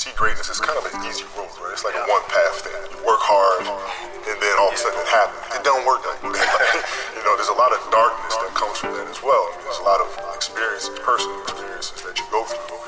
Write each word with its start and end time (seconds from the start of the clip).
see 0.00 0.16
greatness 0.16 0.48
is 0.48 0.56
kind 0.56 0.80
of 0.80 0.88
an 0.88 0.96
easy 1.04 1.28
road, 1.36 1.52
right? 1.60 1.76
It's 1.76 1.84
like 1.84 1.92
a 1.92 2.00
one 2.08 2.24
path 2.32 2.64
thing. 2.64 2.72
You 2.88 3.04
work 3.04 3.20
hard, 3.20 3.68
and 3.68 4.36
then 4.40 4.54
all 4.56 4.72
of 4.72 4.74
a 4.74 4.80
sudden 4.80 4.96
it 4.96 5.12
happens. 5.12 5.44
It 5.52 5.60
don't 5.60 5.84
work 5.84 6.00
like 6.08 6.24
that. 6.24 6.40
you 7.16 7.20
know, 7.20 7.36
there's 7.36 7.52
a 7.52 7.60
lot 7.60 7.68
of 7.68 7.84
darkness 7.92 8.32
that 8.32 8.48
comes 8.56 8.80
from 8.80 8.96
that 8.96 9.04
as 9.12 9.20
well. 9.20 9.44
I 9.44 9.60
mean, 9.60 9.68
there's 9.68 9.84
a 9.84 9.84
lot 9.84 10.00
of 10.00 10.08
experiences, 10.32 10.96
personal 11.04 11.36
experiences 11.44 12.00
that 12.00 12.16
you 12.16 12.24
go 12.32 12.48
through 12.48 12.80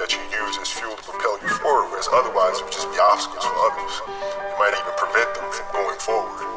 that 0.00 0.16
you 0.16 0.24
use 0.32 0.56
as 0.56 0.72
fuel 0.72 0.96
to 0.96 1.04
propel 1.04 1.36
you 1.44 1.52
forward, 1.60 1.92
whereas 1.92 2.08
otherwise 2.08 2.56
it 2.56 2.64
would 2.64 2.72
just 2.72 2.88
be 2.88 2.96
obstacles 2.96 3.44
for 3.44 3.56
others. 3.68 3.92
You 4.08 4.56
might 4.56 4.72
even 4.72 4.94
prevent 4.96 5.36
them 5.36 5.44
from 5.52 5.68
going 5.84 6.00
forward. 6.00 6.48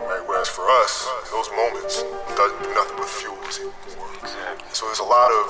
Right? 0.00 0.24
Whereas 0.24 0.48
for 0.48 0.64
us, 0.80 1.04
those 1.28 1.52
moments 1.52 2.00
do 2.00 2.66
nothing 2.72 2.96
but 2.96 3.12
fuel 3.12 3.36
us 3.44 3.60
even 3.60 3.76
more. 4.00 4.08
So 4.72 4.88
there's 4.88 5.04
a 5.04 5.06
lot 5.06 5.28
of 5.28 5.44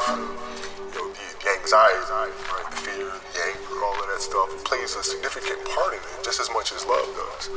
you 0.75 0.99
know, 0.99 1.07
the, 1.15 1.27
the 1.47 1.49
anxiety, 1.63 2.03
right? 2.11 2.35
the 2.71 2.77
fear, 2.83 3.07
the 3.07 3.41
anger, 3.47 3.79
all 3.85 4.00
stuff 4.21 4.65
plays 4.65 4.95
a 4.97 5.03
significant 5.03 5.65
part 5.65 5.95
in 5.95 6.01
it, 6.01 6.25
just 6.25 6.41
as 6.41 6.51
much 6.53 6.73
as 6.73 6.85
love 6.87 7.09
does. 7.15 7.51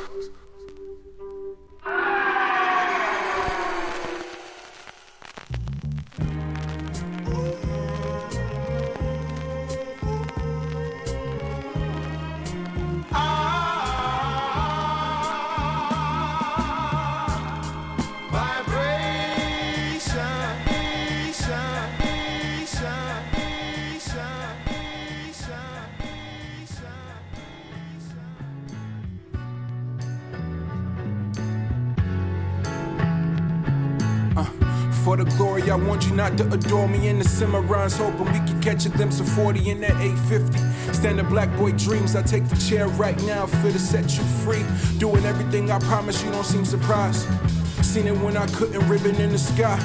I 35.74 35.76
want 35.76 36.06
you 36.06 36.14
not 36.14 36.38
to 36.38 36.48
adore 36.54 36.88
me 36.88 37.08
in 37.08 37.18
the 37.18 37.26
Cimarrons, 37.26 37.98
hoping 37.98 38.32
we 38.32 38.48
can 38.48 38.62
catch 38.62 38.86
a 38.86 38.90
glimpse 38.90 39.20
of 39.20 39.28
40 39.30 39.72
in 39.72 39.82
that 39.82 40.00
850. 40.00 40.94
Standing 40.94 41.26
black 41.26 41.50
boy 41.58 41.72
dreams, 41.72 42.16
I 42.16 42.22
take 42.22 42.48
the 42.48 42.56
chair 42.58 42.88
right 42.90 43.20
now, 43.24 43.48
for 43.48 43.72
to 43.72 43.80
set 43.80 44.16
you 44.16 44.24
free. 44.46 44.64
Doing 45.00 45.26
everything 45.26 45.72
I 45.72 45.80
promise, 45.80 46.24
you 46.24 46.30
don't 46.30 46.46
seem 46.46 46.64
surprised. 46.64 47.28
Seen 47.84 48.06
it 48.06 48.16
when 48.20 48.38
I 48.38 48.46
couldn't 48.50 48.88
ribbon 48.88 49.16
in 49.16 49.32
the 49.32 49.40
sky. 49.40 49.80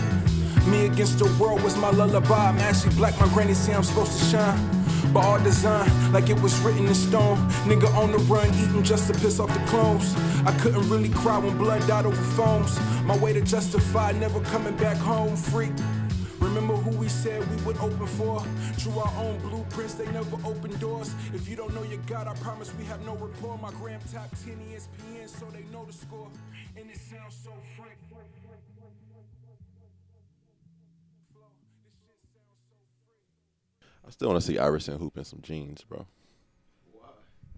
Me 0.67 0.85
against 0.85 1.21
the 1.21 1.35
world 1.43 1.63
was 1.63 1.75
my 1.79 1.91
lullaby. 1.91 2.51
I'm 2.51 2.59
actually 2.59 2.95
black, 2.95 3.19
my 3.19 3.29
granny 3.29 3.55
say 3.55 3.73
I'm 3.73 3.83
supposed 3.83 4.19
to 4.19 4.25
shine. 4.27 4.78
But 5.13 5.25
all 5.25 5.39
design, 5.43 5.91
like 6.13 6.29
it 6.29 6.41
was 6.41 6.59
written 6.61 6.87
in 6.87 6.95
stone. 6.95 7.39
Nigga 7.65 7.93
on 7.97 8.13
the 8.13 8.19
run, 8.19 8.49
eating 8.55 8.83
just 8.83 9.13
to 9.13 9.19
piss 9.19 9.41
off 9.41 9.53
the 9.53 9.65
clones. 9.67 10.15
I 10.47 10.53
couldn't 10.61 10.89
really 10.91 11.09
cry 11.09 11.39
when 11.39 11.57
blood 11.57 11.87
died 11.87 12.07
over 12.07 12.23
phones. 12.37 12.79
My 13.05 13.17
way 13.17 13.33
to 13.33 13.41
justify 13.41 14.13
never 14.13 14.41
coming 14.41 14.77
back 14.77 14.97
home, 14.97 15.35
freak. 15.35 15.73
Remember 16.41 16.75
who 16.75 16.97
we 16.97 17.09
said 17.09 17.41
we 17.51 17.63
would 17.65 17.79
open 17.79 18.07
for? 18.07 18.45
Drew 18.79 18.99
our 18.99 19.13
own 19.25 19.39
blueprints, 19.41 19.95
they 19.95 20.07
never 20.13 20.37
open 20.45 20.79
doors. 20.79 21.15
If 21.35 21.49
you 21.49 21.57
don't 21.57 21.75
know 21.75 21.83
your 21.83 22.01
God, 22.07 22.29
I 22.29 22.35
promise 22.35 22.73
we 22.79 22.85
have 22.85 23.05
no 23.05 23.17
rapport. 23.17 23.59
My 23.59 23.71
gram 23.73 24.01
top 24.13 24.31
10 24.45 24.57
ESPN, 24.71 25.29
so 25.29 25.47
they 25.47 25.65
know 25.73 25.85
the 25.85 25.93
score. 25.93 26.29
And 26.77 26.89
it 26.89 26.99
sounds 26.99 27.37
so 27.43 27.51
frank. 27.77 27.97
I 34.09 34.11
still 34.11 34.29
want 34.31 34.41
to 34.41 34.47
see 34.47 34.59
Iverson 34.59 34.99
hoop 34.99 35.19
in 35.19 35.25
some 35.25 35.41
jeans, 35.43 35.85
bro. 35.85 36.07
Why? 36.93 37.09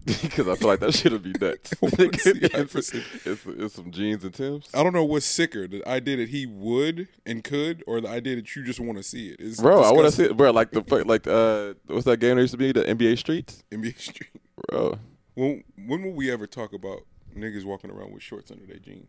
Because 0.05 0.49
I 0.49 0.55
feel 0.55 0.67
like 0.67 0.81
that 0.81 0.93
shit 0.93 1.13
would 1.13 1.23
be 1.23 1.31
nuts. 1.39 1.73
it's, 1.81 2.93
it's, 3.25 3.45
it's 3.45 3.73
some 3.73 3.89
jeans 3.89 4.25
and 4.25 4.33
Tims. 4.33 4.67
I 4.73 4.83
don't 4.83 4.91
know 4.91 5.05
what's 5.05 5.25
sicker, 5.25 5.65
the 5.65 5.87
idea 5.87 6.17
that 6.17 6.27
he 6.27 6.45
would 6.45 7.07
and 7.25 7.41
could, 7.41 7.83
or 7.87 8.01
the 8.01 8.09
idea 8.09 8.35
that 8.35 8.53
you 8.53 8.65
just 8.65 8.81
want 8.81 8.97
to 8.97 9.03
see 9.03 9.29
it. 9.29 9.37
It's 9.39 9.61
Bro, 9.61 9.81
I 9.81 9.91
want 9.93 10.07
to 10.07 10.11
see 10.11 10.25
it, 10.25 10.35
bro. 10.35 10.51
Like 10.51 10.71
the 10.71 10.81
like 11.05 11.25
uh, 11.25 11.75
what's 11.87 12.05
that 12.05 12.17
game 12.17 12.35
that 12.35 12.41
used 12.41 12.51
to 12.51 12.57
be 12.57 12.73
the 12.73 12.83
NBA 12.83 13.17
Streets, 13.17 13.63
NBA 13.71 13.97
Street. 13.97 14.31
bro. 14.67 14.99
When 15.35 15.63
when 15.87 16.03
will 16.03 16.11
we 16.13 16.29
ever 16.29 16.47
talk 16.47 16.73
about 16.73 16.99
niggas 17.33 17.63
walking 17.63 17.89
around 17.91 18.11
with 18.11 18.21
shorts 18.23 18.51
under 18.51 18.65
their 18.65 18.79
jeans? 18.79 19.07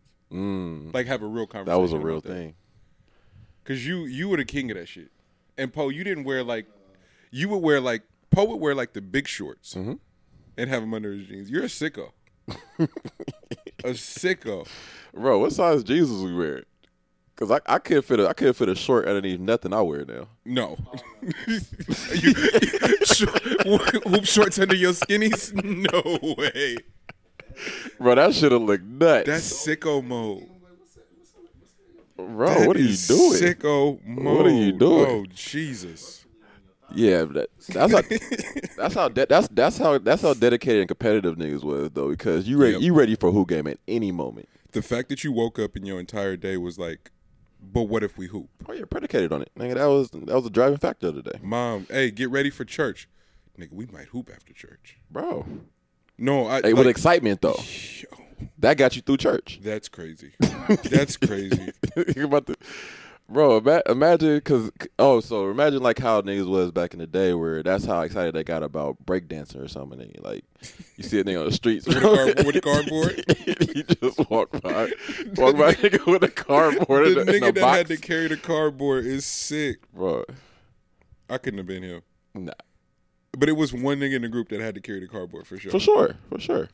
Like 0.93 1.07
have 1.07 1.21
a 1.21 1.27
real 1.27 1.45
conversation. 1.45 1.75
That 1.75 1.81
was 1.81 1.91
a 1.91 1.99
real 1.99 2.21
that. 2.21 2.29
thing. 2.29 2.55
Cause 3.65 3.85
you 3.85 4.05
you 4.05 4.29
were 4.29 4.37
the 4.37 4.45
king 4.45 4.71
of 4.71 4.77
that 4.77 4.87
shit. 4.87 5.11
And 5.57 5.73
Poe, 5.73 5.89
you 5.89 6.03
didn't 6.05 6.23
wear 6.23 6.41
like 6.43 6.65
you 7.33 7.49
would 7.49 7.57
wear 7.57 7.81
like 7.81 8.03
Poe 8.31 8.45
would 8.45 8.61
wear 8.61 8.75
like 8.75 8.93
the 8.93 9.01
big 9.01 9.27
shorts 9.27 9.73
Mm-hmm. 9.73 9.93
and 10.57 10.69
have 10.69 10.81
them 10.81 10.93
under 10.93 11.11
his 11.13 11.27
jeans. 11.27 11.49
You're 11.49 11.63
a 11.63 11.67
sicko. 11.67 12.11
a 12.79 12.87
sicko. 13.93 14.67
Bro, 15.13 15.39
what 15.39 15.51
size 15.53 15.83
jeans 15.83 16.09
was 16.09 16.23
we 16.23 16.33
wearing? 16.35 16.63
Cause 17.35 17.49
I 17.49 17.59
I 17.65 17.79
could 17.79 18.05
fit 18.05 18.19
a 18.19 18.27
I 18.29 18.33
could 18.33 18.55
fit 18.55 18.69
a 18.69 18.75
short 18.75 19.07
underneath 19.07 19.39
nothing 19.39 19.73
I 19.73 19.81
wear 19.81 20.05
now. 20.05 20.27
No. 20.45 20.77
you, 21.47 22.33
short, 23.05 23.41
hoop 24.05 24.25
shorts 24.25 24.59
under 24.59 24.75
your 24.75 24.93
skinnies? 24.93 25.51
No 25.63 26.35
way. 26.37 26.77
Bro, 27.99 28.15
that 28.15 28.33
should 28.35 28.51
have 28.51 28.61
looked 28.61 28.83
nuts. 28.83 29.27
That's 29.27 29.67
sicko 29.67 30.03
mode. 30.03 30.47
bro, 32.17 32.47
That 32.47 32.67
what 32.67 32.77
are 32.77 32.79
you 32.81 32.95
doing? 33.07 33.33
Sicko 33.33 34.05
mode. 34.05 34.37
What 34.37 34.45
are 34.45 34.49
you 34.51 34.71
doing? 34.73 35.05
Oh 35.09 35.25
Jesus. 35.33 36.22
Yeah, 36.93 37.23
that, 37.25 37.49
that's 37.69 37.91
how 37.93 38.01
that's 38.77 38.93
how 38.95 39.09
de- 39.09 39.25
that's 39.25 39.47
that's 39.49 39.77
how 39.77 39.97
that's 39.97 40.21
how 40.21 40.33
dedicated 40.33 40.81
and 40.81 40.87
competitive 40.87 41.35
niggas 41.37 41.63
was 41.63 41.89
though. 41.91 42.09
Because 42.09 42.47
you 42.47 42.57
ready 42.57 42.73
Yep. 42.73 42.81
you 42.81 42.93
ready 42.93 43.15
for 43.15 43.29
a 43.29 43.31
hoop 43.31 43.49
game 43.49 43.67
at 43.67 43.79
any 43.87 44.11
moment. 44.11 44.47
The 44.71 44.81
fact 44.81 45.09
that 45.09 45.23
you 45.23 45.31
woke 45.31 45.59
up 45.59 45.75
and 45.75 45.85
your 45.85 45.99
entire 45.99 46.35
day 46.35 46.57
was 46.57 46.79
like, 46.79 47.11
but 47.61 47.83
what 47.83 48.03
if 48.03 48.17
we 48.17 48.27
hoop? 48.27 48.49
Oh, 48.67 48.73
you're 48.73 48.85
predicated 48.87 49.31
on 49.31 49.41
it, 49.41 49.51
nigga. 49.57 49.75
That 49.75 49.85
was 49.85 50.09
that 50.11 50.25
was 50.35 50.45
a 50.45 50.49
driving 50.49 50.77
factor 50.79 51.07
of 51.07 51.15
the 51.15 51.21
day, 51.23 51.39
Mom, 51.41 51.85
hey, 51.89 52.11
get 52.11 52.29
ready 52.29 52.49
for 52.49 52.65
church. 52.65 53.07
Nigga, 53.59 53.71
we 53.73 53.85
might 53.85 54.07
hoop 54.07 54.31
after 54.33 54.51
church. 54.53 54.97
bro. 55.11 55.45
No, 56.17 56.47
I 56.47 56.61
Hey, 56.61 56.73
with 56.73 56.87
excitement 56.87 57.41
though, 57.41 57.59
yo, 57.99 58.07
that 58.59 58.77
got 58.77 58.95
you 58.95 59.01
through 59.01 59.17
church. 59.17 59.59
that's 59.63 59.89
crazy. 59.89 60.33
That's 60.89 61.17
crazy. 61.17 61.71
You 62.15 62.25
about 62.25 62.47
to, 62.47 62.55
bro. 63.33 63.57
Ima- 63.57 63.81
imagine, 63.87 64.39
cause 64.41 64.71
oh, 64.99 65.19
so 65.19 65.49
imagine 65.49 65.81
like 65.83 65.99
how 65.99 66.21
niggas 66.21 66.47
was 66.47 66.71
back 66.71 66.93
in 66.93 66.99
the 66.99 67.07
day, 67.07 67.33
where 67.33 67.61
that's 67.63 67.85
how 67.85 68.01
excited 68.01 68.33
they 68.35 68.43
got 68.43 68.63
about 68.63 69.03
breakdancing 69.05 69.61
or 69.63 69.67
something. 69.67 69.99
And, 69.99 70.15
like 70.23 70.45
you 70.95 71.03
see 71.03 71.19
a 71.19 71.23
nigga 71.23 71.39
on 71.41 71.45
the 71.47 71.51
streets 71.51 71.85
With 71.87 71.97
a 71.97 72.01
car- 72.01 72.25
with 72.45 72.55
a 72.55 72.61
cardboard? 72.61 73.23
you 73.75 73.83
just 73.83 74.29
walk 74.29 74.51
by, 74.61 74.91
walk 75.35 75.57
by 75.57 75.69
a 75.71 75.75
nigga 75.75 76.05
with 76.11 76.23
a 76.23 76.29
cardboard. 76.29 77.07
the 77.07 77.21
in, 77.21 77.29
a- 77.29 77.31
in 77.33 77.41
nigga 77.41 77.49
a 77.49 77.51
that 77.53 77.61
box. 77.61 77.77
had 77.77 77.87
to 77.87 77.97
carry 77.97 78.27
the 78.27 78.37
cardboard 78.37 79.05
is 79.05 79.25
sick. 79.25 79.91
bro. 79.91 80.23
I 81.29 81.37
couldn't 81.39 81.57
have 81.57 81.67
been 81.67 81.83
him. 81.83 82.01
Nah, 82.35 82.51
But 83.37 83.49
it 83.49 83.53
was 83.53 83.73
one 83.73 83.99
nigga 83.99 84.15
in 84.15 84.21
the 84.23 84.29
group 84.29 84.49
that 84.49 84.59
had 84.61 84.75
to 84.75 84.81
carry 84.81 84.99
the 84.99 85.07
cardboard 85.07 85.47
for 85.47 85.57
sure. 85.57 85.71
for 85.71 85.79
sure, 85.79 86.15
for 86.29 86.39
sure. 86.39 86.69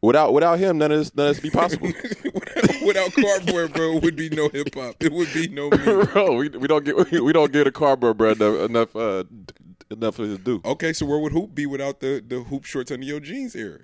Without 0.00 0.32
without 0.32 0.58
him, 0.60 0.78
none 0.78 0.92
of 0.92 0.98
this 0.98 1.14
none 1.14 1.28
of 1.28 1.34
this 1.34 1.42
be 1.42 1.50
possible. 1.50 1.86
without, 2.24 2.86
without 2.86 3.12
cardboard, 3.14 3.72
bro, 3.72 3.98
would 3.98 4.14
be 4.14 4.28
no 4.28 4.48
hip 4.48 4.72
hop. 4.74 4.94
It 5.00 5.12
would 5.12 5.32
be 5.34 5.48
no 5.48 5.70
me. 5.70 6.04
bro, 6.12 6.36
we, 6.36 6.48
we 6.50 6.68
don't 6.68 6.84
get 6.84 7.10
we 7.22 7.32
don't 7.32 7.52
get 7.52 7.66
a 7.66 7.72
cardboard 7.72 8.16
bro 8.16 8.30
enough 8.30 8.70
enough 8.70 8.96
uh, 8.96 9.24
d- 9.24 9.54
enough 9.90 10.18
of 10.20 10.28
his 10.28 10.38
due. 10.38 10.60
Okay, 10.64 10.92
so 10.92 11.04
where 11.04 11.18
would 11.18 11.32
Hoop 11.32 11.54
be 11.54 11.66
without 11.66 11.98
the, 11.98 12.22
the 12.26 12.40
hoop 12.44 12.64
shorts 12.64 12.92
under 12.92 13.04
your 13.06 13.18
jeans 13.18 13.56
era? 13.56 13.80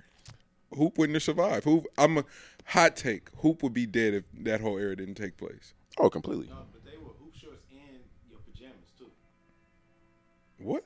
Hoop 0.73 0.97
wouldn't 0.97 1.15
have 1.15 1.23
survived. 1.23 1.65
Hoop, 1.65 1.85
I'm 1.97 2.19
a 2.19 2.23
hot 2.65 2.95
take. 2.95 3.29
Hoop 3.41 3.61
would 3.63 3.73
be 3.73 3.85
dead 3.85 4.13
if 4.13 4.23
that 4.43 4.61
whole 4.61 4.77
era 4.77 4.95
didn't 4.95 5.15
take 5.15 5.35
place. 5.37 5.73
Oh, 5.97 6.09
completely. 6.09 6.47
But 6.47 6.85
they 6.85 6.97
were 6.97 7.11
hoop 7.19 7.35
shorts 7.35 7.65
and 7.71 7.99
your 8.29 8.39
pajamas 8.39 8.91
too. 8.97 9.07
What? 10.59 10.85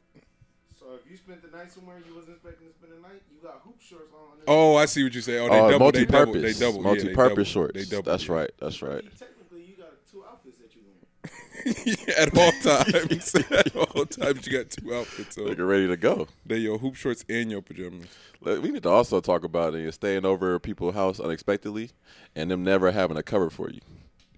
So 0.89 0.95
if 0.95 1.11
you 1.11 1.17
spent 1.17 1.43
the 1.43 1.55
night 1.55 1.71
somewhere 1.71 1.97
you 2.07 2.15
wasn't 2.15 2.37
expecting 2.37 2.67
to 2.67 2.73
spend 2.73 2.93
the 2.93 2.99
night, 3.07 3.21
you 3.31 3.37
got 3.47 3.61
hoop 3.63 3.79
shorts 3.79 4.11
on. 4.11 4.31
underneath. 4.31 4.45
Oh, 4.47 4.75
I 4.75 4.85
see 4.85 5.03
what 5.03 5.13
you 5.13 5.21
say. 5.21 5.37
Oh, 5.37 5.47
they 5.47 5.59
Oh, 5.59 5.69
double. 5.69 5.91
They 5.91 6.03
double. 6.05 6.33
multi-purpose, 6.33 6.41
They 6.41 6.65
double. 6.65 6.77
yeah, 6.77 6.81
they 6.81 6.89
multi-purpose 7.03 7.35
double. 7.35 7.43
shorts. 7.45 7.73
They 7.75 7.95
double. 7.95 8.11
That's 8.11 8.27
yeah. 8.27 8.33
right. 8.33 8.51
That's 8.57 8.81
right. 8.81 9.03
Technically, 9.19 9.61
you 9.69 9.75
got 9.77 9.91
two 10.09 10.23
outfits 10.27 10.57
that 10.57 10.73
you 10.73 10.81
wear. 10.89 12.17
at 12.17 12.35
all 12.35 12.51
times. 12.63 13.35
at 13.51 13.75
all 13.75 14.05
times, 14.07 14.47
you 14.47 14.57
got 14.57 14.71
two 14.71 14.95
outfits 14.95 15.37
on. 15.37 15.43
Nigga 15.45 15.67
ready 15.67 15.87
to 15.87 15.95
go. 15.95 16.27
They 16.43 16.57
your 16.57 16.79
hoop 16.79 16.95
shorts 16.95 17.23
and 17.29 17.51
your 17.51 17.61
pajamas. 17.61 18.07
We 18.41 18.71
need 18.71 18.81
to 18.81 18.89
also 18.89 19.21
talk 19.21 19.43
about 19.43 19.75
it, 19.75 19.93
staying 19.93 20.25
over 20.25 20.57
people's 20.57 20.95
house 20.95 21.19
unexpectedly, 21.19 21.91
and 22.35 22.49
them 22.49 22.63
never 22.63 22.91
having 22.91 23.15
a 23.15 23.21
cover 23.21 23.51
for 23.51 23.69
you. 23.69 23.81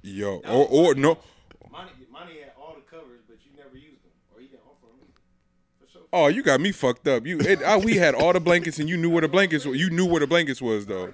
Yo, 0.01 0.39
or 0.49 0.67
or 0.69 0.95
no. 0.95 1.17
Money, 1.71 1.91
money 2.11 2.39
had 2.41 2.51
all 2.59 2.75
the 2.75 2.81
covers, 2.81 3.21
but 3.25 3.37
you 3.45 3.51
never 3.55 3.77
used 3.77 4.03
them, 4.03 4.11
or 4.35 4.41
you 4.41 4.49
didn't 4.49 4.63
offer 4.67 4.87
them. 4.99 5.07
For 5.79 5.87
sure. 5.87 5.99
Oh, 6.13 6.27
you 6.27 6.43
got 6.43 6.59
me 6.59 6.71
fucked 6.71 7.07
up. 7.07 7.25
You, 7.25 7.39
it, 7.39 7.63
I, 7.63 7.77
we 7.77 7.95
had 7.95 8.15
all 8.15 8.33
the 8.33 8.39
blankets, 8.39 8.79
and 8.79 8.89
you 8.89 8.97
knew 8.97 9.09
where 9.09 9.21
the 9.21 9.29
blankets. 9.29 9.65
were. 9.65 9.75
You 9.75 9.89
knew 9.89 10.05
where 10.05 10.19
the 10.19 10.27
blankets 10.27 10.61
was, 10.61 10.85
though. 10.85 11.13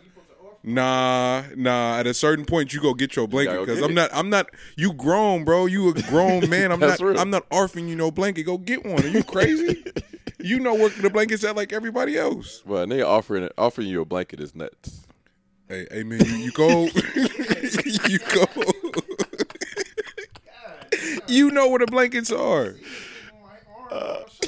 Nah, 0.63 1.43
nah. 1.55 1.97
At 1.99 2.07
a 2.07 2.13
certain 2.13 2.45
point, 2.45 2.73
you 2.73 2.81
go 2.81 2.93
get 2.93 3.15
your 3.15 3.27
blanket 3.27 3.59
because 3.59 3.81
I'm 3.81 3.93
not. 3.93 4.09
I'm 4.11 4.29
not. 4.29 4.49
You 4.75 4.93
grown, 4.93 5.45
bro. 5.45 5.67
You 5.67 5.89
a 5.89 5.93
grown 5.93 6.49
man. 6.49 6.71
I'm 6.71 6.79
not. 6.79 6.99
real. 6.99 7.19
I'm 7.19 7.29
not 7.29 7.47
arfing 7.49 7.87
you 7.87 7.95
no 7.95 8.11
blanket. 8.11 8.43
Go 8.43 8.57
get 8.57 8.85
one. 8.85 9.03
Are 9.03 9.07
you 9.07 9.23
crazy? 9.23 9.83
you 10.39 10.59
know 10.59 10.73
where 10.73 10.89
the 10.89 11.09
blankets 11.09 11.43
at 11.43 11.55
like 11.55 11.71
everybody 11.73 12.17
else. 12.17 12.63
Well, 12.65 12.83
and 12.83 12.91
they 12.91 13.01
offering 13.01 13.47
offering 13.57 13.87
you 13.87 14.01
a 14.01 14.05
blanket 14.05 14.39
is 14.39 14.55
nuts. 14.55 15.05
Hey, 15.69 15.85
hey 15.91 16.03
man, 16.03 16.25
you, 16.25 16.35
you 16.35 16.51
go, 16.51 16.85
you 18.07 18.19
go. 18.19 18.45
you 21.27 21.51
know 21.51 21.67
where 21.67 21.79
the 21.79 21.87
blankets 21.87 22.31
are. 22.31 22.75
Uh, 23.89 24.23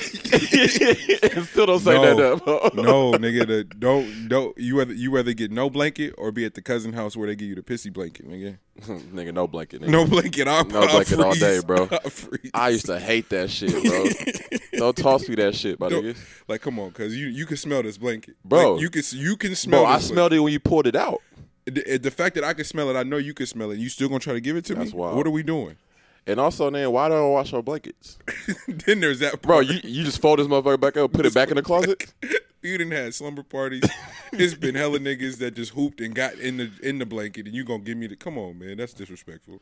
still 1.43 1.65
don't 1.65 1.79
say 1.79 1.93
no, 1.93 2.15
that 2.15 2.47
up. 2.47 2.75
no, 2.75 3.11
nigga, 3.13 3.47
the, 3.47 3.63
don't 3.63 4.27
don't 4.27 4.57
you 4.57 4.77
rather 4.77 4.93
you 4.93 5.11
rather 5.11 5.33
get 5.33 5.51
no 5.51 5.69
blanket 5.69 6.13
or 6.17 6.31
be 6.31 6.45
at 6.45 6.53
the 6.53 6.61
cousin 6.61 6.93
house 6.93 7.15
where 7.15 7.27
they 7.27 7.35
give 7.35 7.47
you 7.47 7.55
the 7.55 7.61
pissy 7.61 7.91
blanket, 7.91 8.29
nigga. 8.29 8.57
nigga, 8.81 9.33
no 9.33 9.47
blanket. 9.47 9.81
Nigga. 9.81 9.89
No 9.89 10.05
blanket, 10.05 10.47
I'll, 10.47 10.65
No 10.65 10.87
blanket 10.87 11.19
all 11.19 11.33
day, 11.33 11.61
bro. 11.65 11.89
I 12.53 12.69
used 12.69 12.85
to 12.87 12.99
hate 12.99 13.29
that 13.29 13.49
shit, 13.49 13.71
bro. 13.71 14.59
don't 14.79 14.97
toss 14.97 15.27
me 15.27 15.35
that 15.35 15.55
shit, 15.55 15.79
my 15.79 15.89
nigga. 15.89 16.17
like, 16.47 16.61
come 16.61 16.79
on, 16.79 16.91
cause 16.91 17.13
you 17.15 17.27
you 17.27 17.45
can 17.45 17.57
smell 17.57 17.83
this 17.83 17.97
blanket, 17.97 18.35
Bro. 18.43 18.73
Like, 18.73 18.81
you 18.81 18.89
can 18.89 19.03
you 19.13 19.37
can 19.37 19.55
smell. 19.55 19.83
Bro, 19.83 19.91
I 19.91 19.99
smelled 19.99 20.33
it 20.33 20.39
when 20.39 20.51
you 20.53 20.59
pulled 20.59 20.87
it 20.87 20.95
out. 20.95 21.21
The, 21.65 21.97
the 21.97 22.11
fact 22.11 22.35
that 22.35 22.43
I 22.43 22.53
can 22.53 22.65
smell 22.65 22.89
it, 22.89 22.95
I 22.97 23.03
know 23.03 23.17
you 23.17 23.33
can 23.33 23.45
smell 23.45 23.71
it. 23.71 23.77
You 23.77 23.89
still 23.89 24.07
gonna 24.09 24.19
try 24.19 24.33
to 24.33 24.41
give 24.41 24.55
it 24.55 24.65
to 24.65 24.75
That's 24.75 24.91
me? 24.91 24.99
wild. 24.99 25.15
What 25.15 25.27
are 25.27 25.31
we 25.31 25.43
doing? 25.43 25.77
And 26.27 26.39
also, 26.39 26.69
man, 26.69 26.91
why 26.91 27.09
don't 27.09 27.17
I 27.17 27.27
wash 27.27 27.53
our 27.53 27.61
blankets, 27.61 28.17
then 28.67 28.99
there's 28.99 29.19
that, 29.19 29.41
bro? 29.41 29.61
You 29.61 29.79
you 29.83 30.03
just 30.03 30.21
fold 30.21 30.39
this 30.39 30.47
motherfucker 30.47 30.79
back 30.79 30.97
up, 30.97 31.11
put 31.11 31.25
it 31.25 31.33
back 31.33 31.49
in 31.49 31.55
the 31.55 31.61
closet. 31.61 32.13
you 32.61 32.77
didn't 32.77 32.91
have 32.91 33.15
slumber 33.15 33.43
parties. 33.43 33.83
it's 34.33 34.53
been 34.53 34.75
hella 34.75 34.99
niggas 34.99 35.37
that 35.37 35.55
just 35.55 35.71
hooped 35.71 36.01
and 36.01 36.13
got 36.13 36.33
in 36.35 36.57
the 36.57 36.71
in 36.83 36.99
the 36.99 37.05
blanket, 37.05 37.47
and 37.47 37.55
you 37.55 37.63
gonna 37.63 37.83
give 37.83 37.97
me 37.97 38.07
the? 38.07 38.15
Come 38.15 38.37
on, 38.37 38.59
man, 38.59 38.77
that's 38.77 38.93
disrespectful. 38.93 39.59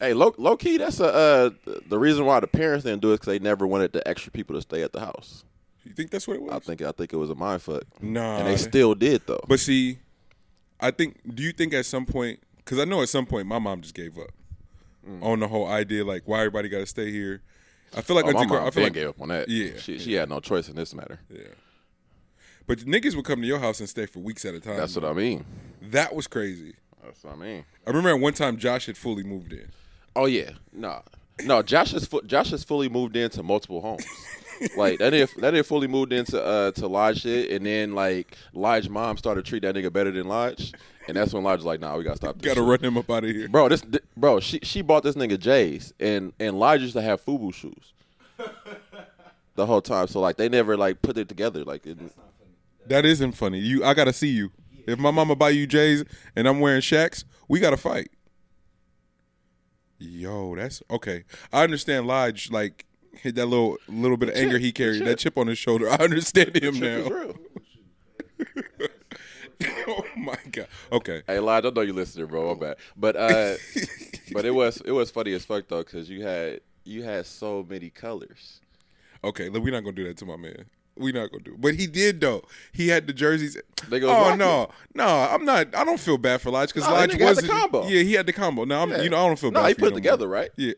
Hey, 0.00 0.14
low, 0.14 0.34
low 0.36 0.56
key, 0.56 0.78
that's 0.78 1.00
a 1.00 1.06
uh, 1.06 1.50
the 1.86 1.98
reason 1.98 2.26
why 2.26 2.40
the 2.40 2.46
parents 2.46 2.84
didn't 2.84 3.02
do 3.02 3.12
it 3.12 3.20
because 3.20 3.26
they 3.26 3.38
never 3.38 3.66
wanted 3.66 3.92
the 3.92 4.06
extra 4.06 4.32
people 4.32 4.56
to 4.56 4.62
stay 4.62 4.82
at 4.82 4.92
the 4.92 5.00
house. 5.00 5.44
You 5.84 5.92
think 5.92 6.10
that's 6.10 6.28
what 6.28 6.36
it 6.36 6.42
was? 6.42 6.52
I 6.52 6.58
think 6.58 6.82
I 6.82 6.92
think 6.92 7.12
it 7.12 7.16
was 7.16 7.30
a 7.30 7.34
mind 7.34 7.62
fuck. 7.62 7.84
Nah, 8.02 8.38
and 8.38 8.46
they 8.48 8.56
still 8.56 8.94
did 8.94 9.22
though. 9.26 9.44
But 9.48 9.60
see, 9.60 9.98
I 10.80 10.90
think. 10.90 11.20
Do 11.34 11.42
you 11.42 11.52
think 11.52 11.72
at 11.72 11.86
some 11.86 12.04
point? 12.04 12.40
Because 12.56 12.78
I 12.78 12.84
know 12.84 13.02
at 13.02 13.08
some 13.08 13.26
point 13.26 13.46
my 13.46 13.58
mom 13.58 13.80
just 13.80 13.94
gave 13.94 14.18
up 14.18 14.30
Mm. 15.08 15.22
on 15.22 15.40
the 15.40 15.48
whole 15.48 15.66
idea. 15.66 16.04
Like, 16.04 16.22
why 16.26 16.38
everybody 16.38 16.68
got 16.68 16.78
to 16.78 16.86
stay 16.86 17.10
here? 17.10 17.42
I 17.94 18.00
feel 18.00 18.16
like 18.16 18.24
oh, 18.24 18.32
my 18.32 18.46
mom 18.46 18.66
I 18.66 18.70
feel 18.70 18.84
like 18.84 18.92
gave 18.92 19.08
up 19.08 19.20
on 19.20 19.28
that. 19.28 19.48
Yeah, 19.48 19.78
she 19.78 19.98
she 19.98 20.14
had 20.14 20.28
no 20.28 20.40
choice 20.40 20.68
in 20.68 20.76
this 20.76 20.94
matter. 20.94 21.20
yeah. 21.28 21.42
But 22.66 22.78
niggas 22.80 23.16
would 23.16 23.24
come 23.24 23.40
to 23.40 23.46
your 23.46 23.58
house 23.58 23.80
and 23.80 23.88
stay 23.88 24.06
for 24.06 24.20
weeks 24.20 24.44
at 24.44 24.54
a 24.54 24.60
time. 24.60 24.76
That's 24.76 24.94
what 24.94 25.04
I 25.04 25.12
mean. 25.12 25.44
That 25.82 26.14
was 26.14 26.26
crazy. 26.26 26.74
That's 27.04 27.24
what 27.24 27.34
I 27.34 27.36
mean. 27.36 27.64
I 27.86 27.90
remember 27.90 28.10
at 28.10 28.20
one 28.20 28.32
time 28.32 28.56
Josh 28.56 28.86
had 28.86 28.96
fully 28.96 29.24
moved 29.24 29.52
in. 29.52 29.68
Oh 30.14 30.26
yeah, 30.26 30.50
no, 30.72 31.02
no. 31.44 31.62
Josh 31.62 31.92
has 31.92 32.06
fu- 32.06 32.22
Josh 32.22 32.50
has 32.50 32.62
fully 32.64 32.88
moved 32.88 33.16
into 33.16 33.42
multiple 33.42 33.80
homes. 33.80 34.06
like 34.76 34.98
that 34.98 35.12
nigga, 35.12 35.34
that 35.40 35.54
nigga 35.54 35.64
fully 35.66 35.86
moved 35.86 36.12
into 36.12 36.42
uh 36.42 36.70
to 36.72 36.86
Lodge 36.86 37.22
shit, 37.22 37.50
and 37.50 37.64
then 37.66 37.94
like 37.94 38.36
Lodge 38.52 38.88
mom 38.88 39.16
started 39.16 39.44
treat 39.44 39.62
that 39.62 39.74
nigga 39.74 39.92
better 39.92 40.10
than 40.10 40.26
Lodge, 40.28 40.72
and 41.08 41.16
that's 41.16 41.32
when 41.32 41.42
Lodge 41.42 41.58
was 41.58 41.66
like, 41.66 41.80
nah, 41.80 41.96
we 41.96 42.04
gotta 42.04 42.16
stop 42.16 42.36
this. 42.36 42.44
Got 42.44 42.54
to 42.54 42.60
shit. 42.60 42.68
run 42.68 42.80
him 42.80 42.96
up 42.98 43.10
out 43.10 43.24
of 43.24 43.30
here. 43.30 43.48
Bro, 43.48 43.68
this 43.70 43.80
th- 43.82 44.02
bro, 44.16 44.40
she 44.40 44.58
she 44.62 44.82
bought 44.82 45.02
this 45.02 45.16
nigga 45.16 45.38
J's, 45.38 45.92
and 46.00 46.32
and 46.40 46.58
Lodge 46.58 46.80
used 46.82 46.94
to 46.94 47.02
have 47.02 47.24
FUBU 47.24 47.52
shoes. 47.54 47.92
The 49.54 49.66
whole 49.66 49.82
time, 49.82 50.06
so 50.06 50.18
like 50.18 50.38
they 50.38 50.48
never 50.48 50.78
like 50.78 51.02
put 51.02 51.18
it 51.18 51.28
together. 51.28 51.62
Like, 51.62 51.86
it, 51.86 51.98
That 52.86 53.04
isn't 53.04 53.32
funny. 53.32 53.58
You, 53.58 53.84
I 53.84 53.92
gotta 53.92 54.14
see 54.14 54.28
you. 54.30 54.50
If 54.86 54.98
my 54.98 55.10
mama 55.10 55.36
buy 55.36 55.50
you 55.50 55.66
J's 55.66 56.04
and 56.34 56.48
I'm 56.48 56.58
wearing 56.58 56.80
Shaqs, 56.80 57.24
we 57.48 57.60
gotta 57.60 57.76
fight. 57.76 58.10
Yo, 59.98 60.56
that's 60.56 60.82
okay. 60.90 61.24
I 61.52 61.64
understand 61.64 62.06
Lodge 62.06 62.50
like 62.50 62.86
hit 63.14 63.34
that 63.36 63.46
little 63.46 63.78
little 63.88 64.16
bit 64.16 64.30
of 64.30 64.36
anger 64.36 64.58
he 64.58 64.72
carried, 64.72 65.04
that 65.04 65.18
chip 65.18 65.36
on 65.38 65.46
his 65.46 65.58
shoulder. 65.58 65.88
I 65.90 65.96
understand 65.96 66.56
him 66.56 66.74
it's 66.76 66.78
now. 66.80 67.08
real. 67.08 67.34
oh 69.88 70.04
my 70.16 70.36
god. 70.50 70.66
Okay. 70.90 71.22
Hey, 71.26 71.38
Lodge, 71.38 71.64
I 71.66 71.70
know 71.70 71.82
you 71.82 71.92
listening, 71.92 72.26
bro. 72.26 72.50
I'm 72.50 72.58
bad, 72.58 72.76
but 72.96 73.16
uh, 73.16 73.54
but 74.32 74.44
it 74.44 74.54
was 74.54 74.80
it 74.84 74.92
was 74.92 75.10
funny 75.10 75.32
as 75.34 75.44
fuck 75.44 75.68
though, 75.68 75.82
because 75.82 76.08
you 76.10 76.22
had 76.22 76.60
you 76.84 77.02
had 77.02 77.26
so 77.26 77.64
many 77.68 77.90
colors. 77.90 78.60
Okay, 79.24 79.48
look, 79.48 79.62
we're 79.62 79.72
not 79.72 79.84
gonna 79.84 79.94
do 79.96 80.04
that 80.04 80.16
to 80.18 80.26
my 80.26 80.36
man. 80.36 80.64
We're 80.96 81.14
not 81.14 81.30
gonna 81.30 81.44
do. 81.44 81.52
It. 81.52 81.60
But 81.60 81.74
he 81.76 81.86
did 81.86 82.20
though. 82.20 82.42
He 82.72 82.88
had 82.88 83.06
the 83.06 83.12
jerseys. 83.12 83.56
They 83.88 84.00
go 84.00 84.10
oh 84.10 84.34
no, 84.34 84.68
no, 84.94 85.06
I'm 85.06 85.44
not. 85.44 85.74
I 85.74 85.84
don't 85.84 86.00
feel 86.00 86.18
bad 86.18 86.40
for 86.40 86.50
Lodge 86.50 86.72
because 86.74 86.88
No, 86.88 86.94
Lodge 86.94 87.16
was 87.18 87.38
the 87.38 87.48
combo. 87.48 87.86
Yeah, 87.86 88.02
he 88.02 88.14
had 88.14 88.26
the 88.26 88.32
combo. 88.32 88.64
Now 88.64 88.82
I'm, 88.82 88.90
you 89.02 89.08
know 89.10 89.24
I 89.24 89.26
don't 89.26 89.38
feel 89.38 89.50
No, 89.52 89.60
bad. 89.62 89.68
he 89.68 89.74
for 89.74 89.80
put 89.80 89.92
you 89.92 89.98
it 89.98 90.02
no 90.04 90.10
more. 90.10 90.16
together, 90.16 90.28
right? 90.28 90.50
Yeah. 90.56 90.72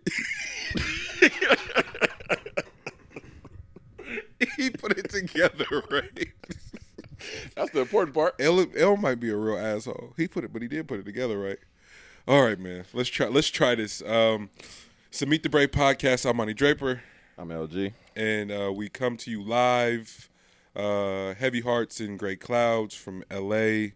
He 4.56 4.70
put 4.70 4.98
it 4.98 5.08
together, 5.10 5.64
right? 5.90 6.28
That's 7.56 7.70
the 7.70 7.80
important 7.80 8.14
part. 8.14 8.34
L, 8.40 8.66
L 8.76 8.96
might 8.96 9.20
be 9.20 9.30
a 9.30 9.36
real 9.36 9.58
asshole. 9.58 10.12
He 10.16 10.28
put 10.28 10.44
it, 10.44 10.52
but 10.52 10.62
he 10.62 10.68
did 10.68 10.88
put 10.88 10.98
it 11.00 11.04
together, 11.06 11.38
right? 11.38 11.58
All 12.26 12.42
right, 12.42 12.58
man. 12.58 12.84
Let's 12.92 13.08
try. 13.08 13.28
Let's 13.28 13.48
try 13.48 13.74
this. 13.74 14.02
Um, 14.02 14.50
so 15.10 15.26
meet 15.26 15.42
the 15.42 15.48
Brave 15.48 15.70
podcast. 15.70 16.28
I'm 16.28 16.36
Monty 16.36 16.54
Draper, 16.54 17.02
I'm 17.38 17.48
LG. 17.48 17.92
and 18.16 18.50
uh, 18.50 18.72
we 18.74 18.88
come 18.88 19.16
to 19.18 19.30
you 19.30 19.42
live. 19.42 20.28
Uh, 20.74 21.34
Heavy 21.34 21.60
hearts 21.60 22.00
and 22.00 22.18
gray 22.18 22.34
clouds 22.36 22.94
from 22.94 23.22
L.A. 23.30 23.94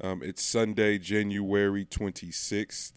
Um, 0.00 0.22
it's 0.22 0.42
Sunday, 0.42 0.98
January 0.98 1.84
26th. 1.84 2.94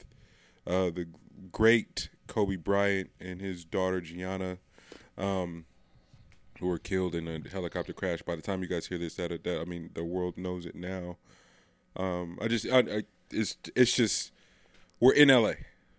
Uh, 0.66 0.90
the 0.90 1.08
great 1.52 2.10
Kobe 2.28 2.56
Bryant 2.56 3.12
and 3.20 3.40
his 3.40 3.64
daughter 3.66 4.02
Gianna 4.02 4.58
um, 5.18 5.66
who 6.60 6.68
were 6.68 6.78
killed 6.78 7.16
in 7.16 7.28
a 7.28 7.40
helicopter 7.50 7.94
crash. 7.94 8.22
By 8.22 8.36
the 8.36 8.42
time 8.42 8.62
you 8.62 8.68
guys 8.68 8.88
hear 8.88 8.98
this, 8.98 9.16
that, 9.16 9.44
that 9.44 9.60
I 9.62 9.66
mean, 9.66 9.90
the 9.94 10.04
world 10.04 10.38
knows 10.38 10.66
it 10.66 10.76
now. 10.76 11.18
Um, 11.96 12.38
I 12.42 12.48
just, 12.48 12.66
I, 12.68 12.80
I, 12.80 13.04
it's, 13.32 13.58
it's 13.76 13.94
just, 13.94 14.32
we're 15.00 15.14
in 15.14 15.30
LA, 15.30 15.54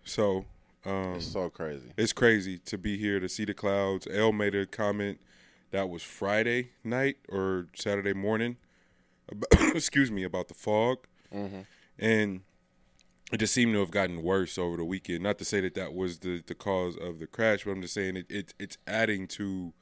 so 0.04 0.44
um, 0.84 1.14
It's 1.16 1.26
so 1.26 1.50
crazy. 1.50 1.92
it's 1.96 2.12
crazy 2.12 2.58
to 2.58 2.78
be 2.78 2.96
here 2.96 3.20
to 3.20 3.28
see 3.28 3.44
the 3.44 3.54
clouds. 3.54 4.06
L 4.10 4.32
made 4.32 4.54
a 4.54 4.66
comment 4.66 5.20
that 5.72 5.88
was 5.88 6.02
Friday 6.02 6.70
night 6.84 7.16
or 7.28 7.66
Saturday 7.74 8.12
morning. 8.14 8.56
About, 9.30 9.48
excuse 9.76 10.10
me 10.10 10.22
about 10.24 10.48
the 10.48 10.54
fog, 10.54 10.98
and 11.98 12.40
it 13.32 13.36
just 13.38 13.54
seemed 13.54 13.74
to 13.74 13.78
have 13.80 13.90
gotten 13.92 14.22
worse 14.22 14.58
over 14.58 14.76
the 14.76 14.84
weekend. 14.84 15.22
Not 15.22 15.38
to 15.38 15.44
say 15.44 15.60
that 15.60 15.74
that 15.74 15.94
was 15.94 16.18
the 16.20 16.42
the 16.46 16.54
cause 16.54 16.96
of 16.96 17.18
the 17.20 17.26
crash, 17.26 17.64
but 17.64 17.70
I'm 17.72 17.82
just 17.82 17.94
saying 17.94 18.16
it, 18.16 18.26
it 18.30 18.54
it's 18.58 18.76
adding 18.86 19.26
to 19.28 19.72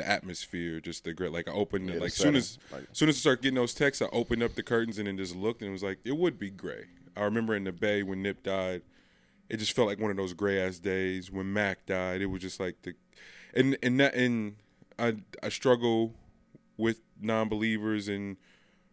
the 0.00 0.08
atmosphere. 0.08 0.80
Just 0.80 1.04
the 1.04 1.12
great 1.12 1.32
like 1.32 1.48
I 1.48 1.52
opened 1.52 1.90
it 1.90 1.94
the 1.94 2.00
like 2.00 2.12
soon 2.12 2.36
as 2.36 2.58
like- 2.72 2.84
soon 2.92 3.08
as 3.08 3.16
I 3.16 3.20
started 3.20 3.42
getting 3.42 3.56
those 3.56 3.74
texts, 3.74 4.02
I 4.02 4.06
opened 4.12 4.42
up 4.42 4.54
the 4.54 4.62
curtains 4.62 4.98
and 4.98 5.06
then 5.06 5.16
just 5.16 5.34
looked 5.36 5.62
and 5.62 5.68
it 5.68 5.72
was 5.72 5.82
like 5.82 5.98
it 6.04 6.16
would 6.16 6.38
be 6.38 6.50
gray. 6.50 6.84
I 7.16 7.22
remember 7.24 7.54
in 7.54 7.64
the 7.64 7.72
Bay 7.72 8.02
when 8.02 8.22
Nip 8.22 8.42
died, 8.42 8.82
it 9.48 9.58
just 9.58 9.72
felt 9.72 9.88
like 9.88 9.98
one 9.98 10.10
of 10.10 10.16
those 10.16 10.32
gray 10.32 10.60
ass 10.60 10.78
days. 10.78 11.30
When 11.30 11.52
Mac 11.52 11.86
died, 11.86 12.20
it 12.22 12.26
was 12.26 12.40
just 12.42 12.60
like 12.60 12.82
the 12.82 12.94
and 13.54 13.76
and 13.82 13.98
that 14.00 14.14
and 14.14 14.56
I 14.98 15.16
I 15.42 15.48
struggle 15.48 16.14
with 16.76 17.00
non-believers 17.20 18.08
and 18.08 18.36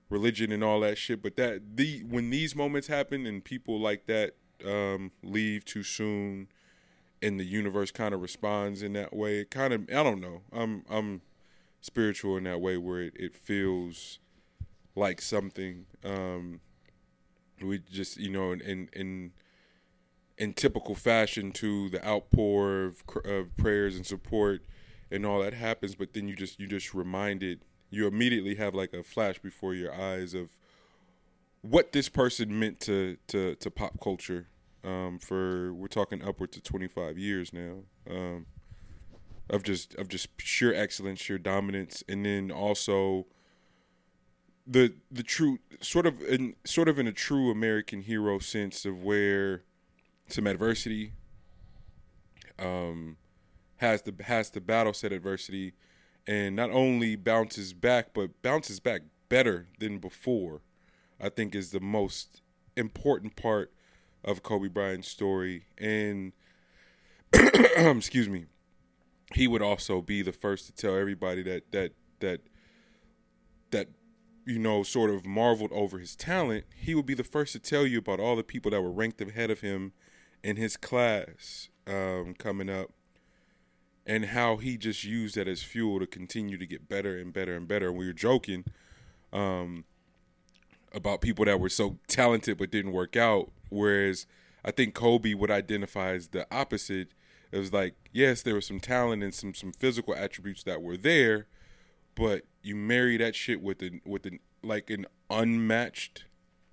religion 0.10 0.52
and 0.52 0.64
all 0.64 0.80
that 0.82 0.98
shit. 0.98 1.22
But 1.22 1.36
that 1.38 1.78
the 1.78 2.04
when 2.10 2.30
these 2.30 2.56
moments 2.56 2.88
happen 2.88 3.26
and 3.26 3.44
people 3.44 3.80
like 3.80 4.08
that 4.08 4.36
um, 4.66 5.12
leave 5.24 5.64
too 5.66 5.84
soon, 5.84 6.48
and 7.22 7.40
the 7.40 7.46
universe 7.46 7.92
kind 7.92 8.14
of 8.14 8.22
responds 8.22 8.82
in 8.82 8.94
that 8.94 9.16
way, 9.16 9.40
it 9.40 9.52
kind 9.52 9.74
of 9.74 9.82
I 9.90 10.04
don't 10.04 10.22
know. 10.22 10.42
I'm 10.52 10.84
I'm 10.90 11.22
spiritual 11.82 12.38
in 12.38 12.44
that 12.46 12.62
way 12.62 12.78
where 12.78 13.02
it, 13.02 13.14
it 13.16 13.36
feels 13.36 14.20
like 14.96 15.22
something. 15.22 15.86
Um, 16.04 16.60
we 17.62 17.80
just 17.92 18.18
you 18.18 18.30
know 18.30 18.52
in 18.52 18.62
in. 18.62 18.90
in 18.94 19.32
in 20.40 20.54
typical 20.54 20.94
fashion 20.94 21.52
to 21.52 21.90
the 21.90 22.08
outpour 22.08 22.86
of, 22.86 23.04
of 23.26 23.58
prayers 23.58 23.96
and 23.96 24.06
support 24.06 24.62
and 25.10 25.26
all 25.26 25.42
that 25.42 25.56
happens 25.56 25.96
but 25.96 26.14
then 26.14 26.28
you 26.28 26.36
just 26.36 26.60
you 26.60 26.68
just 26.68 26.94
reminded 26.94 27.66
you 27.90 28.06
immediately 28.06 28.54
have 28.54 28.76
like 28.76 28.94
a 28.94 29.02
flash 29.02 29.40
before 29.40 29.74
your 29.74 29.92
eyes 29.92 30.36
of 30.36 30.52
what 31.62 31.92
this 31.92 32.08
person 32.08 32.60
meant 32.60 32.80
to 32.80 33.18
to, 33.26 33.56
to 33.56 33.72
pop 33.72 34.00
culture 34.00 34.48
um, 34.84 35.20
for 35.20 35.74
we're 35.74 35.88
talking 35.88 36.24
upward 36.24 36.52
to 36.52 36.62
25 36.62 37.18
years 37.18 37.52
now 37.54 37.84
um, 38.10 38.46
of 39.50 39.64
just 39.64 39.96
of 39.96 40.08
just 40.08 40.30
sheer 40.38 40.74
excellence 40.74 41.20
sheer 41.20 41.38
dominance 41.38 42.04
and 42.08 42.26
then 42.26 42.52
also 42.52 43.26
the 44.66 44.94
the 45.10 45.24
true 45.24 45.60
sort 45.82 46.06
of 46.06 46.22
in 46.22 46.56
sort 46.66 46.90
of 46.90 47.00
in 47.00 47.08
a 47.08 47.12
true 47.12 47.50
American 47.50 48.02
hero 48.02 48.38
sense 48.40 48.86
of 48.86 49.02
where 49.02 49.64
some 50.28 50.46
adversity 50.46 51.14
um 52.60 53.16
has 53.78 54.02
the 54.02 54.14
has 54.24 54.50
the 54.50 54.60
battle 54.60 54.94
set 54.94 55.14
adversity 55.14 55.74
and 56.26 56.56
not 56.56 56.70
only 56.70 57.16
bounces 57.16 57.74
back 57.74 58.14
but 58.14 58.42
bounces 58.42 58.80
back 58.80 59.02
better 59.30 59.68
than 59.80 60.00
before 60.00 60.62
i 61.22 61.30
think 61.30 61.56
is 61.56 61.72
the 61.72 61.80
most 61.80 62.42
important 62.76 63.36
part 63.36 63.72
of 64.28 64.44
kobe 64.44 64.68
bryant's 64.68 65.08
story 65.08 65.66
and 65.80 66.34
excuse 67.34 68.30
me 68.30 68.46
he 69.34 69.48
would 69.48 69.62
also 69.62 70.02
be 70.02 70.22
the 70.22 70.32
first 70.32 70.66
to 70.68 70.72
tell 70.72 70.96
everybody 70.96 71.42
that 71.44 71.72
that 71.72 71.94
that 72.20 72.42
that 73.72 73.88
you 74.46 74.58
know 74.58 74.84
sort 74.84 75.10
of 75.10 75.26
marveled 75.26 75.72
over 75.74 76.00
his 76.00 76.16
talent, 76.16 76.66
he 76.76 76.96
would 76.96 77.06
be 77.06 77.14
the 77.14 77.24
first 77.24 77.52
to 77.54 77.60
tell 77.60 77.86
you 77.86 78.00
about 78.00 78.20
all 78.20 78.36
the 78.36 78.44
people 78.44 78.72
that 78.72 78.82
were 78.82 78.92
ranked 78.92 79.20
ahead 79.22 79.52
of 79.52 79.60
him 79.60 79.92
in 80.44 80.56
his 80.56 80.78
class 80.78 81.70
um, 81.86 82.34
coming 82.38 82.70
up, 82.70 82.92
and 84.06 84.28
how 84.28 84.56
he 84.58 84.78
just 84.78 85.04
used 85.04 85.36
that 85.36 85.48
as 85.48 85.62
fuel 85.62 86.00
to 86.00 86.08
continue 86.08 86.58
to 86.58 86.66
get 86.66 86.88
better 86.88 87.18
and 87.18 87.34
better 87.34 87.56
and 87.56 87.68
better. 87.68 87.90
And 87.90 87.98
we 87.98 88.08
were 88.08 88.14
joking 88.14 88.64
um, 89.34 89.84
about 90.94 91.20
people 91.20 91.44
that 91.44 91.60
were 91.60 91.70
so 91.70 91.98
talented 92.08 92.58
but 92.58 92.72
didn't 92.72 92.94
work 92.94 93.18
out, 93.18 93.52
whereas 93.70 94.26
I 94.64 94.72
think 94.72 94.94
Kobe 94.94 95.34
would 95.34 95.52
identify 95.52 96.14
as 96.14 96.30
the 96.30 96.48
opposite. 96.54 97.10
It 97.52 97.58
was 97.58 97.72
like, 97.72 97.96
yes, 98.12 98.42
there 98.42 98.56
was 98.56 98.66
some 98.66 98.80
talent 98.80 99.24
and 99.24 99.34
some 99.34 99.54
some 99.54 99.72
physical 99.72 100.14
attributes 100.16 100.64
that 100.64 100.82
were 100.82 100.98
there, 100.98 101.48
but 102.16 102.44
you 102.62 102.76
marry 102.76 103.18
that 103.18 103.36
shit 103.36 103.62
with 103.62 103.82
an 103.82 104.02
with 104.06 104.26
an 104.26 104.40
like 104.64 104.90
an 104.90 105.06
unmatched 105.30 106.26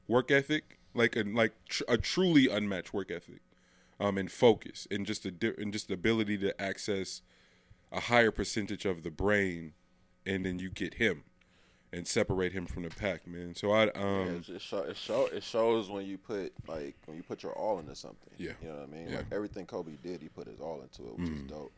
work 0.08 0.30
ethic, 0.30 0.78
like 0.94 1.16
a 1.16 1.22
like 1.22 1.52
tr- 1.68 1.84
a 1.88 1.96
truly 1.96 2.48
unmatched 2.48 2.92
work 2.92 3.10
ethic, 3.10 3.42
um, 4.00 4.18
and 4.18 4.32
focus, 4.32 4.88
and 4.90 5.06
just 5.06 5.24
a 5.24 5.30
di- 5.30 5.54
and 5.58 5.72
just 5.72 5.88
the 5.88 5.94
ability 5.94 6.38
to 6.38 6.60
access 6.60 7.22
a 7.92 8.00
higher 8.00 8.32
percentage 8.32 8.84
of 8.84 9.04
the 9.04 9.10
brain, 9.10 9.72
and 10.26 10.44
then 10.44 10.58
you 10.58 10.68
get 10.68 10.94
him, 10.94 11.22
and 11.94 12.06
separate 12.06 12.52
him 12.52 12.66
from 12.66 12.82
the 12.82 12.90
pack, 12.90 13.26
man. 13.26 13.54
So 13.54 13.70
I 13.72 13.88
um 13.90 14.44
it, 14.48 14.48
it, 14.48 14.60
show, 14.60 14.78
it, 14.78 14.96
show, 14.96 15.26
it 15.26 15.42
shows 15.42 15.90
when 15.90 16.04
you 16.06 16.18
put 16.18 16.52
like 16.66 16.96
when 17.06 17.16
you 17.16 17.22
put 17.22 17.42
your 17.42 17.52
all 17.52 17.78
into 17.78 17.94
something. 17.94 18.32
Yeah. 18.38 18.52
you 18.60 18.68
know 18.68 18.74
what 18.74 18.82
I 18.82 18.86
mean. 18.86 19.02
Yeah. 19.02 19.06
Mm-hmm. 19.06 19.16
Like 19.16 19.26
everything 19.32 19.66
Kobe 19.66 19.92
did, 20.02 20.20
he 20.22 20.28
put 20.28 20.46
his 20.46 20.60
all 20.60 20.82
into 20.82 21.02
it, 21.10 21.18
which 21.18 21.28
is 21.30 21.42
dope. 21.42 21.72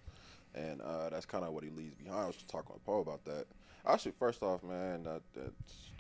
And 0.55 0.81
uh, 0.81 1.11
that's 1.11 1.27
kind 1.27 1.45
of 1.45 1.53
what 1.53 1.63
he 1.65 1.71
leaves 1.71 1.95
behind. 1.95 2.19
I 2.19 2.27
was 2.27 2.37
just 2.37 2.49
talking 2.49 2.73
with 2.73 2.85
Paul 2.85 3.03
about 3.03 3.25
that. 3.27 3.45
Actually, 3.87 4.13
first 4.19 4.43
off, 4.43 4.63
man, 4.65 5.03
that, 5.05 5.21
that 5.35 5.53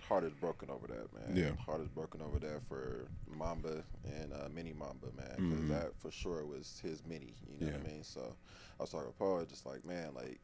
heart 0.08 0.24
is 0.24 0.32
broken 0.32 0.70
over 0.70 0.86
that, 0.86 1.12
man. 1.12 1.36
Yeah. 1.36 1.50
heart 1.64 1.82
is 1.82 1.88
broken 1.88 2.22
over 2.22 2.38
that 2.38 2.62
for 2.66 3.06
Mamba 3.28 3.84
and 4.06 4.32
uh, 4.32 4.48
Mini 4.52 4.72
Mamba, 4.72 5.08
man. 5.16 5.36
'cause 5.36 5.60
Mhm. 5.60 5.68
that 5.68 5.92
for 5.98 6.10
sure 6.10 6.46
was 6.46 6.80
his 6.82 7.04
mini. 7.06 7.34
You 7.60 7.66
know 7.66 7.72
what 7.72 7.86
I 7.86 7.88
mean? 7.92 8.02
So 8.02 8.34
I 8.80 8.82
was 8.82 8.90
talking 8.90 9.08
with 9.08 9.18
Paul, 9.18 9.44
just 9.44 9.66
like, 9.66 9.84
man, 9.84 10.14
like 10.14 10.40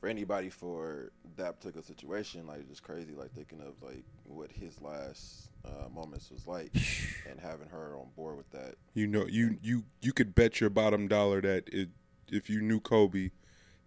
for 0.00 0.08
anybody 0.08 0.50
for 0.50 1.10
that 1.36 1.58
particular 1.58 1.84
situation, 1.84 2.46
like 2.46 2.60
it's 2.60 2.68
just 2.68 2.82
crazy, 2.82 3.14
like 3.14 3.32
thinking 3.32 3.60
of 3.60 3.74
like 3.82 4.04
what 4.24 4.50
his 4.52 4.80
last 4.80 5.50
uh, 5.64 5.88
moments 5.94 6.30
was 6.30 6.46
like, 6.46 6.70
and 7.30 7.40
having 7.40 7.68
her 7.68 7.96
on 7.96 8.08
board 8.16 8.36
with 8.36 8.50
that. 8.50 8.74
You 8.94 9.06
know, 9.06 9.26
you 9.26 9.58
you 9.62 9.84
you 10.02 10.12
could 10.12 10.34
bet 10.34 10.60
your 10.60 10.70
bottom 10.70 11.08
dollar 11.08 11.40
that 11.40 11.68
it, 11.72 11.90
if 12.28 12.50
you 12.50 12.60
knew 12.60 12.80
Kobe, 12.80 13.30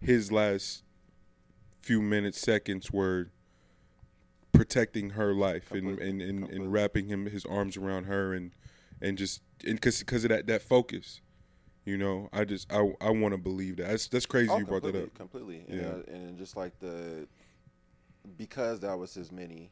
his 0.00 0.32
last 0.32 0.82
few 1.80 2.02
minutes, 2.02 2.40
seconds 2.40 2.90
were 2.90 3.30
protecting 4.52 5.10
her 5.10 5.32
life 5.32 5.70
and 5.72 5.98
and, 5.98 6.20
and, 6.20 6.38
completely. 6.40 6.56
and 6.56 6.72
wrapping 6.72 7.06
him 7.06 7.26
his 7.26 7.46
arms 7.46 7.76
around 7.76 8.04
her 8.04 8.34
and 8.34 8.50
and 9.00 9.16
just 9.16 9.42
and 9.64 9.76
because 9.76 10.00
because 10.00 10.24
of 10.24 10.30
that 10.30 10.46
that 10.46 10.62
focus. 10.62 11.20
You 11.84 11.96
know, 11.96 12.28
I 12.32 12.44
just 12.44 12.70
I 12.72 12.92
I 13.00 13.10
want 13.10 13.32
to 13.32 13.38
believe 13.38 13.76
that. 13.76 13.88
That's 13.88 14.06
that's 14.08 14.26
crazy 14.26 14.50
Oh, 14.50 14.58
you 14.58 14.66
brought 14.66 14.82
that 14.82 14.94
up. 14.94 15.14
Completely, 15.14 15.64
Yeah. 15.68 15.76
yeah. 16.06 16.14
And 16.14 16.36
just 16.38 16.56
like 16.56 16.78
the 16.80 17.26
because 18.36 18.80
that 18.80 18.98
was 18.98 19.14
his 19.14 19.32
mini, 19.32 19.70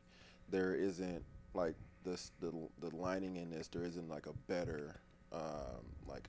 there 0.48 0.74
isn't 0.74 1.22
like 1.54 1.74
this 2.04 2.32
the 2.40 2.50
the 2.80 2.94
lining 2.96 3.36
in 3.36 3.50
this. 3.50 3.68
There 3.68 3.84
isn't 3.84 4.08
like 4.08 4.26
a 4.26 4.32
better 4.46 4.96
um, 5.32 5.84
like 6.06 6.28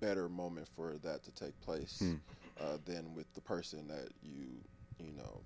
better 0.00 0.28
moment 0.28 0.68
for 0.76 0.94
that 1.02 1.22
to 1.24 1.30
take 1.30 1.58
place 1.62 1.98
Hmm. 2.00 2.14
uh, 2.60 2.78
than 2.84 3.14
with 3.14 3.32
the 3.34 3.40
person 3.40 3.88
that 3.88 4.08
you 4.22 4.46
you 4.98 5.12
know 5.12 5.40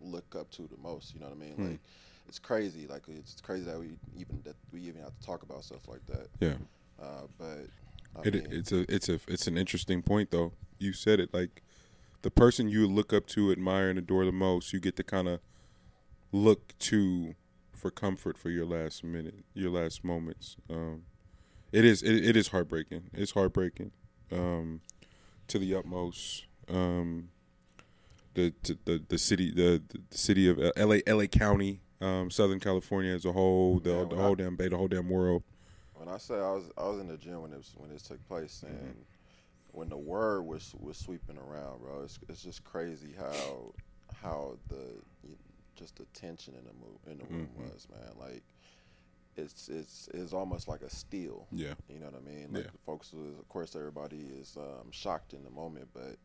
look 0.00 0.34
up 0.34 0.50
to 0.52 0.62
the 0.62 0.76
most. 0.82 1.12
You 1.14 1.20
know 1.20 1.26
what 1.26 1.36
I 1.36 1.40
mean? 1.40 1.54
Hmm. 1.54 1.70
Like 1.72 1.80
it's 2.28 2.38
crazy. 2.38 2.86
Like 2.86 3.02
it's 3.08 3.40
crazy 3.42 3.66
that 3.66 3.78
we 3.78 3.98
even 4.16 4.40
that 4.44 4.56
we 4.72 4.80
even 4.80 5.02
have 5.02 5.14
to 5.20 5.26
talk 5.26 5.42
about 5.42 5.64
stuff 5.64 5.86
like 5.86 6.04
that. 6.06 6.28
Yeah. 6.40 6.54
Uh, 7.00 7.26
but 7.38 7.66
It, 8.24 8.34
it's 8.34 8.72
a 8.72 8.84
it's 8.92 9.08
a 9.08 9.20
it's 9.28 9.46
an 9.46 9.56
interesting 9.56 10.02
point 10.02 10.30
though. 10.30 10.52
You 10.78 10.92
said 10.92 11.20
it 11.20 11.32
like 11.32 11.62
the 12.22 12.30
person 12.30 12.68
you 12.68 12.86
look 12.86 13.12
up 13.12 13.26
to, 13.28 13.50
admire, 13.50 13.88
and 13.90 13.98
adore 13.98 14.24
the 14.24 14.32
most. 14.32 14.72
You 14.72 14.80
get 14.80 14.96
to 14.96 15.02
kind 15.04 15.28
of 15.28 15.40
look 16.32 16.76
to 16.80 17.34
for 17.72 17.90
comfort 17.90 18.36
for 18.36 18.50
your 18.50 18.66
last 18.66 19.02
minute, 19.04 19.44
your 19.54 19.70
last 19.70 20.04
moments. 20.04 20.56
Um, 20.68 21.02
it 21.72 21.84
is 21.84 22.02
it, 22.02 22.16
it 22.24 22.36
is 22.36 22.48
heartbreaking. 22.48 23.04
It's 23.14 23.32
heartbreaking 23.32 23.92
um, 24.32 24.80
to 25.48 25.58
the 25.58 25.74
utmost. 25.74 26.44
Um, 26.68 27.30
the, 28.34 28.52
to, 28.62 28.78
the 28.84 29.02
the 29.08 29.18
city 29.18 29.50
the, 29.50 29.82
the 30.10 30.18
city 30.18 30.48
of 30.48 30.58
L.A. 30.76 31.02
L.A. 31.06 31.26
County, 31.26 31.80
um, 32.00 32.30
Southern 32.30 32.60
California 32.60 33.12
as 33.14 33.24
a 33.24 33.32
whole, 33.32 33.80
the, 33.80 33.90
Yeah, 33.90 34.04
the 34.04 34.16
whole 34.16 34.32
I- 34.32 34.34
damn 34.34 34.56
bay, 34.56 34.68
the 34.68 34.76
whole 34.76 34.88
damn 34.88 35.08
world. 35.08 35.42
When 36.00 36.08
I 36.08 36.16
say 36.18 36.34
I 36.34 36.50
was 36.52 36.70
I 36.78 36.88
was 36.88 36.98
in 36.98 37.08
the 37.08 37.18
gym 37.18 37.42
when 37.42 37.52
it 37.52 37.58
was, 37.58 37.72
when 37.76 37.90
this 37.90 38.02
took 38.02 38.26
place, 38.26 38.64
and 38.66 39.04
when 39.72 39.88
the 39.90 39.98
word 39.98 40.42
was 40.42 40.74
was 40.80 40.96
sweeping 40.96 41.36
around, 41.36 41.80
bro, 41.82 42.02
it's 42.04 42.18
it's 42.28 42.42
just 42.42 42.64
crazy 42.64 43.14
how 43.18 43.72
how 44.22 44.56
the 44.68 44.94
just 45.76 45.96
the 45.96 46.06
tension 46.14 46.54
in 46.54 46.64
the 46.64 46.72
move 46.72 46.98
in 47.06 47.18
the 47.18 47.24
room 47.24 47.48
Mhm. 47.56 47.70
was, 47.72 47.86
man. 47.90 48.12
Like 48.18 48.42
it's 49.36 49.68
it's 49.68 50.08
it's 50.14 50.32
almost 50.32 50.68
like 50.68 50.80
a 50.80 50.90
steal. 50.90 51.46
Yeah. 51.52 51.74
You 51.88 51.98
know 51.98 52.06
what 52.06 52.16
I 52.16 52.20
mean? 52.20 52.48
Like 52.52 52.64
Yeah. 52.64 52.70
the 52.70 52.78
folks, 52.78 53.12
was, 53.12 53.38
of 53.38 53.48
course, 53.48 53.76
everybody 53.76 54.20
is 54.40 54.56
um, 54.56 54.90
shocked 54.90 55.34
in 55.34 55.44
the 55.44 55.50
moment, 55.50 55.88
but 55.92 56.16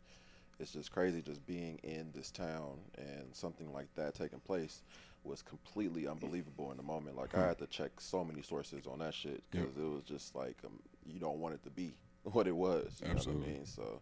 it's 0.57 0.71
just 0.71 0.89
crazy 0.89 1.21
just 1.21 1.45
being 1.45 1.79
in 1.83 2.11
this 2.13 2.31
town 2.31 2.79
and 2.97 3.35
something 3.35 3.73
like 3.73 3.93
that 3.95 4.15
taking 4.15 4.39
place 4.39 4.83
was 5.25 5.41
completely 5.41 6.07
unbelievable 6.07 6.71
in 6.71 6.77
the 6.77 6.83
moment. 6.83 7.15
Like 7.17 7.35
I 7.37 7.47
had 7.47 7.57
to 7.59 7.67
check 7.67 7.91
so 7.99 8.23
many 8.23 8.41
sources 8.41 8.85
on 8.87 8.99
that 8.99 9.13
shit 9.13 9.43
Yep. 9.53 9.63
because 9.63 9.77
it 9.77 9.89
was 9.89 10.03
just 10.03 10.35
like 10.35 10.57
um, 10.65 10.79
you 11.05 11.19
don't 11.19 11.39
want 11.39 11.55
it 11.55 11.63
to 11.63 11.69
be 11.69 11.93
what 12.23 12.47
it 12.47 12.55
was. 12.55 13.01
You 13.01 13.09
know 13.09 13.13
what 13.15 13.27
I 13.27 13.31
mean? 13.31 13.65
So. 13.65 14.01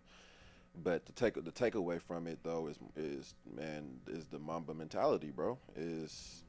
But 0.83 1.05
the 1.05 1.11
take 1.11 1.35
the 1.35 1.51
takeaway 1.51 2.01
from 2.01 2.25
it 2.25 2.39
though 2.43 2.65
is 2.67 2.77
is 2.95 3.35
man 3.55 3.99
is 4.07 4.25
the 4.25 4.39
Mamba 4.39 4.73
mentality, 4.73 5.29
bro. 5.29 5.59
Is 5.75 6.41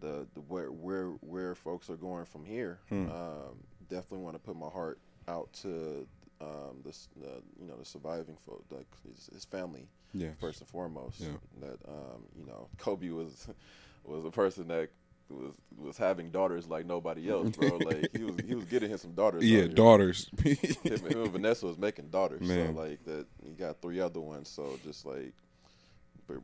the, 0.00 0.26
the 0.34 0.40
where 0.40 0.68
where 0.72 1.08
where 1.20 1.54
folks 1.54 1.90
are 1.90 1.96
going 1.96 2.24
from 2.24 2.44
here. 2.46 2.78
Hmm. 2.88 3.10
Um, 3.10 3.56
definitely 3.90 4.24
want 4.24 4.36
to 4.36 4.38
put 4.40 4.56
my 4.56 4.68
heart 4.70 4.98
out 5.28 5.52
to 5.62 6.06
um, 6.40 6.80
this 6.82 7.08
the 7.20 7.42
you 7.60 7.66
know 7.66 7.76
the 7.76 7.84
surviving 7.84 8.38
folk, 8.46 8.64
like 8.70 8.86
his, 9.06 9.28
his 9.34 9.44
family 9.44 9.86
Yeah. 10.14 10.30
first 10.40 10.60
and 10.62 10.68
foremost. 10.70 11.20
Yeah. 11.20 11.28
That 11.60 11.78
um, 11.86 12.22
you 12.38 12.46
know 12.46 12.68
Kobe 12.78 13.10
was 13.10 13.48
was 14.08 14.24
a 14.24 14.30
person 14.30 14.68
that 14.68 14.90
was 15.30 15.54
was 15.76 15.96
having 15.96 16.30
daughters 16.30 16.68
like 16.68 16.86
nobody 16.86 17.30
else, 17.30 17.50
bro. 17.50 17.76
like 17.84 18.08
he 18.16 18.24
was 18.24 18.36
he 18.46 18.54
was 18.54 18.64
getting 18.64 18.90
him 18.90 18.98
some 18.98 19.12
daughters. 19.12 19.44
Yeah, 19.44 19.66
daughters. 19.66 20.30
Him, 20.42 20.56
him 20.82 21.22
and 21.22 21.30
Vanessa 21.30 21.66
was 21.66 21.78
making 21.78 22.08
daughters. 22.08 22.40
Man. 22.40 22.74
So 22.74 22.80
like 22.80 23.04
that, 23.04 23.26
he 23.44 23.52
got 23.52 23.80
three 23.80 24.00
other 24.00 24.20
ones. 24.20 24.48
So 24.48 24.78
just 24.84 25.04
like 25.06 25.34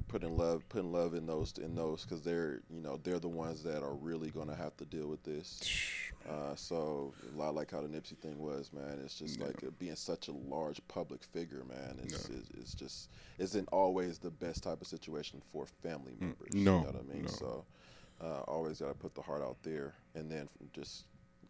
putting 0.09 0.37
love, 0.37 0.67
putting 0.69 0.93
love 0.93 1.15
in 1.15 1.27
those 1.27 1.53
in 1.59 1.75
those 1.75 2.03
because 2.05 2.23
they're 2.23 2.61
you 2.71 2.81
know 2.81 2.99
they're 3.03 3.19
the 3.19 3.29
ones 3.29 3.63
that 3.65 3.83
are 3.83 3.95
really 3.95 4.31
gonna 4.31 4.55
have 4.57 4.77
to 4.79 4.85
deal 4.85 5.09
with 5.09 5.23
this. 5.25 5.61
Uh, 6.27 6.55
so 6.55 7.13
a 7.35 7.39
lot 7.39 7.55
like 7.55 7.71
how 7.71 7.83
the 7.83 7.87
Nipsey 7.87 8.17
thing 8.17 8.39
was, 8.39 8.73
man. 8.73 8.99
It's 9.05 9.19
just 9.19 9.39
Yeah. 9.39 9.45
like 9.45 9.63
uh, 9.63 9.69
being 9.79 9.95
such 9.95 10.29
a 10.29 10.33
large 10.33 10.81
public 10.89 11.23
figure, 11.23 11.65
man. 11.69 12.01
It's, 12.03 12.31
Yeah. 12.31 12.37
it's 12.39 12.49
it's 12.59 12.75
just 12.75 13.11
isn't 13.37 13.69
always 13.71 14.17
the 14.19 14.31
best 14.31 14.63
type 14.63 14.81
of 14.81 14.87
situation 14.87 15.43
for 15.53 15.67
family 15.83 16.15
members. 16.19 16.55
no, 16.55 16.61
you 16.61 16.65
know 16.65 16.79
what 16.87 16.97
I 16.97 17.03
mean. 17.13 17.25
no. 17.25 17.29
So 17.29 17.65
uh, 18.23 18.41
always 18.49 18.81
got 18.81 18.89
to 18.89 18.95
put 18.95 19.15
the 19.15 19.21
heart 19.21 19.43
out 19.43 19.59
there, 19.63 19.93
and 20.15 20.31
then 20.31 20.49
just 20.73 21.05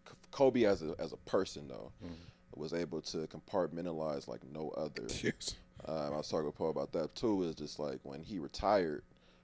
K- 0.05 0.15
Kobe 0.33 0.65
as 0.65 0.83
a 0.83 0.97
as 0.99 1.13
a 1.13 1.19
person 1.19 1.69
though 1.69 1.93
Mm. 2.05 2.17
was 2.57 2.73
able 2.75 3.01
to 3.03 3.29
compartmentalize 3.29 4.27
like 4.27 4.41
no 4.53 4.71
other. 4.71 5.07
yes. 5.23 5.55
Um, 5.87 6.15
I 6.15 6.17
was 6.17 6.29
talking 6.29 6.51
to 6.51 6.57
Paul 6.57 6.71
about 6.71 6.93
that 6.93 7.15
too. 7.15 7.43
Is 7.45 7.55
just 7.55 7.79
like 7.79 7.99
when 8.03 8.23
he 8.23 8.39
retired, 8.39 9.03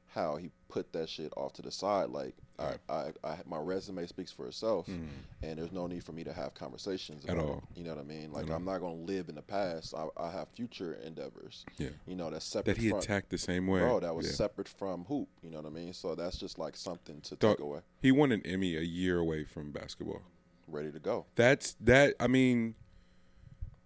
how 0.09 0.37
he 0.37 0.51
put 0.69 0.93
that 0.93 1.09
shit 1.09 1.33
off 1.37 1.53
to 1.55 1.63
the 1.63 1.71
side. 1.71 2.11
Like 2.11 2.35
Yeah. 2.59 2.77
I, 2.89 2.93
I, 2.95 3.13
I, 3.29 3.39
my 3.47 3.59
resume 3.59 4.07
speaks 4.07 4.31
for 4.33 4.47
itself, 4.47 4.87
Mm. 4.87 5.09
and 5.43 5.59
there's 5.59 5.73
no 5.73 5.87
need 5.87 6.05
for 6.05 6.13
me 6.13 6.25
to 6.25 6.33
have 6.33 6.55
conversations 6.55 7.25
At 7.25 7.35
about 7.37 7.45
it. 7.45 7.49
all. 7.49 7.63
You 7.75 7.85
know 7.85 7.91
what 7.95 8.01
I 8.01 8.05
mean? 8.05 8.33
Like 8.33 8.49
all. 8.51 8.57
I'm 8.57 8.65
not 8.65 8.79
gonna 8.81 8.95
live 8.95 9.29
in 9.29 9.35
the 9.35 9.43
past. 9.43 9.95
I, 9.95 10.07
I 10.17 10.31
have 10.31 10.49
future 10.49 10.95
endeavors. 11.05 11.65
Yeah. 11.79 11.89
You 12.07 12.17
know 12.17 12.31
that's 12.31 12.45
separate. 12.45 12.75
That 12.77 12.81
he 12.83 12.91
from, 12.91 12.99
attacked 13.01 13.31
the 13.31 13.39
same 13.39 13.67
way. 13.67 13.81
Bro, 13.81 14.01
that 14.01 14.15
was 14.15 14.27
Yeah. 14.27 14.33
separate 14.33 14.69
from 14.69 15.05
hoop. 15.07 15.29
You 15.43 15.51
know 15.51 15.59
what 15.59 15.67
I 15.67 15.71
mean? 15.71 15.93
So 15.93 16.15
that's 16.15 16.39
just 16.39 16.59
like 16.59 16.77
something 16.77 17.21
to 17.23 17.37
Dog- 17.37 17.57
take 17.59 17.65
away. 17.65 17.81
He 18.01 18.13
won 18.13 18.33
an 18.33 18.43
Emmy 18.45 18.77
a 18.77 18.81
year 18.83 19.19
away 19.19 19.45
from 19.45 19.73
basketball. 19.73 20.23
Ready 20.69 20.93
to 20.93 21.01
go. 21.01 21.27
That's 21.35 21.75
that. 21.81 22.15
I 22.21 22.27
mean, 22.29 22.77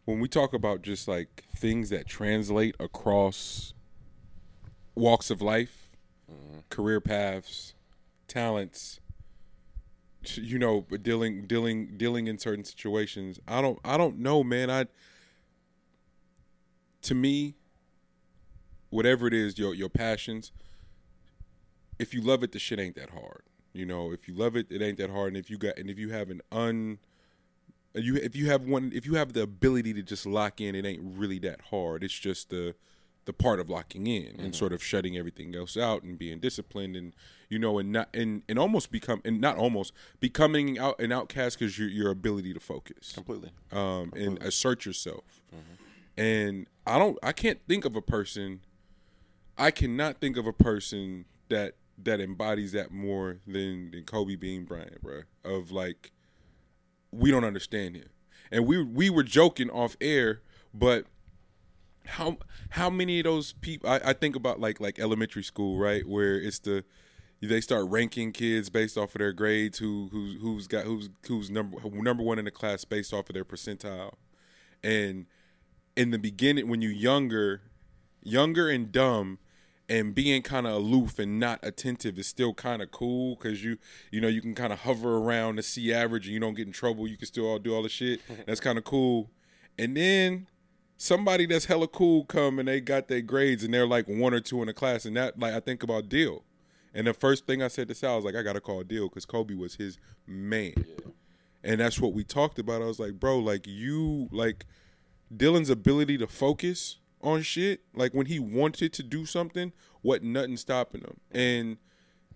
when 0.05 0.21
we 0.21 0.29
talk 0.29 0.53
about 0.53 0.83
just 0.83 1.09
like 1.09 1.45
things 1.57 1.91
that 1.91 2.07
translate 2.07 2.75
across 2.79 3.73
walks 4.95 5.31
of 5.31 5.41
life, 5.41 5.91
mm-hmm. 6.31 6.61
career 6.69 7.01
paths, 7.01 7.75
talents, 8.29 9.01
you 10.35 10.59
know, 10.59 10.87
dealing 11.03 11.47
dealing 11.47 11.97
dealing 11.97 12.27
in 12.27 12.39
certain 12.39 12.65
situations. 12.65 13.39
I 13.47 13.61
don't 13.61 13.79
I 13.85 13.97
don't 13.97 14.19
know, 14.19 14.43
man. 14.45 14.71
I 14.71 14.87
to 17.03 17.15
me, 17.15 17.55
whatever 18.91 19.27
it 19.27 19.35
is, 19.35 19.59
your 19.59 19.75
your 19.75 19.89
passions, 19.89 20.53
if 21.99 22.15
you 22.15 22.21
love 22.21 22.43
it, 22.43 22.53
the 22.53 22.59
shit 22.59 22.81
ain't 22.81 22.97
that 22.97 23.11
hard. 23.11 23.43
You 23.73 23.87
know, 23.87 24.13
if 24.13 24.29
you 24.29 24.35
love 24.35 24.57
it, 24.57 24.67
it 24.71 24.83
ain't 24.83 24.99
that 24.99 25.11
hard. 25.11 25.29
And 25.29 25.37
if 25.37 25.51
you 25.51 25.59
got 25.59 25.79
and 25.79 25.91
if 25.91 25.99
you 25.99 26.11
have 26.11 26.31
an 26.31 26.41
un 26.53 26.99
you 27.95 28.17
if 28.17 28.35
you 28.35 28.47
have 28.51 28.63
one 28.63 28.93
if 28.95 29.07
you 29.07 29.15
have 29.15 29.33
the 29.33 29.43
ability 29.43 29.95
to 29.95 30.03
just 30.03 30.27
lock 30.27 30.61
in, 30.61 30.75
it 30.75 30.85
ain't 30.85 31.03
really 31.03 31.39
that 31.41 31.61
hard. 31.71 32.03
It's 32.05 32.19
just 32.19 32.51
the 32.51 32.75
the 33.27 33.33
part 33.33 33.59
of 33.59 33.71
locking 33.71 34.07
in 34.07 34.39
and 34.39 34.55
sort 34.55 34.71
of 34.71 34.83
shutting 34.83 35.17
everything 35.17 35.57
else 35.57 35.79
out 35.79 36.03
and 36.03 36.19
being 36.19 36.39
disciplined 36.41 36.95
and 36.95 37.15
you 37.49 37.59
know 37.59 37.79
and 37.79 37.91
not 37.91 38.09
and, 38.13 38.43
and 38.51 38.59
almost 38.59 38.91
become 38.91 39.23
and 39.25 39.41
not 39.41 39.57
almost 39.57 39.95
becoming 40.21 40.79
out 40.79 41.01
an 41.01 41.11
outcast 41.11 41.59
because 41.59 41.79
your 41.79 41.89
your 41.89 42.11
ability 42.11 42.53
to 42.53 42.61
focus 42.61 43.13
Completely. 43.13 43.51
um, 43.73 44.13
and 44.15 44.43
assert 44.43 44.85
yourself. 44.85 45.43
And 46.17 46.67
I 46.87 46.99
don't, 46.99 47.19
I 47.23 47.33
can't 47.33 47.59
think 47.67 47.85
of 47.85 47.97
a 47.97 48.03
person, 48.03 48.61
I 49.59 49.71
cannot 49.71 50.21
think 50.21 50.37
of 50.37 50.47
a 50.47 50.53
person 50.53 51.25
that 51.49 51.75
that 52.03 52.21
embodies 52.21 52.73
that 52.73 52.91
more 52.93 53.39
than 53.47 53.91
than 53.91 54.05
Kobe 54.05 54.37
Bean 54.37 54.65
Bryant, 54.65 55.01
bro. 55.03 55.23
Of 55.45 55.71
like, 55.71 56.13
we 57.15 57.31
don't 57.31 57.45
understand 57.45 57.97
him, 57.97 58.09
and 58.51 58.67
we 58.67 58.83
we 58.83 59.11
were 59.11 59.23
joking 59.23 59.71
off 59.71 59.97
air, 60.01 60.43
but 60.73 61.07
how 62.07 62.39
how 62.71 62.91
many 62.91 63.21
of 63.21 63.25
those 63.25 63.53
people? 63.55 63.89
I, 63.89 64.01
I 64.05 64.13
think 64.13 64.37
about 64.37 64.61
like 64.61 64.81
like 64.81 64.99
elementary 64.99 65.43
school, 65.43 65.79
right, 65.79 66.07
where 66.07 66.35
it's 66.41 66.59
the 66.59 66.85
they 67.41 67.61
start 67.61 67.87
ranking 67.89 68.33
kids 68.33 68.71
based 68.71 68.97
off 68.97 69.15
of 69.15 69.19
their 69.19 69.33
grades, 69.33 69.79
who 69.79 70.09
who's 70.11 70.41
who's 70.41 70.67
got 70.67 70.85
who's 70.85 71.11
who's 71.27 71.51
number 71.51 71.79
number 71.91 72.23
one 72.23 72.39
in 72.39 72.45
the 72.45 72.51
class 72.51 72.85
based 72.85 73.13
off 73.13 73.29
of 73.29 73.35
their 73.35 73.45
percentile, 73.45 74.15
and 74.83 75.27
in 75.97 76.11
the 76.11 76.19
beginning 76.19 76.69
when 76.69 76.81
you're 76.81 76.93
younger, 76.93 77.63
younger 78.23 78.69
and 78.69 78.91
dumb, 78.91 79.39
and 79.89 80.15
being 80.15 80.43
kind 80.43 80.67
of 80.67 80.75
aloof 80.75 81.19
and 81.19 81.39
not 81.39 81.61
attentive 81.63 82.19
is 82.19 82.27
still 82.27 82.55
kind 82.55 82.81
of 82.81 82.91
cool 82.91 83.37
because 83.37 83.63
you 83.63 83.77
you 84.11 84.21
know 84.21 84.29
you 84.29 84.41
can 84.41 84.55
kind 84.55 84.73
of 84.73 84.81
hover 84.81 85.17
around 85.19 85.57
the 85.57 85.63
C 85.63 85.93
average 85.93 86.27
and 86.27 86.35
you 86.35 86.41
don't 86.41 86.55
get 86.55 86.67
in 86.67 86.73
trouble. 86.73 87.07
You 87.07 87.17
can 87.17 87.27
still 87.27 87.47
all 87.47 87.59
do 87.59 87.75
all 87.75 87.83
the 87.83 87.89
shit. 87.89 88.21
That's 88.47 88.61
kind 88.61 88.79
of 88.79 88.85
cool. 88.85 89.31
And 89.79 89.97
then 89.97 90.47
somebody 90.97 91.45
that's 91.45 91.65
hella 91.65 91.89
cool 91.89 92.25
come 92.25 92.61
and 92.61 92.69
they 92.69 92.81
got 92.81 93.09
their 93.09 93.21
grades 93.21 93.65
and 93.65 93.75
they're 93.75 93.87
like 93.87 94.07
one 94.07 94.33
or 94.33 94.39
two 94.39 94.61
in 94.61 94.69
the 94.69 94.73
class 94.73 95.05
and 95.05 95.17
that 95.17 95.39
like 95.39 95.53
I 95.53 95.61
think 95.61 95.83
about 95.83 96.09
Deal. 96.09 96.45
And 96.95 97.09
the 97.09 97.15
first 97.15 97.45
thing 97.47 97.61
I 97.61 97.69
said 97.69 97.89
to 97.89 97.95
Sal 97.95 98.17
was 98.17 98.25
like 98.25 98.37
I 98.37 98.43
gotta 98.43 98.61
call 98.61 98.83
Deal 98.85 99.09
because 99.09 99.27
Kobe 99.27 99.55
was 99.55 99.75
his 99.75 99.99
man. 100.27 100.75
And 101.65 101.81
that's 101.81 101.99
what 101.99 102.13
we 102.13 102.25
talked 102.25 102.59
about. 102.59 102.83
I 102.83 102.87
was 102.87 103.01
like, 103.01 103.15
bro, 103.15 103.39
like 103.39 103.67
you 103.67 104.29
like 104.31 104.67
Dylan's 105.35 105.71
ability 105.71 106.19
to 106.19 106.27
focus 106.27 106.99
on 107.25 107.43
shit, 107.43 107.81
like 107.95 108.13
when 108.13 108.27
he 108.27 108.39
wanted 108.39 108.93
to 108.93 109.03
do 109.03 109.27
something, 109.27 109.73
what 110.03 110.23
nothing 110.23 110.57
stopping 110.57 111.01
him. 111.01 111.19
And 111.31 111.79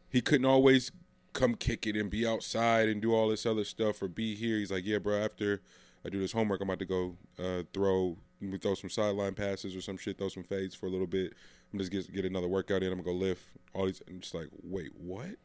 he 0.09 0.21
couldn't 0.21 0.47
always 0.47 0.91
come 1.35 1.55
kick 1.55 1.87
it 1.87 1.97
and 1.97 2.11
be 2.11 2.27
outside 2.27 2.89
and 2.89 3.01
do 3.01 3.15
all 3.15 3.29
this 3.29 3.47
other 3.47 3.65
stuff 3.65 4.03
or 4.03 4.09
be 4.09 4.35
here. 4.35 4.57
He's 4.57 4.73
like, 4.73 4.85
yeah, 4.85 4.99
bro, 4.99 5.17
after 5.17 5.63
I 6.05 6.09
do 6.09 6.19
this 6.19 6.33
homework, 6.33 6.61
I'm 6.61 6.69
about 6.69 6.79
to 6.81 6.85
go 6.87 7.17
uh, 7.39 7.63
throw 7.73 8.17
throw 8.61 8.75
some 8.75 8.91
sideline 8.91 9.35
passes 9.35 9.75
or 9.77 9.81
some 9.81 9.97
shit, 9.97 10.17
throw 10.17 10.29
some 10.29 10.45
fades 10.45 10.75
for 10.75 10.87
a 10.87 10.91
little 10.91 11.07
bit. 11.07 11.35
I'm 11.73 11.79
just 11.79 11.93
get 11.93 12.13
get 12.13 12.25
another 12.25 12.49
workout 12.49 12.83
in. 12.83 12.93
I'm 12.93 13.03
gonna 13.03 13.19
go 13.19 13.25
lift 13.25 13.45
all 13.75 13.87
these. 13.87 14.03
I'm 14.09 14.21
just 14.21 14.35
like, 14.35 14.49
wait, 14.63 14.93
what? 14.97 15.37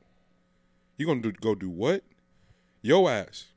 You 0.97 1.05
gonna 1.05 1.21
do, 1.21 1.31
go 1.31 1.55
do 1.55 1.69
what? 1.69 2.03
Yo 2.81 3.07
ass. 3.07 3.47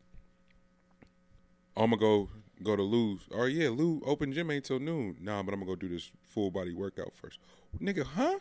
I'm 1.76 1.90
gonna 1.90 1.98
go 1.98 2.30
go 2.62 2.76
to 2.76 2.82
Lou's. 2.82 3.28
Oh 3.32 3.44
yeah, 3.44 3.68
Lou 3.68 4.02
open 4.04 4.32
gym 4.32 4.50
ain't 4.50 4.64
till 4.64 4.78
noon. 4.80 5.16
Nah, 5.20 5.42
but 5.42 5.52
I'm 5.54 5.60
gonna 5.60 5.72
go 5.72 5.76
do 5.76 5.88
this 5.88 6.10
full 6.24 6.50
body 6.50 6.74
workout 6.74 7.12
first. 7.14 7.38
Nigga, 7.80 8.04
huh? 8.04 8.38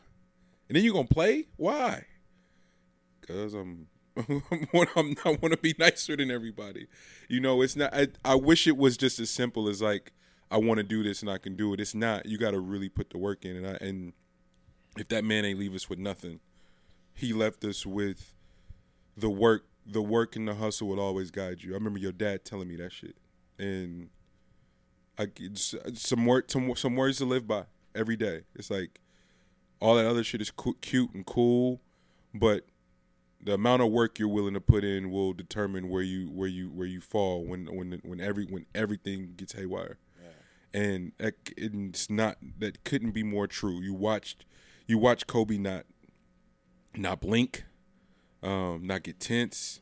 And 0.68 0.76
then 0.76 0.84
you 0.84 0.94
gonna 0.94 1.08
play? 1.08 1.48
Why? 1.58 2.06
Cause 3.28 3.54
I'm 3.54 3.88
I'm 4.18 5.16
I 5.26 5.38
want 5.42 5.52
to 5.52 5.58
be 5.62 5.76
nicer 5.78 6.16
than 6.16 6.32
everybody. 6.32 6.88
You 7.28 7.40
know, 7.42 7.62
it's 7.62 7.76
not. 7.76 7.94
I, 7.94 8.08
I 8.24 8.36
wish 8.36 8.68
it 8.68 8.78
was 8.78 8.98
just 8.98 9.20
as 9.20 9.30
simple 9.30 9.68
as 9.68 9.82
like 9.82 10.14
I 10.50 10.58
want 10.58 10.78
to 10.78 10.84
do 10.84 11.04
this 11.04 11.22
and 11.22 11.30
I 11.30 11.38
can 11.38 11.56
do 11.56 11.74
it. 11.74 11.80
It's 11.80 11.96
not. 11.96 12.26
You 12.26 12.38
got 12.38 12.52
to 12.52 12.60
really 12.60 12.90
put 12.90 13.10
the 13.10 13.18
work 13.18 13.44
in. 13.44 13.58
And 13.58 13.68
I 13.68 13.78
and 13.82 14.14
if 14.98 15.10
that 15.10 15.26
man 15.26 15.44
ain't 15.44 15.60
leave 15.60 15.76
us 15.76 15.90
with 15.90 16.00
nothing, 16.00 16.40
he 17.14 17.34
left 17.34 17.64
us 17.66 17.86
with 17.86 18.34
the 19.18 19.30
work. 19.30 19.66
The 19.86 20.02
work 20.02 20.36
and 20.36 20.48
the 20.48 20.56
hustle 20.56 20.88
will 20.88 21.00
always 21.00 21.30
guide 21.30 21.62
you. 21.62 21.72
I 21.72 21.76
remember 21.76 22.00
your 22.00 22.12
dad 22.12 22.44
telling 22.44 22.68
me 22.68 22.76
that 22.78 22.92
shit, 22.92 23.18
and 23.58 24.10
I 25.18 25.28
some 25.94 26.26
word 26.26 26.52
some 26.52 26.74
some 26.76 26.96
words 26.96 27.18
to 27.20 27.26
live 27.26 27.48
by 27.48 27.66
every 27.94 28.16
day. 28.16 28.42
It's 28.56 28.70
like 28.70 29.00
all 29.80 29.96
that 29.96 30.06
other 30.06 30.24
shit 30.24 30.42
is 30.42 30.52
cu- 30.52 30.78
cute 30.82 31.14
and 31.14 31.26
cool, 31.26 31.82
but 32.34 32.66
the 33.42 33.54
amount 33.54 33.82
of 33.82 33.92
work 33.92 34.18
you're 34.18 34.28
willing 34.28 34.56
to 34.56 34.62
put 34.62 34.84
in 34.84 35.12
will 35.12 35.34
determine 35.34 35.90
where 35.90 36.02
you 36.02 36.28
where 36.28 36.48
you 36.48 36.70
where 36.70 36.88
you 36.88 37.00
fall 37.00 37.46
when 37.46 37.66
when 37.68 38.02
when 38.04 38.20
every 38.20 38.46
when 38.46 38.66
everything 38.74 39.34
gets 39.38 39.54
haywire. 39.54 39.98
And 40.74 41.14
that, 41.20 41.36
it's 41.56 42.10
not 42.10 42.38
that 42.60 42.84
couldn't 42.84 43.12
be 43.12 43.24
more 43.24 43.48
true. 43.48 43.82
You 43.82 43.94
watched 43.94 44.46
you 44.88 44.98
watch 44.98 45.28
Kobe 45.28 45.58
not 45.58 45.86
not 46.96 47.22
blink, 47.22 47.64
um, 48.44 48.86
not 48.86 49.04
get 49.04 49.20
tense, 49.20 49.82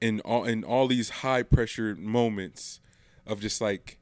in 0.00 0.20
all 0.20 0.44
in 0.44 0.64
all 0.64 0.88
these 0.88 1.10
high 1.10 1.42
pressure 1.42 1.94
moments 1.94 2.80
of 3.28 3.40
just 3.40 3.60
like 3.60 3.98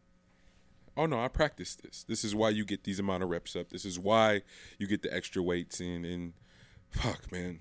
oh 0.97 1.07
no, 1.07 1.23
I 1.23 1.29
practiced 1.29 1.83
this. 1.83 2.05
This 2.05 2.25
is 2.25 2.35
why 2.35 2.51
you 2.51 2.65
get 2.65 2.85
these 2.85 2.99
amount 2.99 3.23
of 3.23 3.29
reps 3.29 3.55
up. 3.55 3.69
This 3.69 3.85
is 3.85 3.99
why 3.99 4.43
you 4.79 4.87
get 4.87 5.03
the 5.03 5.15
extra 5.15 5.43
weights 5.43 5.81
in. 5.81 6.05
And 6.05 6.33
fuck, 6.91 7.31
man, 7.31 7.61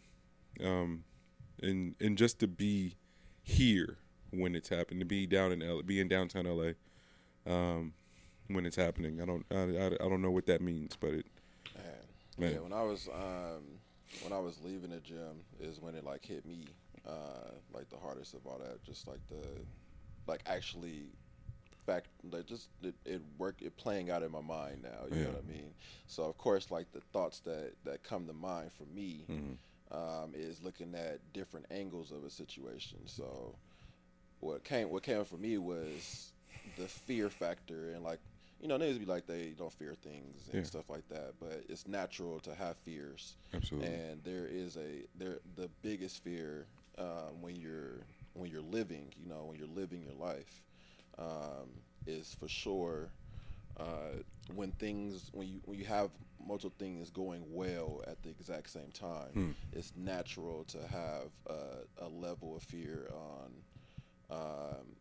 um, 0.63 1.03
and 1.61 1.95
and 1.99 2.17
just 2.17 2.39
to 2.39 2.47
be 2.47 2.95
here 3.41 3.97
when 4.31 4.55
it's 4.55 4.69
happened, 4.69 4.99
to 5.01 5.05
be 5.05 5.25
down 5.27 5.51
in 5.51 5.61
L, 5.61 5.81
be 5.81 5.99
in 5.99 6.07
downtown 6.07 6.45
LA, 6.45 6.71
um, 7.51 7.93
when 8.47 8.65
it's 8.65 8.75
happening. 8.75 9.21
I 9.21 9.25
don't, 9.25 9.45
I, 9.51 9.55
I, 9.55 9.85
I 10.05 10.09
don't 10.09 10.21
know 10.21 10.31
what 10.31 10.45
that 10.47 10.61
means, 10.61 10.97
but 10.99 11.13
it, 11.13 11.25
man, 12.37 12.53
Yeah, 12.53 12.59
when 12.59 12.73
I 12.73 12.83
was 12.83 13.07
um, 13.13 13.63
when 14.21 14.33
I 14.33 14.39
was 14.39 14.59
leaving 14.63 14.91
the 14.91 14.99
gym 14.99 15.43
is 15.59 15.79
when 15.79 15.95
it 15.95 16.03
like 16.03 16.25
hit 16.25 16.45
me 16.45 16.67
uh, 17.07 17.51
like 17.73 17.89
the 17.89 17.97
hardest 17.97 18.33
of 18.33 18.45
all 18.45 18.59
that. 18.59 18.83
Just 18.83 19.07
like 19.07 19.19
the 19.29 19.45
like 20.27 20.41
actually 20.45 21.09
fact 21.85 22.07
like 22.23 22.45
just 22.45 22.69
it, 22.81 22.95
it 23.05 23.21
work 23.37 23.61
it 23.61 23.77
playing 23.77 24.09
out 24.09 24.23
in 24.23 24.31
my 24.31 24.41
mind 24.41 24.83
now. 24.83 25.05
You 25.09 25.17
Yeah. 25.17 25.23
know 25.25 25.29
what 25.33 25.43
I 25.43 25.47
mean? 25.47 25.73
So 26.07 26.23
of 26.23 26.37
course 26.37 26.71
like 26.71 26.91
the 26.91 27.01
thoughts 27.01 27.39
that 27.41 27.73
that 27.83 28.03
come 28.03 28.27
to 28.27 28.33
mind 28.33 28.71
for 28.73 28.85
me 28.85 29.27
um, 29.91 30.33
is 30.33 30.61
looking 30.63 30.95
at 30.95 31.31
different 31.33 31.67
angles 31.71 32.11
of 32.11 32.23
a 32.23 32.29
situation. 32.29 32.99
So 33.05 33.57
what 34.39 34.63
came 34.63 34.89
what 34.89 35.03
came 35.03 35.23
for 35.25 35.37
me 35.37 35.57
was 35.57 36.33
the 36.75 36.87
fear 36.87 37.29
factor 37.29 37.91
and 37.91 38.03
like 38.03 38.19
you 38.59 38.67
know 38.67 38.77
niggas 38.77 38.99
be 38.99 39.05
like 39.05 39.25
they 39.27 39.53
don't 39.57 39.71
fear 39.73 39.93
things 39.93 40.47
and 40.47 40.57
Yeah. 40.57 40.63
stuff 40.63 40.89
like 40.89 41.07
that 41.09 41.35
but 41.39 41.63
it's 41.69 41.87
natural 41.87 42.39
to 42.41 42.55
have 42.55 42.77
fears 42.77 43.35
Absolutely. 43.53 43.89
and 43.93 44.23
there 44.23 44.47
is 44.47 44.77
a 44.77 45.05
there 45.15 45.39
the 45.55 45.69
biggest 45.81 46.23
fear 46.23 46.67
um, 46.97 47.41
when 47.41 47.55
you're 47.55 48.05
when 48.33 48.49
you're 48.49 48.61
living 48.61 49.13
you 49.17 49.27
know 49.27 49.45
when 49.45 49.57
you're 49.57 49.67
living 49.67 50.01
your 50.01 50.13
life 50.15 50.64
um, 51.19 51.69
is 52.07 52.35
for 52.39 52.47
sure 52.47 53.09
uh, 53.77 54.19
when 54.53 54.71
things 54.73 55.29
when 55.33 55.47
you 55.47 55.59
when 55.65 55.77
you 55.77 55.85
have 55.85 56.09
multiple 56.45 56.73
things 56.77 57.09
going 57.09 57.41
well 57.49 58.01
at 58.07 58.21
the 58.23 58.29
exact 58.29 58.69
same 58.69 58.91
time 58.91 59.55
it's 59.73 59.93
natural 59.97 60.63
to 60.65 60.77
have 60.87 61.29
a, 61.47 62.05
a 62.05 62.07
level 62.07 62.55
of 62.55 62.61
fear 62.63 63.09
on 63.13 63.51
um, 64.29 64.95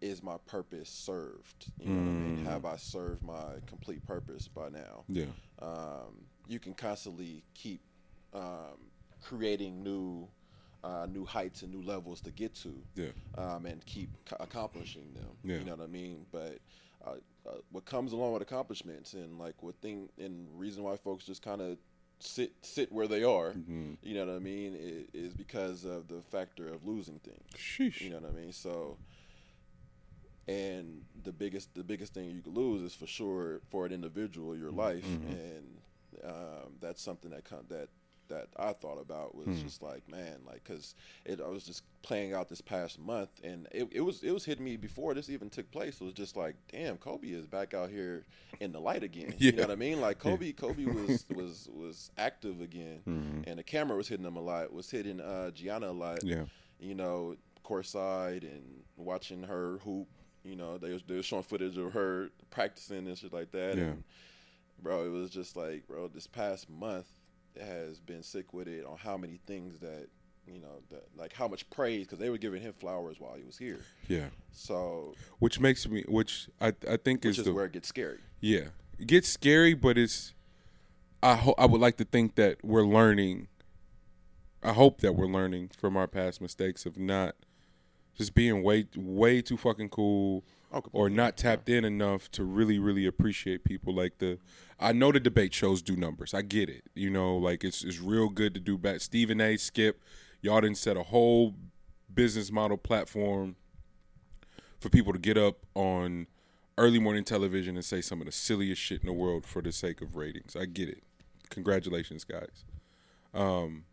is 0.00 0.22
my 0.22 0.36
purpose 0.46 0.88
served? 0.88 1.72
You 1.80 1.86
know 1.92 2.00
what 2.00 2.08
I 2.08 2.12
mean? 2.12 2.44
Have 2.46 2.64
I 2.64 2.76
served 2.76 3.22
my 3.22 3.54
complete 3.66 4.06
purpose 4.06 4.46
by 4.46 4.68
now? 4.68 5.04
yeah, 5.08 5.24
Um, 5.60 6.24
you 6.46 6.60
can 6.60 6.74
constantly 6.74 7.42
keep 7.54 7.80
um, 8.32 8.78
creating 9.20 9.82
new 9.82 10.28
uh, 10.84 11.06
new 11.10 11.24
heights 11.24 11.62
and 11.62 11.72
new 11.72 11.82
levels 11.82 12.20
to 12.22 12.30
get 12.30 12.54
to, 12.56 12.74
yeah, 12.94 13.06
um, 13.36 13.66
and 13.66 13.84
keep 13.86 14.10
c- 14.28 14.36
accomplishing 14.40 15.12
them. 15.14 15.28
Yeah. 15.44 15.58
You 15.58 15.64
know 15.64 15.72
what 15.76 15.84
I 15.84 15.88
mean? 15.88 16.26
But 16.30 16.58
uh, 17.06 17.10
uh, 17.48 17.52
what 17.72 17.84
comes 17.84 18.12
along 18.12 18.32
with 18.32 18.42
accomplishments 18.42 19.14
and 19.14 19.38
like 19.38 19.62
what 19.62 19.76
thing 19.80 20.08
and 20.18 20.48
reason 20.58 20.82
why 20.82 20.96
folks 20.96 21.24
just 21.24 21.42
kind 21.42 21.60
of 21.60 21.78
sit 22.20 22.52
sit 22.62 22.90
where 22.92 23.06
they 23.08 23.22
are, 23.24 23.50
Mm-hmm. 23.50 23.92
you 24.02 24.14
know 24.14 24.26
what 24.26 24.34
I 24.34 24.38
mean, 24.38 24.74
i- 24.76 25.16
is 25.16 25.32
because 25.34 25.84
of 25.84 26.08
the 26.08 26.20
factor 26.20 26.68
of 26.68 26.84
losing 26.86 27.18
things. 27.20 27.44
sheesh, 27.56 28.00
You 28.00 28.10
know 28.10 28.18
what 28.20 28.30
I 28.30 28.40
mean? 28.40 28.52
So, 28.52 28.96
and 30.46 31.02
the 31.24 31.32
biggest 31.32 31.74
the 31.74 31.84
biggest 31.84 32.14
thing 32.14 32.30
you 32.30 32.40
could 32.42 32.56
lose 32.56 32.82
is 32.82 32.94
for 32.94 33.06
sure 33.06 33.60
for 33.70 33.84
an 33.86 33.92
individual 33.92 34.56
your 34.56 34.70
life, 34.70 35.04
and 35.04 35.78
um, 36.24 36.72
that's 36.80 37.02
something 37.02 37.30
that 37.30 37.44
com- 37.44 37.66
that 37.68 37.88
that 38.28 38.48
I 38.56 38.72
thought 38.72 39.00
about 39.00 39.34
was 39.34 39.46
Hmm. 39.46 39.62
just 39.62 39.82
like, 39.82 40.08
man, 40.08 40.40
like 40.46 40.62
because 40.64 40.94
it 41.24 41.40
I 41.40 41.48
was 41.48 41.64
just 41.64 41.82
playing 42.02 42.32
out 42.32 42.48
this 42.48 42.60
past 42.60 42.98
month, 42.98 43.30
and 43.42 43.66
it, 43.72 43.88
it 43.92 44.00
was 44.00 44.22
it 44.22 44.30
was 44.32 44.44
hitting 44.44 44.64
me 44.64 44.76
before 44.76 45.14
this 45.14 45.28
even 45.30 45.50
took 45.50 45.70
place. 45.70 46.00
It 46.00 46.04
was 46.04 46.14
just 46.14 46.36
like, 46.36 46.56
damn, 46.70 46.96
Kobe 46.96 47.28
is 47.28 47.46
back 47.46 47.74
out 47.74 47.90
here 47.90 48.24
in 48.60 48.72
the 48.72 48.80
light 48.80 49.02
again. 49.02 49.34
You 49.38 49.52
know 49.52 49.62
what 49.62 49.70
I 49.70 49.76
mean? 49.76 50.00
Like 50.00 50.18
Kobe, 50.18 50.52
Kobe 50.52 50.84
was 50.84 51.24
was 51.34 51.68
was 51.72 52.10
active 52.18 52.60
again, 52.60 53.44
and 53.46 53.58
the 53.58 53.62
camera 53.62 53.96
was 53.96 54.08
hitting 54.08 54.26
him 54.26 54.36
a 54.36 54.40
lot. 54.42 54.72
Was 54.72 54.90
hitting 54.90 55.20
uh, 55.20 55.50
Gianna 55.50 55.90
a 55.90 55.92
lot. 55.92 56.24
Yeah. 56.24 56.44
You 56.80 56.94
know, 56.94 57.36
courtside 57.64 58.42
and 58.42 58.82
watching 58.96 59.42
her 59.44 59.78
hoop. 59.84 60.08
You 60.44 60.56
know, 60.56 60.78
they 60.78 60.92
was 60.92 61.02
they 61.02 61.16
were 61.16 61.22
showing 61.22 61.42
footage 61.42 61.76
of 61.76 61.92
her 61.92 62.30
practicing 62.50 63.06
and 63.06 63.18
shit 63.18 63.32
like 63.32 63.50
that. 63.52 63.76
Yeah. 63.76 63.82
And 63.84 64.04
bro, 64.80 65.04
it 65.04 65.08
was 65.10 65.30
just 65.30 65.56
like, 65.56 65.86
bro, 65.88 66.08
this 66.08 66.26
past 66.26 66.70
month 66.70 67.06
has 67.60 68.00
been 68.00 68.22
sick 68.22 68.52
with 68.52 68.68
it 68.68 68.84
on 68.84 68.96
how 68.98 69.16
many 69.16 69.40
things 69.46 69.78
that 69.80 70.08
you 70.52 70.60
know, 70.60 70.80
that, 70.90 71.04
like 71.16 71.32
how 71.32 71.46
much 71.46 71.68
praise 71.70 72.06
because 72.06 72.18
they 72.18 72.30
were 72.30 72.38
giving 72.38 72.62
him 72.62 72.72
flowers 72.72 73.20
while 73.20 73.34
he 73.34 73.44
was 73.44 73.58
here. 73.58 73.80
Yeah. 74.08 74.28
So, 74.50 75.14
Which 75.38 75.60
makes 75.60 75.86
me, 75.88 76.04
which 76.08 76.48
I 76.60 76.68
I 76.88 76.96
think 76.96 77.24
which 77.24 77.32
is 77.32 77.38
is 77.40 77.44
the 77.44 77.52
where 77.52 77.66
it 77.66 77.72
gets 77.72 77.88
scary. 77.88 78.18
Yeah, 78.40 78.68
it 78.98 79.06
gets 79.06 79.28
scary, 79.28 79.74
but 79.74 79.98
it's. 79.98 80.34
I 81.22 81.34
ho- 81.34 81.54
I 81.58 81.66
would 81.66 81.80
like 81.80 81.96
to 81.98 82.04
think 82.04 82.36
that 82.36 82.64
we're 82.64 82.86
learning. 82.86 83.48
I 84.62 84.72
hope 84.72 85.00
that 85.00 85.14
we're 85.14 85.26
learning 85.26 85.70
from 85.76 85.96
our 85.96 86.06
past 86.06 86.40
mistakes 86.40 86.86
of 86.86 86.96
not 86.96 87.34
just 88.16 88.34
being 88.34 88.62
way 88.62 88.86
way 88.96 89.42
too 89.42 89.56
fucking 89.56 89.90
cool 89.90 90.44
Oh, 90.70 90.82
or 90.92 91.08
not 91.08 91.38
tapped 91.38 91.70
in 91.70 91.84
enough 91.84 92.30
to 92.32 92.44
really 92.44 92.78
really 92.78 93.06
appreciate 93.06 93.64
people 93.64 93.94
like 93.94 94.18
the. 94.18 94.38
I 94.78 94.92
know 94.92 95.10
the 95.10 95.20
debate 95.20 95.54
shows 95.54 95.80
do 95.80 95.96
numbers. 95.96 96.34
I 96.34 96.42
get 96.42 96.68
it. 96.68 96.84
You 96.94 97.08
know, 97.08 97.36
like 97.36 97.64
it's 97.64 97.82
it's 97.82 98.00
real 98.00 98.28
good 98.28 98.52
to 98.54 98.60
do 98.60 98.76
back. 98.76 99.00
Stephen 99.00 99.40
A. 99.40 99.56
Skip, 99.56 100.02
y'all 100.42 100.60
didn't 100.60 100.76
set 100.76 100.96
a 100.96 101.04
whole 101.04 101.54
business 102.12 102.52
model 102.52 102.76
platform 102.76 103.56
for 104.78 104.90
people 104.90 105.12
to 105.12 105.18
get 105.18 105.38
up 105.38 105.66
on 105.74 106.26
early 106.76 106.98
morning 106.98 107.24
television 107.24 107.76
and 107.76 107.84
say 107.84 108.00
some 108.00 108.20
of 108.20 108.26
the 108.26 108.32
silliest 108.32 108.80
shit 108.80 109.00
in 109.00 109.06
the 109.06 109.12
world 109.12 109.46
for 109.46 109.62
the 109.62 109.72
sake 109.72 110.00
of 110.00 110.16
ratings. 110.16 110.54
I 110.54 110.66
get 110.66 110.88
it. 110.88 111.02
Congratulations, 111.50 112.24
guys. 112.24 112.64
Um, 113.34 113.84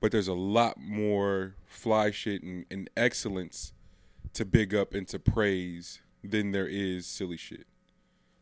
but 0.00 0.12
there's 0.12 0.28
a 0.28 0.34
lot 0.34 0.78
more 0.78 1.54
fly 1.66 2.10
shit 2.10 2.42
and, 2.42 2.64
and 2.70 2.88
excellence 2.96 3.72
to 4.34 4.44
big 4.44 4.74
up 4.74 4.94
and 4.94 5.06
to 5.08 5.18
praise 5.18 6.00
than 6.22 6.52
there 6.52 6.68
is 6.68 7.06
silly 7.06 7.36
shit. 7.36 7.66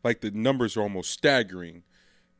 Like 0.03 0.21
the 0.21 0.31
numbers 0.31 0.77
are 0.77 0.81
almost 0.81 1.11
staggering 1.11 1.83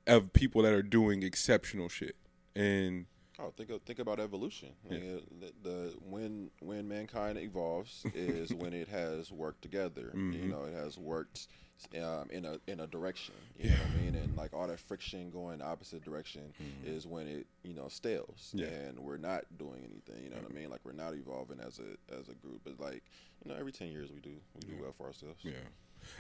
of 0.08 0.34
people 0.34 0.62
that 0.64 0.74
are 0.74 0.84
doing 0.84 1.24
exceptional 1.24 1.90
shit. 1.90 2.16
And 2.56 3.06
Oh, 3.42 3.54
think 3.56 3.70
of, 3.70 3.82
think 3.84 4.00
about 4.00 4.20
evolution. 4.20 4.70
I 4.86 4.94
mean, 4.94 5.16
uh, 5.16 5.20
the, 5.40 5.70
the 5.70 5.94
when 6.06 6.52
when 6.60 6.90
mankind 6.90 7.38
evolves 7.38 8.06
is 8.14 8.54
when 8.54 8.74
it 8.74 8.90
has 8.90 9.32
worked 9.32 9.62
together. 9.62 10.12
Mm-hmm. 10.14 10.34
You 10.34 10.50
know, 10.50 10.66
it 10.66 10.74
has 10.74 10.98
worked 10.98 11.48
um, 11.96 12.30
in 12.30 12.46
a 12.46 12.60
in 12.68 12.80
a 12.80 12.88
direction. 12.88 13.36
You 13.58 13.70
know 13.70 13.76
what 13.76 14.00
I 14.00 14.02
mean? 14.04 14.16
And 14.16 14.36
like 14.38 14.54
all 14.54 14.68
that 14.68 14.80
friction 14.80 15.30
going 15.32 15.62
opposite 15.62 16.04
direction 16.04 16.54
is 16.86 17.08
when 17.08 17.28
it 17.28 17.48
you 17.64 17.74
know 17.74 17.88
stales. 17.88 18.54
Mm-hmm. 18.56 18.60
Yeah. 18.60 18.88
And 18.88 19.00
we're 19.00 19.18
not 19.18 19.46
doing 19.58 19.80
anything. 19.80 20.24
You 20.24 20.30
know 20.30 20.38
what 20.38 20.52
I 20.52 20.54
mean? 20.54 20.70
Like 20.70 20.82
we're 20.84 20.92
not 20.92 21.14
evolving 21.14 21.60
as 21.60 21.80
a 21.80 22.18
as 22.20 22.30
a 22.30 22.34
group. 22.36 22.62
But 22.64 22.80
like 22.80 23.04
you 23.44 23.52
know, 23.52 23.58
every 23.60 23.72
ten 23.72 23.90
years 23.90 24.12
we 24.12 24.20
do 24.20 24.36
we 24.56 24.68
do 24.68 24.82
well 24.82 24.94
for 24.98 25.08
ourselves. 25.08 25.40
Yeah, 25.44 25.52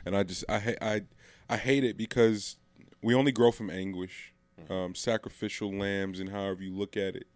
and 0.06 0.15
I 0.15 0.24
just 0.24 0.43
I 0.50 0.60
ha- 0.60 0.78
I 0.82 1.02
I 1.50 1.58
hate 1.58 1.84
it 1.84 1.98
because 1.98 2.58
we 3.02 3.13
only 3.13 3.32
grow 3.32 3.52
from 3.52 3.69
anguish, 3.69 4.34
um, 4.69 4.95
sacrificial 4.95 5.74
lambs, 5.74 6.19
and 6.19 6.30
however 6.30 6.63
you 6.63 6.74
look 6.74 6.98
at 6.98 7.15
it. 7.15 7.28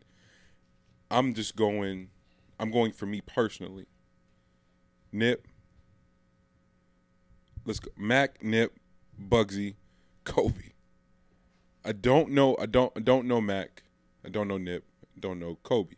I'm 1.12 1.36
just 1.36 1.56
going, 1.56 2.10
I'm 2.60 2.72
going 2.72 2.92
for 2.92 3.06
me 3.06 3.22
personally. 3.22 3.86
Nip, 5.12 5.48
let's 7.66 7.80
go. 7.80 7.92
Mac, 7.98 8.44
Nip, 8.44 8.80
Bugsy, 9.22 9.76
Kobe. 10.24 10.72
I 11.86 11.92
don't 11.92 12.32
know. 12.32 12.56
I 12.60 12.66
don't. 12.66 12.92
I 12.96 13.00
don't 13.00 13.28
know 13.28 13.42
Mac. 13.42 13.84
I 14.26 14.30
don't 14.30 14.48
know 14.48 14.58
Nip. 14.58 14.86
I 15.16 15.20
don't 15.20 15.40
know 15.40 15.58
Kobe. 15.64 15.96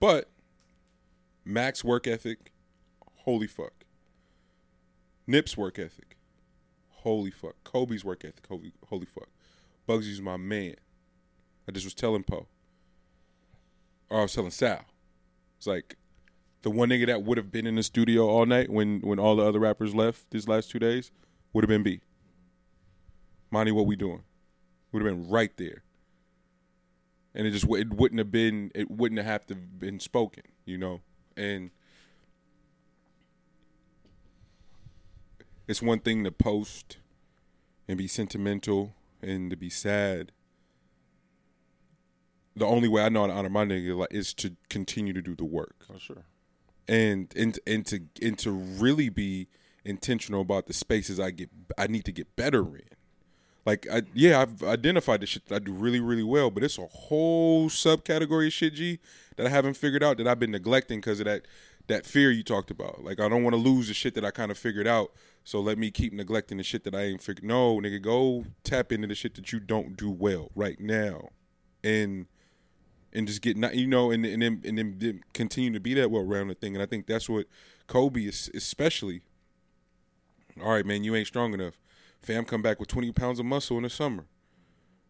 But 0.00 0.30
Mac's 1.44 1.84
work 1.84 2.06
ethic, 2.06 2.52
holy 3.24 3.46
fuck. 3.46 3.84
Nip's 5.26 5.56
work 5.56 5.78
ethic, 5.78 6.16
holy 6.88 7.30
fuck. 7.30 7.54
Kobe's 7.64 8.04
work 8.04 8.24
ethic, 8.24 8.46
holy, 8.48 8.72
holy 8.88 9.06
fuck. 9.06 9.28
Bugsy's 9.88 10.20
my 10.20 10.36
man. 10.36 10.74
I 11.68 11.72
just 11.72 11.86
was 11.86 11.94
telling 11.94 12.24
Poe, 12.24 12.48
or 14.10 14.18
I 14.18 14.22
was 14.22 14.34
telling 14.34 14.50
Sal. 14.50 14.84
It's 15.58 15.66
like 15.66 15.96
the 16.62 16.70
one 16.70 16.88
nigga 16.88 17.06
that 17.06 17.22
would 17.22 17.38
have 17.38 17.50
been 17.50 17.66
in 17.66 17.74
the 17.74 17.82
studio 17.82 18.28
all 18.28 18.46
night 18.46 18.70
when 18.70 19.00
when 19.00 19.18
all 19.18 19.36
the 19.36 19.44
other 19.44 19.58
rappers 19.58 19.94
left 19.94 20.30
these 20.30 20.48
last 20.48 20.70
two 20.70 20.78
days 20.78 21.10
would 21.52 21.64
have 21.64 21.68
been 21.68 21.82
B. 21.82 22.00
Monty, 23.50 23.72
what 23.72 23.86
we 23.86 23.96
doing? 23.96 24.22
Would 24.92 25.04
have 25.04 25.12
been 25.12 25.28
right 25.28 25.54
there. 25.56 25.82
And 27.34 27.46
it 27.46 27.50
just 27.50 27.64
it 27.64 27.92
wouldn't 27.92 28.18
have 28.18 28.30
been 28.30 28.70
it 28.74 28.90
wouldn't 28.90 29.20
have 29.20 29.46
to 29.46 29.54
been 29.54 30.00
spoken, 30.00 30.44
you 30.64 30.78
know. 30.78 31.00
And 31.36 31.70
it's 35.66 35.82
one 35.82 35.98
thing 35.98 36.24
to 36.24 36.30
post 36.30 36.98
and 37.88 37.98
be 37.98 38.06
sentimental 38.06 38.94
and 39.20 39.50
to 39.50 39.56
be 39.56 39.70
sad. 39.70 40.32
The 42.54 42.66
only 42.66 42.88
way 42.88 43.02
I 43.02 43.08
know 43.08 43.22
how 43.22 43.26
to 43.28 43.32
honor 43.32 43.48
my 43.48 43.64
nigga 43.64 44.06
is 44.10 44.34
to 44.34 44.56
continue 44.68 45.14
to 45.14 45.22
do 45.22 45.34
the 45.34 45.44
work 45.44 45.86
For 45.86 45.98
sure. 45.98 46.24
And 46.88 47.32
and 47.36 47.58
and 47.66 47.86
to 47.86 48.02
and 48.20 48.38
to 48.38 48.50
really 48.50 49.08
be 49.08 49.48
intentional 49.84 50.40
about 50.40 50.66
the 50.66 50.72
spaces 50.72 51.18
I 51.18 51.30
get 51.30 51.50
I 51.78 51.86
need 51.86 52.04
to 52.04 52.12
get 52.12 52.34
better 52.36 52.76
in. 52.76 52.82
Like 53.64 53.86
I 53.90 54.02
yeah, 54.14 54.40
I've 54.40 54.62
identified 54.62 55.20
the 55.20 55.26
shit 55.26 55.46
that 55.46 55.56
I 55.56 55.58
do 55.60 55.72
really 55.72 56.00
really 56.00 56.22
well, 56.22 56.50
but 56.50 56.64
it's 56.64 56.78
a 56.78 56.86
whole 56.86 57.68
subcategory 57.68 58.48
of 58.48 58.52
shit 58.52 58.74
G 58.74 58.98
that 59.36 59.46
I 59.46 59.50
haven't 59.50 59.74
figured 59.74 60.02
out 60.02 60.18
that 60.18 60.26
I've 60.26 60.40
been 60.40 60.50
neglecting 60.50 61.00
because 61.00 61.20
of 61.20 61.26
that 61.26 61.46
that 61.88 62.06
fear 62.06 62.30
you 62.30 62.42
talked 62.42 62.70
about. 62.70 63.04
Like 63.04 63.20
I 63.20 63.28
don't 63.28 63.42
want 63.42 63.54
to 63.54 63.60
lose 63.60 63.88
the 63.88 63.94
shit 63.94 64.14
that 64.14 64.24
I 64.24 64.30
kind 64.30 64.50
of 64.50 64.58
figured 64.58 64.86
out. 64.86 65.12
So 65.44 65.60
let 65.60 65.78
me 65.78 65.90
keep 65.90 66.12
neglecting 66.12 66.58
the 66.58 66.64
shit 66.64 66.84
that 66.84 66.94
I 66.94 67.02
ain't 67.02 67.22
figured. 67.22 67.44
No, 67.44 67.78
nigga, 67.78 68.00
go 68.00 68.44
tap 68.62 68.92
into 68.92 69.08
the 69.08 69.14
shit 69.14 69.34
that 69.34 69.52
you 69.52 69.58
don't 69.58 69.96
do 69.96 70.10
well 70.10 70.50
right 70.54 70.78
now, 70.78 71.30
and 71.82 72.26
and 73.12 73.26
just 73.26 73.42
get 73.42 73.56
not 73.56 73.74
you 73.74 73.86
know 73.86 74.10
and 74.10 74.24
and 74.24 74.42
then 74.42 74.62
and 74.64 74.78
then, 74.78 75.22
continue 75.32 75.72
to 75.72 75.80
be 75.80 75.94
that 75.94 76.10
well 76.10 76.24
rounded 76.24 76.60
thing. 76.60 76.74
And 76.74 76.82
I 76.82 76.86
think 76.86 77.06
that's 77.06 77.28
what 77.28 77.46
Kobe 77.86 78.22
is 78.22 78.50
especially. 78.54 79.22
All 80.62 80.72
right, 80.72 80.84
man, 80.84 81.02
you 81.02 81.14
ain't 81.14 81.26
strong 81.26 81.54
enough. 81.54 81.78
Fam, 82.20 82.44
come 82.44 82.62
back 82.62 82.78
with 82.78 82.88
twenty 82.88 83.12
pounds 83.12 83.38
of 83.38 83.46
muscle 83.46 83.76
in 83.76 83.82
the 83.82 83.90
summer. 83.90 84.26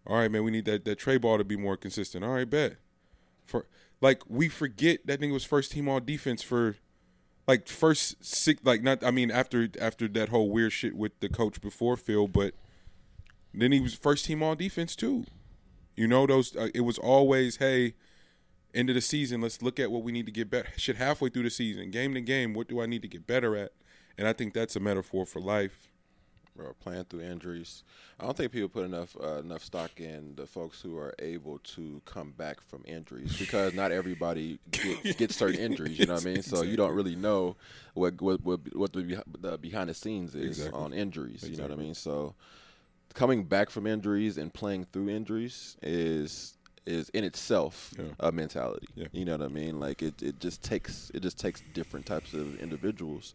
All 0.06 0.16
right, 0.16 0.30
man, 0.30 0.44
we 0.44 0.50
need 0.50 0.64
that 0.64 0.84
that 0.84 0.98
tray 0.98 1.18
ball 1.18 1.38
to 1.38 1.44
be 1.44 1.56
more 1.56 1.76
consistent. 1.76 2.24
All 2.24 2.32
right, 2.32 2.48
bet. 2.48 2.76
For 3.44 3.66
like 4.00 4.22
we 4.28 4.48
forget 4.48 5.06
that 5.06 5.20
nigga 5.20 5.32
was 5.32 5.44
first 5.44 5.72
team 5.72 5.88
all 5.88 6.00
defense 6.00 6.42
for 6.42 6.76
like 7.46 7.68
first 7.68 8.24
six 8.24 8.60
like 8.64 8.82
not 8.82 9.04
I 9.04 9.10
mean 9.10 9.30
after 9.30 9.68
after 9.80 10.08
that 10.08 10.28
whole 10.28 10.50
weird 10.50 10.72
shit 10.72 10.96
with 10.96 11.18
the 11.20 11.28
coach 11.28 11.60
before 11.60 11.96
Phil, 11.96 12.28
but 12.28 12.54
then 13.54 13.72
he 13.72 13.80
was 13.80 13.94
first 13.94 14.24
team 14.24 14.42
all 14.42 14.54
defense 14.54 14.96
too. 14.96 15.24
You 15.96 16.06
know 16.06 16.26
those 16.26 16.56
uh, 16.56 16.68
it 16.74 16.82
was 16.82 16.98
always 16.98 17.56
hey 17.56 17.94
end 18.74 18.88
of 18.88 18.94
the 18.94 19.00
season 19.02 19.42
let's 19.42 19.60
look 19.60 19.78
at 19.78 19.90
what 19.90 20.02
we 20.02 20.12
need 20.12 20.24
to 20.24 20.32
get 20.32 20.48
better 20.48 20.68
shit 20.78 20.96
halfway 20.96 21.28
through 21.28 21.42
the 21.42 21.50
season 21.50 21.90
game 21.90 22.14
to 22.14 22.22
game 22.22 22.54
what 22.54 22.68
do 22.68 22.80
I 22.80 22.86
need 22.86 23.02
to 23.02 23.08
get 23.08 23.26
better 23.26 23.54
at 23.54 23.72
and 24.16 24.26
I 24.26 24.32
think 24.32 24.54
that's 24.54 24.76
a 24.76 24.80
metaphor 24.80 25.26
for 25.26 25.40
life 25.40 25.90
bro, 26.56 26.74
playing 26.80 27.04
through 27.04 27.22
injuries. 27.22 27.82
I 28.20 28.24
don't 28.24 28.36
think 28.36 28.52
people 28.52 28.68
put 28.68 28.84
enough 28.84 29.16
uh, 29.20 29.38
enough 29.38 29.64
stock 29.64 30.00
in 30.00 30.34
the 30.36 30.46
folks 30.46 30.80
who 30.80 30.96
are 30.96 31.14
able 31.18 31.58
to 31.58 32.00
come 32.04 32.32
back 32.32 32.60
from 32.60 32.82
injuries 32.86 33.38
because 33.38 33.74
not 33.74 33.92
everybody 33.92 34.58
gets, 34.70 35.14
gets 35.16 35.36
certain 35.36 35.60
injuries. 35.60 35.98
You 35.98 36.06
know 36.06 36.14
what 36.14 36.26
I 36.26 36.30
mean? 36.30 36.42
So 36.42 36.62
you 36.62 36.76
don't 36.76 36.94
really 36.94 37.16
know 37.16 37.56
what 37.94 38.20
what 38.20 38.42
what, 38.44 38.60
what 38.74 38.92
the, 38.92 39.22
the 39.40 39.58
behind 39.58 39.90
the 39.90 39.94
scenes 39.94 40.34
is 40.34 40.58
Exactly. 40.58 40.80
on 40.80 40.92
injuries. 40.92 41.44
You 41.48 41.56
know 41.56 41.64
what 41.64 41.72
I 41.72 41.76
mean? 41.76 41.94
So 41.94 42.34
coming 43.12 43.44
back 43.44 43.70
from 43.70 43.86
injuries 43.86 44.38
and 44.38 44.52
playing 44.52 44.86
through 44.92 45.08
injuries 45.10 45.76
is 45.82 46.56
is 46.84 47.08
in 47.10 47.22
itself 47.22 47.92
Yeah. 47.96 48.06
a 48.18 48.32
mentality. 48.32 48.88
Yeah. 48.96 49.06
You 49.12 49.24
know 49.24 49.36
what 49.36 49.42
I 49.46 49.48
mean? 49.48 49.78
Like 49.78 50.02
it, 50.02 50.20
it 50.22 50.40
just 50.40 50.62
takes 50.64 51.10
it 51.14 51.20
just 51.20 51.38
takes 51.38 51.62
different 51.74 52.06
types 52.06 52.34
of 52.34 52.58
individuals 52.60 53.34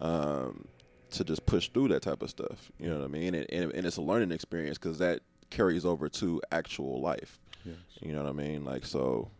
um, 0.00 0.66
to 1.10 1.22
just 1.24 1.44
push 1.46 1.68
through 1.68 1.88
that 1.88 2.00
type 2.02 2.22
of 2.22 2.30
stuff. 2.30 2.72
You 2.80 2.88
know 2.88 2.98
what 2.98 3.04
I 3.04 3.08
mean? 3.08 3.34
And, 3.34 3.46
and, 3.50 3.72
and 3.72 3.86
it's 3.86 3.98
a 3.98 4.02
learning 4.02 4.32
experience 4.32 4.78
because 4.78 4.98
that 4.98 5.20
carries 5.50 5.84
over 5.84 6.08
to 6.08 6.40
actual 6.52 7.00
life. 7.00 7.38
Yes. 7.64 7.76
You 8.00 8.12
know 8.12 8.22
what 8.22 8.30
I 8.30 8.32
mean? 8.32 8.64
Like 8.64 8.84
so. 8.86 9.30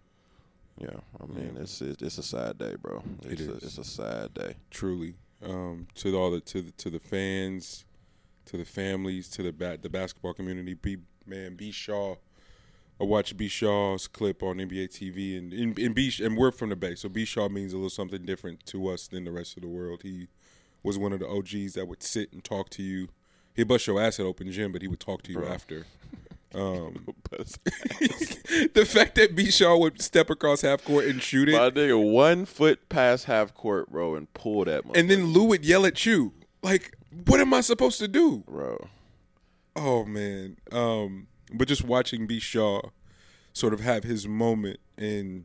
Yeah, 0.78 0.90
I 1.22 1.24
mean 1.24 1.56
it's 1.58 1.80
it's 1.80 2.02
it's 2.02 2.18
a 2.18 2.22
sad 2.22 2.58
day, 2.58 2.74
bro. 2.80 3.02
It's 3.22 3.40
It 3.40 3.48
a, 3.48 3.52
it's 3.54 3.78
a 3.78 3.84
sad 3.84 4.34
day. 4.34 4.56
truly 4.70 5.14
um, 5.42 5.86
to 5.94 6.14
all 6.18 6.30
the 6.30 6.40
to 6.40 6.60
the 6.60 6.72
to 6.72 6.90
the 6.90 6.98
fans, 7.00 7.86
to 8.46 8.56
the 8.56 8.64
families, 8.64 9.28
to 9.30 9.42
the 9.42 9.78
the 9.80 9.88
basketball 9.88 10.34
community. 10.34 10.74
B 10.74 10.98
man, 11.26 11.54
B 11.54 11.70
Shaw 11.70 12.16
I 13.00 13.04
watched 13.04 13.36
B 13.36 13.48
Shaw's 13.48 14.08
clip 14.08 14.42
on 14.42 14.56
NBA 14.56 14.88
TV, 14.88 15.36
and 15.36 15.52
in, 15.52 15.74
in 15.74 15.92
B 15.92 16.10
and 16.22 16.36
we're 16.36 16.50
from 16.50 16.70
the 16.70 16.76
Bay, 16.76 16.94
so 16.94 17.08
B 17.08 17.24
Shaw 17.26 17.48
means 17.48 17.72
a 17.72 17.76
little 17.76 17.90
something 17.90 18.24
different 18.24 18.64
to 18.66 18.88
us 18.88 19.06
than 19.06 19.24
the 19.24 19.32
rest 19.32 19.56
of 19.56 19.62
the 19.62 19.68
world. 19.68 20.02
He 20.02 20.28
was 20.82 20.98
one 20.98 21.12
of 21.12 21.20
the 21.20 21.28
OGs 21.28 21.74
that 21.74 21.86
would 21.88 22.02
sit 22.02 22.32
and 22.32 22.42
talk 22.42 22.70
to 22.70 22.82
you. 22.82 23.08
He'd 23.54 23.68
bust 23.68 23.86
your 23.86 24.00
ass 24.00 24.18
at 24.18 24.24
open 24.24 24.50
gym, 24.50 24.72
but 24.72 24.80
he 24.80 24.88
would 24.88 25.00
talk 25.00 25.22
to 25.22 25.32
you 25.32 25.44
after. 25.44 25.86
Um, 26.54 27.08
the 27.32 28.86
fact 28.88 29.16
that 29.16 29.34
B 29.34 29.50
Shaw 29.50 29.76
would 29.76 30.00
step 30.00 30.30
across 30.30 30.62
half 30.62 30.82
court 30.84 31.04
and 31.04 31.20
shoot 31.20 31.50
it, 31.50 31.52
My 31.52 31.68
nigga, 31.68 32.12
one 32.12 32.46
foot 32.46 32.88
past 32.88 33.26
half 33.26 33.52
court, 33.52 33.90
bro, 33.90 34.14
and 34.14 34.32
pull 34.32 34.64
that. 34.64 34.84
and 34.94 35.10
then 35.10 35.26
Lou 35.26 35.44
would 35.46 35.66
yell 35.66 35.84
at 35.84 36.06
you. 36.06 36.32
Like, 36.62 36.95
what 37.24 37.40
am 37.40 37.54
I 37.54 37.60
supposed 37.60 37.98
to 38.00 38.08
do? 38.08 38.44
bro. 38.46 38.88
Oh 39.74 40.04
man. 40.04 40.56
Um 40.72 41.28
but 41.52 41.68
just 41.68 41.84
watching 41.84 42.26
B 42.26 42.40
Shaw 42.40 42.80
sort 43.52 43.72
of 43.72 43.80
have 43.80 44.04
his 44.04 44.26
moment 44.28 44.80
and 44.98 45.44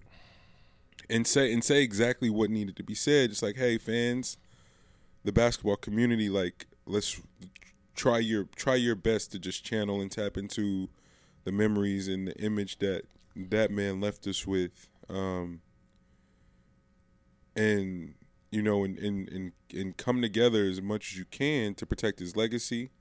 and 1.09 1.27
say 1.27 1.51
and 1.51 1.63
say 1.63 1.81
exactly 1.81 2.29
what 2.29 2.49
needed 2.49 2.75
to 2.77 2.83
be 2.83 2.95
said. 2.95 3.29
Just 3.29 3.43
like, 3.43 3.57
hey 3.57 3.77
fans, 3.77 4.37
the 5.23 5.31
basketball 5.31 5.75
community, 5.75 6.29
like 6.29 6.67
let's 6.85 7.21
try 7.95 8.17
your 8.19 8.45
try 8.55 8.75
your 8.75 8.95
best 8.95 9.31
to 9.31 9.39
just 9.39 9.63
channel 9.63 10.01
and 10.01 10.11
tap 10.11 10.37
into 10.37 10.89
the 11.43 11.51
memories 11.51 12.07
and 12.07 12.27
the 12.27 12.35
image 12.41 12.79
that 12.79 13.03
that 13.35 13.71
man 13.71 14.01
left 14.01 14.25
us 14.27 14.47
with. 14.47 14.89
Um 15.09 15.61
and 17.55 18.13
you 18.51 18.61
know 18.61 18.83
and 18.83 18.97
and, 18.99 19.29
and 19.29 19.51
and 19.73 19.97
come 19.97 20.21
together 20.21 20.63
as 20.65 20.81
much 20.81 21.11
as 21.13 21.17
you 21.17 21.25
can 21.25 21.73
to 21.75 21.85
protect 21.85 22.19
his 22.19 22.35
legacy 22.35 22.91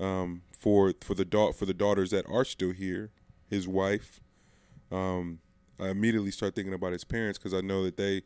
um, 0.00 0.42
for 0.58 0.92
for 1.02 1.14
the 1.14 1.24
da- 1.24 1.52
for 1.52 1.66
the 1.66 1.74
daughters 1.74 2.10
that 2.10 2.26
are 2.28 2.44
still 2.44 2.72
here, 2.72 3.10
his 3.48 3.68
wife. 3.68 4.20
Um, 4.90 5.40
I 5.78 5.88
immediately 5.88 6.30
start 6.30 6.54
thinking 6.54 6.72
about 6.74 6.92
his 6.92 7.04
parents 7.04 7.38
because 7.38 7.52
I 7.52 7.60
know 7.60 7.84
that 7.84 7.96
they 7.96 8.22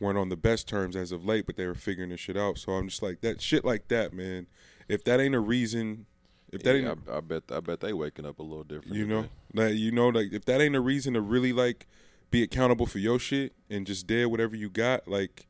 weren't 0.00 0.18
on 0.18 0.28
the 0.30 0.36
best 0.36 0.66
terms 0.66 0.96
as 0.96 1.12
of 1.12 1.24
late, 1.24 1.46
but 1.46 1.56
they 1.56 1.66
were 1.66 1.74
figuring 1.74 2.10
this 2.10 2.18
shit 2.20 2.36
out. 2.36 2.58
So 2.58 2.72
I'm 2.72 2.88
just 2.88 3.02
like 3.02 3.20
that 3.20 3.40
shit 3.40 3.64
like 3.64 3.88
that, 3.88 4.12
man. 4.12 4.46
If 4.88 5.04
that 5.04 5.20
ain't 5.20 5.34
a 5.34 5.40
reason, 5.40 6.06
if 6.52 6.62
that 6.64 6.76
Yeah, 6.76 6.90
ain't, 6.90 7.08
I, 7.08 7.18
I 7.18 7.20
bet 7.20 7.44
I 7.52 7.60
bet 7.60 7.80
they 7.80 7.92
waking 7.92 8.26
up 8.26 8.38
a 8.40 8.42
little 8.42 8.64
different. 8.64 8.94
you 8.96 9.06
know, 9.06 9.22
today. 9.22 9.32
like 9.54 9.74
you 9.74 9.92
know, 9.92 10.08
like 10.08 10.32
if 10.32 10.44
that 10.46 10.60
ain't 10.60 10.74
a 10.74 10.80
reason 10.80 11.14
to 11.14 11.20
really 11.20 11.52
like 11.52 11.86
be 12.30 12.42
accountable 12.42 12.86
for 12.86 12.98
your 12.98 13.18
shit 13.18 13.52
and 13.70 13.86
just 13.86 14.06
dead 14.06 14.26
whatever 14.26 14.56
you 14.56 14.68
got, 14.70 15.06
like 15.06 15.46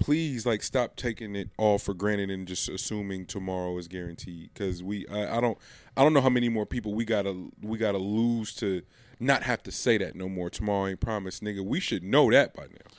please 0.00 0.44
like 0.46 0.62
stop 0.62 0.96
taking 0.96 1.36
it 1.36 1.50
all 1.56 1.78
for 1.78 1.94
granted 1.94 2.30
and 2.30 2.48
just 2.48 2.68
assuming 2.68 3.26
tomorrow 3.26 3.76
is 3.78 3.86
guaranteed 3.86 4.50
because 4.52 4.82
we 4.82 5.06
I, 5.08 5.36
I 5.36 5.40
don't 5.40 5.58
I 5.96 6.02
don't 6.02 6.12
know 6.12 6.20
how 6.22 6.30
many 6.30 6.48
more 6.48 6.66
people 6.66 6.94
we 6.94 7.04
gotta 7.04 7.48
we 7.62 7.78
gotta 7.78 7.98
lose 7.98 8.54
to 8.56 8.82
not 9.20 9.42
have 9.44 9.62
to 9.64 9.70
say 9.70 9.98
that 9.98 10.16
no 10.16 10.28
more 10.28 10.50
tomorrow 10.50 10.88
ain't 10.88 11.00
promised 11.00 11.44
nigga 11.44 11.64
we 11.64 11.78
should 11.78 12.02
know 12.02 12.30
that 12.30 12.54
by 12.54 12.64
now 12.64 12.90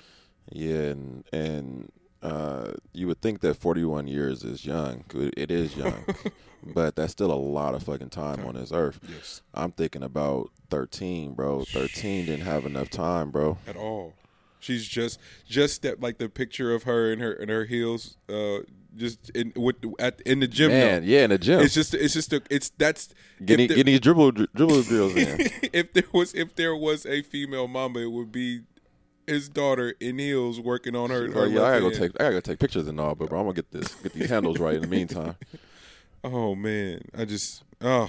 Yeah, 0.52 0.92
and 0.92 1.26
and 1.34 1.92
uh, 2.22 2.74
you 2.94 3.08
would 3.08 3.20
think 3.20 3.42
that 3.42 3.56
41 3.56 4.08
years 4.08 4.44
is 4.44 4.64
young. 4.64 5.04
It 5.36 5.50
is 5.50 5.76
young, 5.76 6.06
but 6.64 6.96
that's 6.96 7.12
still 7.12 7.32
a 7.32 7.34
lot 7.34 7.74
of 7.74 7.82
fucking 7.82 8.12
time 8.12 8.46
on 8.46 8.54
this 8.54 8.72
earth. 8.72 9.00
yes 9.10 9.42
I'm 9.56 9.72
thinking 9.72 10.04
about 10.04 10.52
13, 10.70 11.34
bro. 11.34 11.64
13 11.64 12.28
didn't 12.28 12.46
have 12.46 12.68
enough 12.68 12.92
time, 12.92 13.32
bro. 13.32 13.58
at 13.66 13.76
all 13.76 14.14
she's 14.62 14.88
just 14.88 15.20
just 15.46 15.82
that 15.82 16.00
like 16.02 16.18
the 16.18 16.30
picture 16.30 16.74
of 16.74 16.84
her 16.84 17.12
in 17.12 17.20
her 17.20 17.34
in 17.34 17.50
her 17.50 17.66
heels 17.66 18.18
uh 18.30 18.60
just 18.96 19.30
in 19.32 19.52
with 19.56 19.76
at 20.00 20.20
in 20.22 20.40
the 20.42 20.48
gym 20.48 20.70
Man, 20.72 21.02
though. 21.04 21.08
yeah, 21.08 21.24
in 21.24 21.30
the 21.32 21.38
gym. 21.38 21.60
it's 21.62 21.74
just 21.74 21.94
it's 21.94 22.14
just 22.14 22.32
a, 22.34 22.42
it's 22.50 22.70
that's 22.78 23.14
getting 23.44 23.68
there- 23.68 23.78
getting 23.78 23.92
these 23.94 24.00
dribble 24.02 24.32
dribble 24.32 24.84
drills 24.84 25.16
in. 25.16 25.40
if 25.74 25.94
there 25.94 26.04
was 26.14 26.34
if 26.34 26.56
there 26.56 26.76
was 26.76 27.06
a 27.06 27.22
female 27.22 27.68
Mamba, 27.68 28.02
it 28.02 28.12
would 28.12 28.32
be 28.32 28.62
his 29.28 29.48
daughter 29.48 29.96
in 30.02 30.20
heels 30.20 30.60
working 30.60 30.94
on 30.96 31.10
her. 31.10 31.32
her 31.32 31.40
Oh 31.42 31.44
yeah, 31.46 31.64
I 31.64 31.80
gotta 31.80 31.82
go 31.82 31.90
take 31.92 32.12
I 32.20 32.24
gotta 32.24 32.34
go 32.34 32.40
take 32.42 32.60
pictures 32.60 32.88
and 32.88 33.00
all, 33.00 33.16
but 33.16 33.30
bro, 33.30 33.40
I'm 33.40 33.46
gonna 33.46 33.56
get 33.56 33.72
this 33.72 33.94
get 33.96 34.12
these 34.14 34.30
handles 34.30 34.60
right 34.60 34.76
in 34.76 34.82
the 34.82 34.88
meantime. 34.88 35.36
Oh 36.24 36.54
man, 36.54 37.02
I 37.18 37.26
just 37.26 37.64
oh 37.82 38.08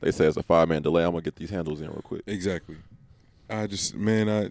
they 0.00 0.10
say 0.10 0.26
it's 0.26 0.36
a 0.36 0.42
five 0.42 0.68
man 0.68 0.82
delay. 0.82 1.04
I'm 1.04 1.10
gonna 1.12 1.22
get 1.22 1.36
these 1.36 1.50
handles 1.50 1.80
in 1.80 1.86
real 1.88 2.00
quick. 2.02 2.22
exactly. 2.26 2.76
I 3.48 3.66
just 3.68 3.94
man, 3.94 4.28
I, 4.28 4.50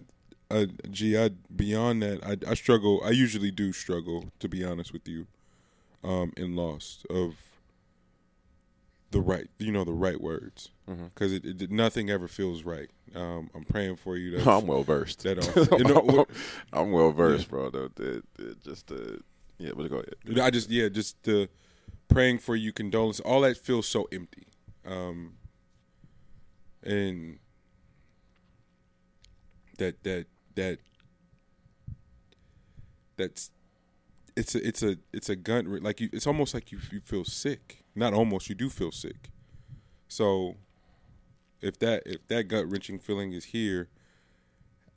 Gee, 0.90 1.18
I 1.18 1.30
beyond 1.54 2.02
that, 2.02 2.24
I 2.24 2.50
I 2.50 2.54
struggle. 2.54 3.00
I 3.04 3.10
usually 3.10 3.50
do 3.50 3.72
struggle 3.72 4.30
to 4.38 4.48
be 4.48 4.64
honest 4.64 4.92
with 4.92 5.08
you, 5.08 5.26
um, 6.04 6.32
in 6.36 6.56
loss 6.56 7.04
of 7.10 7.36
the 9.10 9.20
right, 9.20 9.48
you 9.58 9.70
know, 9.70 9.84
the 9.84 9.92
right 9.92 10.20
words 10.20 10.70
because 10.86 11.32
it, 11.32 11.44
it 11.44 11.70
nothing 11.70 12.10
ever 12.10 12.28
feels 12.28 12.62
right. 12.62 12.90
Um, 13.14 13.50
I'm 13.54 13.64
praying 13.64 13.96
for 13.96 14.16
you. 14.16 14.38
That 14.38 14.46
I'm 14.46 14.66
well 14.66 14.82
versed. 14.82 15.22
That 15.22 15.38
uh, 15.38 15.76
you 15.78 15.84
know, 15.84 16.26
I'm 16.72 16.92
well 16.92 17.12
versed, 17.12 17.48
bro. 17.48 17.70
Though, 17.70 17.88
the, 17.94 18.22
the, 18.36 18.56
just 18.64 18.90
yeah, 19.58 19.72
but 19.76 19.88
go 19.90 19.96
ahead. 19.96 20.38
I 20.40 20.50
just 20.50 20.70
yeah, 20.70 20.88
just 20.88 21.22
the 21.22 21.48
praying 22.08 22.38
for 22.38 22.56
you, 22.56 22.72
condolence, 22.72 23.20
all 23.20 23.42
that 23.42 23.56
feels 23.56 23.86
so 23.86 24.08
empty. 24.12 24.46
Um 24.86 25.34
and 26.82 27.38
that 29.78 30.02
that 30.02 30.26
that 30.54 30.78
that's 33.16 33.50
it's 34.36 34.54
a 34.54 34.66
it's 34.66 34.82
a 34.82 34.96
it's 35.12 35.28
a 35.28 35.36
gun 35.36 35.82
like 35.82 36.00
you 36.00 36.08
it's 36.12 36.26
almost 36.26 36.54
like 36.54 36.72
you 36.72 36.78
you 36.90 37.00
feel 37.00 37.24
sick. 37.24 37.84
Not 37.94 38.14
almost, 38.14 38.48
you 38.48 38.54
do 38.54 38.70
feel 38.70 38.90
sick. 38.90 39.30
So 40.08 40.56
if 41.60 41.78
that 41.80 42.02
if 42.06 42.26
that 42.28 42.44
gut 42.48 42.70
wrenching 42.70 42.98
feeling 42.98 43.32
is 43.32 43.46
here, 43.46 43.88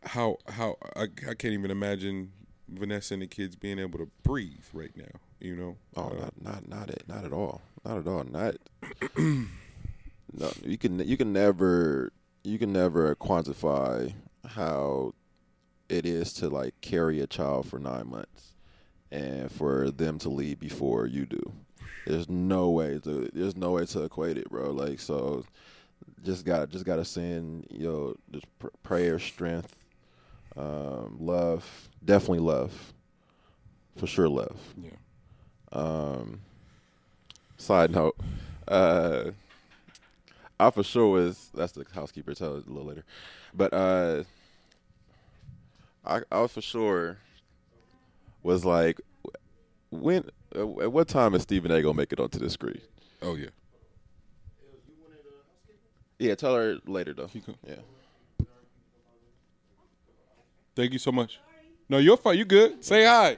how 0.04 0.38
how 0.48 0.78
I, 0.96 1.04
I 1.30 1.34
can't 1.34 1.54
even 1.54 1.72
imagine 1.72 2.32
Vanessa 2.70 3.14
and 3.16 3.24
the 3.24 3.28
kids 3.28 3.56
being 3.56 3.80
able 3.80 4.00
to 4.00 4.10
breathe 4.24 4.66
right 4.74 4.96
now. 4.96 5.20
You 5.40 5.56
know, 5.56 5.78
Oh, 5.96 6.08
Uh, 6.08 6.30
not 6.42 6.42
not 6.42 6.68
not 6.70 6.90
at 6.90 7.08
not 7.08 7.26
at 7.26 7.34
all. 7.34 7.62
Not 7.84 7.98
at 8.00 8.08
all. 8.08 8.24
Not 8.24 8.56
no. 9.18 10.52
You 10.64 10.78
can 10.78 11.00
you 11.00 11.18
can 11.18 11.34
never 11.34 12.14
you 12.44 12.58
can 12.58 12.72
never 12.72 13.16
quantify 13.16 14.14
how 14.46 15.14
it 15.90 16.06
is 16.06 16.34
to 16.34 16.50
like 16.50 16.80
carry 16.82 17.20
a 17.22 17.28
child 17.28 17.68
for 17.68 17.80
nine 17.80 18.10
months 18.10 18.54
and 19.12 19.52
for 19.52 19.92
them 19.92 20.18
to 20.20 20.30
leave 20.30 20.60
before 20.60 21.06
you 21.06 21.26
do. 21.26 21.52
There's 22.06 22.30
no 22.30 22.70
way 22.70 23.00
to 23.04 23.30
there's 23.34 23.56
no 23.56 23.72
way 23.72 23.86
to 23.88 24.04
equate 24.04 24.38
it, 24.38 24.50
bro. 24.50 24.72
Like 24.72 25.00
so, 25.00 25.44
just 26.24 26.46
got 26.46 26.70
just 26.70 26.86
gotta 26.86 27.06
send 27.06 27.68
yo 27.72 28.16
just 28.32 28.46
pr- 28.60 28.68
prayer, 28.84 29.18
strength, 29.20 29.76
um, 30.56 31.18
love, 31.20 31.90
definitely 32.04 32.40
love, 32.40 32.94
for 33.98 34.08
sure 34.08 34.30
love. 34.30 34.58
yeah. 34.78 34.90
Um, 35.72 36.42
side 37.58 37.92
note, 37.92 38.16
uh, 38.68 39.32
I 40.60 40.70
for 40.70 40.84
sure 40.84 41.12
was 41.12 41.50
that's 41.54 41.74
the 41.74 41.86
housekeeper. 41.94 42.34
Tell 42.34 42.58
it 42.58 42.68
a 42.68 42.70
little 42.70 42.88
later, 42.88 43.04
but 43.54 43.74
uh, 43.74 44.24
I 46.06 46.22
I 46.32 46.48
for 46.48 46.62
sure 46.62 47.18
was 48.44 48.64
like, 48.64 49.02
when 49.90 50.30
uh, 50.56 50.80
at 50.82 50.92
what 50.92 51.08
time 51.08 51.34
is 51.34 51.42
Stephen 51.42 51.72
A 51.72 51.82
gonna 51.82 51.96
make 51.96 52.14
it 52.14 52.20
onto 52.20 52.40
the 52.40 52.50
screen? 52.50 52.82
Oh 53.22 53.36
yeah. 53.36 53.48
Yeah, 56.20 56.36
tell 56.36 56.56
her 56.56 56.78
later 56.86 57.14
though. 57.14 57.30
Yeah. 57.68 57.76
Thank 60.76 60.94
you 60.94 61.00
so 61.00 61.12
much. 61.12 61.40
No, 61.90 61.98
you're 61.98 62.18
fine. 62.18 62.38
You 62.38 62.46
good? 62.46 62.84
Say 62.84 63.06
hi. 63.06 63.38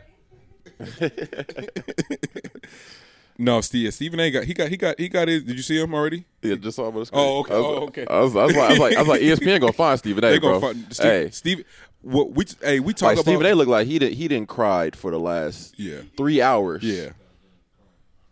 no, 3.38 3.62
Steve. 3.62 3.94
Stephen 3.94 4.20
A. 4.20 4.32
got 4.32 4.44
he 4.46 4.54
got 4.54 4.70
he 4.70 4.78
got 4.78 5.00
he 5.00 5.10
got 5.10 5.28
his. 5.28 5.44
Did 5.44 5.56
you 5.58 5.62
see 5.64 5.80
him 5.82 5.94
already? 5.94 6.26
Yeah, 6.42 6.56
just 6.56 6.76
saw 6.76 6.88
him 6.90 6.96
on 6.96 7.00
the 7.02 7.06
screen. 7.06 7.22
Oh, 7.24 7.40
okay. 7.40 7.54
I 7.54 7.58
was, 7.58 7.66
Oh, 7.66 7.84
okay. 7.88 8.06
I 8.10 8.20
was, 8.20 8.36
I 8.36 8.46
was 8.46 8.56
like, 8.56 8.64
I 8.66 8.70
was 8.70 8.80
like, 8.80 8.96
I 8.98 9.00
was 9.02 9.08
like, 9.10 9.22
ESPN 9.22 9.60
gonna 9.60 9.74
find 9.74 10.00
Stephen 10.00 10.24
A. 10.24 10.30
They 10.30 10.40
bro. 10.40 10.60
gonna 10.60 10.74
find 10.74 10.94
Steve, 10.94 11.06
hey, 11.12 11.30
Steve. 11.32 11.66
What 12.02 12.32
we 12.34 12.46
hey 12.62 12.80
we 12.80 12.94
talk 12.94 13.08
like 13.08 13.14
about 13.18 13.24
Stephen 13.26 13.46
A. 13.46 13.54
looked 13.56 13.70
like 13.72 13.88
he 13.88 14.00
did 14.00 14.14
he 14.14 14.28
didn't 14.28 14.48
cried 14.50 14.96
for 14.96 15.12
the 15.12 15.20
last 15.20 15.78
Yeah. 15.80 16.02
three 16.16 16.42
hours. 16.42 16.84
Yeah. 16.84 17.10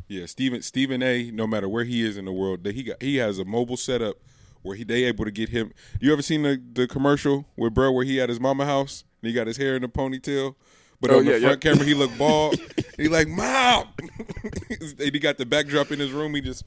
Yeah, 0.08 0.28
Stephen 0.28 0.62
Stephen 0.62 1.02
A. 1.02 1.32
No 1.32 1.48
matter 1.48 1.68
where 1.68 1.84
he 1.84 2.06
is 2.06 2.16
in 2.18 2.26
the 2.26 2.32
world, 2.32 2.64
that 2.64 2.76
he 2.76 2.84
got 2.84 3.02
he 3.02 3.16
has 3.18 3.40
a 3.40 3.46
mobile 3.46 3.78
setup 3.78 4.18
where 4.62 4.76
he 4.76 4.84
they 4.84 5.04
able 5.06 5.26
to 5.26 5.32
get 5.32 5.50
him. 5.50 5.72
You 6.00 6.14
ever 6.14 6.22
seen 6.22 6.44
the 6.44 6.62
the 6.74 6.88
commercial 6.88 7.46
with 7.58 7.74
bro 7.74 7.92
where 7.92 8.06
he 8.06 8.18
had 8.18 8.30
his 8.30 8.40
mama 8.40 8.66
house 8.66 9.04
and 9.22 9.30
he 9.30 9.34
got 9.34 9.48
his 9.48 9.58
hair 9.58 9.76
in 9.76 9.84
a 9.84 9.88
ponytail, 9.90 10.56
but 11.02 11.12
Oh, 11.12 11.20
on 11.20 11.26
yeah, 11.26 11.34
the 11.34 11.40
front 11.42 11.64
yeah. 11.64 11.72
camera 11.72 11.86
he 11.86 11.94
looked 11.94 12.18
bald. 12.18 12.56
he 12.98 13.08
like 13.08 13.28
mom, 13.28 13.88
and 14.70 15.00
he 15.00 15.20
got 15.20 15.38
the 15.38 15.46
backdrop 15.46 15.92
in 15.92 16.00
his 16.00 16.12
room. 16.12 16.34
He 16.36 16.42
just 16.42 16.64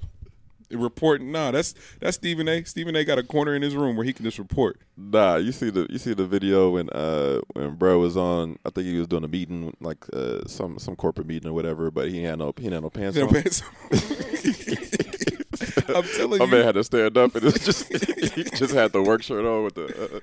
reporting. 0.70 1.32
Nah, 1.32 1.50
that's 1.50 1.74
that's 1.98 2.16
Stephen 2.16 2.46
A. 2.48 2.62
Stephen 2.64 2.94
A. 2.94 3.02
got 3.04 3.18
a 3.18 3.22
corner 3.22 3.54
in 3.54 3.62
his 3.62 3.74
room 3.74 3.96
where 3.96 4.04
he 4.04 4.12
can 4.12 4.24
just 4.24 4.38
report. 4.38 4.78
Nah, 4.98 5.36
you 5.36 5.50
see 5.52 5.70
the 5.70 5.86
you 5.88 5.98
see 5.98 6.12
the 6.14 6.26
video 6.26 6.70
when 6.70 6.90
uh 6.90 7.40
when 7.54 7.74
bro 7.76 7.98
was 7.98 8.16
on 8.18 8.58
I 8.66 8.70
think 8.70 8.86
he 8.86 8.98
was 8.98 9.08
doing 9.08 9.24
a 9.24 9.28
meeting 9.28 9.74
like 9.80 10.04
uh 10.12 10.46
some 10.46 10.78
some 10.78 10.94
corporate 10.94 11.26
meeting 11.26 11.48
or 11.48 11.54
whatever, 11.54 11.90
but 11.90 12.08
he 12.10 12.22
had 12.22 12.38
no 12.38 12.52
he 12.58 12.64
had 12.68 12.82
no 12.82 12.90
pants 12.90 13.16
You 13.16 13.22
on. 13.26 13.32
what 13.32 13.62
I'm? 15.88 16.02
Telling 16.04 16.30
My 16.30 16.34
you, 16.34 16.38
my 16.38 16.46
man 16.46 16.64
had 16.64 16.74
to 16.74 16.84
stand 16.84 17.16
up 17.16 17.34
and 17.34 17.44
it's 17.46 17.64
just 17.64 17.88
he 18.34 18.44
just 18.44 18.74
had 18.74 18.92
the 18.92 19.02
work 19.02 19.22
shirt 19.22 19.44
on 19.44 19.64
with 19.64 19.74
the. 19.74 20.16
Uh, 20.16 20.20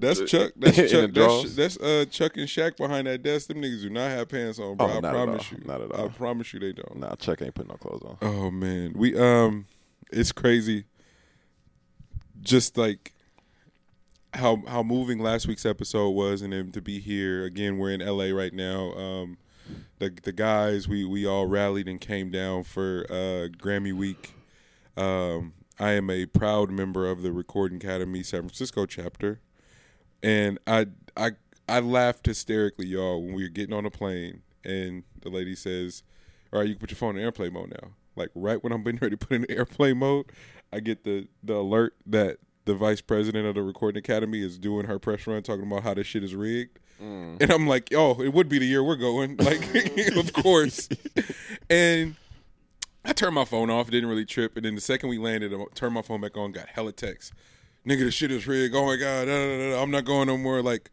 that's 0.00 0.20
Chuck. 0.30 0.52
That's 0.56 0.76
Chuck. 0.90 1.12
That's, 1.12 1.54
that's 1.54 1.76
uh, 1.78 2.04
Chuck 2.10 2.36
and 2.36 2.46
Shaq 2.48 2.76
behind 2.76 3.06
that 3.06 3.22
desk. 3.22 3.48
Them 3.48 3.62
niggas 3.62 3.82
do 3.82 3.90
not 3.90 4.10
have 4.10 4.28
pants 4.28 4.58
on, 4.58 4.76
bro. 4.76 4.86
Oh, 4.86 4.98
I 4.98 5.00
promise 5.00 5.52
you. 5.52 5.58
Not 5.64 5.80
at 5.80 5.92
all. 5.92 6.06
I 6.06 6.08
promise 6.08 6.52
you, 6.52 6.60
they 6.60 6.72
don't. 6.72 6.96
nah, 6.96 7.14
Chuck 7.16 7.42
ain't 7.42 7.54
putting 7.54 7.70
no 7.70 7.76
clothes 7.76 8.02
on. 8.04 8.18
Oh 8.22 8.50
man, 8.50 8.92
we 8.94 9.16
um, 9.16 9.66
it's 10.10 10.32
crazy. 10.32 10.84
Just 12.42 12.76
like 12.76 13.12
how 14.34 14.62
how 14.66 14.82
moving 14.82 15.18
last 15.18 15.46
week's 15.46 15.66
episode 15.66 16.10
was, 16.10 16.42
and 16.42 16.52
then 16.52 16.72
to 16.72 16.80
be 16.80 17.00
here 17.00 17.44
again. 17.44 17.78
We're 17.78 17.90
in 17.90 18.00
LA 18.00 18.34
right 18.36 18.52
now. 18.52 18.92
Um, 18.94 19.38
the 19.98 20.10
the 20.22 20.32
guys 20.32 20.88
we 20.88 21.04
we 21.04 21.26
all 21.26 21.46
rallied 21.46 21.88
and 21.88 22.00
came 22.00 22.30
down 22.30 22.64
for 22.64 23.06
uh 23.10 23.48
Grammy 23.58 23.92
week. 23.92 24.34
Um, 24.96 25.52
I 25.78 25.92
am 25.92 26.10
a 26.10 26.26
proud 26.26 26.70
member 26.70 27.08
of 27.08 27.22
the 27.22 27.32
Recording 27.32 27.78
Academy 27.78 28.22
San 28.22 28.42
Francisco 28.42 28.84
chapter, 28.84 29.40
and 30.22 30.58
I 30.66 30.86
I 31.16 31.32
I 31.68 31.80
laughed 31.80 32.26
hysterically, 32.26 32.86
y'all, 32.86 33.22
when 33.22 33.34
we 33.34 33.42
were 33.42 33.48
getting 33.48 33.74
on 33.74 33.86
a 33.86 33.90
plane, 33.90 34.42
and 34.64 35.04
the 35.20 35.30
lady 35.30 35.54
says, 35.54 36.02
"All 36.52 36.60
right, 36.60 36.68
you 36.68 36.74
can 36.74 36.80
put 36.80 36.90
your 36.90 36.96
phone 36.96 37.16
in 37.16 37.22
airplane 37.22 37.52
mode 37.52 37.70
now." 37.70 37.90
Like 38.16 38.30
right 38.34 38.62
when 38.62 38.72
I'm 38.72 38.82
getting 38.82 39.00
ready 39.00 39.16
to 39.16 39.26
put 39.26 39.34
in 39.34 39.50
airplane 39.50 39.98
mode, 39.98 40.26
I 40.72 40.80
get 40.80 41.04
the 41.04 41.28
the 41.42 41.56
alert 41.56 41.94
that 42.06 42.38
the 42.64 42.74
vice 42.74 43.00
president 43.00 43.46
of 43.46 43.54
the 43.54 43.62
Recording 43.62 43.98
Academy 43.98 44.42
is 44.42 44.58
doing 44.58 44.86
her 44.86 44.98
press 44.98 45.26
run, 45.26 45.42
talking 45.42 45.66
about 45.66 45.82
how 45.82 45.94
this 45.94 46.06
shit 46.06 46.22
is 46.22 46.34
rigged. 46.34 46.78
Mm. 47.02 47.40
And 47.40 47.50
I'm 47.50 47.66
like, 47.66 47.88
oh, 47.94 48.20
it 48.20 48.32
would 48.32 48.48
be 48.48 48.58
the 48.58 48.66
year 48.66 48.84
we're 48.84 48.96
going. 48.96 49.36
Like, 49.40 49.62
of 50.16 50.32
course. 50.32 50.88
and 51.68 52.16
I 53.04 53.12
turned 53.12 53.34
my 53.34 53.46
phone 53.46 53.70
off, 53.70 53.90
didn't 53.90 54.08
really 54.08 54.26
trip. 54.26 54.56
And 54.56 54.64
then 54.64 54.74
the 54.74 54.80
second 54.80 55.08
we 55.08 55.18
landed, 55.18 55.54
I 55.54 55.64
turned 55.74 55.94
my 55.94 56.02
phone 56.02 56.20
back 56.20 56.36
on, 56.36 56.52
got 56.52 56.68
hella 56.68 56.92
texts. 56.92 57.32
Nigga, 57.86 58.00
the 58.00 58.10
shit 58.10 58.30
is 58.30 58.46
rigged. 58.46 58.74
Oh 58.74 58.86
my 58.86 58.96
God. 58.96 59.26
da, 59.26 59.32
da, 59.32 59.70
da. 59.70 59.82
I'm 59.82 59.90
not 59.90 60.04
going 60.04 60.26
no 60.28 60.36
more. 60.36 60.62
Like, 60.62 60.90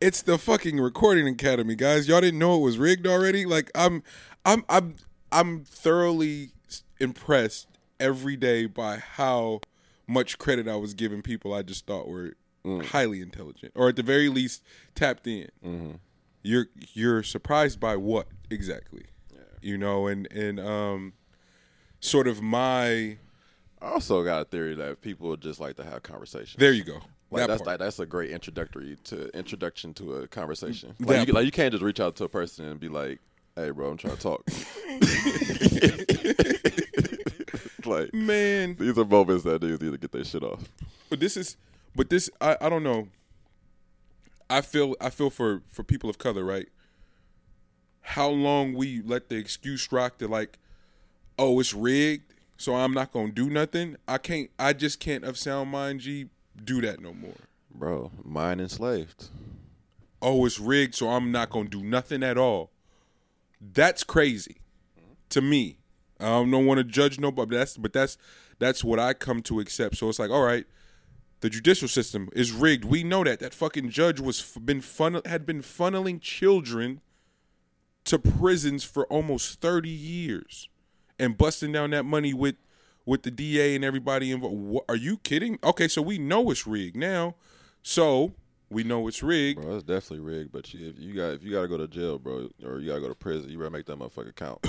it's 0.00 0.22
the 0.22 0.38
fucking 0.38 0.80
recording 0.80 1.28
academy, 1.28 1.74
guys. 1.74 2.08
Y'all 2.08 2.20
didn't 2.20 2.38
know 2.38 2.56
it 2.56 2.60
was 2.62 2.78
rigged 2.78 3.06
already? 3.06 3.44
Like, 3.44 3.70
I'm 3.74 4.02
I'm 4.44 4.64
I'm 4.68 4.96
I'm 5.30 5.64
thoroughly 5.64 6.50
impressed 6.98 7.68
every 8.00 8.36
day 8.36 8.66
by 8.66 8.96
how 8.98 9.60
much 10.06 10.38
credit 10.38 10.66
I 10.66 10.76
was 10.76 10.94
giving 10.94 11.22
people 11.22 11.54
I 11.54 11.62
just 11.62 11.86
thought 11.86 12.08
were 12.08 12.34
highly 12.64 13.20
intelligent. 13.20 13.72
Or 13.74 13.88
at 13.88 13.96
the 13.96 14.02
very 14.02 14.28
least 14.28 14.62
tapped 14.94 15.26
in 15.26 16.00
you're 16.42 16.66
you're 16.92 17.22
surprised 17.22 17.78
by 17.80 17.96
what 17.96 18.26
exactly 18.50 19.04
you 19.60 19.78
know 19.78 20.06
and 20.06 20.30
and 20.32 20.58
um 20.58 21.12
sort 22.00 22.26
of 22.26 22.42
my 22.42 23.16
I 23.82 23.88
also 23.90 24.22
got 24.22 24.42
a 24.42 24.44
theory 24.44 24.74
that 24.76 25.00
people 25.02 25.36
just 25.36 25.60
like 25.60 25.76
to 25.76 25.84
have 25.84 26.02
conversations. 26.02 26.56
there 26.58 26.72
you 26.72 26.84
go 26.84 27.00
Like 27.30 27.42
that 27.42 27.48
that's 27.48 27.62
like 27.62 27.78
that's 27.78 27.98
a 27.98 28.06
great 28.06 28.30
introductory 28.30 28.96
to 29.04 29.28
introduction 29.36 29.92
to 29.94 30.14
a 30.16 30.28
conversation. 30.28 30.94
Mm, 31.00 31.06
that 31.06 31.18
Like 31.18 31.28
you, 31.28 31.34
like 31.34 31.44
you 31.44 31.50
can't 31.50 31.72
just 31.72 31.82
reach 31.82 32.00
out 32.00 32.16
to 32.16 32.24
a 32.24 32.28
person 32.28 32.66
and 32.66 32.78
be 32.78 32.88
like, 32.88 33.18
"Hey, 33.56 33.70
bro, 33.70 33.90
I'm 33.90 33.96
trying 33.96 34.16
to 34.16 34.22
talk." 34.22 34.42
like 37.86 38.14
man 38.14 38.76
these 38.78 38.96
are 38.96 39.04
moments 39.04 39.44
that 39.44 39.60
niggas 39.60 39.82
need 39.82 39.92
to 39.92 39.98
get 39.98 40.12
their 40.12 40.24
shit 40.24 40.42
off. 40.42 40.60
but 41.10 41.18
this 41.20 41.36
is 41.36 41.56
but 41.96 42.08
this 42.10 42.30
I, 42.40 42.56
I 42.60 42.68
don't 42.68 42.82
know 42.84 43.08
i 44.48 44.60
feel 44.60 44.94
i 45.00 45.10
feel 45.10 45.30
for 45.30 45.62
for 45.66 45.82
people 45.82 46.08
of 46.08 46.18
color 46.18 46.44
right 46.44 46.68
how 48.02 48.28
long 48.28 48.74
we 48.74 49.02
let 49.02 49.28
the 49.28 49.36
excuse 49.36 49.90
rock 49.90 50.18
to 50.18 50.28
like 50.28 50.58
oh 51.38 51.58
it's 51.60 51.74
rigged 51.74 52.34
so 52.56 52.74
i'm 52.74 52.92
not 52.92 53.12
gonna 53.12 53.32
do 53.32 53.48
nothing 53.50 53.96
i 54.06 54.18
can't 54.18 54.50
i 54.58 54.72
just 54.72 55.00
can't 55.00 55.24
of 55.24 55.36
sound 55.38 55.70
mind 55.70 56.00
g 56.00 56.28
do 56.64 56.80
that 56.80 57.00
no 57.00 57.12
more 57.12 57.34
Bro, 57.74 58.10
mind 58.22 58.60
enslaved. 58.60 59.30
oh, 60.20 60.44
it's 60.44 60.60
rigged, 60.60 60.94
so 60.94 61.08
I'm 61.08 61.32
not 61.32 61.50
gonna 61.50 61.68
do 61.70 61.82
nothing 61.82 62.22
at 62.22 62.36
all. 62.36 62.70
That's 63.60 64.04
crazy 64.04 64.58
to 65.30 65.40
me. 65.40 65.78
I 66.20 66.26
don't 66.26 66.66
want 66.66 66.78
to 66.78 66.84
judge 66.84 67.18
nobody. 67.18 67.48
But 67.48 67.56
that's 67.56 67.76
but 67.76 67.92
that's 67.92 68.18
that's 68.58 68.84
what 68.84 68.98
I 68.98 69.14
come 69.14 69.40
to 69.44 69.58
accept. 69.58 69.96
So 69.96 70.08
it's 70.08 70.18
like, 70.18 70.30
all 70.30 70.42
right, 70.44 70.66
the 71.40 71.48
judicial 71.48 71.88
system 71.88 72.28
is 72.34 72.52
rigged. 72.52 72.84
We 72.84 73.02
know 73.02 73.24
that 73.24 73.40
that 73.40 73.54
fucking 73.54 73.88
judge 73.88 74.20
was 74.20 74.42
been 74.62 74.80
funnel 74.82 75.22
had 75.24 75.46
been 75.46 75.62
funneling 75.62 76.20
children 76.20 77.00
to 78.04 78.18
prisons 78.18 78.84
for 78.84 79.06
almost 79.06 79.60
thirty 79.60 79.88
years 79.88 80.68
and 81.22 81.38
busting 81.38 81.72
down 81.72 81.90
that 81.90 82.04
money 82.04 82.34
with 82.34 82.56
with 83.06 83.22
the 83.22 83.30
DA 83.30 83.74
and 83.74 83.82
everybody 83.84 84.32
involved. 84.32 84.56
What, 84.56 84.84
are 84.88 84.96
you 84.96 85.18
kidding? 85.18 85.58
Okay, 85.62 85.86
so 85.88 86.00
we 86.02 86.18
know 86.18 86.50
it's 86.50 86.66
rigged 86.66 86.96
now. 86.96 87.36
So 87.82 88.32
we 88.68 88.84
know 88.84 89.08
it's 89.08 89.22
rigged. 89.22 89.62
Bro, 89.62 89.76
it's 89.76 89.84
definitely 89.84 90.20
rigged. 90.20 90.52
But 90.52 90.74
you, 90.74 90.88
if 90.88 90.98
you 90.98 91.14
got 91.14 91.34
if 91.34 91.44
you 91.44 91.52
got 91.52 91.62
to 91.62 91.68
go 91.68 91.78
to 91.78 91.86
jail, 91.86 92.18
bro, 92.18 92.48
or 92.64 92.80
you 92.80 92.88
got 92.88 92.96
to 92.96 93.00
go 93.00 93.08
to 93.08 93.14
prison, 93.14 93.48
you 93.50 93.58
better 93.58 93.70
make 93.70 93.86
that 93.86 93.98
motherfucker 93.98 94.34
count. 94.34 94.60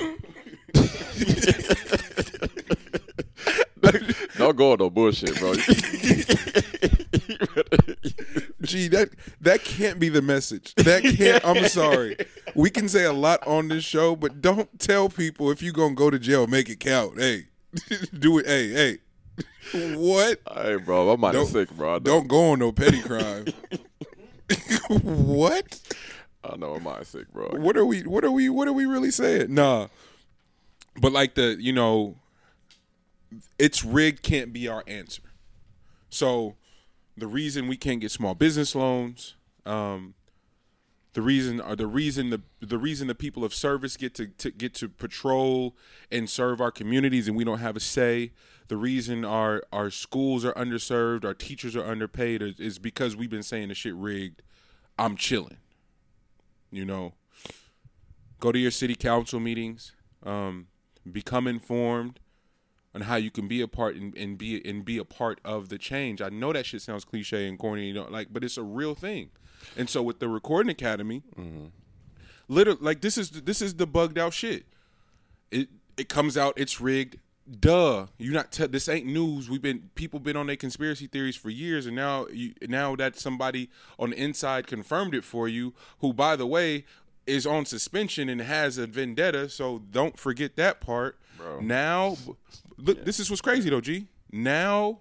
Don't 4.38 4.56
go 4.56 4.72
on 4.72 4.78
no 4.80 4.89
bullshit, 4.89 5.38
bro. 5.39 5.54
Gee, 8.62 8.88
that 8.90 9.10
that 9.42 9.64
can't 9.64 10.00
be 10.00 10.10
the 10.10 10.22
message. 10.22 10.74
That 10.76 11.04
can't. 11.04 11.46
I'm 11.46 11.68
sorry. 11.68 12.18
We 12.56 12.70
can 12.70 12.88
say 12.88 13.04
a 13.04 13.14
lot 13.14 13.46
on 13.48 13.68
this 13.68 13.84
show, 13.84 14.16
but 14.16 14.42
don't 14.42 14.80
tell 14.80 15.10
people 15.10 15.52
if 15.52 15.62
you're 15.62 15.74
gonna 15.74 15.96
go 15.96 16.10
to 16.10 16.20
jail, 16.20 16.48
make 16.48 16.70
it 16.70 16.80
count. 16.80 17.20
Hey, 17.20 17.48
do 18.18 18.40
it. 18.40 18.46
Hey, 18.46 18.70
hey. 18.70 18.98
What? 19.96 20.40
hey, 20.54 20.76
bro, 20.76 21.14
is 21.14 21.20
Don't- 21.20 21.48
sick, 21.48 21.72
bro. 21.72 21.94
Know, 21.94 22.00
Don't 22.00 22.28
go 22.28 22.52
on 22.52 22.60
no 22.60 22.72
petty 22.72 23.02
crime. 23.02 23.46
what? 25.02 25.80
I 26.44 26.58
know 26.58 26.74
my 26.78 26.80
mind 26.92 27.08
sick, 27.08 27.32
bro. 27.32 27.50
What 27.54 27.78
are 27.78 27.86
we? 27.86 28.02
What 28.02 28.24
are 28.26 28.32
we? 28.32 28.50
What 28.50 28.68
are 28.68 28.74
we 28.74 28.86
really 28.86 29.12
saying? 29.12 29.54
Nah. 29.54 29.88
But 31.00 31.12
like 31.12 31.36
the 31.36 31.58
you 31.60 31.74
know, 31.74 32.18
it's 33.58 33.84
rigged 33.84 34.22
can't 34.22 34.54
be 34.54 34.68
our 34.68 34.84
answer. 34.88 35.24
So 36.10 36.56
the 37.17 37.28
reason 37.28 37.67
we 37.67 37.78
can't 37.78 38.02
get 38.02 38.12
small 38.12 38.36
business 38.36 38.76
loans, 38.76 39.36
um, 39.65 40.15
the 41.13 41.21
reason 41.21 41.62
or 41.62 41.76
the 41.76 41.88
reason 41.88 42.32
the 42.32 42.41
the 42.60 42.78
reason 42.78 43.08
the 43.08 43.15
people 43.15 43.43
of 43.45 43.54
service 43.54 43.97
get 43.97 44.15
to, 44.15 44.28
to 44.28 44.49
get 44.49 44.73
to 44.76 44.89
patrol 44.89 45.76
and 46.12 46.30
serve 46.30 46.60
our 46.60 46.71
communities 46.71 47.28
and 47.28 47.38
we 47.38 47.43
don't 47.43 47.60
have 47.60 47.76
a 47.76 47.80
say. 47.80 48.32
The 48.67 48.78
reason 48.78 49.23
our 49.23 49.63
our 49.71 49.91
schools 49.91 50.43
are 50.43 50.54
underserved, 50.54 51.23
our 51.23 51.36
teachers 51.36 51.76
are 51.76 51.86
underpaid, 51.86 52.41
is, 52.41 52.60
is 52.60 52.80
because 52.80 53.15
we've 53.15 53.30
been 53.30 53.43
saying 53.43 53.67
the 53.67 53.76
shit 53.76 53.93
rigged. 53.93 54.41
I'm 54.97 55.15
chilling. 55.15 55.58
You 56.71 56.86
know, 56.86 57.13
go 58.39 58.52
to 58.52 58.58
your 58.58 58.71
city 58.71 58.95
council 58.95 59.39
meetings, 59.39 59.91
um, 60.23 60.67
become 61.12 61.45
informed 61.45 62.19
on 62.96 63.02
how 63.02 63.16
you 63.16 63.32
can 63.32 63.48
be 63.48 63.62
a 63.62 63.68
part 63.68 63.96
and, 63.96 64.16
and 64.16 64.38
be 64.38 64.62
and 64.68 64.86
be 64.86 64.98
a 64.98 65.06
part 65.06 65.40
of 65.44 65.70
the 65.70 65.78
change. 65.78 66.22
I 66.22 66.30
know 66.30 66.54
that 66.54 66.66
shit 66.66 66.82
sounds 66.82 67.06
cliche 67.06 67.48
and 67.48 67.58
corny, 67.58 67.88
you 67.88 67.94
know, 67.94 68.08
like, 68.10 68.28
but 68.32 68.44
it's 68.44 68.58
a 68.58 68.64
real 68.64 68.96
thing. 68.96 69.30
And 69.78 69.90
so 69.90 70.02
with 70.02 70.20
the 70.20 70.28
Recording 70.28 70.70
Academy, 70.70 71.24
mm-hmm. 71.38 71.68
literally, 72.48 72.80
like 72.82 73.02
this 73.02 73.18
is 73.18 73.32
this 73.32 73.62
is 73.62 73.76
the 73.76 73.88
bugged 73.88 74.18
out 74.18 74.34
shit. 74.34 74.66
It 75.52 75.70
it 75.98 76.10
comes 76.10 76.38
out, 76.38 76.54
it's 76.58 76.80
rigged. 76.80 77.18
Duh, 77.60 78.08
you 78.18 78.32
not 78.32 78.54
te- 78.54 78.68
this 78.68 78.88
ain't 78.88 79.06
news. 79.06 79.50
We've 79.50 79.62
been 79.62 79.90
people 79.96 80.20
been 80.20 80.38
on 80.38 80.48
their 80.48 80.56
conspiracy 80.56 81.08
theories 81.08 81.36
for 81.36 81.50
years, 81.50 81.86
and 81.86 81.96
now 81.96 82.28
you 82.28 82.54
now 82.62 82.96
that 82.96 83.18
somebody 83.18 83.70
on 84.00 84.12
the 84.12 84.18
inside 84.18 84.66
confirmed 84.66 85.14
it 85.14 85.26
for 85.26 85.50
you, 85.50 85.74
who 86.00 86.14
by 86.14 86.38
the 86.38 86.48
way 86.48 86.86
is 87.26 87.46
on 87.46 87.66
suspension 87.66 88.30
and 88.30 88.42
has 88.42 88.78
a 88.78 88.88
vendetta. 88.88 89.50
So 89.50 89.80
don't 89.80 90.18
forget 90.18 90.56
that 90.56 90.82
part. 90.82 91.18
Bro. 91.38 91.62
Now, 91.62 92.18
look, 92.84 93.06
this 93.06 93.19
is 93.19 93.30
what's 93.30 93.41
crazy 93.41 93.69
though, 93.69 93.82
G. 93.82 94.08
Now 94.32 95.00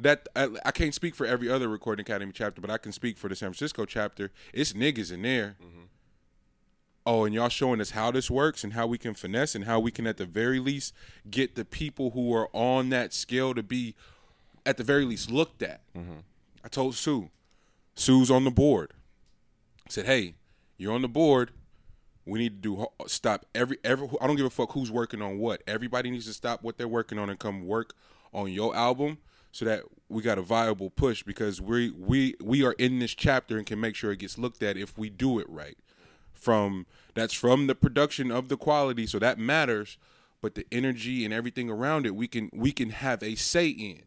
that 0.00 0.28
I, 0.36 0.48
I 0.64 0.70
can't 0.70 0.94
speak 0.94 1.14
for 1.14 1.26
every 1.26 1.48
other 1.50 1.68
Recording 1.68 2.02
Academy 2.02 2.32
chapter, 2.32 2.60
but 2.60 2.70
I 2.70 2.78
can 2.78 2.92
speak 2.92 3.16
for 3.18 3.28
the 3.28 3.36
San 3.36 3.48
Francisco 3.50 3.84
chapter. 3.84 4.30
It's 4.52 4.72
niggas 4.72 5.12
in 5.12 5.22
there. 5.22 5.56
Mm-hmm. 5.62 5.82
Oh, 7.08 7.24
and 7.24 7.34
y'all 7.34 7.48
showing 7.48 7.80
us 7.80 7.90
how 7.90 8.10
this 8.10 8.30
works 8.30 8.64
and 8.64 8.72
how 8.72 8.86
we 8.88 8.98
can 8.98 9.14
finesse 9.14 9.54
and 9.54 9.64
how 9.64 9.78
we 9.78 9.92
can, 9.92 10.08
at 10.08 10.16
the 10.16 10.26
very 10.26 10.58
least, 10.58 10.92
get 11.30 11.54
the 11.54 11.64
people 11.64 12.10
who 12.10 12.34
are 12.34 12.48
on 12.52 12.88
that 12.90 13.14
scale 13.14 13.54
to 13.54 13.62
be, 13.62 13.94
at 14.66 14.76
the 14.76 14.82
very 14.82 15.04
least, 15.04 15.30
looked 15.30 15.62
at. 15.62 15.80
Mm-hmm. 15.96 16.18
I 16.64 16.68
told 16.68 16.96
Sue, 16.96 17.30
Sue's 17.94 18.28
on 18.28 18.42
the 18.42 18.50
board. 18.50 18.92
I 19.86 19.90
said, 19.90 20.06
"Hey, 20.06 20.34
you're 20.78 20.92
on 20.92 21.02
the 21.02 21.08
board. 21.08 21.52
We 22.26 22.40
need 22.40 22.62
to 22.62 22.76
do 22.76 22.86
stop 23.06 23.46
every 23.54 23.78
every. 23.84 24.08
I 24.20 24.26
don't 24.26 24.36
give 24.36 24.46
a 24.46 24.50
fuck 24.50 24.72
who's 24.72 24.90
working 24.90 25.22
on 25.22 25.38
what. 25.38 25.62
Everybody 25.66 26.10
needs 26.10 26.26
to 26.26 26.32
stop 26.32 26.62
what 26.62 26.76
they're 26.76 26.88
working 26.88 27.18
on 27.18 27.30
and 27.30 27.38
come 27.38 27.66
work 27.66 27.94
on 28.32 28.50
your 28.52 28.74
album, 28.74 29.18
so 29.52 29.64
that 29.64 29.84
we 30.08 30.22
got 30.22 30.36
a 30.36 30.42
viable 30.42 30.90
push 30.90 31.22
because 31.22 31.60
we 31.60 31.90
we 31.92 32.34
we 32.42 32.64
are 32.64 32.72
in 32.72 32.98
this 32.98 33.14
chapter 33.14 33.56
and 33.56 33.66
can 33.66 33.80
make 33.80 33.94
sure 33.94 34.10
it 34.10 34.18
gets 34.18 34.36
looked 34.38 34.62
at 34.62 34.76
if 34.76 34.98
we 34.98 35.08
do 35.08 35.38
it 35.38 35.48
right. 35.48 35.78
From 36.34 36.86
that's 37.14 37.32
from 37.32 37.66
the 37.68 37.74
production 37.74 38.30
of 38.30 38.48
the 38.48 38.56
quality, 38.56 39.06
so 39.06 39.18
that 39.20 39.38
matters. 39.38 39.96
but 40.42 40.54
the 40.54 40.66
energy 40.70 41.24
and 41.24 41.32
everything 41.34 41.68
around 41.70 42.06
it 42.06 42.14
we 42.14 42.28
can 42.28 42.50
we 42.52 42.70
can 42.72 42.90
have 42.90 43.22
a 43.22 43.34
say 43.34 43.68
in. 43.68 44.02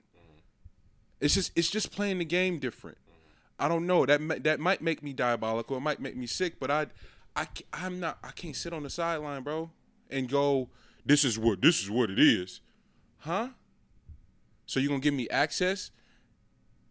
It's 1.20 1.34
just 1.34 1.51
it's 1.55 1.70
just 1.70 1.91
playing 1.91 2.20
the 2.20 2.26
game 2.26 2.59
different. 2.59 2.97
I 3.59 3.67
don't 3.67 3.86
know 3.86 4.05
that 4.05 4.43
that 4.43 4.59
might 4.59 4.82
make 4.82 5.03
me 5.03 5.11
diabolical. 5.11 5.76
It 5.76 5.82
might 5.82 5.99
make 5.99 6.15
me 6.15 6.28
sick, 6.28 6.59
but 6.59 6.72
I 6.72 6.88
I 7.39 7.47
I'm 7.71 8.01
not 8.01 8.17
I 8.21 8.31
can't 8.31 8.55
sit 8.55 8.73
on 8.73 8.83
the 8.83 8.89
sideline, 8.89 9.43
bro, 9.43 9.71
and 10.09 10.27
go 10.27 10.69
this 11.05 11.23
is 11.23 11.39
what 11.39 11.61
this 11.61 11.81
is 11.81 11.89
what 11.89 12.09
it 12.09 12.19
is, 12.19 12.59
huh? 13.19 13.49
So 14.65 14.79
you're 14.81 14.89
gonna 14.89 14.99
give 14.99 15.13
me 15.13 15.29
access, 15.29 15.91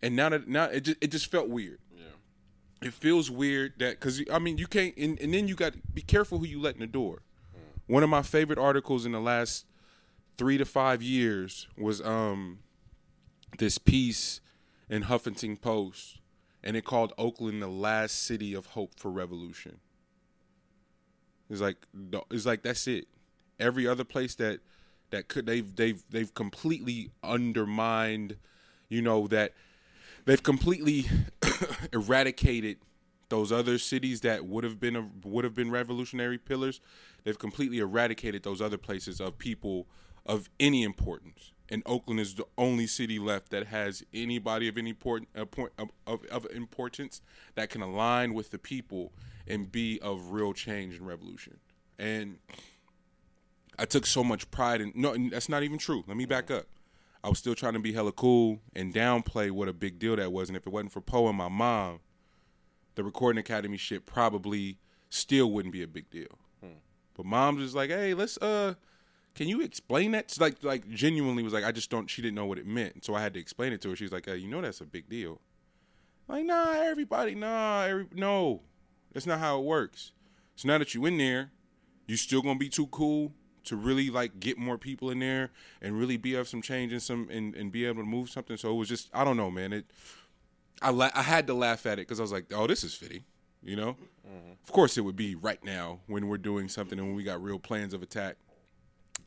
and 0.00 0.16
now 0.16 0.30
that 0.30 0.48
now 0.48 0.64
it 0.64 0.80
just 0.80 0.96
it 1.02 1.08
just 1.08 1.30
felt 1.30 1.50
weird. 1.50 1.80
Yeah, 1.94 2.88
it 2.88 2.94
feels 2.94 3.30
weird 3.30 3.74
that 3.78 4.00
because 4.00 4.22
I 4.32 4.38
mean 4.38 4.56
you 4.56 4.66
can't 4.66 4.96
and, 4.96 5.20
and 5.20 5.34
then 5.34 5.48
you 5.48 5.54
got 5.54 5.74
to 5.74 5.80
be 5.92 6.00
careful 6.00 6.38
who 6.38 6.46
you 6.46 6.60
let 6.60 6.74
in 6.74 6.80
the 6.80 6.86
door. 6.86 7.20
One 7.86 8.02
of 8.02 8.08
my 8.08 8.22
favorite 8.22 8.58
articles 8.58 9.04
in 9.04 9.12
the 9.12 9.20
last 9.20 9.66
three 10.38 10.56
to 10.56 10.64
five 10.64 11.02
years 11.02 11.68
was 11.76 12.00
um 12.00 12.60
this 13.58 13.76
piece 13.76 14.40
in 14.88 15.04
Huffington 15.04 15.60
Post, 15.60 16.20
and 16.64 16.74
it 16.74 16.86
called 16.86 17.12
Oakland 17.18 17.60
the 17.60 17.68
last 17.68 18.22
city 18.22 18.54
of 18.54 18.66
hope 18.66 18.98
for 18.98 19.10
revolution. 19.10 19.80
It's 21.50 21.60
like 21.60 21.76
it's 22.30 22.46
like 22.46 22.62
that's 22.62 22.86
it. 22.86 23.06
Every 23.58 23.86
other 23.86 24.04
place 24.04 24.34
that 24.36 24.60
that 25.10 25.28
could 25.28 25.46
they've 25.46 25.74
they've 25.76 26.02
they've 26.10 26.32
completely 26.34 27.10
undermined, 27.22 28.36
you 28.88 29.02
know 29.02 29.26
that 29.28 29.54
they've 30.24 30.42
completely 30.42 31.06
eradicated 31.92 32.78
those 33.28 33.52
other 33.52 33.78
cities 33.78 34.22
that 34.22 34.46
would 34.46 34.64
have 34.64 34.80
been 34.80 34.96
a, 34.96 35.08
would 35.24 35.44
have 35.44 35.54
been 35.54 35.70
revolutionary 35.70 36.38
pillars. 36.38 36.80
They've 37.24 37.38
completely 37.38 37.78
eradicated 37.78 38.42
those 38.42 38.60
other 38.60 38.78
places 38.78 39.20
of 39.20 39.38
people 39.38 39.86
of 40.24 40.48
any 40.58 40.82
importance. 40.82 41.52
And 41.70 41.82
Oakland 41.84 42.20
is 42.20 42.34
the 42.34 42.46
only 42.56 42.86
city 42.86 43.18
left 43.18 43.50
that 43.50 43.66
has 43.66 44.02
anybody 44.14 44.68
of 44.68 44.78
any 44.78 44.90
important 44.90 45.28
point 45.50 45.72
of, 45.78 45.90
of, 46.06 46.24
of 46.30 46.46
importance 46.46 47.20
that 47.56 47.68
can 47.68 47.82
align 47.82 48.32
with 48.32 48.50
the 48.50 48.58
people 48.58 49.12
and 49.48 49.70
be 49.70 49.98
of 50.00 50.30
real 50.32 50.52
change 50.52 50.96
and 50.96 51.06
revolution. 51.06 51.58
And 51.98 52.38
I 53.78 53.84
took 53.84 54.06
so 54.06 54.22
much 54.22 54.50
pride 54.50 54.80
in 54.80 54.92
no, 54.94 55.16
that's 55.30 55.48
not 55.48 55.62
even 55.62 55.78
true. 55.78 56.04
Let 56.06 56.16
me 56.16 56.26
back 56.26 56.50
up. 56.50 56.66
I 57.22 57.28
was 57.28 57.38
still 57.38 57.54
trying 57.54 57.72
to 57.72 57.80
be 57.80 57.92
hella 57.92 58.12
cool 58.12 58.60
and 58.76 58.94
downplay 58.94 59.50
what 59.50 59.68
a 59.68 59.72
big 59.72 59.98
deal 59.98 60.16
that 60.16 60.32
was. 60.32 60.48
And 60.48 60.56
if 60.56 60.66
it 60.66 60.72
wasn't 60.72 60.92
for 60.92 61.00
Poe 61.00 61.28
and 61.28 61.36
my 61.36 61.48
mom, 61.48 62.00
the 62.94 63.02
recording 63.02 63.40
academy 63.40 63.76
shit 63.76 64.06
probably 64.06 64.78
still 65.10 65.50
wouldn't 65.50 65.72
be 65.72 65.82
a 65.82 65.88
big 65.88 66.10
deal. 66.10 66.38
But 67.18 67.26
mom's 67.26 67.62
just 67.62 67.74
like, 67.74 67.90
"Hey, 67.90 68.14
let's 68.14 68.38
uh, 68.38 68.74
can 69.34 69.48
you 69.48 69.60
explain 69.60 70.12
that?" 70.12 70.30
She's 70.30 70.40
like, 70.40 70.62
like 70.62 70.88
genuinely 70.88 71.42
was 71.42 71.52
like, 71.52 71.64
"I 71.64 71.72
just 71.72 71.90
don't." 71.90 72.08
She 72.08 72.22
didn't 72.22 72.36
know 72.36 72.46
what 72.46 72.58
it 72.58 72.66
meant, 72.66 73.04
so 73.04 73.14
I 73.14 73.20
had 73.20 73.34
to 73.34 73.40
explain 73.40 73.72
it 73.72 73.80
to 73.82 73.90
her. 73.90 73.96
She's 73.96 74.12
like, 74.12 74.26
hey, 74.26 74.36
"You 74.36 74.46
know 74.46 74.60
that's 74.60 74.80
a 74.80 74.86
big 74.86 75.08
deal." 75.08 75.40
Like, 76.28 76.44
nah, 76.44 76.74
everybody, 76.74 77.34
nah, 77.34 77.82
every, 77.82 78.06
no, 78.14 78.62
that's 79.12 79.26
not 79.26 79.38
how 79.38 79.58
it 79.58 79.64
works. 79.64 80.12
So 80.56 80.68
now 80.68 80.78
that 80.78 80.94
you're 80.94 81.08
in 81.08 81.18
there, 81.18 81.50
you're 82.06 82.18
still 82.18 82.42
gonna 82.42 82.58
be 82.58 82.68
too 82.68 82.86
cool 82.88 83.32
to 83.64 83.76
really 83.76 84.08
like 84.10 84.40
get 84.40 84.56
more 84.58 84.78
people 84.78 85.10
in 85.10 85.18
there 85.18 85.50
and 85.82 85.98
really 85.98 86.16
be 86.16 86.34
of 86.34 86.48
some 86.48 86.62
change 86.62 86.92
and 86.92 87.02
some 87.02 87.28
and, 87.30 87.54
and 87.54 87.70
be 87.70 87.84
able 87.84 88.02
to 88.02 88.08
move 88.08 88.30
something. 88.30 88.56
So 88.56 88.70
it 88.70 88.76
was 88.76 88.88
just 88.88 89.10
I 89.12 89.24
don't 89.24 89.36
know, 89.36 89.50
man. 89.50 89.72
It 89.72 89.86
I 90.80 90.90
la- 90.90 91.10
I 91.14 91.22
had 91.22 91.46
to 91.48 91.54
laugh 91.54 91.86
at 91.86 91.94
it 91.94 92.06
because 92.08 92.18
I 92.20 92.22
was 92.22 92.32
like, 92.32 92.46
oh, 92.52 92.66
this 92.66 92.82
is 92.84 92.94
fitting, 92.94 93.24
you 93.62 93.76
know. 93.76 93.96
Of 94.64 94.72
course, 94.72 94.96
it 94.98 95.02
would 95.02 95.16
be 95.16 95.34
right 95.34 95.62
now 95.64 96.00
when 96.06 96.28
we're 96.28 96.38
doing 96.38 96.68
something 96.68 96.98
and 96.98 97.08
when 97.08 97.16
we 97.16 97.24
got 97.24 97.42
real 97.42 97.58
plans 97.58 97.94
of 97.94 98.02
attack, 98.02 98.36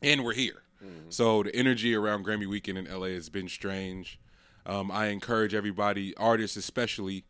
and 0.02 0.24
we're 0.24 0.34
here. 0.34 0.62
So 1.10 1.42
the 1.44 1.54
energy 1.54 1.94
around 1.94 2.24
Grammy 2.24 2.46
Weekend 2.46 2.76
in 2.78 2.84
LA 2.92 3.08
has 3.08 3.28
been 3.28 3.48
strange. 3.48 4.18
Um, 4.66 4.90
I 4.90 5.06
encourage 5.06 5.54
everybody, 5.54 6.16
artists 6.16 6.56
especially, 6.56 7.24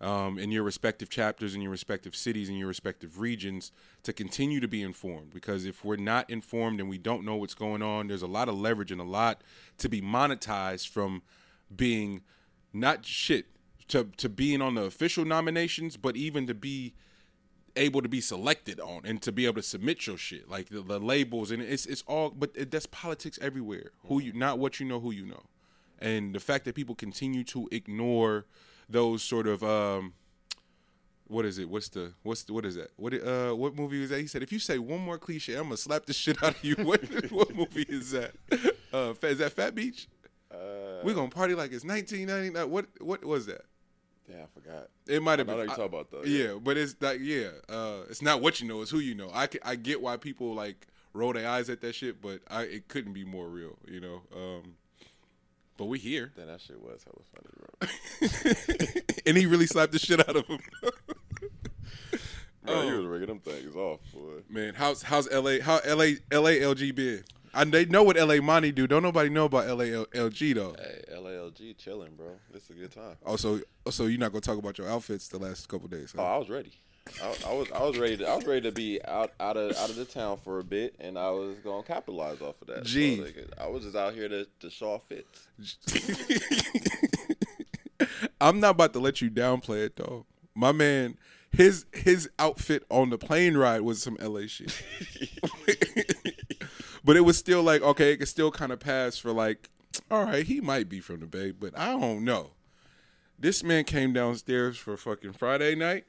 um, 0.00 0.38
in 0.38 0.52
your 0.52 0.62
respective 0.62 1.10
chapters, 1.10 1.54
in 1.54 1.60
your 1.60 1.70
respective 1.70 2.14
cities, 2.14 2.48
in 2.48 2.56
your 2.56 2.68
respective 2.68 3.18
regions, 3.18 3.72
to 4.04 4.12
continue 4.12 4.60
to 4.60 4.68
be 4.68 4.82
informed. 4.82 5.32
Because 5.32 5.64
if 5.64 5.84
we're 5.84 5.96
not 5.96 6.28
informed 6.30 6.80
and 6.80 6.88
we 6.88 6.98
don't 6.98 7.24
know 7.24 7.36
what's 7.36 7.54
going 7.54 7.82
on, 7.82 8.08
there's 8.08 8.22
a 8.22 8.28
lot 8.28 8.48
of 8.48 8.54
leverage 8.54 8.92
and 8.92 9.00
a 9.00 9.04
lot 9.04 9.42
to 9.78 9.88
be 9.88 10.00
monetized 10.00 10.88
from 10.88 11.22
being 11.74 12.22
not 12.72 13.04
shit 13.04 13.46
to 13.88 14.04
to 14.18 14.28
being 14.28 14.62
on 14.62 14.74
the 14.74 14.82
official 14.82 15.24
nominations, 15.24 15.96
but 15.96 16.16
even 16.16 16.46
to 16.46 16.54
be 16.54 16.94
able 17.76 18.02
to 18.02 18.08
be 18.08 18.20
selected 18.20 18.80
on 18.80 19.02
and 19.04 19.22
to 19.22 19.32
be 19.32 19.46
able 19.46 19.54
to 19.54 19.62
submit 19.62 20.06
your 20.06 20.16
shit, 20.16 20.48
like 20.48 20.68
the, 20.68 20.80
the 20.80 21.00
labels 21.00 21.50
and 21.50 21.62
it's 21.62 21.86
it's 21.86 22.04
all. 22.06 22.30
But 22.30 22.50
it, 22.54 22.70
that's 22.70 22.86
politics 22.86 23.38
everywhere. 23.42 23.90
Who 24.04 24.20
you 24.20 24.32
not 24.32 24.58
what 24.58 24.78
you 24.78 24.86
know, 24.86 25.00
who 25.00 25.10
you 25.10 25.26
know, 25.26 25.42
and 25.98 26.34
the 26.34 26.40
fact 26.40 26.66
that 26.66 26.74
people 26.76 26.94
continue 26.94 27.42
to 27.44 27.68
ignore 27.72 28.46
those 28.88 29.22
sort 29.22 29.46
of 29.46 29.62
um 29.62 30.14
what 31.26 31.44
is 31.44 31.58
it? 31.58 31.68
What's 31.68 31.88
the 31.90 32.14
what's 32.22 32.44
the, 32.44 32.54
what 32.54 32.64
is 32.64 32.74
that? 32.76 32.90
What 32.96 33.14
uh 33.14 33.52
what 33.52 33.74
movie 33.74 34.02
is 34.02 34.10
that? 34.10 34.20
He 34.20 34.26
said 34.26 34.42
if 34.42 34.52
you 34.52 34.58
say 34.58 34.78
one 34.78 35.00
more 35.00 35.18
cliche, 35.18 35.54
I'm 35.54 35.64
gonna 35.64 35.76
slap 35.76 36.06
the 36.06 36.12
shit 36.12 36.42
out 36.42 36.54
of 36.56 36.64
you. 36.64 36.74
what 36.82 37.02
what 37.30 37.54
movie 37.54 37.86
is 37.88 38.12
that? 38.12 38.32
Uh, 38.92 39.14
is 39.22 39.38
that 39.38 39.52
Fat 39.52 39.74
Beach? 39.74 40.08
Uh, 40.50 41.02
We're 41.04 41.14
gonna 41.14 41.28
party 41.28 41.54
like 41.54 41.72
it's 41.72 41.84
1999. 41.84 42.70
What 42.70 42.86
what 43.00 43.24
was 43.24 43.46
that? 43.46 43.62
yeah, 44.28 44.42
I 44.42 44.46
forgot. 44.60 44.88
It 45.06 45.22
might 45.22 45.38
have 45.38 45.46
know 45.48 45.56
been. 45.56 45.66
what 45.68 45.78
you're 45.78 45.88
talking 45.88 45.98
about 45.98 46.10
though. 46.10 46.24
Yeah, 46.24 46.58
but 46.62 46.76
it's 46.76 46.96
like 47.00 47.20
yeah, 47.22 47.48
uh, 47.68 48.02
it's 48.08 48.22
not 48.22 48.40
what 48.40 48.60
you 48.60 48.68
know, 48.68 48.82
it's 48.82 48.90
who 48.90 48.98
you 48.98 49.14
know. 49.14 49.30
I, 49.32 49.48
I 49.64 49.76
get 49.76 50.00
why 50.00 50.16
people 50.16 50.54
like 50.54 50.86
roll 51.12 51.32
their 51.32 51.48
eyes 51.48 51.70
at 51.70 51.80
that 51.80 51.94
shit, 51.94 52.20
but 52.20 52.40
I 52.50 52.62
it 52.62 52.88
couldn't 52.88 53.12
be 53.12 53.24
more 53.24 53.48
real, 53.48 53.78
you 53.86 54.00
know. 54.00 54.22
Um, 54.34 54.57
but 55.78 55.86
we 55.86 55.98
here, 55.98 56.32
Then 56.36 56.48
that 56.48 56.60
shit 56.60 56.78
was 56.82 57.02
hella 57.04 57.22
funny, 57.32 57.48
bro. 57.56 59.02
and 59.26 59.36
he 59.36 59.46
really 59.46 59.66
slapped 59.66 59.92
the 59.92 59.98
shit 59.98 60.20
out 60.28 60.36
of 60.36 60.46
him. 60.46 60.58
bro 60.82 60.90
he 62.82 62.90
Oh. 62.90 62.96
was 62.98 63.06
rigging 63.06 63.28
them 63.28 63.38
things 63.40 63.74
off, 63.74 64.00
boy. 64.12 64.42
Man, 64.50 64.74
how's 64.74 65.02
how's 65.02 65.30
LA? 65.30 65.60
How 65.62 65.80
LA 65.86 66.16
LALG 66.30 66.94
been? 66.94 67.24
And 67.54 67.72
they 67.72 67.86
know 67.86 68.02
what 68.02 68.16
LA 68.18 68.36
Monty 68.42 68.72
do. 68.72 68.86
Don't 68.86 69.02
nobody 69.02 69.30
know 69.30 69.46
about 69.46 69.66
LALG 69.66 70.54
though. 70.54 70.74
Hey, 70.78 71.02
LALG 71.16 71.76
chilling, 71.78 72.14
bro. 72.14 72.32
This 72.52 72.64
is 72.64 72.70
a 72.70 72.74
good 72.74 72.92
time. 72.92 73.16
Oh, 73.24 73.30
also, 73.30 73.60
also 73.86 74.04
oh, 74.04 74.06
you're 74.06 74.18
not 74.20 74.32
gonna 74.32 74.42
talk 74.42 74.58
about 74.58 74.76
your 74.76 74.88
outfits 74.88 75.28
the 75.28 75.38
last 75.38 75.66
couple 75.68 75.88
days. 75.88 76.14
Oh, 76.18 76.22
I 76.22 76.36
was 76.36 76.50
ready. 76.50 76.72
I, 77.22 77.50
I 77.50 77.52
was 77.54 77.70
I 77.72 77.82
was 77.82 77.98
ready 77.98 78.16
to 78.18 78.28
I 78.28 78.36
was 78.36 78.46
ready 78.46 78.62
to 78.62 78.72
be 78.72 79.00
out 79.04 79.32
out 79.40 79.56
of 79.56 79.76
out 79.76 79.90
of 79.90 79.96
the 79.96 80.04
town 80.04 80.38
for 80.38 80.58
a 80.58 80.64
bit, 80.64 80.94
and 81.00 81.18
I 81.18 81.30
was 81.30 81.56
gonna 81.58 81.82
capitalize 81.82 82.40
off 82.40 82.60
of 82.60 82.68
that. 82.68 82.86
So, 82.86 83.22
like, 83.22 83.36
I 83.58 83.68
was 83.68 83.84
just 83.84 83.96
out 83.96 84.14
here 84.14 84.28
to 84.28 84.46
to 84.60 84.70
show 84.70 84.92
off 84.92 85.02
fits. 85.08 85.48
I'm 88.40 88.60
not 88.60 88.70
about 88.72 88.92
to 88.92 89.00
let 89.00 89.20
you 89.20 89.30
downplay 89.30 89.84
it 89.84 89.96
though. 89.96 90.26
My 90.54 90.72
man, 90.72 91.18
his 91.50 91.86
his 91.92 92.28
outfit 92.38 92.84
on 92.90 93.10
the 93.10 93.18
plane 93.18 93.56
ride 93.56 93.82
was 93.82 94.02
some 94.02 94.16
LA 94.20 94.46
shit. 94.46 94.82
but 97.04 97.16
it 97.16 97.22
was 97.22 97.36
still 97.38 97.62
like, 97.62 97.82
okay, 97.82 98.12
it 98.12 98.18
could 98.18 98.28
still 98.28 98.50
kind 98.50 98.72
of 98.72 98.80
pass 98.80 99.18
for 99.18 99.32
like, 99.32 99.70
all 100.10 100.24
right, 100.24 100.46
he 100.46 100.60
might 100.60 100.88
be 100.88 101.00
from 101.00 101.20
the 101.20 101.26
Bay, 101.26 101.50
but 101.50 101.76
I 101.78 101.92
don't 101.92 102.24
know. 102.24 102.50
This 103.38 103.62
man 103.62 103.84
came 103.84 104.12
downstairs 104.12 104.76
for 104.76 104.96
fucking 104.96 105.34
Friday 105.34 105.74
night, 105.76 106.06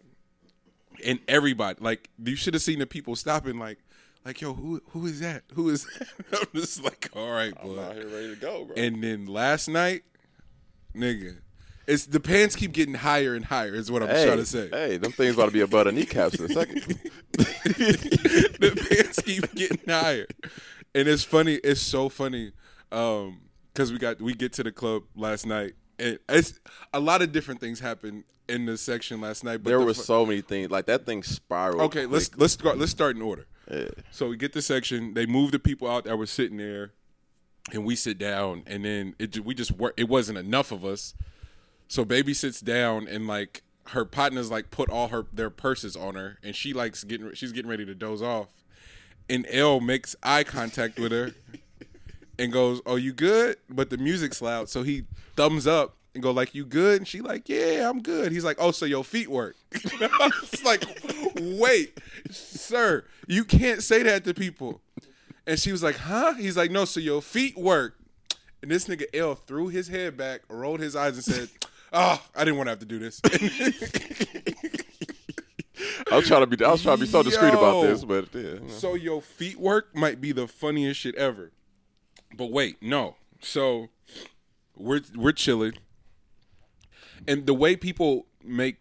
and 1.05 1.19
everybody, 1.27 1.79
like, 1.81 2.09
you 2.23 2.35
should 2.35 2.53
have 2.53 2.63
seen 2.63 2.79
the 2.79 2.85
people 2.85 3.15
stopping, 3.15 3.59
like, 3.59 3.79
like, 4.25 4.41
yo, 4.41 4.53
who 4.53 4.81
who 4.89 5.05
is 5.05 5.21
that? 5.21 5.43
Who 5.53 5.69
is 5.69 5.85
that? 5.85 6.07
I'm 6.39 6.47
just 6.53 6.83
like, 6.83 7.09
all 7.15 7.31
right, 7.31 7.53
I'm 7.61 7.67
boy. 7.67 7.81
out 7.81 7.95
here 7.95 8.07
ready 8.07 8.35
to 8.35 8.35
go, 8.35 8.65
bro. 8.65 8.75
And 8.75 9.03
then 9.03 9.25
last 9.25 9.67
night, 9.67 10.03
nigga, 10.95 11.37
it's 11.87 12.05
the 12.05 12.19
pants 12.19 12.55
keep 12.55 12.73
getting 12.73 12.93
higher 12.93 13.33
and 13.33 13.45
higher. 13.45 13.73
Is 13.73 13.89
what 13.89 14.03
I'm 14.03 14.09
hey, 14.09 14.25
trying 14.25 14.37
to 14.37 14.45
say. 14.45 14.69
hey, 14.69 14.97
them 14.97 15.11
things 15.11 15.35
about 15.35 15.45
to 15.45 15.51
be 15.51 15.61
above 15.61 15.85
the 15.85 15.91
kneecaps 15.91 16.39
in 16.39 16.45
a 16.45 16.53
second. 16.53 16.81
the 17.31 18.87
pants 18.89 19.21
keep 19.21 19.53
getting 19.55 19.79
higher, 19.87 20.27
and 20.93 21.07
it's 21.07 21.23
funny. 21.23 21.55
It's 21.55 21.81
so 21.81 22.09
funny 22.09 22.51
um, 22.91 23.41
because 23.73 23.91
we 23.91 23.97
got 23.97 24.21
we 24.21 24.33
get 24.33 24.53
to 24.53 24.63
the 24.63 24.71
club 24.71 25.03
last 25.15 25.45
night, 25.45 25.73
and 25.99 26.19
it's 26.29 26.59
a 26.93 26.99
lot 26.99 27.21
of 27.21 27.31
different 27.31 27.59
things 27.59 27.79
happened 27.79 28.23
in 28.47 28.65
the 28.65 28.77
section 28.77 29.21
last 29.21 29.43
night. 29.43 29.63
But 29.63 29.69
there 29.69 29.79
the 29.79 29.85
were 29.85 29.93
fu- 29.93 30.01
so 30.01 30.25
many 30.25 30.41
things 30.41 30.71
like 30.71 30.85
that 30.87 31.05
thing 31.05 31.23
spiraled. 31.23 31.81
okay. 31.81 32.05
Let's 32.05 32.35
let's 32.37 32.53
start. 32.53 32.77
Let's 32.77 32.91
start 32.91 33.15
in 33.15 33.21
order. 33.21 33.45
Yeah. 33.69 33.89
So 34.11 34.29
we 34.29 34.37
get 34.37 34.53
the 34.53 34.61
section. 34.61 35.13
They 35.13 35.25
move 35.25 35.51
the 35.51 35.59
people 35.59 35.87
out 35.89 36.05
that 36.05 36.17
were 36.17 36.25
sitting 36.25 36.57
there, 36.57 36.91
and 37.71 37.85
we 37.85 37.95
sit 37.95 38.17
down. 38.17 38.63
And 38.65 38.83
then 38.83 39.15
it 39.19 39.43
we 39.45 39.53
just 39.53 39.71
work. 39.71 39.93
It 39.97 40.09
wasn't 40.09 40.37
enough 40.37 40.71
of 40.71 40.83
us. 40.83 41.13
So 41.87 42.05
baby 42.05 42.33
sits 42.33 42.61
down 42.61 43.07
and 43.07 43.27
like 43.27 43.63
her 43.89 44.05
partners 44.05 44.51
like 44.51 44.69
put 44.69 44.89
all 44.89 45.07
her 45.09 45.25
their 45.33 45.49
purses 45.49 45.95
on 45.95 46.15
her, 46.15 46.37
and 46.43 46.55
she 46.55 46.73
likes 46.73 47.03
getting 47.03 47.33
she's 47.33 47.51
getting 47.51 47.69
ready 47.69 47.85
to 47.85 47.95
doze 47.95 48.21
off. 48.21 48.47
And 49.29 49.45
L 49.49 49.79
makes 49.79 50.15
eye 50.23 50.43
contact 50.43 50.99
with 50.99 51.11
her 51.11 51.31
and 52.39 52.51
goes, 52.51 52.81
"Oh, 52.85 52.95
you 52.95 53.13
good?" 53.13 53.57
But 53.69 53.89
the 53.89 53.97
music's 53.97 54.41
loud, 54.41 54.69
so 54.69 54.83
he 54.83 55.05
thumbs 55.35 55.67
up 55.67 55.97
and 56.13 56.23
go 56.23 56.31
like, 56.31 56.55
"You 56.55 56.65
good?" 56.65 56.97
And 56.99 57.07
she 57.07 57.21
like, 57.21 57.47
"Yeah, 57.47 57.89
I'm 57.89 58.01
good." 58.01 58.31
He's 58.31 58.45
like, 58.45 58.57
"Oh, 58.59 58.71
so 58.71 58.85
your 58.85 59.03
feet 59.03 59.29
work?" 59.29 59.55
it's 59.71 60.63
like, 60.63 60.83
wait, 61.39 61.97
sir, 62.29 63.05
you 63.27 63.43
can't 63.43 63.83
say 63.83 64.03
that 64.03 64.23
to 64.25 64.33
people. 64.33 64.81
And 65.47 65.59
she 65.59 65.71
was 65.71 65.81
like, 65.81 65.95
huh? 65.95 66.33
He's 66.35 66.57
like, 66.57 66.71
no, 66.71 66.85
so 66.85 66.99
your 66.99 67.21
feet 67.21 67.57
work. 67.57 67.95
And 68.61 68.69
this 68.69 68.87
nigga 68.87 69.05
L 69.13 69.35
threw 69.35 69.69
his 69.69 69.87
head 69.87 70.17
back, 70.17 70.41
rolled 70.49 70.79
his 70.79 70.95
eyes, 70.95 71.15
and 71.15 71.23
said, 71.23 71.49
oh, 71.93 72.21
I 72.35 72.43
didn't 72.43 72.57
want 72.57 72.67
to 72.67 72.71
have 72.71 72.79
to 72.79 72.85
do 72.85 72.99
this. 72.99 73.21
I 76.11 76.15
was 76.15 76.27
trying 76.27 76.41
to 76.41 76.47
be 76.47 76.63
I 76.63 76.71
was 76.71 76.83
trying 76.83 76.97
to 76.97 77.01
be 77.01 77.07
so 77.07 77.23
discreet 77.23 77.53
about 77.53 77.83
this, 77.83 78.03
but 78.03 78.27
yeah. 78.33 78.57
so 78.67 78.95
your 78.95 79.21
feet 79.21 79.57
work 79.57 79.95
might 79.95 80.19
be 80.19 80.31
the 80.31 80.47
funniest 80.47 80.99
shit 80.99 81.15
ever. 81.15 81.51
But 82.35 82.51
wait, 82.51 82.77
no. 82.81 83.15
So 83.41 83.89
we're 84.75 85.01
we're 85.15 85.31
chilling. 85.31 85.73
And 87.27 87.45
the 87.45 87.53
way 87.53 87.75
people 87.75 88.25
make 88.43 88.77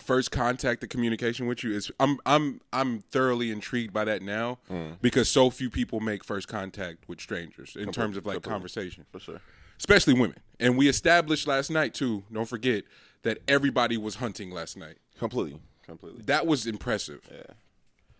first 0.00 0.30
contact 0.30 0.80
the 0.80 0.86
communication 0.86 1.46
with 1.46 1.62
you 1.64 1.72
is 1.74 1.90
I'm 1.98 2.18
I'm 2.26 2.60
I'm 2.72 3.00
thoroughly 3.00 3.50
intrigued 3.50 3.92
by 3.92 4.04
that 4.04 4.22
now 4.22 4.58
mm. 4.70 4.96
because 5.00 5.28
so 5.28 5.50
few 5.50 5.70
people 5.70 6.00
make 6.00 6.24
first 6.24 6.48
contact 6.48 7.08
with 7.08 7.20
strangers 7.20 7.76
in 7.76 7.92
terms 7.92 8.16
of 8.16 8.26
like 8.26 8.42
conversation. 8.42 9.04
For 9.10 9.20
sure. 9.20 9.40
Especially 9.78 10.14
women. 10.14 10.38
And 10.58 10.76
we 10.76 10.88
established 10.88 11.46
last 11.46 11.70
night 11.70 11.94
too, 11.94 12.24
don't 12.32 12.48
forget, 12.48 12.84
that 13.22 13.38
everybody 13.46 13.96
was 13.96 14.16
hunting 14.16 14.50
last 14.50 14.76
night. 14.76 14.96
Completely. 15.18 15.60
Completely. 15.84 16.22
That 16.26 16.46
was 16.46 16.66
impressive. 16.66 17.28
Yeah. 17.30 17.54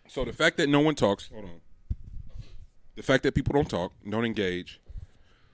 So 0.08 0.24
the 0.24 0.32
fact 0.32 0.56
that 0.56 0.68
no 0.68 0.80
one 0.80 0.94
talks, 0.94 1.28
hold 1.32 1.44
on. 1.44 1.60
The 2.98 3.04
fact 3.04 3.22
that 3.22 3.32
people 3.32 3.52
don't 3.52 3.70
talk, 3.70 3.92
don't 4.10 4.24
engage. 4.24 4.80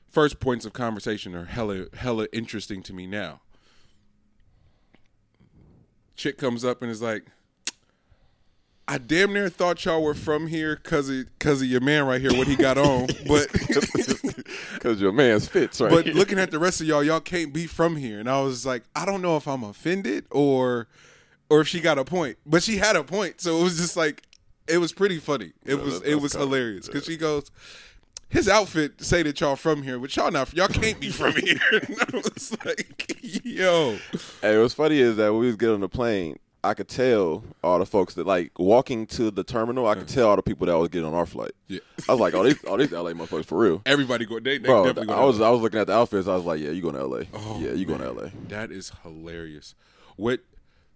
First 0.08 0.40
points 0.40 0.64
of 0.64 0.72
conversation 0.72 1.34
are 1.34 1.44
hella 1.44 1.88
hella 1.92 2.26
interesting 2.32 2.82
to 2.84 2.94
me 2.94 3.06
now. 3.06 3.42
Chick 6.16 6.38
comes 6.38 6.64
up 6.64 6.80
and 6.80 6.90
is 6.90 7.02
like, 7.02 7.26
I 8.88 8.96
damn 8.96 9.34
near 9.34 9.50
thought 9.50 9.84
y'all 9.84 10.02
were 10.02 10.14
from 10.14 10.46
here 10.46 10.76
cause 10.76 11.10
of 11.10 11.26
cause 11.38 11.60
of 11.60 11.68
your 11.68 11.82
man 11.82 12.06
right 12.06 12.18
here, 12.18 12.32
what 12.32 12.46
he 12.46 12.56
got 12.56 12.78
on. 12.78 13.08
But 13.28 13.52
Because 14.72 14.98
your 15.02 15.12
man's 15.12 15.46
fits, 15.46 15.82
right? 15.82 15.90
but 15.90 16.06
looking 16.06 16.38
at 16.38 16.50
the 16.50 16.58
rest 16.58 16.80
of 16.80 16.86
y'all, 16.86 17.04
y'all 17.04 17.20
can't 17.20 17.52
be 17.52 17.66
from 17.66 17.96
here. 17.96 18.20
And 18.20 18.30
I 18.30 18.40
was 18.40 18.64
like, 18.64 18.84
I 18.96 19.04
don't 19.04 19.20
know 19.20 19.36
if 19.36 19.46
I'm 19.46 19.64
offended 19.64 20.24
or 20.30 20.88
or 21.50 21.60
if 21.60 21.68
she 21.68 21.82
got 21.82 21.98
a 21.98 22.06
point. 22.06 22.38
But 22.46 22.62
she 22.62 22.78
had 22.78 22.96
a 22.96 23.04
point. 23.04 23.42
So 23.42 23.60
it 23.60 23.62
was 23.64 23.76
just 23.76 23.98
like 23.98 24.22
it 24.68 24.78
was 24.78 24.92
pretty 24.92 25.18
funny. 25.18 25.52
It 25.64 25.76
was 25.80 26.00
that- 26.00 26.10
it 26.10 26.16
was 26.16 26.32
hilarious. 26.32 26.88
Cause 26.88 27.04
she 27.04 27.16
goes, 27.16 27.50
his 28.28 28.48
outfit 28.48 29.02
say 29.02 29.22
that 29.22 29.40
y'all 29.40 29.56
from 29.56 29.82
here, 29.82 29.98
but 29.98 30.14
y'all 30.16 30.30
not 30.30 30.52
y'all 30.54 30.68
can't 30.68 30.98
be 31.00 31.10
from 31.10 31.32
here. 31.34 31.58
And 31.72 31.96
I 32.00 32.16
was 32.16 32.56
like, 32.64 33.16
yo. 33.22 33.98
Hey, 34.42 34.58
what's 34.60 34.74
funny 34.74 34.98
is 34.98 35.16
that 35.16 35.30
when 35.32 35.40
we 35.40 35.46
was 35.46 35.56
getting 35.56 35.74
on 35.76 35.80
the 35.80 35.88
plane, 35.88 36.38
I 36.64 36.72
could 36.72 36.88
tell 36.88 37.44
all 37.62 37.78
the 37.78 37.84
folks 37.84 38.14
that 38.14 38.26
like 38.26 38.58
walking 38.58 39.06
to 39.08 39.30
the 39.30 39.44
terminal. 39.44 39.86
I 39.86 39.94
could 39.96 40.08
tell 40.08 40.30
all 40.30 40.36
the 40.36 40.42
people 40.42 40.66
that 40.66 40.78
was 40.78 40.88
getting 40.88 41.06
on 41.06 41.12
our 41.14 41.26
flight. 41.26 41.52
Yeah. 41.68 41.80
I 42.08 42.12
was 42.12 42.20
like, 42.20 42.32
oh, 42.34 42.42
these, 42.42 42.56
oh, 42.66 42.78
these 42.78 42.90
LA 42.90 43.12
motherfuckers 43.12 43.44
for 43.44 43.58
real, 43.58 43.82
Everybody 43.84 44.24
go 44.24 44.40
they, 44.40 44.56
they 44.56 44.66
bro. 44.66 44.84
definitely 44.86 45.12
I 45.14 45.22
was, 45.24 45.40
I 45.42 45.50
was 45.50 45.60
looking 45.60 45.78
at 45.78 45.86
the 45.88 45.92
outfits. 45.92 46.26
I 46.26 46.34
was 46.34 46.44
like, 46.46 46.60
yeah, 46.60 46.70
you 46.70 46.80
going 46.80 46.94
to 46.94 47.04
LA? 47.04 47.24
Oh, 47.34 47.60
yeah, 47.60 47.72
you 47.72 47.84
going 47.84 48.00
to 48.00 48.10
LA? 48.10 48.28
That 48.48 48.72
is 48.72 48.90
hilarious. 49.02 49.74
What? 50.16 50.40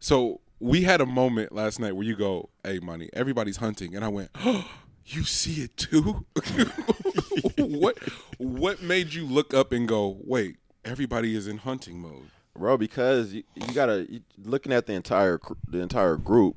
So 0.00 0.40
we 0.60 0.82
had 0.82 1.00
a 1.00 1.06
moment 1.06 1.52
last 1.52 1.78
night 1.80 1.94
where 1.94 2.04
you 2.04 2.16
go, 2.16 2.48
"Hey, 2.64 2.78
money, 2.78 3.08
everybody's 3.12 3.58
hunting," 3.58 3.94
and 3.94 4.04
I 4.04 4.08
went, 4.08 4.30
oh, 4.44 4.68
"You 5.06 5.24
see 5.24 5.62
it 5.62 5.76
too?" 5.76 6.24
what? 7.58 7.98
What 8.38 8.82
made 8.82 9.14
you 9.14 9.26
look 9.26 9.54
up 9.54 9.72
and 9.72 9.86
go, 9.88 10.18
"Wait, 10.24 10.56
everybody 10.84 11.34
is 11.34 11.46
in 11.46 11.58
hunting 11.58 12.00
mode"? 12.00 12.30
bro 12.56 12.76
because 12.76 13.32
you, 13.32 13.44
you 13.54 13.72
gotta 13.72 14.04
you, 14.10 14.20
looking 14.42 14.72
at 14.72 14.84
the 14.86 14.92
entire 14.92 15.38
the 15.68 15.78
entire 15.78 16.16
group 16.16 16.56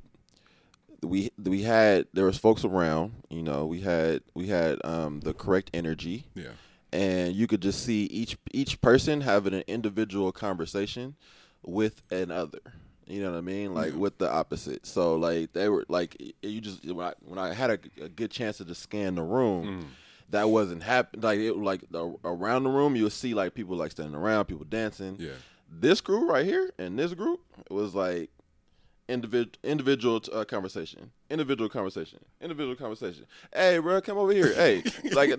we 1.04 1.30
we 1.44 1.62
had 1.62 2.08
there 2.14 2.26
was 2.26 2.40
folks 2.40 2.66
around 2.66 3.12
you 3.30 3.44
know 3.44 3.68
we 3.68 3.82
had 3.82 4.24
we 4.34 4.48
had 4.48 4.84
um 4.84 5.20
the 5.20 5.32
correct 5.32 5.70
energy 5.76 6.26
Yeah. 6.34 6.54
and 6.92 7.36
you 7.36 7.46
could 7.46 7.62
just 7.62 7.86
see 7.86 8.06
each 8.06 8.36
each 8.52 8.82
person 8.82 9.22
having 9.22 9.54
an 9.54 9.64
individual 9.68 10.32
conversation 10.32 11.16
with 11.62 12.02
another 12.10 12.58
you 13.08 13.22
know 13.22 13.32
what 13.32 13.38
i 13.38 13.42
mean? 13.42 13.74
Like 13.74 13.94
with 13.94 14.18
the 14.18 14.32
opposite. 14.32 14.86
So 14.86 15.16
like 15.16 15.54
they 15.54 15.70
were 15.70 15.86
like 15.88 16.22
you 16.42 16.62
just 16.62 16.86
when 16.86 17.06
i, 17.06 17.14
when 17.26 17.40
I 17.40 17.54
had 17.54 17.70
a, 17.72 17.80
a 18.04 18.10
good 18.10 18.32
chance 18.32 18.58
to 18.58 18.66
just 18.66 18.82
scan 18.82 19.16
the 19.16 19.24
room 19.24 19.84
mm. 19.84 19.88
that 20.30 20.50
wasn't 20.50 20.84
happening 20.84 21.22
like 21.22 21.40
it 21.40 21.58
like 21.58 21.82
the, 21.90 22.16
around 22.24 22.64
the 22.64 22.70
room 22.70 22.96
you'll 22.96 23.10
see 23.10 23.34
like 23.34 23.54
people 23.54 23.76
like 23.76 23.92
standing 23.92 24.16
around 24.16 24.46
people 24.46 24.66
dancing. 24.66 25.16
Yeah. 25.20 25.32
this 25.70 26.02
group 26.02 26.30
right 26.30 26.46
here 26.46 26.72
and 26.78 26.98
this 26.98 27.14
group 27.14 27.42
it 27.70 27.74
was 27.74 27.94
like 27.96 28.30
individual 29.12 29.52
individual 29.64 30.22
uh, 30.34 30.44
conversation, 30.46 31.12
individual 31.30 31.70
conversation, 31.70 32.20
individual 32.42 32.76
conversation. 32.76 33.26
Hey, 33.54 33.78
bro, 33.80 34.02
come 34.02 34.18
over 34.18 34.32
here. 34.32 34.54
Hey, 34.54 34.84
like 35.12 35.32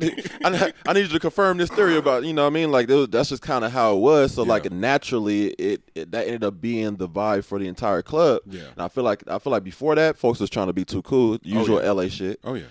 I, 0.44 0.72
I 0.86 0.92
need 0.92 1.02
you 1.02 1.08
to 1.08 1.18
confirm 1.20 1.58
this 1.58 1.70
theory 1.70 1.96
about 1.96 2.24
you 2.24 2.32
know 2.32 2.42
what 2.42 2.50
I 2.50 2.54
mean. 2.54 2.70
Like 2.70 2.88
was, 2.88 3.08
that's 3.08 3.30
just 3.30 3.42
kind 3.42 3.64
of 3.64 3.72
how 3.72 3.94
it 3.96 4.00
was. 4.00 4.34
So 4.34 4.42
like 4.42 4.70
naturally, 4.70 5.48
it, 5.52 5.82
it 5.94 6.12
that 6.12 6.26
ended 6.26 6.44
up 6.44 6.60
being 6.60 6.96
the 6.96 7.08
vibe 7.08 7.44
for 7.44 7.58
the 7.58 7.66
entire 7.68 8.02
club. 8.02 8.42
Yeah. 8.46 8.62
and 8.72 8.80
I 8.80 8.88
feel 8.88 9.04
like 9.04 9.22
I 9.28 9.38
feel 9.38 9.50
like 9.52 9.64
before 9.64 9.94
that, 9.94 10.16
folks 10.18 10.40
was 10.40 10.50
trying 10.50 10.66
to 10.68 10.72
be 10.72 10.84
too 10.84 11.02
cool, 11.02 11.38
usual 11.42 11.82
yeah. 11.82 11.90
LA 11.92 12.08
shit, 12.08 12.38
Oh 12.44 12.54
yeah. 12.54 12.64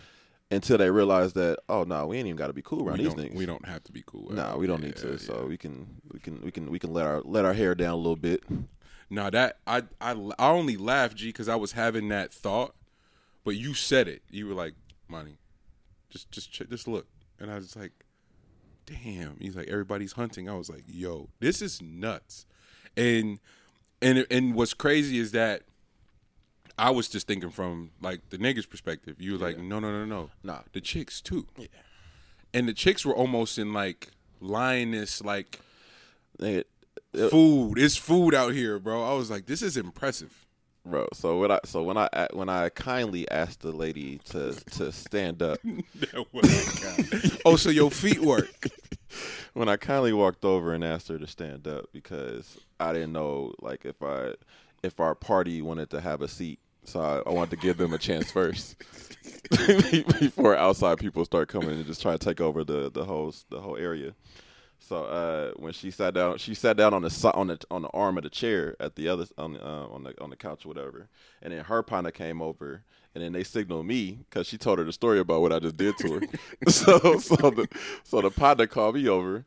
until 0.51 0.77
they 0.77 0.89
realized 0.91 1.35
that 1.35 1.59
oh 1.69 1.83
no, 1.83 2.07
we 2.07 2.17
ain't 2.17 2.27
even 2.27 2.35
got 2.37 2.47
to 2.47 2.53
be 2.53 2.61
cool 2.61 2.87
around 2.87 2.99
We 2.99 3.05
these 3.05 3.13
niggas. 3.15 3.35
We 3.35 3.45
don't 3.45 3.65
have 3.65 3.83
to 3.85 3.91
be 3.91 4.03
cool. 4.05 4.29
No, 4.31 4.51
Nah, 4.51 4.57
we 4.57 4.67
don't 4.67 4.81
Yeah, 4.81 4.87
need 4.87 4.95
to. 4.97 5.11
yeah. 5.11 5.17
So 5.17 5.45
we 5.47 5.57
can 5.57 5.87
we 6.13 6.19
can 6.19 6.41
we 6.41 6.51
can 6.51 6.69
we 6.71 6.79
can 6.79 6.93
let 6.93 7.05
our 7.05 7.21
let 7.23 7.45
our 7.45 7.53
hair 7.53 7.73
down 7.75 7.93
a 7.93 7.97
little 7.97 8.15
bit. 8.15 8.43
Now 9.11 9.29
that 9.29 9.57
I 9.67 9.83
I 9.99 10.11
I 10.39 10.49
only 10.49 10.77
laughed, 10.77 11.17
G, 11.17 11.27
because 11.27 11.49
I 11.49 11.55
was 11.57 11.73
having 11.73 12.07
that 12.07 12.31
thought, 12.33 12.73
but 13.43 13.57
you 13.57 13.73
said 13.73 14.07
it. 14.07 14.21
You 14.31 14.47
were 14.47 14.53
like, 14.53 14.73
"Money, 15.09 15.37
just 16.09 16.31
just 16.31 16.51
check, 16.51 16.69
just 16.69 16.87
look," 16.87 17.07
and 17.37 17.51
I 17.51 17.55
was 17.55 17.75
like, 17.75 17.91
"Damn." 18.85 19.37
He's 19.39 19.55
like, 19.55 19.67
"Everybody's 19.67 20.13
hunting." 20.13 20.49
I 20.49 20.55
was 20.55 20.69
like, 20.69 20.85
"Yo, 20.87 21.27
this 21.41 21.61
is 21.61 21.81
nuts," 21.81 22.45
and 22.95 23.39
and 24.01 24.25
and 24.31 24.55
what's 24.55 24.73
crazy 24.73 25.19
is 25.19 25.31
that 25.33 25.63
I 26.77 26.89
was 26.89 27.09
just 27.09 27.27
thinking 27.27 27.49
from 27.51 27.91
like 28.01 28.29
the 28.29 28.37
niggas' 28.37 28.69
perspective. 28.69 29.17
You 29.19 29.33
were 29.33 29.39
like, 29.39 29.59
"No, 29.59 29.81
no, 29.81 29.91
no, 29.91 30.05
no, 30.05 30.29
Nah. 30.41 30.61
the 30.71 30.79
chicks 30.79 31.19
too." 31.19 31.47
Yeah, 31.57 31.67
and 32.53 32.65
the 32.65 32.73
chicks 32.73 33.05
were 33.05 33.15
almost 33.15 33.59
in 33.59 33.73
like 33.73 34.11
lioness 34.39 35.21
like 35.21 35.59
Nigga, 36.39 36.63
food. 37.13 37.77
It's 37.77 37.97
food 37.97 38.33
out 38.33 38.53
here, 38.53 38.79
bro. 38.79 39.03
I 39.03 39.13
was 39.13 39.29
like, 39.29 39.45
this 39.45 39.61
is 39.61 39.77
impressive. 39.77 40.45
bro. 40.85 41.07
So 41.13 41.39
when 41.39 41.51
I 41.51 41.59
so 41.65 41.83
when 41.83 41.97
I 41.97 42.27
when 42.33 42.49
I 42.49 42.69
kindly 42.69 43.29
asked 43.29 43.61
the 43.61 43.71
lady 43.71 44.19
to 44.29 44.53
to 44.71 44.91
stand 44.91 45.41
up, 45.41 45.59
oh, 47.45 47.55
so 47.55 47.69
your 47.69 47.91
feet 47.91 48.19
work. 48.21 48.67
when 49.53 49.67
I 49.69 49.77
kindly 49.77 50.13
walked 50.13 50.45
over 50.45 50.73
and 50.73 50.83
asked 50.83 51.09
her 51.09 51.19
to 51.19 51.27
stand 51.27 51.67
up 51.67 51.85
because 51.93 52.57
I 52.79 52.93
didn't 52.93 53.13
know 53.13 53.53
like 53.61 53.85
if 53.85 54.01
I 54.01 54.33
if 54.83 54.99
our 54.99 55.15
party 55.15 55.61
wanted 55.61 55.89
to 55.91 56.01
have 56.01 56.21
a 56.21 56.27
seat, 56.27 56.59
so 56.85 57.01
I, 57.01 57.29
I 57.29 57.33
wanted 57.33 57.51
to 57.51 57.57
give 57.57 57.77
them 57.77 57.93
a 57.93 57.97
chance 57.97 58.31
first 58.31 58.77
before 60.19 60.55
outside 60.55 60.97
people 60.99 61.25
start 61.25 61.49
coming 61.49 61.71
and 61.71 61.85
just 61.85 62.01
try 62.01 62.13
to 62.13 62.17
take 62.17 62.41
over 62.41 62.63
the 62.63 62.89
the 62.91 63.05
whole 63.05 63.33
the 63.49 63.59
whole 63.59 63.77
area. 63.77 64.13
So 64.81 65.03
uh, 65.05 65.51
when 65.57 65.73
she 65.73 65.91
sat 65.91 66.15
down, 66.15 66.37
she 66.37 66.53
sat 66.53 66.75
down 66.75 66.93
on 66.93 67.03
the 67.03 67.31
on 67.33 67.47
the 67.47 67.59
on 67.69 67.83
the 67.83 67.87
arm 67.89 68.17
of 68.17 68.23
the 68.23 68.29
chair 68.29 68.75
at 68.79 68.95
the 68.95 69.07
other 69.07 69.25
on 69.37 69.53
the, 69.53 69.65
uh, 69.65 69.87
on 69.87 70.03
the 70.03 70.19
on 70.21 70.29
the 70.31 70.35
couch 70.35 70.65
or 70.65 70.69
whatever. 70.69 71.07
And 71.41 71.53
then 71.53 71.63
her 71.63 71.83
partner 71.83 72.11
came 72.11 72.41
over, 72.41 72.83
and 73.13 73.23
then 73.23 73.31
they 73.31 73.43
signaled 73.43 73.85
me 73.85 74.19
because 74.27 74.47
she 74.47 74.57
told 74.57 74.79
her 74.79 74.83
the 74.83 74.91
story 74.91 75.19
about 75.19 75.41
what 75.41 75.53
I 75.53 75.59
just 75.59 75.77
did 75.77 75.97
to 75.99 76.13
her. 76.13 76.21
so 76.67 77.19
so 77.19 77.35
the 77.51 77.67
so 78.03 78.21
the 78.21 78.31
partner 78.31 78.65
called 78.67 78.95
me 78.95 79.07
over, 79.07 79.45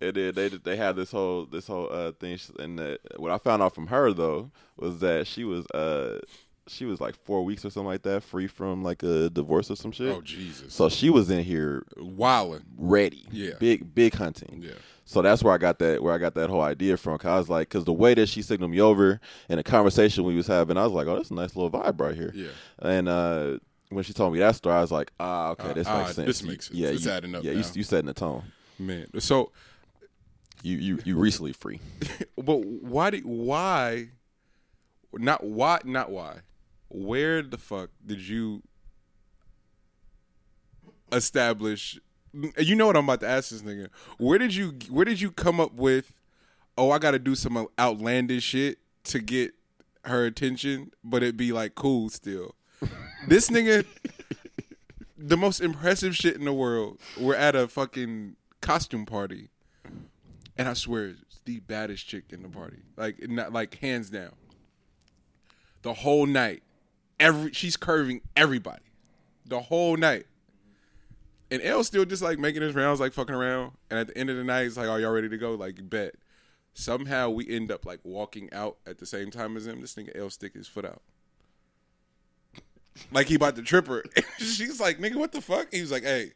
and 0.00 0.14
then 0.14 0.34
they 0.34 0.48
they 0.50 0.76
had 0.76 0.94
this 0.94 1.10
whole 1.10 1.46
this 1.46 1.66
whole 1.66 1.88
uh, 1.90 2.12
thing. 2.12 2.38
And 2.58 2.78
that, 2.78 3.00
what 3.16 3.32
I 3.32 3.38
found 3.38 3.62
out 3.62 3.74
from 3.74 3.86
her 3.88 4.12
though 4.12 4.50
was 4.76 5.00
that 5.00 5.26
she 5.26 5.44
was 5.44 5.66
uh 5.70 6.20
she 6.68 6.84
was 6.84 7.00
like 7.00 7.14
four 7.24 7.44
weeks 7.44 7.64
or 7.64 7.70
something 7.70 7.86
like 7.86 8.02
that, 8.02 8.22
free 8.22 8.46
from 8.46 8.82
like 8.82 9.02
a 9.02 9.30
divorce 9.30 9.70
or 9.70 9.76
some 9.76 9.92
shit. 9.92 10.08
Oh 10.14 10.20
Jesus. 10.20 10.74
So 10.74 10.88
she 10.88 11.10
was 11.10 11.30
in 11.30 11.44
here 11.44 11.84
Wildin'. 11.96 12.62
ready. 12.76 13.26
Yeah. 13.30 13.52
Big 13.60 13.94
big 13.94 14.14
hunting. 14.14 14.62
Yeah. 14.62 14.72
So 15.04 15.22
that's 15.22 15.44
where 15.44 15.54
I 15.54 15.58
got 15.58 15.78
that 15.78 16.02
where 16.02 16.12
I 16.12 16.18
got 16.18 16.34
that 16.34 16.50
whole 16.50 16.62
idea 16.62 16.96
from. 16.96 17.16
Cause 17.18 17.28
I 17.30 17.38
was 17.38 17.48
like, 17.48 17.68
cause 17.70 17.84
the 17.84 17.92
way 17.92 18.14
that 18.14 18.28
she 18.28 18.42
signaled 18.42 18.72
me 18.72 18.80
over 18.80 19.20
in 19.48 19.56
the 19.56 19.62
conversation 19.62 20.24
we 20.24 20.34
was 20.34 20.48
having, 20.48 20.76
I 20.76 20.82
was 20.84 20.92
like, 20.92 21.06
oh, 21.06 21.16
that's 21.16 21.30
a 21.30 21.34
nice 21.34 21.54
little 21.54 21.70
vibe 21.70 22.00
right 22.00 22.14
here. 22.16 22.32
Yeah. 22.34 22.48
And 22.80 23.08
uh, 23.08 23.58
when 23.90 24.02
she 24.02 24.12
told 24.12 24.32
me 24.32 24.40
that 24.40 24.56
story, 24.56 24.74
I 24.74 24.80
was 24.80 24.90
like, 24.90 25.12
ah, 25.20 25.50
okay, 25.50 25.68
Ah, 25.70 25.72
this 25.74 25.86
ah, 25.86 25.98
makes 26.02 26.14
sense. 26.16 26.26
this 26.26 26.42
makes 26.42 26.66
sense. 26.66 26.76
Yeah, 26.78 26.88
It's 26.88 27.04
you, 27.04 27.10
adding 27.12 27.34
up 27.36 27.44
Yeah, 27.44 27.52
now. 27.52 27.58
you, 27.58 27.64
you 27.74 27.82
setting 27.84 28.06
the 28.06 28.14
tone. 28.14 28.42
Man. 28.80 29.06
So 29.20 29.52
You 30.64 30.76
you 30.78 30.98
you 31.04 31.16
recently 31.16 31.52
free. 31.52 31.78
but 32.36 32.56
why 32.66 33.10
did 33.10 33.24
why 33.24 34.08
not 35.12 35.44
why 35.44 35.78
not 35.84 36.10
why? 36.10 36.40
Where 36.88 37.42
the 37.42 37.58
fuck 37.58 37.90
did 38.04 38.20
you 38.20 38.62
establish 41.12 41.98
you 42.58 42.74
know 42.74 42.86
what 42.86 42.96
I'm 42.96 43.04
about 43.04 43.20
to 43.20 43.28
ask 43.28 43.50
this 43.50 43.62
nigga. 43.62 43.88
Where 44.18 44.38
did 44.38 44.54
you 44.54 44.74
where 44.90 45.04
did 45.04 45.20
you 45.20 45.30
come 45.30 45.60
up 45.60 45.74
with 45.74 46.12
oh 46.76 46.90
I 46.90 46.98
gotta 46.98 47.18
do 47.18 47.34
some 47.34 47.68
outlandish 47.78 48.44
shit 48.44 48.78
to 49.04 49.20
get 49.20 49.54
her 50.04 50.26
attention, 50.26 50.92
but 51.02 51.22
it 51.22 51.36
be 51.36 51.52
like 51.52 51.74
cool 51.74 52.08
still. 52.08 52.54
this 53.28 53.48
nigga 53.48 53.84
the 55.16 55.36
most 55.36 55.60
impressive 55.60 56.14
shit 56.14 56.36
in 56.36 56.44
the 56.44 56.52
world. 56.52 56.98
We're 57.18 57.34
at 57.34 57.56
a 57.56 57.68
fucking 57.68 58.36
costume 58.60 59.06
party, 59.06 59.48
and 60.56 60.68
I 60.68 60.74
swear 60.74 61.06
it's 61.06 61.40
the 61.44 61.60
baddest 61.60 62.06
chick 62.06 62.24
in 62.30 62.42
the 62.42 62.48
party. 62.48 62.82
Like 62.96 63.28
not 63.28 63.52
like 63.52 63.76
hands 63.78 64.10
down. 64.10 64.32
The 65.82 65.94
whole 65.94 66.26
night, 66.26 66.62
every 67.18 67.52
she's 67.52 67.76
curving 67.76 68.20
everybody, 68.36 68.84
the 69.44 69.60
whole 69.60 69.96
night. 69.96 70.26
And 71.50 71.62
L's 71.62 71.86
still 71.86 72.04
just 72.04 72.22
like 72.22 72.38
making 72.38 72.62
his 72.62 72.74
rounds, 72.74 72.98
like 72.98 73.12
fucking 73.12 73.34
around. 73.34 73.72
And 73.90 74.00
at 74.00 74.08
the 74.08 74.18
end 74.18 74.30
of 74.30 74.36
the 74.36 74.44
night, 74.44 74.66
it's 74.66 74.76
like, 74.76 74.88
"Are 74.88 74.98
y'all 74.98 75.12
ready 75.12 75.28
to 75.28 75.38
go?" 75.38 75.54
Like, 75.54 75.88
bet. 75.88 76.14
Somehow 76.78 77.30
we 77.30 77.48
end 77.48 77.70
up 77.70 77.86
like 77.86 78.00
walking 78.04 78.52
out 78.52 78.76
at 78.86 78.98
the 78.98 79.06
same 79.06 79.30
time 79.30 79.56
as 79.56 79.66
him. 79.66 79.80
This 79.80 79.94
nigga 79.94 80.14
L 80.14 80.28
stick 80.28 80.52
his 80.52 80.68
foot 80.68 80.84
out. 80.84 81.00
Like 83.12 83.28
he 83.28 83.34
about 83.34 83.56
to 83.56 83.62
trip 83.62 83.86
her. 83.88 84.04
She's 84.38 84.80
like, 84.80 84.98
nigga, 84.98 85.16
what 85.16 85.32
the 85.32 85.40
fuck? 85.40 85.72
He 85.72 85.80
was 85.80 85.92
like, 85.92 86.02
hey, 86.02 86.32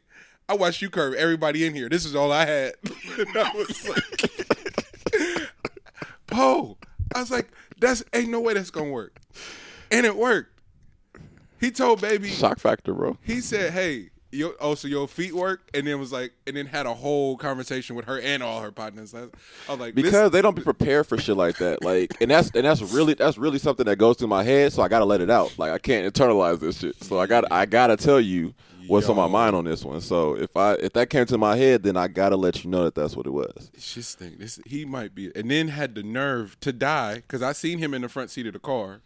I 0.47 0.55
watched 0.55 0.81
you 0.81 0.89
curve 0.89 1.13
everybody 1.13 1.65
in 1.65 1.73
here. 1.73 1.89
This 1.89 2.05
is 2.05 2.15
all 2.15 2.31
I 2.31 2.45
had. 2.45 2.73
and 3.17 3.37
I 3.37 3.51
was 3.53 3.87
like, 3.87 5.49
Poe. 6.27 6.77
I 7.13 7.19
was 7.19 7.31
like, 7.31 7.51
that's 7.79 8.03
ain't 8.13 8.29
no 8.29 8.39
way 8.39 8.53
that's 8.53 8.71
gonna 8.71 8.89
work. 8.89 9.19
And 9.91 10.05
it 10.05 10.15
worked. 10.15 10.50
He 11.61 11.71
told 11.71 12.01
baby 12.01 12.27
Shock 12.27 12.59
factor, 12.59 12.93
bro. 12.93 13.17
he 13.23 13.39
said, 13.39 13.71
"Hey, 13.71 14.09
your 14.31 14.53
oh, 14.59 14.75
so 14.75 14.87
your 14.87 15.07
feet 15.07 15.33
work," 15.33 15.69
and 15.73 15.85
then 15.87 15.99
was 15.99 16.11
like, 16.11 16.33
and 16.47 16.55
then 16.57 16.65
had 16.65 16.85
a 16.85 16.93
whole 16.93 17.37
conversation 17.37 17.95
with 17.95 18.05
her 18.05 18.19
and 18.19 18.41
all 18.43 18.61
her 18.61 18.71
partners. 18.71 19.13
I 19.13 19.27
was 19.69 19.79
like, 19.79 19.93
this- 19.95 20.03
Because 20.03 20.31
they 20.31 20.41
don't 20.41 20.55
be 20.55 20.61
prepared 20.63 21.05
for 21.07 21.17
shit 21.17 21.37
like 21.37 21.57
that. 21.57 21.83
Like, 21.83 22.11
and 22.19 22.31
that's 22.31 22.49
and 22.55 22.65
that's 22.65 22.81
really 22.93 23.13
that's 23.13 23.37
really 23.37 23.59
something 23.59 23.85
that 23.85 23.97
goes 23.97 24.17
through 24.17 24.29
my 24.29 24.43
head. 24.43 24.73
So 24.73 24.81
I 24.81 24.87
gotta 24.87 25.05
let 25.05 25.21
it 25.21 25.29
out. 25.29 25.53
Like, 25.57 25.71
I 25.71 25.77
can't 25.77 26.11
internalize 26.13 26.59
this 26.59 26.79
shit. 26.79 27.01
So 27.03 27.19
I 27.19 27.27
got 27.27 27.49
I 27.51 27.65
gotta 27.65 27.95
tell 27.95 28.19
you 28.19 28.53
what's 28.87 29.07
on 29.07 29.15
my 29.15 29.27
mind 29.27 29.55
on 29.55 29.63
this 29.63 29.85
one. 29.85 30.01
So 30.01 30.35
if 30.35 30.57
I 30.57 30.73
if 30.73 30.93
that 30.93 31.09
came 31.09 31.25
to 31.27 31.37
my 31.37 31.55
head, 31.55 31.83
then 31.83 31.95
I 31.95 32.07
gotta 32.07 32.35
let 32.35 32.63
you 32.63 32.69
know 32.69 32.83
that 32.85 32.95
that's 32.95 33.15
what 33.15 33.25
it 33.27 33.31
was. 33.31 33.69
just 33.79 34.17
think 34.17 34.39
this 34.39 34.59
he 34.65 34.85
might 34.85 35.13
be, 35.13 35.31
and 35.35 35.51
then 35.51 35.67
had 35.67 35.93
the 35.95 36.03
nerve 36.03 36.57
to 36.61 36.73
die 36.73 37.15
because 37.15 37.41
I 37.41 37.51
seen 37.53 37.77
him 37.77 37.93
in 37.93 38.01
the 38.01 38.09
front 38.09 38.31
seat 38.31 38.47
of 38.47 38.53
the 38.53 38.59
car. 38.59 39.01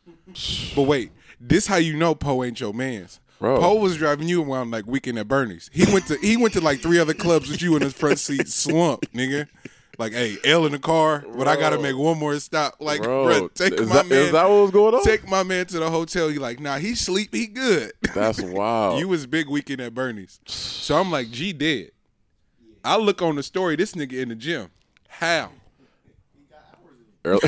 But 0.75 0.83
wait, 0.83 1.11
this 1.39 1.67
how 1.67 1.77
you 1.77 1.95
know 1.95 2.15
Poe 2.15 2.43
ain't 2.43 2.59
your 2.59 2.73
man's. 2.73 3.19
Bro. 3.39 3.59
Poe 3.59 3.75
was 3.75 3.97
driving 3.97 4.29
you 4.29 4.41
around 4.43 4.71
like 4.71 4.87
weekend 4.87 5.19
at 5.19 5.27
Bernie's. 5.27 5.69
He 5.73 5.91
went 5.91 6.07
to 6.07 6.17
he 6.17 6.37
went 6.37 6.53
to 6.53 6.61
like 6.61 6.79
three 6.81 6.99
other 6.99 7.13
clubs 7.13 7.49
with 7.49 7.61
you 7.61 7.75
in 7.75 7.81
his 7.81 7.93
front 7.93 8.19
seat, 8.19 8.47
slump, 8.47 9.01
nigga. 9.13 9.47
Like, 9.97 10.11
hey, 10.11 10.35
L 10.43 10.65
in 10.65 10.73
the 10.73 10.79
car, 10.79 11.23
but 11.37 11.47
I 11.47 11.55
gotta 11.55 11.79
make 11.79 11.95
one 11.95 12.17
more 12.19 12.37
stop. 12.39 12.75
Like, 12.81 13.01
Bro, 13.01 13.25
bruh, 13.27 13.53
take 13.53 13.73
is 13.79 13.87
my 13.87 13.95
that- 13.95 14.07
man. 14.07 14.17
is 14.19 14.31
that 14.33 14.49
what 14.49 14.61
was 14.63 14.71
going 14.71 14.93
on? 14.95 15.03
Take 15.03 15.25
my 15.29 15.43
man 15.43 15.65
to 15.67 15.79
the 15.79 15.89
hotel. 15.89 16.29
You 16.29 16.39
like, 16.41 16.59
nah, 16.59 16.77
he 16.79 16.95
sleep, 16.95 17.33
he 17.33 17.47
good. 17.47 17.93
That's 18.13 18.41
wild. 18.41 18.99
You 18.99 19.07
was 19.07 19.25
big 19.25 19.47
weekend 19.47 19.79
at 19.81 19.93
Bernie's. 19.93 20.39
So 20.47 20.97
I'm 20.99 21.11
like, 21.11 21.29
G 21.31 21.53
dead. 21.53 21.91
I 22.83 22.97
look 22.97 23.21
on 23.21 23.35
the 23.37 23.43
story, 23.43 23.75
this 23.77 23.93
nigga 23.93 24.13
in 24.21 24.29
the 24.29 24.35
gym. 24.35 24.69
How? 25.07 25.51
early, 27.23 27.41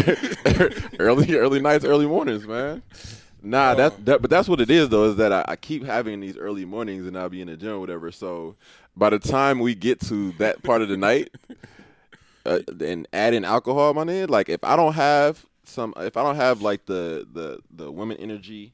early, 0.99 1.35
early 1.35 1.59
nights, 1.59 1.85
early 1.85 2.05
mornings, 2.07 2.47
man. 2.47 2.81
Nah, 3.43 3.75
that, 3.75 4.05
that, 4.05 4.21
but 4.21 4.29
that's 4.31 4.49
what 4.49 4.59
it 4.61 4.69
is 4.69 4.89
though. 4.89 5.05
Is 5.05 5.15
that 5.17 5.31
I, 5.31 5.45
I 5.49 5.55
keep 5.55 5.83
having 5.85 6.19
these 6.19 6.37
early 6.37 6.65
mornings 6.65 7.05
and 7.05 7.17
I'll 7.17 7.29
be 7.29 7.41
in 7.41 7.47
the 7.47 7.55
gym 7.57 7.73
or 7.73 7.79
whatever. 7.79 8.11
So 8.11 8.55
by 8.95 9.09
the 9.11 9.19
time 9.19 9.59
we 9.59 9.75
get 9.75 9.99
to 10.07 10.31
that 10.33 10.63
part 10.63 10.81
of 10.81 10.89
the 10.89 10.97
night, 10.97 11.29
uh, 12.45 12.59
and 12.81 13.07
add 13.13 13.33
in 13.33 13.45
alcohol, 13.45 13.93
my 13.93 14.03
nigga, 14.03 14.29
like 14.29 14.49
if 14.49 14.63
I 14.63 14.75
don't 14.75 14.93
have 14.93 15.45
some, 15.63 15.93
if 15.97 16.17
I 16.17 16.23
don't 16.23 16.35
have 16.37 16.61
like 16.61 16.85
the 16.85 17.27
the 17.31 17.59
the 17.75 17.91
women 17.91 18.17
energy 18.17 18.73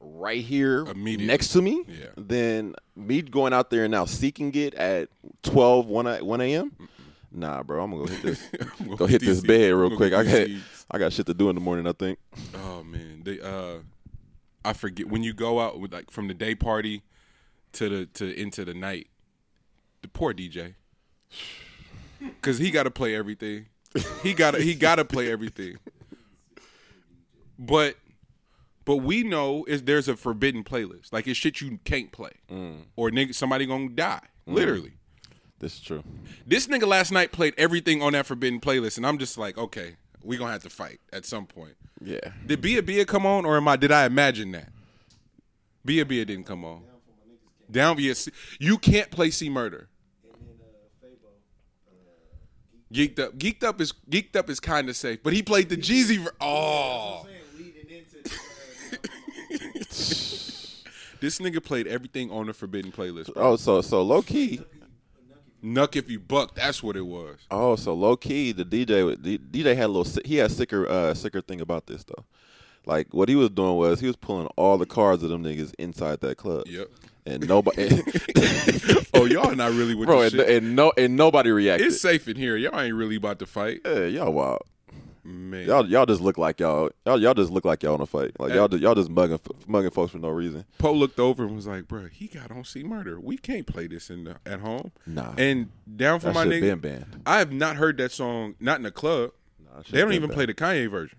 right 0.00 0.42
here 0.44 0.84
next 0.94 1.48
to 1.54 1.62
me, 1.62 1.82
Yeah. 1.88 2.06
then 2.16 2.74
me 2.94 3.22
going 3.22 3.52
out 3.54 3.70
there 3.70 3.84
and 3.84 3.90
now 3.92 4.04
seeking 4.04 4.54
it 4.54 4.74
at 4.74 5.08
12, 5.44 5.86
1 5.86 6.06
a- 6.06 6.24
1 6.24 6.40
a.m. 6.42 6.72
Nah, 7.32 7.62
bro, 7.62 7.82
I'm 7.82 7.90
gonna 7.90 8.04
go 8.06 8.12
hit 8.12 8.22
this. 8.22 8.48
Go 8.96 9.06
hit 9.06 9.20
this 9.22 9.40
bed 9.40 9.72
real 9.72 9.96
quick. 9.96 10.12
I 10.12 10.22
got. 10.22 10.48
I 10.90 10.98
got 10.98 11.12
shit 11.12 11.26
to 11.26 11.34
do 11.34 11.48
in 11.48 11.54
the 11.56 11.60
morning. 11.60 11.86
I 11.86 11.92
think. 11.92 12.18
Oh 12.54 12.84
man, 12.84 13.22
they 13.24 13.40
uh, 13.40 13.78
I 14.64 14.72
forget 14.72 15.08
when 15.08 15.22
you 15.22 15.32
go 15.32 15.60
out 15.60 15.80
with 15.80 15.92
like 15.92 16.10
from 16.10 16.28
the 16.28 16.34
day 16.34 16.54
party 16.54 17.02
to 17.72 17.88
the 17.88 18.06
to 18.06 18.40
into 18.40 18.64
the 18.64 18.74
night. 18.74 19.08
The 20.02 20.08
poor 20.08 20.34
DJ, 20.34 20.74
because 22.20 22.58
he 22.58 22.70
got 22.70 22.82
to 22.82 22.90
play 22.90 23.14
everything. 23.14 23.66
He 24.22 24.34
got 24.34 24.52
to 24.52 24.60
he 24.60 24.74
got 24.74 24.96
to 24.96 25.04
play 25.04 25.30
everything. 25.30 25.78
But 27.58 27.96
but 28.84 28.96
we 28.96 29.22
know 29.22 29.64
is 29.64 29.84
there's 29.84 30.08
a 30.08 30.16
forbidden 30.16 30.64
playlist. 30.64 31.12
Like 31.12 31.26
it's 31.26 31.38
shit 31.38 31.60
you 31.60 31.78
can't 31.84 32.12
play, 32.12 32.32
mm. 32.50 32.82
or 32.96 33.10
nigga 33.10 33.34
somebody 33.34 33.66
gonna 33.66 33.88
die. 33.90 34.20
Mm. 34.48 34.54
Literally. 34.54 34.92
This 35.60 35.74
is 35.76 35.80
true. 35.80 36.02
This 36.46 36.66
nigga 36.66 36.86
last 36.86 37.10
night 37.10 37.32
played 37.32 37.54
everything 37.56 38.02
on 38.02 38.12
that 38.12 38.26
forbidden 38.26 38.60
playlist, 38.60 38.98
and 38.98 39.06
I'm 39.06 39.16
just 39.16 39.38
like, 39.38 39.56
okay, 39.56 39.96
we 40.24 40.36
gonna 40.36 40.52
have 40.52 40.62
to 40.62 40.70
fight 40.70 41.00
at 41.12 41.24
some 41.24 41.46
point. 41.46 41.74
Yeah. 42.00 42.18
Did 42.46 42.60
Bia 42.60 42.82
Bia 42.82 43.04
come 43.04 43.26
on, 43.26 43.44
or 43.44 43.56
am 43.56 43.68
I? 43.68 43.76
Did 43.76 43.92
I 43.92 44.06
imagine 44.06 44.52
that? 44.52 44.70
Bia 45.84 46.04
Bia 46.04 46.24
didn't 46.24 46.46
come 46.46 46.64
on. 46.64 46.82
Down 47.70 47.96
via 47.96 48.14
C- 48.14 48.32
you 48.58 48.78
can't 48.78 49.10
play 49.10 49.30
C 49.30 49.48
Murder. 49.48 49.88
Geeked 52.92 53.18
up, 53.18 53.36
geeked 53.36 53.64
up 53.64 53.80
is 53.80 53.92
geeked 54.08 54.36
up 54.36 54.48
is 54.48 54.60
kind 54.60 54.88
of 54.88 54.96
safe, 54.96 55.20
but 55.22 55.32
he 55.32 55.42
played 55.42 55.68
the 55.68 55.76
Jeezy. 55.76 56.18
Ver- 56.18 56.30
oh, 56.40 57.26
this 61.20 61.38
nigga 61.40 61.62
played 61.64 61.86
everything 61.88 62.30
on 62.30 62.46
the 62.46 62.54
forbidden 62.54 62.92
playlist. 62.92 63.34
Bro. 63.34 63.42
Oh, 63.42 63.56
so 63.56 63.80
so 63.80 64.00
low 64.02 64.22
key. 64.22 64.60
Nuck 65.64 65.96
if 65.96 66.10
you 66.10 66.20
buck, 66.20 66.54
that's 66.54 66.82
what 66.82 66.94
it 66.96 67.06
was. 67.06 67.38
Oh, 67.50 67.74
so 67.76 67.94
low 67.94 68.16
key. 68.16 68.52
The 68.52 68.64
DJ 68.64 69.20
the 69.20 69.38
DJ 69.38 69.74
had 69.74 69.86
a 69.86 69.88
little. 69.88 70.22
He 70.24 70.36
had 70.36 70.52
sicker 70.52 70.86
uh 70.86 71.14
sicker 71.14 71.40
thing 71.40 71.60
about 71.60 71.86
this 71.86 72.04
though. 72.04 72.24
Like 72.86 73.14
what 73.14 73.30
he 73.30 73.34
was 73.34 73.48
doing 73.50 73.76
was 73.76 74.00
he 74.00 74.06
was 74.06 74.16
pulling 74.16 74.46
all 74.56 74.76
the 74.76 74.84
cards 74.86 75.22
of 75.22 75.30
them 75.30 75.42
niggas 75.42 75.72
inside 75.78 76.20
that 76.20 76.36
club. 76.36 76.64
Yep. 76.66 76.88
And 77.26 77.48
nobody. 77.48 77.88
Oh, 79.16 79.26
y'all 79.26 79.54
not 79.54 79.70
really 79.70 79.94
with 79.94 80.08
Bro, 80.08 80.22
and, 80.22 80.34
and 80.34 80.76
no, 80.76 80.92
and 80.98 81.16
nobody 81.16 81.50
reacted. 81.52 81.86
it's 81.86 82.00
safe 82.00 82.26
in 82.26 82.36
here. 82.36 82.56
Y'all 82.56 82.78
ain't 82.78 82.94
really 82.96 83.14
about 83.14 83.38
to 83.38 83.46
fight, 83.46 83.80
yeah, 83.84 84.06
y'all 84.06 84.32
wild. 84.32 84.62
Man. 85.24 85.66
Y'all, 85.66 85.86
y'all 85.88 86.06
just 86.06 86.20
look 86.20 86.38
like 86.38 86.60
y'all. 86.60 86.90
Y'all, 87.06 87.20
y'all 87.20 87.34
just 87.34 87.50
look 87.50 87.64
like 87.64 87.82
y'all 87.82 87.94
in 87.94 88.00
a 88.00 88.06
fight. 88.06 88.38
Like 88.38 88.52
y'all, 88.52 88.68
just, 88.68 88.82
y'all 88.82 88.94
just 88.94 89.10
mugging, 89.10 89.40
mugging 89.66 89.90
folks 89.90 90.12
for 90.12 90.18
no 90.18 90.28
reason. 90.28 90.64
Poe 90.78 90.92
looked 90.92 91.18
over 91.18 91.44
and 91.44 91.56
was 91.56 91.66
like, 91.66 91.88
"Bro, 91.88 92.08
he 92.08 92.26
got 92.28 92.50
on 92.50 92.64
C 92.64 92.82
Murder. 92.82 93.18
We 93.18 93.36
can't 93.36 93.66
play 93.66 93.86
this 93.86 94.10
in 94.10 94.24
the, 94.24 94.36
at 94.46 94.60
home." 94.60 94.92
Nah. 95.06 95.34
And 95.36 95.70
down 95.96 96.20
for 96.20 96.26
That 96.26 96.34
my 96.34 96.44
nigga, 96.44 96.60
been 96.60 96.78
banned. 96.78 97.22
I 97.26 97.38
have 97.38 97.52
not 97.52 97.76
heard 97.76 97.96
that 97.98 98.12
song. 98.12 98.54
Not 98.60 98.76
in 98.78 98.82
the 98.82 98.90
club. 98.90 99.32
shit 99.82 99.92
they 99.92 100.00
don't 100.00 100.12
even 100.12 100.28
banned. 100.28 100.36
play 100.36 100.46
the 100.46 100.54
Kanye 100.54 100.90
version. 100.90 101.18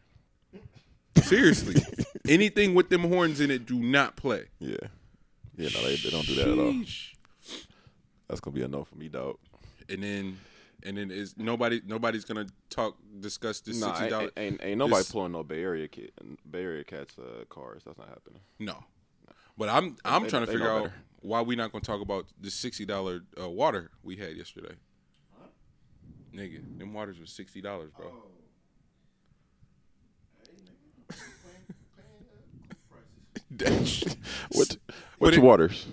Seriously, 1.23 1.81
anything 2.27 2.75
with 2.75 2.89
them 2.89 3.03
horns 3.03 3.39
in 3.39 3.49
it, 3.49 3.65
do 3.65 3.79
not 3.79 4.15
play. 4.15 4.45
Yeah, 4.59 4.77
yeah. 5.57 5.69
No, 5.73 5.81
they, 5.87 5.95
they 5.95 6.09
don't 6.09 6.25
do 6.25 6.35
that 6.35 6.47
at 6.47 6.59
all. 6.59 6.83
That's 8.27 8.39
gonna 8.41 8.55
be 8.55 8.63
enough 8.63 8.89
for 8.89 8.95
me, 8.95 9.07
dog. 9.07 9.37
And 9.87 10.03
then, 10.03 10.37
and 10.85 10.97
then 10.97 11.11
is 11.11 11.35
nobody 11.37 11.81
nobody's 11.85 12.23
gonna 12.25 12.45
talk 12.69 12.95
discuss 13.19 13.59
this 13.61 13.79
Nah, 13.79 13.87
sixty 13.87 14.03
ain't, 14.05 14.11
dollars. 14.11 14.31
ain't, 14.37 14.59
ain't 14.63 14.77
nobody 14.77 14.99
this- 15.01 15.11
pulling 15.11 15.31
no 15.33 15.43
Bay 15.43 15.61
Area 15.63 15.87
kid, 15.87 16.11
Bay 16.49 16.61
Area 16.63 16.83
cats 16.83 17.15
uh, 17.19 17.43
cars. 17.49 17.83
That's 17.85 17.97
not 17.97 18.07
happening. 18.09 18.41
No, 18.59 18.83
but 19.57 19.69
I'm 19.69 19.97
I'm 20.05 20.23
They- 20.23 20.29
trying 20.29 20.45
to 20.45 20.51
figure 20.51 20.69
out 20.71 20.83
better. 20.85 20.93
why 21.21 21.41
we 21.41 21.55
not 21.55 21.71
gonna 21.71 21.83
talk 21.83 22.01
about 22.01 22.25
the 22.39 22.51
sixty 22.51 22.85
dollar 22.85 23.21
uh, 23.41 23.49
water 23.49 23.91
we 24.03 24.15
had 24.17 24.35
yesterday. 24.37 24.75
Nigga, 26.33 26.77
them 26.79 26.93
waters 26.93 27.19
was 27.19 27.29
sixty 27.31 27.61
dollars, 27.61 27.91
bro. 27.97 28.11
That 33.51 33.85
shit- 33.87 34.17
What? 34.51 34.77
But 34.87 34.95
Which 35.19 35.37
waters? 35.37 35.85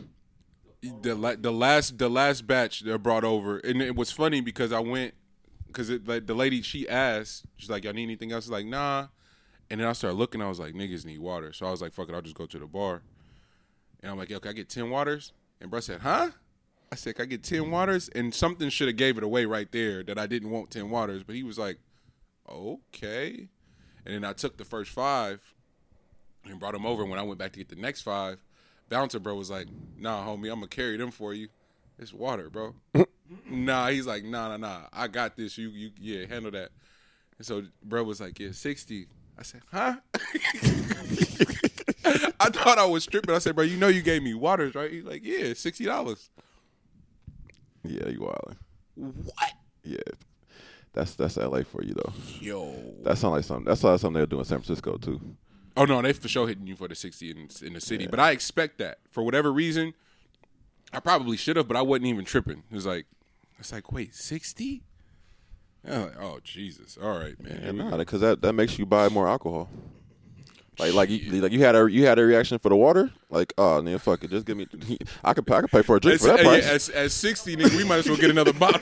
The 0.83 1.39
the 1.41 1.53
last 1.53 1.99
the 1.99 2.11
last 2.11 2.47
batch 2.47 2.81
they 2.81 2.97
brought 2.97 3.25
over, 3.25 3.59
and 3.59 3.81
it 3.81 3.95
was 3.95 4.11
funny 4.11 4.41
because 4.41 4.73
I 4.73 4.81
went 4.81 5.15
because 5.67 5.91
like 5.91 6.27
the 6.27 6.35
lady 6.35 6.61
she 6.63 6.89
asked, 6.89 7.45
she's 7.57 7.71
like, 7.71 7.85
"Y'all 7.85 7.93
need 7.93 8.05
anything 8.05 8.33
else?" 8.33 8.49
Like, 8.49 8.67
nah. 8.67 9.09
And 9.71 9.81
then 9.81 9.89
I 9.89 9.93
started 9.93 10.17
looking. 10.17 10.43
I 10.43 10.49
was 10.49 10.59
like, 10.59 10.75
"Niggas 10.75 11.07
need 11.07 11.21
water," 11.21 11.53
so 11.53 11.67
I 11.67 11.71
was 11.71 11.81
like, 11.81 11.95
"Fuck 11.95 12.09
it, 12.09 12.15
I'll 12.15 12.21
just 12.21 12.35
go 12.35 12.47
to 12.47 12.59
the 12.59 12.67
bar." 12.67 13.03
And 14.03 14.11
I'm 14.11 14.19
like, 14.19 14.29
"Yo, 14.29 14.41
can 14.41 14.51
I 14.51 14.55
get 14.55 14.69
ten 14.69 14.91
waters?" 14.91 15.33
And 15.61 15.71
bro 15.71 15.81
said, 15.81 16.01
"Huh?" 16.01 16.31
I 16.91 16.97
said, 16.97 17.15
"Can 17.15 17.23
I 17.23 17.27
get 17.27 17.43
ten 17.43 17.71
waters?" 17.71 18.09
And 18.11 18.35
something 18.35 18.69
should 18.69 18.89
have 18.89 18.97
gave 18.97 19.17
it 19.17 19.25
away 19.25 19.47
right 19.47 19.71
there 19.71 20.03
that 20.03 20.19
I 20.19 20.27
didn't 20.27 20.51
want 20.51 20.71
ten 20.71 20.91
waters, 20.91 21.23
but 21.23 21.37
he 21.37 21.43
was 21.43 21.59
like, 21.59 21.79
"Okay." 22.51 23.49
And 24.05 24.15
then 24.15 24.25
I 24.25 24.33
took 24.33 24.57
the 24.57 24.65
first 24.65 24.91
five 24.91 25.41
and 26.45 26.59
brought 26.59 26.73
them 26.73 26.85
over. 26.85 27.03
And 27.03 27.11
when 27.11 27.21
I 27.21 27.23
went 27.23 27.39
back 27.39 27.53
to 27.53 27.59
get 27.59 27.69
the 27.69 27.77
next 27.77 28.03
five, 28.03 28.43
Bouncer 28.93 29.19
bro 29.19 29.35
was 29.35 29.49
like, 29.49 29.69
"Nah, 29.97 30.23
homie, 30.27 30.53
I'm 30.53 30.61
gonna 30.61 30.69
carry 30.69 30.99
them 30.99 31.11
for 31.11 31.33
you. 31.33 31.49
It's 31.99 32.13
water, 32.13 32.51
bro." 32.51 32.75
nah, 33.49 33.89
he's 33.89 34.07
like, 34.07 34.23
"Nah, 34.23 34.49
nah, 34.49 34.59
nah. 34.59 34.81
I 34.93 35.09
got 35.09 35.35
this. 35.35 35.57
You, 35.57 35.71
you, 35.71 35.91
yeah, 35.99 36.27
handle 36.27 36.51
that." 36.51 36.73
And 37.39 37.47
so 37.47 37.63
bro 37.83 38.05
was 38.05 38.21
like, 38.21 38.39
"Yeah, 38.39 38.53
60. 38.53 39.07
I 39.39 39.43
said, 39.45 39.63
"Huh?" 39.71 39.97
I 42.05 42.51
thought 42.51 42.77
I 42.77 42.85
was 42.85 43.07
tripping. 43.07 43.35
I 43.35 43.39
said, 43.39 43.57
bro, 43.57 43.65
you 43.65 43.79
know 43.79 43.89
you 43.89 44.03
gave 44.03 44.23
me 44.23 44.35
waters, 44.35 44.75
right? 44.75 44.91
He's 44.91 45.05
like, 45.05 45.25
yeah, 45.25 45.55
sixty 45.55 45.87
dollars. 45.87 46.29
Yeah, 47.85 48.09
you 48.09 48.19
wildin'. 48.19 48.57
What? 48.97 49.53
Yeah, 49.85 50.01
that's 50.93 51.15
that's 51.15 51.39
L.A. 51.39 51.65
for 51.65 51.83
you 51.83 51.95
though. 51.95 52.13
Yo. 52.41 52.75
That 53.05 53.17
sound 53.17 53.37
like 53.37 53.45
something. 53.45 53.65
That's 53.65 53.83
like 53.83 53.99
something 54.01 54.19
they'll 54.19 54.27
do 54.27 54.41
in 54.41 54.45
San 54.45 54.59
Francisco 54.59 54.99
too. 54.99 55.19
Oh 55.77 55.85
no, 55.85 56.03
they 56.03 56.13
for 56.13 56.29
sure 56.29 56.47
hitting 56.49 56.67
you 56.67 56.77
for 56.77 56.89
the 56.89 56.95
sixty 56.95 57.31
in, 57.31 57.49
in 57.65 57.73
the 57.73 57.81
city. 57.81 58.07
But 58.07 58.21
I 58.21 58.31
expect 58.31 58.79
that 58.79 58.99
for 59.11 59.23
whatever 59.23 59.53
reason. 59.53 59.95
I 60.93 61.01
probably 61.01 61.37
should 61.39 61.57
have, 61.57 61.69
but 61.69 61.77
I 61.77 61.83
wasn't 61.83 62.07
even 62.07 62.25
tripping. 62.27 62.65
It 62.71 62.75
was 62.75 62.85
like, 62.85 63.07
it's 63.59 63.73
like, 63.73 63.91
wait, 63.91 64.15
sixty? 64.15 64.83
Like, 65.85 66.21
oh 66.21 66.39
Jesus! 66.45 66.99
All 67.03 67.19
right, 67.19 67.41
man. 67.43 67.61
Yeah, 67.65 67.73
nah, 67.73 67.97
because 67.97 68.21
that, 68.21 68.43
that 68.43 68.53
makes 68.53 68.79
you 68.79 68.87
buy 68.87 69.09
more 69.09 69.27
alcohol. 69.27 69.69
Like 70.79 70.95
like 70.95 71.11
you 71.11 71.43
like 71.43 71.53
you 71.53 71.61
had 71.61 71.77
a 71.77 71.91
you 71.91 72.07
had 72.07 72.19
a 72.19 72.25
reaction 72.25 72.59
for 72.59 72.69
the 72.69 72.77
water. 72.77 73.11
Like 73.31 73.53
oh 73.59 73.83
man, 73.83 73.99
fuck 73.99 74.25
it, 74.25 74.31
just 74.31 74.47
give 74.47 74.57
me. 74.57 74.67
I 75.25 75.35
could 75.35 75.51
I 75.51 75.61
could 75.61 75.71
pay 75.71 75.83
for 75.83 75.97
a 75.97 76.01
drink 76.01 76.17
As, 76.17 76.21
for 76.23 76.29
that 76.29 76.41
price. 76.41 76.65
yeah, 76.65 76.73
as, 76.73 76.89
as 76.89 77.13
sixty, 77.13 77.57
nigga, 77.57 77.77
we 77.77 77.85
might 77.85 77.99
as 77.99 78.09
well 78.09 78.17
get 78.17 78.31
another 78.31 78.53
bottle. 78.59 78.81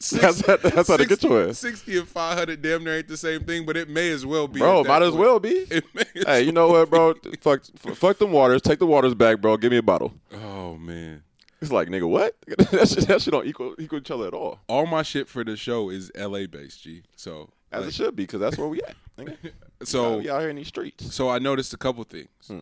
That's 0.12 0.40
how- 0.46 0.56
that's 0.56 0.88
how 0.88 0.96
they 0.96 1.04
get 1.04 1.22
your 1.22 1.48
ass. 1.50 1.58
Sixty 1.58 1.98
and 1.98 2.08
five 2.08 2.38
hundred, 2.38 2.62
damn 2.62 2.82
near 2.82 2.96
ain't 2.96 3.08
the 3.08 3.18
same 3.18 3.44
thing, 3.44 3.66
but 3.66 3.76
it 3.76 3.88
may 3.90 4.10
as 4.10 4.24
well 4.24 4.48
be. 4.48 4.58
bro, 4.60 4.82
might 4.82 5.02
as 5.02 5.10
point. 5.10 5.20
well 5.20 5.38
be. 5.40 5.50
It 5.70 5.84
as 6.16 6.24
Hey, 6.26 6.42
you 6.42 6.52
know 6.52 6.68
what, 6.68 6.88
bro? 6.88 7.14
fuck, 7.40 7.64
fuck 7.76 8.16
them 8.18 8.32
waters. 8.32 8.62
Take 8.62 8.78
the 8.78 8.86
waters 8.86 9.14
back, 9.14 9.40
bro. 9.42 9.58
Give 9.58 9.70
me 9.70 9.76
a 9.76 9.82
bottle. 9.82 10.14
Oh 10.32 10.76
man. 10.78 11.22
It's 11.60 11.70
like, 11.70 11.88
nigga, 11.88 12.08
what? 12.08 12.34
that, 12.46 12.88
shit, 12.88 13.06
that 13.08 13.20
shit 13.20 13.32
don't 13.32 13.46
equal 13.46 13.74
equal 13.78 13.98
each 13.98 14.10
other 14.10 14.26
at 14.28 14.32
all. 14.32 14.60
All 14.68 14.86
my 14.86 15.02
shit 15.02 15.28
for 15.28 15.44
the 15.44 15.54
show 15.56 15.90
is 15.90 16.10
LA 16.16 16.46
based, 16.46 16.82
G. 16.82 17.02
So 17.16 17.50
As 17.70 17.80
like, 17.80 17.88
it 17.88 17.94
should 17.94 18.16
be, 18.16 18.22
because 18.22 18.40
that's 18.40 18.56
where 18.56 18.68
we 18.68 18.80
at. 18.80 18.96
Nigga. 19.18 19.36
so 19.82 20.16
we 20.16 20.30
out 20.30 20.40
here 20.40 20.48
in 20.48 20.56
these 20.56 20.68
streets. 20.68 21.14
So 21.14 21.28
I 21.28 21.38
noticed 21.38 21.74
a 21.74 21.76
couple 21.76 22.02
things. 22.04 22.28
Hmm. 22.46 22.60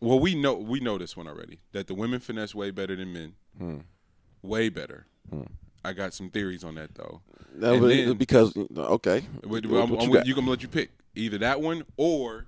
Well, 0.00 0.20
we 0.20 0.34
know 0.34 0.52
we 0.54 0.80
know 0.80 0.98
this 0.98 1.16
one 1.16 1.26
already 1.26 1.60
that 1.72 1.86
the 1.86 1.94
women 1.94 2.20
finesse 2.20 2.54
way 2.54 2.70
better 2.70 2.94
than 2.94 3.14
men. 3.14 3.32
Hmm. 3.56 3.78
Way 4.42 4.68
better. 4.68 5.06
I 5.84 5.92
got 5.92 6.12
some 6.14 6.28
theories 6.30 6.64
on 6.64 6.74
that 6.76 6.94
though. 6.94 7.20
No, 7.54 7.72
And 7.72 7.80
but- 7.82 7.88
then- 7.88 8.16
because 8.16 8.56
okay, 8.76 9.22
Wait, 9.44 9.64
I'm, 9.64 9.74
I'm, 9.74 10.10
you 10.10 10.22
you, 10.24 10.34
gonna 10.34 10.50
let 10.50 10.62
you 10.62 10.68
pick 10.68 10.90
either 11.14 11.38
that 11.38 11.60
one 11.60 11.84
or 11.96 12.46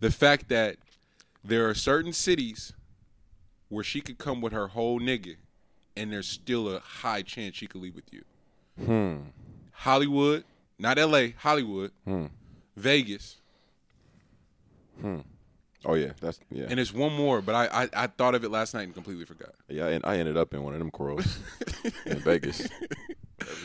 the 0.00 0.10
fact 0.10 0.48
that 0.48 0.76
there 1.44 1.68
are 1.68 1.74
certain 1.74 2.12
cities 2.12 2.72
where 3.68 3.82
she 3.84 4.00
could 4.00 4.18
come 4.18 4.40
with 4.40 4.52
her 4.52 4.68
whole 4.68 5.00
nigga, 5.00 5.36
and 5.96 6.12
there's 6.12 6.28
still 6.28 6.68
a 6.74 6.78
high 6.80 7.22
chance 7.22 7.56
she 7.56 7.66
could 7.66 7.80
leave 7.80 7.94
with 7.94 8.12
you. 8.12 8.22
Hmm. 8.84 9.16
Hollywood, 9.72 10.44
not 10.78 10.98
L.A. 10.98 11.30
Hollywood, 11.38 11.90
Vegas, 12.76 13.36
Oh 15.84 15.94
yeah, 15.94 16.12
that's 16.20 16.40
yeah, 16.50 16.66
and 16.68 16.80
it's 16.80 16.92
one 16.92 17.12
more. 17.12 17.40
But 17.42 17.54
I, 17.54 17.82
I 17.84 17.88
I 18.04 18.06
thought 18.08 18.34
of 18.34 18.44
it 18.44 18.50
last 18.50 18.74
night 18.74 18.82
and 18.84 18.94
completely 18.94 19.24
forgot. 19.24 19.50
yeah. 19.68 19.86
And 19.86 20.04
I 20.04 20.16
ended 20.18 20.36
up 20.36 20.52
in 20.54 20.62
one 20.62 20.72
of 20.72 20.78
them 20.80 20.90
corals 20.90 21.38
in 22.06 22.18
Vegas. 22.20 22.58
Being 22.58 22.70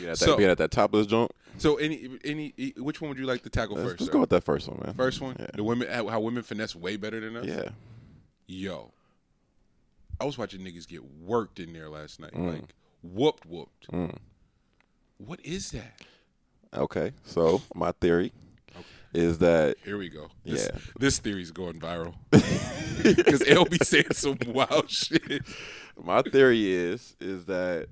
that, 0.00 0.18
So- 0.18 0.36
being 0.36 0.50
at 0.50 0.58
that 0.58 0.70
top 0.70 0.92
of 0.94 1.00
this 1.00 1.06
joint. 1.06 1.30
So 1.58 1.76
any 1.76 2.18
any 2.24 2.54
which 2.76 3.00
one 3.00 3.08
would 3.08 3.18
you 3.18 3.26
like 3.26 3.42
to 3.42 3.50
tackle 3.50 3.76
Let's, 3.76 3.88
first? 3.90 4.00
let's 4.00 4.08
sir? 4.08 4.12
go 4.12 4.20
with 4.20 4.30
that 4.30 4.44
first 4.44 4.68
one, 4.68 4.80
man. 4.84 4.94
First 4.94 5.20
one, 5.20 5.36
Yeah. 5.38 5.46
the 5.54 5.64
women 5.64 5.88
how 5.90 6.06
how 6.08 6.20
women 6.20 6.42
finesse 6.42 6.76
way 6.76 6.96
better 6.96 7.18
than 7.20 7.36
us. 7.36 7.46
Yeah. 7.46 7.70
Yo, 8.46 8.90
I 10.20 10.24
was 10.24 10.36
watching 10.38 10.60
niggas 10.60 10.86
get 10.86 11.02
worked 11.22 11.58
in 11.60 11.72
there 11.72 11.88
last 11.88 12.20
night, 12.20 12.32
Mm. 12.32 12.52
like 12.54 12.74
whooped, 13.02 13.46
whooped. 13.46 13.86
What 15.18 15.40
is 15.44 15.70
that? 15.72 16.00
Okay. 16.74 17.12
So 17.24 17.62
my 17.74 17.92
theory 17.92 18.32
is 19.14 19.38
that 19.38 19.76
Here 19.84 19.98
we 19.98 20.08
go. 20.08 20.28
This, 20.44 20.68
Yeah. 20.72 20.78
this 20.98 21.18
theory's 21.18 21.50
going 21.50 21.78
viral 21.80 22.14
because 22.30 23.40
LB 23.42 23.84
said 23.84 24.14
some 24.16 24.38
wild 24.46 24.90
shit. 24.90 25.42
my 26.02 26.22
theory 26.22 26.70
is 26.72 27.14
is 27.20 27.44
that 27.46 27.88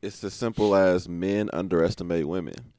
it's 0.00 0.22
as 0.24 0.34
simple 0.34 0.74
as 0.74 1.08
men 1.08 1.48
underestimate 1.52 2.26
women, 2.26 2.72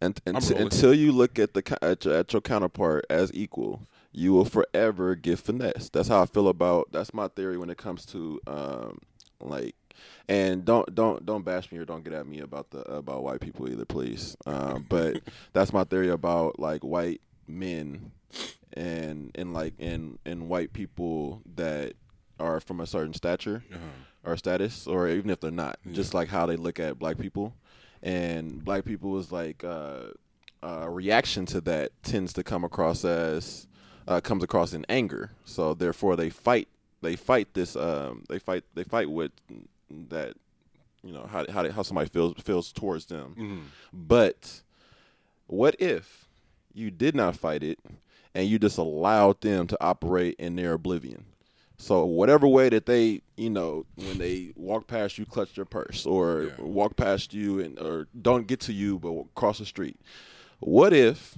and, 0.00 0.18
and 0.24 0.36
I'm 0.38 0.56
until 0.56 0.94
you 0.94 1.12
look 1.12 1.38
at 1.38 1.52
the 1.54 1.78
at 1.82 2.04
your, 2.04 2.14
at 2.14 2.32
your 2.32 2.40
counterpart 2.40 3.04
as 3.10 3.30
equal, 3.34 3.82
you 4.12 4.32
will 4.32 4.46
forever 4.46 5.14
get 5.14 5.38
finessed. 5.38 5.92
That's 5.92 6.08
how 6.08 6.22
I 6.22 6.26
feel 6.26 6.48
about. 6.48 6.88
That's 6.92 7.12
my 7.12 7.28
theory 7.28 7.58
when 7.58 7.68
it 7.70 7.76
comes 7.76 8.06
to 8.06 8.40
um 8.46 8.98
like. 9.40 9.74
And 10.28 10.64
don't 10.64 10.92
don't 10.94 11.24
don't 11.24 11.44
bash 11.44 11.70
me 11.70 11.78
or 11.78 11.84
don't 11.84 12.02
get 12.02 12.12
at 12.12 12.26
me 12.26 12.40
about 12.40 12.70
the 12.70 12.80
about 12.80 13.22
white 13.22 13.40
people 13.40 13.70
either, 13.70 13.84
please. 13.84 14.36
Um, 14.44 14.84
but 14.88 15.20
that's 15.52 15.72
my 15.72 15.84
theory 15.84 16.10
about 16.10 16.58
like 16.58 16.82
white 16.82 17.20
men 17.46 18.10
and 18.72 19.30
and 19.36 19.54
like 19.54 19.74
and 19.78 20.18
and 20.26 20.48
white 20.48 20.72
people 20.72 21.42
that 21.54 21.94
are 22.40 22.60
from 22.60 22.80
a 22.80 22.86
certain 22.86 23.14
stature 23.14 23.62
or 24.24 24.36
status, 24.36 24.86
or 24.86 25.08
even 25.08 25.30
if 25.30 25.40
they're 25.40 25.50
not, 25.50 25.78
just 25.92 26.12
like 26.12 26.28
how 26.28 26.44
they 26.46 26.56
look 26.56 26.80
at 26.80 26.98
black 26.98 27.16
people, 27.18 27.54
and 28.02 28.64
black 28.64 28.84
people 28.84 29.18
is 29.18 29.30
like 29.32 29.62
uh, 29.64 30.06
a 30.62 30.90
reaction 30.90 31.46
to 31.46 31.60
that 31.62 31.92
tends 32.02 32.32
to 32.34 32.42
come 32.42 32.64
across 32.64 33.04
as 33.04 33.66
uh, 34.08 34.20
comes 34.20 34.42
across 34.42 34.72
in 34.72 34.84
anger. 34.88 35.30
So 35.44 35.74
therefore, 35.74 36.16
they 36.16 36.30
fight. 36.30 36.68
They 37.02 37.14
fight 37.16 37.54
this. 37.54 37.76
Um, 37.76 38.24
they 38.28 38.38
fight. 38.38 38.64
They 38.74 38.84
fight 38.84 39.10
with 39.10 39.32
that. 39.90 40.34
You 41.02 41.12
know 41.12 41.26
how 41.30 41.44
how, 41.50 41.70
how 41.70 41.82
somebody 41.82 42.08
feels 42.08 42.34
feels 42.42 42.72
towards 42.72 43.06
them. 43.06 43.34
Mm-hmm. 43.38 43.60
But 43.92 44.62
what 45.46 45.76
if 45.78 46.26
you 46.74 46.90
did 46.90 47.14
not 47.14 47.36
fight 47.36 47.62
it 47.62 47.78
and 48.34 48.48
you 48.48 48.58
just 48.58 48.76
allowed 48.76 49.40
them 49.40 49.68
to 49.68 49.76
operate 49.80 50.34
in 50.38 50.56
their 50.56 50.72
oblivion? 50.72 51.26
So 51.78 52.04
whatever 52.04 52.48
way 52.48 52.70
that 52.70 52.86
they, 52.86 53.20
you 53.36 53.50
know, 53.50 53.86
when 53.96 54.18
they 54.18 54.52
walk 54.56 54.86
past 54.86 55.18
you, 55.18 55.26
clutch 55.26 55.56
your 55.56 55.66
purse, 55.66 56.06
or 56.06 56.44
Yeah. 56.44 56.64
walk 56.64 56.96
past 56.96 57.34
you 57.34 57.60
and 57.60 57.78
or 57.78 58.08
don't 58.20 58.46
get 58.46 58.60
to 58.60 58.72
you, 58.72 58.98
but 58.98 59.34
cross 59.34 59.58
the 59.58 59.66
street. 59.66 60.00
What 60.58 60.92
if, 60.92 61.36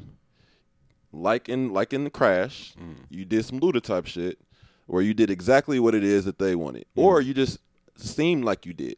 like 1.13 1.49
in 1.49 1.73
like 1.73 1.93
in 1.93 2.05
the 2.05 2.11
crash, 2.11 2.75
mm. 2.81 2.95
you 3.11 3.25
did 3.25 3.45
some 3.45 3.61
Luda 3.61 3.83
type 3.83 4.07
shit, 4.07 4.39
where 4.87 5.03
you 5.03 5.13
did 5.13 5.29
exactly 5.29 5.81
what 5.81 5.95
it 5.95 6.05
is 6.05 6.25
that 6.25 6.39
they 6.39 6.55
wanted, 6.55 6.87
or 6.95 7.21
mm. 7.21 7.27
you 7.27 7.35
just 7.35 7.59
seemed 7.99 8.45
like 8.45 8.65
you 8.67 8.73
did, 8.73 8.97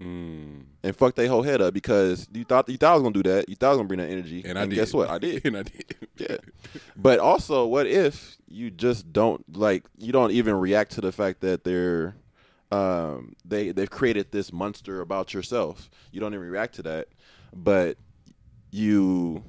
and 0.00 0.66
fucked 0.94 1.16
their 1.16 1.28
whole 1.28 1.42
head 1.42 1.60
up 1.60 1.74
because 1.74 2.28
you 2.32 2.44
thought 2.44 2.68
you 2.68 2.76
thought 2.76 2.92
I 2.92 2.94
was 2.94 3.02
gonna 3.02 3.14
do 3.20 3.22
that, 3.30 3.48
you 3.48 3.56
thought 3.56 3.68
I 3.68 3.70
was 3.70 3.78
gonna 3.78 3.88
bring 3.88 3.98
that 4.00 4.10
energy, 4.10 4.42
And 4.44 4.58
I 4.58 4.66
did. 4.66 4.74
guess 4.76 4.92
what? 4.94 5.10
I 5.10 5.18
did. 5.18 5.44
and 5.46 5.56
I 5.56 5.62
did. 5.64 5.84
Yeah. 6.18 6.36
But 6.96 7.20
also, 7.20 7.64
what 7.66 7.86
if 7.86 8.36
you 8.48 8.72
just 8.72 9.12
don't 9.12 9.56
like 9.56 9.84
you 9.98 10.10
don't 10.12 10.32
even 10.32 10.56
react 10.56 10.90
to 10.92 11.00
the 11.00 11.12
fact 11.12 11.40
that 11.42 11.62
they're 11.62 12.16
um 12.72 13.36
they 13.44 13.70
they've 13.70 13.88
created 13.90 14.32
this 14.32 14.52
monster 14.52 15.00
about 15.00 15.32
yourself. 15.32 15.88
You 16.10 16.20
don't 16.20 16.34
even 16.34 16.48
react 16.50 16.74
to 16.76 16.82
that, 16.82 17.06
but 17.54 17.98
you 18.72 19.44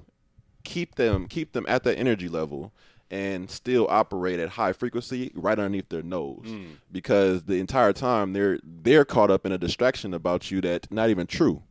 keep 0.63 0.93
them 0.95 1.27
keep 1.27 1.53
them 1.53 1.65
at 1.67 1.83
that 1.85 1.97
energy 1.97 2.29
level 2.29 2.71
and 3.11 3.49
still 3.49 3.87
operate 3.89 4.39
at 4.39 4.49
high 4.49 4.73
frequency 4.73 5.31
right 5.33 5.57
underneath 5.57 5.89
their 5.89 6.03
nose 6.03 6.43
hmm. 6.45 6.65
because 6.91 7.43
the 7.43 7.55
entire 7.55 7.93
time 7.93 8.33
they're 8.33 8.59
they're 8.63 9.05
caught 9.05 9.31
up 9.31 9.45
in 9.45 9.51
a 9.51 9.57
distraction 9.57 10.13
about 10.13 10.51
you 10.51 10.61
that's 10.61 10.91
not 10.91 11.09
even 11.09 11.27
true. 11.27 11.63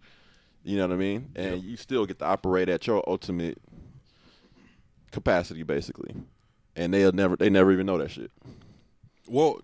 You 0.65 0.77
know 0.77 0.89
what 0.89 0.95
I 0.95 0.99
mean? 0.99 1.31
And 1.37 1.63
you 1.63 1.77
still 1.77 2.05
get 2.07 2.19
to 2.19 2.27
operate 2.27 2.69
at 2.69 2.87
your 2.87 3.03
ultimate 3.07 3.59
capacity 5.13 5.63
basically. 5.63 6.15
And 6.77 6.93
they'll 6.93 7.13
never 7.13 7.37
they 7.37 7.51
never 7.51 7.73
even 7.73 7.87
know 7.87 7.99
that 7.99 8.11
shit. 8.11 8.31
Well, 9.29 9.61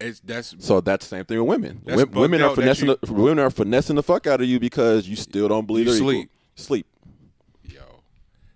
it's 0.00 0.20
that's 0.20 0.54
So 0.58 0.80
that's 0.80 1.06
the 1.06 1.16
same 1.16 1.24
thing 1.24 1.38
with 1.38 1.48
women. 1.48 1.82
Women 2.12 2.42
are 2.42 2.54
finessing 2.54 2.88
you- 2.88 2.98
the, 3.00 3.12
women 3.12 3.38
are 3.38 3.50
finessing 3.50 3.96
the 3.96 4.02
fuck 4.02 4.26
out 4.26 4.40
of 4.40 4.48
you 4.48 4.58
because 4.58 5.08
you 5.08 5.16
still 5.16 5.48
don't 5.48 5.66
believe 5.66 5.86
You 5.86 5.92
they're 5.92 6.12
equal. 6.12 6.30
sleep. 6.56 6.86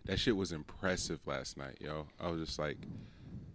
That 0.09 0.18
shit 0.18 0.36
was 0.36 0.52
impressive 0.52 1.20
last 1.26 1.56
night, 1.59 1.76
yo. 1.80 2.06
I 2.18 2.28
was 2.30 2.40
just 2.44 2.59
like, 2.59 2.78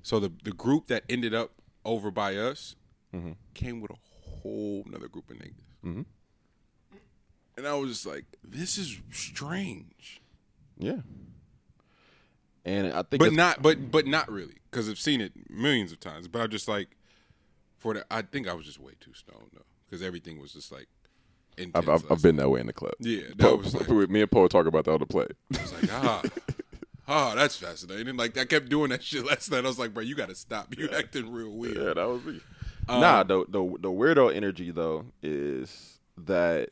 so 0.03 0.19
the 0.19 0.31
the 0.43 0.51
group 0.53 0.87
that 0.87 1.03
ended 1.09 1.33
up 1.33 1.51
over 1.83 2.09
by 2.11 2.37
us 2.37 2.75
Mm-hmm. 3.13 3.33
came 3.53 3.79
with 3.79 3.91
a 3.91 3.95
whole 4.41 4.81
another 4.87 5.07
group 5.07 5.29
of 5.29 5.37
niggas, 5.37 6.05
and 7.55 7.67
I 7.67 7.75
was 7.75 7.89
just 7.91 8.05
like, 8.07 8.25
this 8.43 8.77
is 8.79 8.99
strange, 9.11 10.19
Yeah. 10.79 11.01
And 12.65 12.87
I 12.93 13.03
think 13.03 13.19
but 13.21 13.33
not, 13.33 13.61
but 13.61 13.91
but 13.91 14.07
not 14.07 14.31
really, 14.31 14.55
because 14.71 14.89
I've 14.89 14.97
seen 14.99 15.21
it 15.21 15.33
millions 15.49 15.91
of 15.91 15.99
times. 15.99 16.27
But 16.27 16.41
I'm 16.41 16.49
just 16.49 16.67
like, 16.67 16.95
for 17.77 17.93
the, 17.93 18.05
I 18.09 18.21
think 18.23 18.47
I 18.47 18.53
was 18.53 18.65
just 18.65 18.79
way 18.79 18.93
too 18.99 19.13
stoned 19.13 19.51
though, 19.53 19.65
because 19.85 20.01
everything 20.01 20.39
was 20.39 20.53
just 20.53 20.71
like. 20.71 20.87
I've, 21.75 21.89
I've, 21.89 22.11
I've 22.11 22.21
been 22.21 22.35
that 22.37 22.49
way 22.49 22.59
in 22.59 22.67
the 22.67 22.73
club. 22.73 22.93
Yeah, 22.99 23.21
that 23.29 23.37
Po- 23.39 23.55
was 23.57 23.73
like- 23.73 24.09
me 24.09 24.21
and 24.21 24.31
Paul 24.31 24.49
talk 24.49 24.65
about 24.65 24.85
that 24.85 24.91
on 24.93 24.99
the 24.99 25.05
play. 25.05 25.27
I 25.57 25.61
was 25.61 25.73
like, 25.73 25.93
ah, 25.93 26.21
ah, 27.07 27.33
that's 27.35 27.55
fascinating. 27.57 28.15
Like 28.17 28.37
I 28.37 28.45
kept 28.45 28.69
doing 28.69 28.89
that 28.89 29.03
shit 29.03 29.25
last 29.25 29.51
night. 29.51 29.63
I 29.65 29.67
was 29.67 29.79
like, 29.79 29.93
bro, 29.93 30.03
you 30.03 30.15
got 30.15 30.29
to 30.29 30.35
stop. 30.35 30.75
You 30.77 30.89
acting 30.89 31.31
real 31.31 31.49
weird. 31.51 31.77
Yeah, 31.77 31.93
that 31.93 32.07
was 32.07 32.23
me. 32.23 32.39
Um, 32.89 32.99
nah, 33.01 33.23
the, 33.23 33.45
the 33.47 33.59
the 33.79 33.89
weirdo 33.89 34.33
energy 34.35 34.71
though 34.71 35.05
is 35.21 35.99
that 36.17 36.69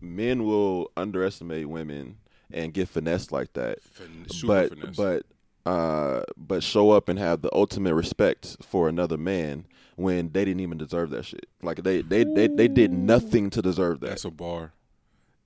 men 0.00 0.44
will 0.44 0.90
underestimate 0.96 1.68
women 1.68 2.16
and 2.52 2.72
get 2.72 2.88
finessed 2.88 3.32
like 3.32 3.52
that. 3.54 3.82
Fin- 3.82 4.26
super 4.30 4.68
but 4.68 4.78
finesse. 4.78 4.96
but 4.96 5.26
uh, 5.70 6.22
but 6.36 6.62
show 6.62 6.90
up 6.90 7.08
and 7.08 7.18
have 7.18 7.42
the 7.42 7.54
ultimate 7.54 7.94
respect 7.94 8.56
for 8.62 8.88
another 8.88 9.18
man 9.18 9.66
when 10.00 10.30
they 10.32 10.44
didn't 10.44 10.60
even 10.60 10.78
deserve 10.78 11.10
that 11.10 11.24
shit. 11.24 11.46
Like 11.62 11.82
they 11.82 12.02
they 12.02 12.24
they, 12.24 12.48
they 12.48 12.68
did 12.68 12.92
nothing 12.92 13.50
to 13.50 13.62
deserve 13.62 14.00
that. 14.00 14.10
That's 14.10 14.24
a 14.24 14.30
bar. 14.30 14.72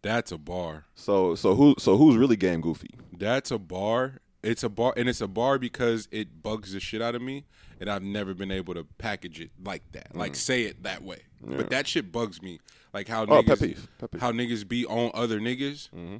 That's 0.03 0.33
a 0.33 0.39
bar. 0.39 0.85
So 0.95 1.35
so 1.35 1.55
who 1.55 1.75
so 1.79 1.97
who's 1.97 2.17
really 2.17 2.37
game 2.37 2.61
goofy? 2.61 2.91
That's 3.13 3.51
a 3.51 3.59
bar. 3.59 4.21
It's 4.43 4.63
a 4.63 4.69
bar, 4.69 4.93
and 4.97 5.09
it's 5.09 5.23
a 5.23 5.27
bar 5.27 5.59
because 5.59 6.07
it 6.11 6.43
bugs 6.43 6.75
the 6.75 6.81
shit 6.81 7.01
out 7.01 7.15
of 7.15 7.23
me, 7.23 7.47
and 7.81 7.89
I've 7.89 8.03
never 8.03 8.35
been 8.35 8.51
able 8.51 8.75
to 8.75 8.85
package 8.99 9.41
it 9.41 9.51
like 9.65 9.83
that, 9.93 10.15
like 10.15 10.33
mm. 10.33 10.37
say 10.37 10.65
it 10.65 10.83
that 10.83 11.03
way. 11.03 11.23
But 11.43 11.71
that 11.71 11.87
shit 11.87 12.13
bugs 12.13 12.43
me, 12.43 12.61
like 12.93 13.09
how 13.09 13.23
Oh, 13.23 13.43
niggas, 13.43 13.47
pet 13.47 13.61
peeve. 13.61 13.89
Pet 13.99 14.11
peeve. 14.11 14.21
how 14.21 14.33
niggas 14.33 14.69
be 14.69 14.85
on 14.85 15.11
other 15.15 15.41
niggas, 15.41 15.89
mm-hmm. 15.91 16.17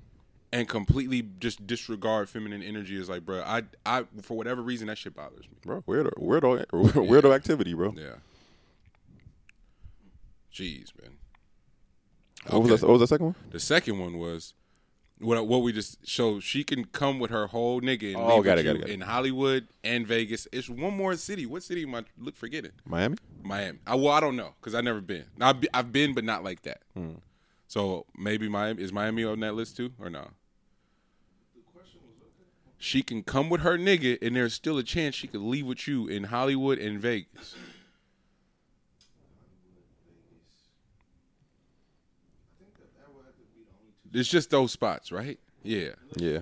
And 0.55 0.69
completely 0.69 1.21
just 1.41 1.67
disregard 1.67 2.29
feminine 2.29 2.63
energy. 2.63 2.97
Is 2.97 3.09
like, 3.09 3.25
bro, 3.27 3.43
I, 3.43 3.63
I, 3.85 4.05
for 4.23 4.37
whatever 4.37 4.63
reason, 4.63 4.87
that 4.87 4.97
shit 4.97 5.15
bothers 5.15 5.47
me. 5.51 5.57
Bro, 5.63 5.83
weirdo 5.83 6.13
weirdo 6.19 6.65
weirdo 6.71 7.35
activity, 7.35 7.75
bro. 7.75 7.93
Yeah. 7.97 8.15
Jeez, 10.53 10.93
man. 11.03 11.13
What 12.49 12.63
was 12.63 12.81
that 12.81 12.87
what 12.87 12.93
was 12.93 13.01
that 13.01 13.09
second 13.09 13.27
one? 13.27 13.35
The 13.51 13.59
second 13.61 13.99
one 13.99 14.19
was 14.19 14.55
what 15.19 15.45
what 15.49 15.63
we 15.63 15.73
just 15.73 16.07
showed. 16.07 16.45
She 16.45 16.63
can 16.63 16.85
come 16.85 17.19
with 17.19 17.31
her 17.33 17.49
whole 17.49 17.81
nigga 17.81 18.09
and 18.15 18.17
Oh, 18.17 18.41
got 18.43 18.59
it, 18.59 18.63
got 18.63 18.77
it, 18.77 18.81
got 18.81 18.89
it. 18.89 18.93
in 18.93 19.01
Hollywood 19.01 19.67
and 19.83 20.07
Vegas. 20.07 20.47
It's 20.53 20.69
one 20.69 20.97
more 20.97 21.17
city. 21.17 21.47
What 21.47 21.65
city 21.65 21.83
am 21.83 21.95
I 21.97 22.05
look 22.17 22.37
forgetting? 22.37 22.73
Miami? 22.85 23.17
Miami. 23.43 23.79
I, 23.87 23.97
well, 23.97 24.11
I 24.13 24.21
don't 24.21 24.37
know 24.37 24.55
because 24.61 24.75
I've 24.75 24.85
never 24.85 25.01
been. 25.01 25.25
I've, 25.41 25.57
I've 25.75 25.93
been, 25.93 26.15
but 26.15 26.23
not 26.25 26.45
like 26.45 26.63
that. 26.63 26.83
Hmm. 26.95 27.15
So 27.67 28.07
maybe 28.17 28.49
Miami 28.49 28.83
is 28.83 28.93
Miami 28.93 29.25
on 29.25 29.41
that 29.41 29.55
list 29.55 29.77
too, 29.77 29.93
or 29.99 30.09
no? 30.11 30.29
She 32.85 33.03
can 33.03 33.23
come 33.23 33.49
with 33.49 33.63
her 33.63 33.79
nigga, 33.79 34.19
and 34.21 34.37
there's 34.37 34.53
still 34.53 34.77
a 34.77 34.83
chance 34.83 35.15
she 35.15 35.27
could 35.27 35.41
leave 35.41 35.65
with 35.65 35.89
you 35.89 36.07
in 36.07 36.25
Hollywood 36.25 36.79
and 36.79 37.01
Vegas. 37.01 37.57
It's 44.13 44.29
just 44.29 44.51
those 44.51 44.71
spots, 44.71 45.11
right? 45.11 45.41
Yeah. 45.63 45.93
Yeah. 46.17 46.41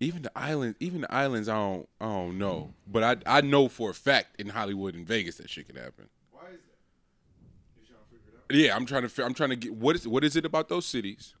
Even 0.00 0.22
the 0.22 0.32
islands, 0.34 0.78
even 0.80 1.02
the 1.02 1.12
islands, 1.12 1.50
I 1.50 1.56
don't, 1.56 1.88
I 2.00 2.06
don't 2.06 2.38
know, 2.38 2.72
but 2.86 3.04
I, 3.04 3.38
I 3.38 3.40
know 3.42 3.68
for 3.68 3.90
a 3.90 3.94
fact 3.94 4.40
in 4.40 4.48
Hollywood 4.48 4.94
and 4.94 5.06
Vegas 5.06 5.36
that 5.36 5.50
shit 5.50 5.68
can 5.68 5.76
happen. 5.76 6.08
Why 6.32 6.40
is 6.48 6.52
that? 6.52 7.82
You 7.82 7.86
trying 7.86 8.00
to 8.00 8.16
figure 8.16 8.38
it 8.48 8.54
out? 8.54 8.56
Yeah, 8.56 8.74
I'm 8.74 8.86
trying 8.86 9.06
to, 9.06 9.24
I'm 9.26 9.34
trying 9.34 9.50
to 9.50 9.56
get 9.56 9.74
what 9.74 9.94
is, 9.94 10.08
what 10.08 10.24
is 10.24 10.36
it 10.36 10.46
about 10.46 10.70
those 10.70 10.86
cities? 10.86 11.34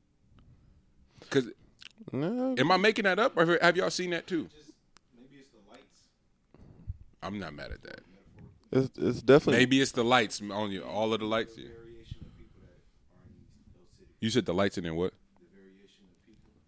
Because 1.20 1.48
No, 2.12 2.54
am 2.58 2.72
I 2.72 2.76
making 2.76 3.04
that 3.04 3.18
up, 3.18 3.36
or 3.36 3.58
have 3.62 3.76
y'all 3.76 3.90
seen 3.90 4.10
that 4.10 4.26
too? 4.26 4.44
Just 4.44 4.72
maybe 5.16 5.40
it's 5.40 5.50
the 5.50 5.70
lights. 5.70 6.00
I'm 7.22 7.38
not 7.38 7.54
mad 7.54 7.72
at 7.72 7.82
that. 7.82 8.00
it's, 8.72 8.98
it's 8.98 9.22
definitely 9.22 9.60
Maybe 9.60 9.80
it's 9.80 9.92
the 9.92 10.04
lights 10.04 10.40
on 10.50 10.70
you, 10.70 10.82
all 10.82 11.12
of 11.12 11.20
the 11.20 11.26
lights. 11.26 11.54
Yeah. 11.56 11.68
Variation 11.68 12.16
of 12.22 12.36
people 12.36 12.60
that 12.62 12.68
are 12.68 13.22
in 13.26 13.32
these, 13.38 13.48
those 13.74 13.88
cities. 13.98 14.16
You 14.20 14.30
said 14.30 14.46
the 14.46 14.54
lights 14.54 14.76
and 14.76 14.86
then 14.86 14.96
what? 14.96 15.12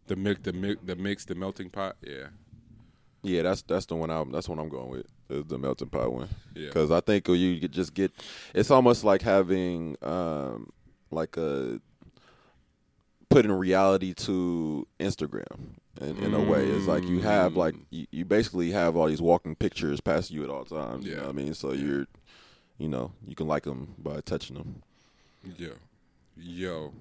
The 0.08 0.16
mix, 0.16 0.40
the 0.42 0.52
mix, 0.52 0.80
the 0.84 0.96
mix, 0.96 1.24
the 1.24 1.34
melting 1.34 1.70
pot. 1.70 1.96
Yeah. 2.02 2.26
Yeah, 3.22 3.42
that's 3.42 3.62
that's 3.62 3.86
the 3.86 3.94
one 3.94 4.10
I'm 4.10 4.32
that's 4.32 4.48
what 4.48 4.58
I'm 4.58 4.68
going 4.68 4.90
with. 4.90 5.06
Is 5.30 5.44
the 5.46 5.56
melting 5.58 5.88
pot 5.88 6.12
one. 6.12 6.28
Yeah. 6.54 6.66
Because 6.66 6.90
I 6.90 7.00
think 7.00 7.28
you 7.28 7.60
could 7.60 7.72
just 7.72 7.94
get. 7.94 8.12
It's 8.52 8.70
almost 8.70 9.04
like 9.04 9.22
having 9.22 9.96
um 10.02 10.70
like 11.12 11.36
a 11.36 11.80
putting 13.32 13.52
reality 13.52 14.14
to 14.14 14.86
Instagram 15.00 15.74
in, 16.00 16.16
in 16.18 16.34
a 16.34 16.40
way. 16.40 16.66
It's 16.66 16.86
like 16.86 17.04
you 17.04 17.20
have 17.20 17.56
like 17.56 17.74
mm. 17.74 17.84
you, 17.90 18.06
you 18.10 18.24
basically 18.24 18.70
have 18.70 18.96
all 18.96 19.06
these 19.06 19.22
walking 19.22 19.54
pictures 19.54 20.00
past 20.00 20.30
you 20.30 20.44
at 20.44 20.50
all 20.50 20.64
times. 20.64 21.04
You 21.04 21.12
Yeah. 21.12 21.16
know 21.18 21.22
what 21.24 21.30
I 21.30 21.32
mean? 21.32 21.54
So 21.54 21.72
you're, 21.72 22.06
you 22.78 22.88
know, 22.88 23.12
you 23.26 23.34
can 23.34 23.46
like 23.46 23.64
them 23.64 23.94
by 23.98 24.20
touching 24.20 24.56
them. 24.56 24.82
Yo, 25.56 25.72
yo. 26.36 26.92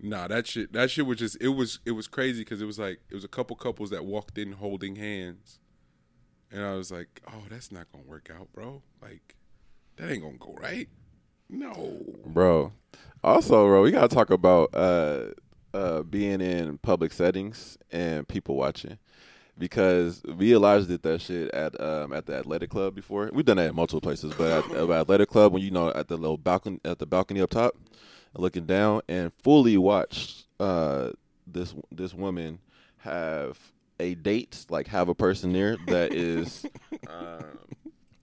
Nah, 0.00 0.28
that 0.28 0.46
shit. 0.46 0.72
That 0.72 0.90
shit 0.90 1.06
was 1.06 1.18
just. 1.18 1.38
It 1.40 1.48
was. 1.48 1.78
It 1.86 1.92
was 1.92 2.06
crazy 2.06 2.42
because 2.42 2.60
it 2.60 2.66
was 2.66 2.78
like 2.78 3.00
it 3.08 3.14
was 3.14 3.24
a 3.24 3.28
couple 3.28 3.56
couples 3.56 3.90
that 3.90 4.04
walked 4.04 4.36
in 4.36 4.52
holding 4.52 4.96
hands, 4.96 5.60
and 6.52 6.62
I 6.62 6.74
was 6.74 6.92
like, 6.92 7.22
"Oh, 7.26 7.44
that's 7.48 7.72
not 7.72 7.90
gonna 7.90 8.04
work 8.04 8.30
out, 8.30 8.52
bro. 8.52 8.82
Like, 9.00 9.34
that 9.96 10.10
ain't 10.10 10.22
gonna 10.22 10.36
go 10.38 10.54
right." 10.60 10.88
No. 11.48 12.02
Bro. 12.26 12.72
Also, 13.24 13.66
bro, 13.66 13.80
we 13.80 13.90
gotta 13.90 14.14
talk 14.14 14.28
about 14.28 14.68
uh 14.74 15.28
uh 15.72 16.02
being 16.02 16.42
in 16.42 16.76
public 16.76 17.10
settings 17.10 17.78
and 17.90 18.28
people 18.28 18.54
watching. 18.54 18.98
Because 19.56 20.20
we 20.36 20.52
Elijah 20.52 20.84
did 20.84 21.02
that 21.04 21.22
shit 21.22 21.50
at 21.54 21.80
um 21.80 22.12
at 22.12 22.26
the 22.26 22.36
athletic 22.36 22.68
club 22.68 22.94
before. 22.94 23.30
We've 23.32 23.46
done 23.46 23.56
that 23.56 23.68
at 23.68 23.74
multiple 23.74 24.02
places, 24.02 24.34
but 24.36 24.50
at, 24.50 24.70
at 24.72 24.90
athletic 24.90 25.30
club 25.30 25.54
when 25.54 25.62
you 25.62 25.70
know 25.70 25.88
at 25.88 26.08
the 26.08 26.18
little 26.18 26.36
balcony 26.36 26.80
at 26.84 26.98
the 26.98 27.06
balcony 27.06 27.40
up 27.40 27.48
top, 27.48 27.74
looking 28.36 28.66
down 28.66 29.00
and 29.08 29.32
fully 29.42 29.78
watched 29.78 30.44
uh 30.60 31.12
this 31.46 31.74
this 31.90 32.12
woman 32.12 32.58
have 32.98 33.58
a 34.00 34.16
date, 34.16 34.66
like 34.68 34.88
have 34.88 35.08
a 35.08 35.14
person 35.14 35.54
there 35.54 35.78
that 35.86 36.12
is 36.12 36.66
um, 37.08 37.58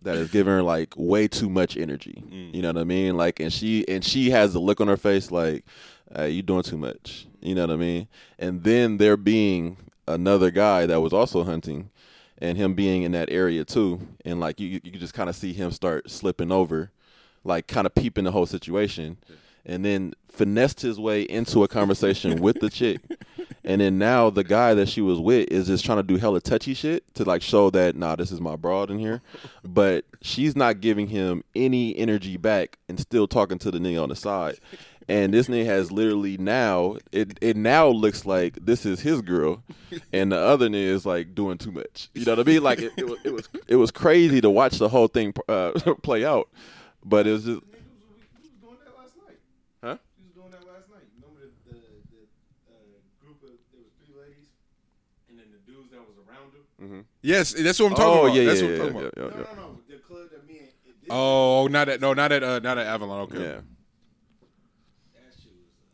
that 0.01 0.15
is 0.15 0.31
giving 0.31 0.53
her 0.53 0.63
like 0.63 0.93
way 0.97 1.27
too 1.27 1.49
much 1.49 1.77
energy. 1.77 2.23
You 2.53 2.61
know 2.61 2.69
what 2.69 2.77
I 2.77 2.83
mean? 2.83 3.17
Like, 3.17 3.39
and 3.39 3.51
she 3.51 3.87
and 3.87 4.03
she 4.03 4.31
has 4.31 4.53
the 4.53 4.59
look 4.59 4.81
on 4.81 4.87
her 4.87 4.97
face 4.97 5.31
like, 5.31 5.65
uh, 6.17 6.23
"You 6.23 6.41
doing 6.41 6.63
too 6.63 6.77
much." 6.77 7.27
You 7.41 7.55
know 7.55 7.61
what 7.61 7.73
I 7.73 7.77
mean? 7.77 8.07
And 8.39 8.63
then 8.63 8.97
there 8.97 9.17
being 9.17 9.77
another 10.07 10.51
guy 10.51 10.85
that 10.85 11.01
was 11.01 11.13
also 11.13 11.43
hunting, 11.43 11.89
and 12.37 12.57
him 12.57 12.73
being 12.73 13.03
in 13.03 13.11
that 13.13 13.29
area 13.31 13.63
too, 13.63 13.99
and 14.25 14.39
like 14.39 14.59
you 14.59 14.81
you 14.83 14.91
could 14.91 14.99
just 14.99 15.13
kind 15.13 15.29
of 15.29 15.35
see 15.35 15.53
him 15.53 15.71
start 15.71 16.09
slipping 16.09 16.51
over, 16.51 16.91
like 17.43 17.67
kind 17.67 17.85
of 17.85 17.95
peeping 17.95 18.23
the 18.25 18.31
whole 18.31 18.45
situation. 18.45 19.17
And 19.63 19.85
then 19.85 20.13
finessed 20.31 20.81
his 20.81 20.99
way 20.99 21.21
into 21.23 21.63
a 21.63 21.67
conversation 21.67 22.41
with 22.41 22.59
the 22.59 22.69
chick, 22.69 23.01
and 23.63 23.81
then 23.81 23.97
now 23.97 24.29
the 24.29 24.43
guy 24.43 24.73
that 24.73 24.89
she 24.89 25.01
was 25.01 25.19
with 25.19 25.47
is 25.51 25.67
just 25.67 25.85
trying 25.85 25.97
to 25.99 26.03
do 26.03 26.17
hella 26.17 26.41
touchy 26.41 26.73
shit 26.73 27.03
to 27.15 27.23
like 27.23 27.41
show 27.41 27.69
that 27.71 27.95
nah, 27.95 28.15
this 28.15 28.31
is 28.31 28.41
my 28.41 28.55
broad 28.55 28.89
in 28.89 28.99
here, 28.99 29.21
but 29.63 30.05
she's 30.21 30.55
not 30.55 30.81
giving 30.81 31.07
him 31.07 31.43
any 31.55 31.95
energy 31.97 32.37
back 32.37 32.77
and 32.89 32.99
still 32.99 33.27
talking 33.27 33.57
to 33.59 33.71
the 33.71 33.79
nigga 33.79 34.01
on 34.01 34.09
the 34.09 34.15
side. 34.15 34.57
And 35.07 35.33
this 35.33 35.47
nigga 35.47 35.65
has 35.65 35.91
literally 35.91 36.37
now 36.37 36.95
it 37.11 37.37
it 37.41 37.57
now 37.57 37.87
looks 37.87 38.25
like 38.25 38.63
this 38.63 38.85
is 38.85 39.01
his 39.01 39.21
girl, 39.21 39.61
and 40.13 40.31
the 40.31 40.37
other 40.37 40.69
nigga 40.69 40.87
is 40.87 41.05
like 41.05 41.35
doing 41.35 41.57
too 41.57 41.71
much. 41.71 42.09
You 42.13 42.23
know 42.23 42.33
what 42.35 42.47
I 42.47 42.51
mean? 42.51 42.63
Like 42.63 42.79
it, 42.79 42.93
it 42.95 43.07
was 43.09 43.19
it 43.25 43.33
was 43.33 43.49
it 43.67 43.75
was 43.75 43.91
crazy 43.91 44.39
to 44.41 44.49
watch 44.49 44.77
the 44.77 44.87
whole 44.87 45.07
thing 45.07 45.33
uh, 45.49 45.71
play 46.03 46.23
out, 46.23 46.49
but 47.03 47.27
it 47.27 47.31
was 47.31 47.43
just 47.45 47.59
Nigga, 47.59 47.67
we 47.67 48.13
was, 48.13 48.23
we 48.39 48.47
was 48.47 48.59
doing 48.61 48.77
that 48.85 48.93
last 48.95 49.15
night. 49.27 49.39
huh? 49.83 49.97
We 50.15 50.23
was 50.29 50.35
doing 50.37 50.51
that 50.53 50.63
last 50.69 50.87
night. 50.87 51.03
Remember 51.17 51.41
the 51.43 51.49
the, 51.73 51.81
the 52.13 52.21
uh, 52.71 53.01
group 53.19 53.41
of 53.43 53.51
there 53.73 53.81
was 53.83 53.91
three 53.99 54.15
ladies, 54.15 54.47
and 55.27 55.35
then 55.35 55.49
the 55.51 55.59
dudes 55.65 55.91
that 55.91 56.05
was 56.07 56.15
around 56.81 56.91
them. 56.91 57.05
Yes, 57.21 57.53
that's 57.53 57.79
what 57.79 57.87
I'm 57.87 57.95
talking 57.95 58.19
Oh 58.19 58.25
about. 58.25 58.35
yeah, 58.35 58.43
that's 58.45 58.61
yeah, 58.61 58.67
what 58.67 58.71
I'm 58.71 58.77
yeah, 58.77 58.91
talking 58.91 59.01
yeah, 59.01 59.07
about. 59.07 59.13
yeah, 59.17 59.23
No, 59.23 59.29
yeah. 59.29 59.55
no, 59.55 59.61
no. 59.61 59.79
The 59.89 59.97
club 59.97 60.29
that 60.31 60.47
me 60.47 60.59
and 60.59 60.67
it, 60.67 61.07
Oh, 61.09 61.67
not 61.71 61.89
at 61.89 62.01
no, 62.01 62.13
not 62.13 62.31
at 62.31 62.43
uh, 62.43 62.59
not 62.59 62.77
at 62.77 62.87
Avalon. 62.87 63.21
Okay. 63.21 63.37
Yeah. 63.39 63.61
that 65.13 65.33
shit 65.35 65.53
was 65.53 65.73
uh, 65.77 65.85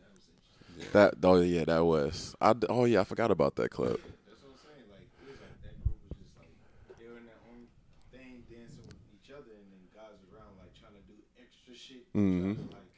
that 0.00 0.10
was 0.14 0.24
interesting. 0.30 0.92
That 0.92 1.14
oh 1.22 1.40
yeah, 1.40 1.64
that 1.64 1.84
was. 1.84 2.34
I 2.40 2.54
oh 2.68 2.84
yeah, 2.84 3.00
I 3.00 3.04
forgot 3.04 3.30
about 3.30 3.56
that 3.56 3.70
club. 3.70 3.98
That's 4.26 4.42
what 4.42 4.52
I'm 4.52 4.58
saying. 4.64 4.86
Like 4.90 5.06
it 5.22 5.26
was 5.28 5.38
like 5.40 5.56
that 5.62 5.76
group 5.84 5.98
was 6.08 6.16
just 6.18 6.34
like 6.38 6.50
they 6.98 7.06
were 7.08 7.18
in 7.18 7.26
their 7.26 7.42
own 7.50 7.66
thing, 8.10 8.42
dancing 8.50 8.84
with 8.88 8.96
each 9.14 9.30
other, 9.30 9.52
and 9.54 9.66
then 9.70 9.82
guys 9.94 10.18
around 10.32 10.56
like 10.58 10.72
trying 10.78 10.96
to 10.96 11.04
do 11.06 11.14
extra 11.38 11.74
shit, 11.76 12.08
to 12.08 12.18
try 12.18 12.80
like 12.80 12.90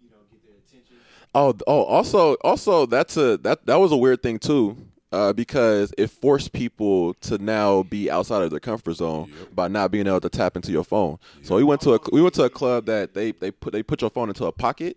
you 0.00 0.08
know 0.14 0.22
get 0.30 0.40
their 0.46 0.56
attention. 0.62 0.96
Oh, 1.34 1.52
oh, 1.66 1.82
also, 1.84 2.34
also, 2.44 2.86
that's 2.86 3.16
a 3.16 3.36
that 3.38 3.66
that 3.66 3.76
was 3.76 3.90
a 3.90 3.96
weird 3.96 4.22
thing 4.22 4.38
too, 4.38 4.76
uh, 5.14 5.32
because 5.32 5.92
it 5.96 6.08
forced 6.08 6.52
people 6.52 7.14
to 7.14 7.38
now 7.38 7.82
be 7.84 8.10
outside 8.10 8.42
of 8.42 8.50
their 8.50 8.60
comfort 8.60 8.94
zone 8.94 9.30
by 9.54 9.68
not 9.68 9.90
being 9.90 10.06
able 10.06 10.20
to 10.20 10.28
tap 10.28 10.56
into 10.56 10.72
your 10.72 10.84
phone. 10.84 11.18
So 11.42 11.56
we 11.56 11.64
went 11.64 11.80
to 11.82 11.94
a 11.94 11.98
we 12.12 12.20
went 12.20 12.34
to 12.34 12.42
a 12.44 12.50
club 12.50 12.86
that 12.86 13.14
they 13.14 13.32
they 13.32 13.50
put 13.50 13.72
they 13.72 13.82
put 13.82 14.00
your 14.00 14.10
phone 14.10 14.28
into 14.28 14.44
a 14.46 14.52
pocket 14.52 14.96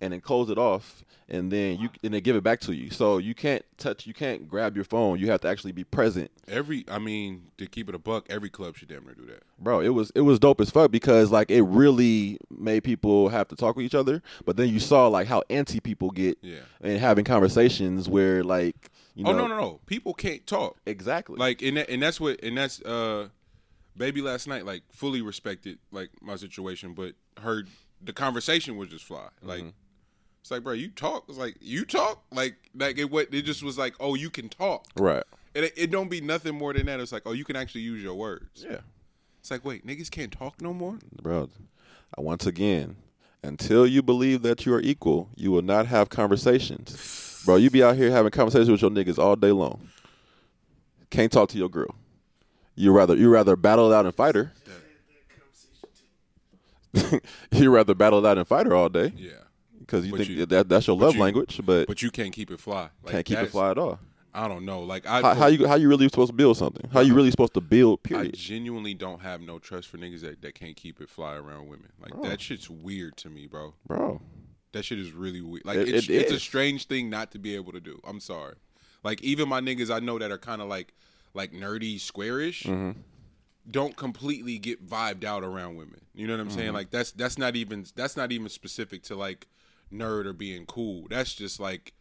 and 0.00 0.12
then 0.12 0.20
close 0.20 0.48
it 0.48 0.58
off, 0.58 1.04
and 1.28 1.50
then 1.50 1.76
you 1.80 1.88
and 2.04 2.14
they 2.14 2.20
give 2.20 2.36
it 2.36 2.44
back 2.44 2.60
to 2.60 2.72
you. 2.72 2.88
So 2.90 3.18
you 3.18 3.34
can't 3.34 3.64
touch, 3.78 4.06
you 4.06 4.14
can't 4.14 4.48
grab 4.48 4.76
your 4.76 4.84
phone. 4.84 5.18
You 5.18 5.28
have 5.32 5.40
to 5.40 5.48
actually 5.48 5.72
be 5.72 5.82
present. 5.82 6.30
Every, 6.46 6.84
I 6.88 6.98
mean, 7.00 7.48
to 7.58 7.66
keep 7.66 7.88
it 7.88 7.94
a 7.96 7.98
buck, 7.98 8.24
every 8.30 8.48
club 8.48 8.76
should 8.76 8.88
damn 8.88 9.04
near 9.04 9.14
do 9.14 9.26
that. 9.26 9.42
Bro, 9.58 9.80
it 9.80 9.88
was 9.88 10.12
it 10.14 10.20
was 10.20 10.38
dope 10.38 10.60
as 10.60 10.70
fuck 10.70 10.90
because 10.92 11.32
like 11.32 11.50
it 11.50 11.62
really 11.62 12.38
made 12.48 12.84
people 12.84 13.28
have 13.28 13.48
to 13.48 13.56
talk 13.56 13.74
with 13.76 13.84
each 13.84 13.94
other. 13.96 14.22
But 14.46 14.56
then 14.56 14.68
you 14.68 14.78
saw 14.78 15.08
like 15.08 15.26
how 15.26 15.42
anti 15.50 15.80
people 15.80 16.10
get 16.10 16.38
Yeah. 16.42 16.60
and 16.80 16.98
having 17.00 17.24
conversations 17.24 18.08
where 18.08 18.44
like 18.44 18.90
you 19.18 19.24
know 19.24 19.30
Oh 19.30 19.36
no, 19.36 19.46
no, 19.48 19.56
no! 19.60 19.80
People 19.86 20.14
can't 20.14 20.46
talk. 20.46 20.76
exactly 20.86 21.36
Like, 21.36 21.60
and 21.62 21.76
that, 21.76 21.90
and 21.90 22.02
that's 22.02 22.20
what, 22.20 22.42
and 22.42 22.56
that's 22.56 22.80
uh, 22.82 23.28
baby 23.96 24.22
last 24.22 24.46
night 24.46 24.64
like 24.64 24.82
fully 24.92 25.20
respected 25.20 25.78
like 25.90 26.10
my 26.22 26.36
situation, 26.36 26.94
but 26.94 27.14
her 27.42 27.64
the 28.00 28.12
conversation 28.12 28.76
was 28.76 28.88
just 28.88 29.04
fly. 29.04 29.28
Like, 29.42 29.64
it's 30.40 30.50
like, 30.52 30.62
bro, 30.62 30.72
you 30.72 30.88
talk. 30.88 31.24
It's 31.28 31.36
like 31.36 31.56
you 31.60 31.84
talk. 31.84 32.22
Like, 32.30 32.56
like 32.74 32.96
it 32.98 33.10
what 33.10 33.34
it 33.34 33.42
just 33.42 33.62
was 33.62 33.76
like, 33.76 33.94
oh, 33.98 34.14
you 34.14 34.30
can 34.30 34.48
talk. 34.48 34.86
right 34.96 35.24
it, 35.54 35.72
it 35.76 35.90
don't 35.90 36.08
be 36.08 36.20
nothing 36.20 36.54
more 36.54 36.72
than 36.72 36.86
that. 36.86 37.00
It's 37.00 37.12
like, 37.12 37.22
oh, 37.26 37.32
you 37.32 37.44
can 37.44 37.56
actually 37.56 37.80
use 37.82 38.02
your 38.02 38.14
words. 38.14 38.64
Yeah, 38.68 38.78
It's 39.40 39.50
like, 39.50 39.64
wait, 39.64 39.86
niggas 39.86 40.10
can't 40.10 40.32
talk 40.32 40.60
no 40.60 40.72
more. 40.72 40.98
bro. 41.20 41.48
Once 42.16 42.46
again, 42.46 42.96
until 43.42 43.86
you 43.86 44.02
believe 44.02 44.42
that 44.42 44.64
you 44.64 44.72
are 44.74 44.80
equal, 44.80 45.28
you 45.36 45.50
will 45.50 45.62
not 45.62 45.86
have 45.86 46.08
conversations, 46.08 46.96
bro. 47.44 47.56
You 47.56 47.70
be 47.70 47.82
out 47.82 47.96
here 47.96 48.10
having 48.10 48.30
conversations 48.30 48.70
with 48.70 48.82
your 48.82 48.90
niggas 48.90 49.18
all 49.18 49.36
day 49.36 49.52
long. 49.52 49.88
Can't 51.10 51.32
talk 51.32 51.48
to 51.50 51.58
your 51.58 51.68
girl. 51.68 51.94
You 52.74 52.92
rather 52.92 53.16
you 53.16 53.28
rather 53.28 53.56
battle 53.56 53.90
it 53.90 53.94
out 53.94 54.04
and 54.06 54.14
fight 54.14 54.34
her. 54.34 54.52
you 57.52 57.70
rather 57.70 57.94
battle 57.94 58.24
it 58.24 58.28
out 58.28 58.38
and 58.38 58.46
fight 58.48 58.66
her 58.66 58.74
all 58.74 58.88
day 58.88 59.12
Yeah, 59.16 59.32
because 59.78 60.04
you 60.06 60.12
But 60.12 60.18
think 60.18 60.30
you- 60.30 60.46
that 60.46 60.68
that's 60.68 60.86
your 60.86 60.96
love 60.96 61.14
you- 61.14 61.20
language, 61.20 61.60
but, 61.64 61.86
but 61.86 62.02
you 62.02 62.10
can't 62.10 62.32
keep 62.32 62.50
it 62.50 62.60
fly. 62.60 62.88
Like, 63.02 63.12
can't 63.12 63.26
keep 63.26 63.38
it 63.38 63.50
fly 63.50 63.70
at 63.72 63.78
all. 63.78 63.98
I 64.34 64.46
don't 64.46 64.64
know. 64.64 64.80
Like 64.82 65.06
I, 65.06 65.20
How, 65.20 65.34
how 65.34 65.46
you 65.46 65.66
how 65.66 65.74
you 65.74 65.88
really 65.88 66.06
supposed 66.08 66.30
to 66.30 66.36
build 66.36 66.56
something? 66.56 66.88
How 66.92 67.00
you 67.00 67.14
really 67.14 67.30
supposed 67.30 67.54
to 67.54 67.60
build? 67.60 68.02
Period. 68.02 68.28
I 68.34 68.36
genuinely 68.36 68.94
don't 68.94 69.20
have 69.20 69.40
no 69.40 69.58
trust 69.58 69.88
for 69.88 69.96
niggas 69.98 70.20
that, 70.20 70.42
that 70.42 70.54
can't 70.54 70.76
keep 70.76 71.00
it 71.00 71.08
fly 71.08 71.34
around 71.34 71.68
women. 71.68 71.88
Like 72.00 72.12
Oh. 72.14 72.22
that 72.28 72.40
shit's 72.40 72.70
weird 72.70 73.16
to 73.18 73.30
me, 73.30 73.46
bro. 73.46 73.74
Bro, 73.86 74.20
That 74.72 74.84
shit 74.84 74.98
is 74.98 75.12
really 75.12 75.40
weird. 75.40 75.64
Like 75.64 75.78
It- 75.78 75.88
it's, 75.88 76.08
it 76.08 76.14
it's 76.14 76.32
a 76.32 76.40
strange 76.40 76.86
thing 76.86 77.08
not 77.10 77.30
to 77.32 77.38
be 77.38 77.54
able 77.54 77.72
to 77.72 77.80
do. 77.80 78.00
I'm 78.06 78.20
sorry. 78.20 78.56
Like 79.04 79.22
even 79.22 79.48
my 79.48 79.60
niggas 79.60 79.94
I 79.94 80.00
know 80.00 80.18
that 80.18 80.30
are 80.30 80.38
kind 80.38 80.60
of 80.62 80.68
like 80.68 80.92
like 81.34 81.52
nerdy, 81.52 81.98
squarish, 82.00 82.64
Mm-hmm. 82.64 83.00
don't 83.70 83.96
completely 83.96 84.58
get 84.58 84.84
vibed 84.86 85.24
out 85.24 85.44
around 85.44 85.76
women. 85.76 86.00
You 86.14 86.26
know 86.26 86.34
what 86.34 86.40
I'm 86.40 86.48
Mm-hmm. 86.48 86.58
saying? 86.58 86.72
Like 86.72 86.90
that's 86.90 87.12
that's 87.12 87.38
not 87.38 87.54
even 87.56 87.86
that's 87.94 88.16
not 88.16 88.32
even 88.32 88.48
specific 88.48 89.02
to 89.04 89.14
like 89.16 89.46
nerd 89.92 90.26
or 90.26 90.32
being 90.32 90.66
cool. 90.66 91.06
That's 91.08 91.34
just 91.34 91.58
like 91.60 91.92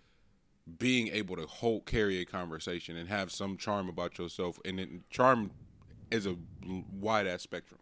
being 0.80 1.08
able 1.10 1.36
to 1.38 1.46
hold 1.46 1.86
carry 1.86 2.20
a 2.20 2.26
conversation 2.26 2.98
and 2.98 3.08
have 3.08 3.32
some 3.32 3.56
charm 3.56 3.88
about 3.88 4.18
yourself 4.18 4.60
and 4.66 4.80
then 4.80 5.04
charm 5.10 5.52
is 6.12 6.26
a 6.26 6.36
wide 7.00 7.26
ass 7.26 7.42
spectrum 7.42 7.80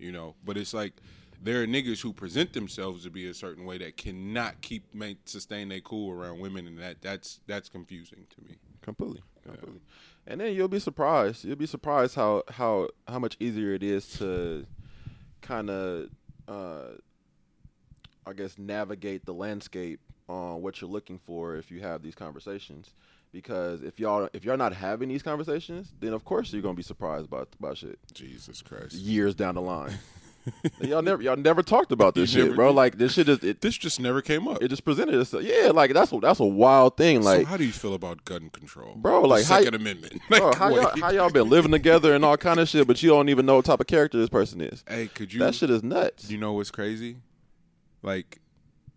you 0.00 0.10
know 0.10 0.34
but 0.44 0.56
it's 0.56 0.74
like 0.74 0.94
there 1.42 1.62
are 1.62 1.66
niggas 1.66 2.00
who 2.00 2.12
present 2.12 2.52
themselves 2.52 3.04
to 3.04 3.10
be 3.10 3.28
a 3.28 3.34
certain 3.34 3.64
way 3.64 3.78
that 3.78 3.96
cannot 3.96 4.60
keep 4.60 4.94
make, 4.94 5.18
sustain 5.24 5.68
their 5.68 5.80
cool 5.80 6.12
around 6.12 6.40
women 6.40 6.66
and 6.66 6.78
that 6.78 7.00
that's 7.00 7.40
that's 7.46 7.68
confusing 7.68 8.26
to 8.34 8.44
me 8.44 8.56
completely, 8.82 9.22
completely. 9.42 9.80
And 10.26 10.40
then 10.40 10.54
you'll 10.54 10.68
be 10.68 10.78
surprised. 10.78 11.44
You'll 11.44 11.56
be 11.56 11.66
surprised 11.66 12.14
how 12.14 12.42
how 12.48 12.88
how 13.06 13.18
much 13.18 13.36
easier 13.40 13.72
it 13.72 13.82
is 13.82 14.08
to 14.18 14.66
kind 15.40 15.70
of, 15.70 16.08
uh, 16.46 16.96
I 18.26 18.32
guess, 18.32 18.58
navigate 18.58 19.24
the 19.24 19.34
landscape 19.34 20.00
on 20.28 20.60
what 20.60 20.80
you're 20.80 20.90
looking 20.90 21.18
for 21.18 21.56
if 21.56 21.70
you 21.70 21.80
have 21.80 22.02
these 22.02 22.14
conversations. 22.14 22.90
Because 23.32 23.82
if 23.82 24.00
y'all 24.00 24.28
if 24.32 24.44
y'all 24.44 24.56
not 24.56 24.72
having 24.74 25.08
these 25.08 25.22
conversations, 25.22 25.92
then 26.00 26.12
of 26.12 26.24
course 26.24 26.52
you're 26.52 26.62
gonna 26.62 26.74
be 26.74 26.82
surprised 26.82 27.26
about 27.26 27.48
about 27.58 27.76
shit 27.76 27.98
jesus 28.12 28.62
christ 28.62 28.94
years 28.94 29.34
down 29.34 29.54
the 29.54 29.60
line. 29.60 29.92
y'all 30.80 31.02
never 31.02 31.22
y'all 31.22 31.36
never 31.36 31.62
talked 31.62 31.92
about 31.92 32.14
this 32.14 32.30
shit, 32.32 32.44
never 32.44 32.56
bro. 32.56 32.70
Like 32.72 32.98
this 32.98 33.14
shit 33.14 33.28
is 33.28 33.42
it, 33.44 33.60
this 33.60 33.76
just 33.76 34.00
never 34.00 34.20
came 34.22 34.46
up 34.48 34.62
it 34.62 34.68
just 34.68 34.84
presented 34.84 35.14
itself. 35.14 35.42
Yeah, 35.42 35.70
like 35.74 35.92
that's 35.92 36.12
a, 36.12 36.18
that's 36.20 36.40
a 36.40 36.44
wild 36.46 36.96
thing. 36.96 37.22
so 37.22 37.28
Like 37.28 37.46
how 37.46 37.56
do 37.56 37.64
you 37.64 37.72
feel 37.72 37.94
about 37.94 38.24
gun 38.24 38.50
control 38.50 38.94
Bro, 38.96 39.22
The 39.22 39.26
like, 39.28 39.44
how- 39.44 39.58
second 39.58 39.74
amendment 39.74 40.20
like, 40.30 40.40
Bro, 40.40 40.54
how 40.54 40.68
y'all, 40.70 41.00
how 41.00 41.10
y'all 41.10 41.30
been 41.30 41.48
living 41.48 41.72
together 41.72 42.14
and 42.14 42.24
all 42.24 42.36
kind 42.36 42.60
of 42.60 42.68
shit, 42.68 42.86
but 42.86 43.02
you 43.02 43.10
don't 43.10 43.28
even 43.28 43.46
know 43.46 43.56
what 43.56 43.64
type 43.64 43.80
of 43.80 43.86
character 43.86 44.18
this 44.18 44.28
person 44.30 44.60
is? 44.60 44.84
hey 44.88 45.06
could 45.08 45.32
you 45.32 45.40
That 45.40 45.54
shit 45.54 45.70
is 45.70 45.82
nuts. 45.82 46.30
You 46.30 46.38
know 46.38 46.52
what's 46.54 46.70
crazy? 46.70 47.16
Like 48.02 48.40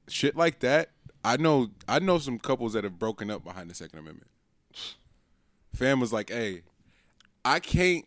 shit 0.07 0.35
like 0.35 0.59
that. 0.59 0.89
I 1.23 1.37
know 1.37 1.69
I 1.87 1.99
know 1.99 2.17
some 2.17 2.39
couples 2.39 2.73
that 2.73 2.83
have 2.83 2.97
broken 2.97 3.29
up 3.29 3.43
behind 3.43 3.69
the 3.69 3.75
Second 3.75 3.99
Amendment. 3.99 4.27
Fam 5.73 5.99
was 5.99 6.11
like, 6.11 6.29
"Hey, 6.29 6.63
I 7.45 7.59
can't 7.59 8.05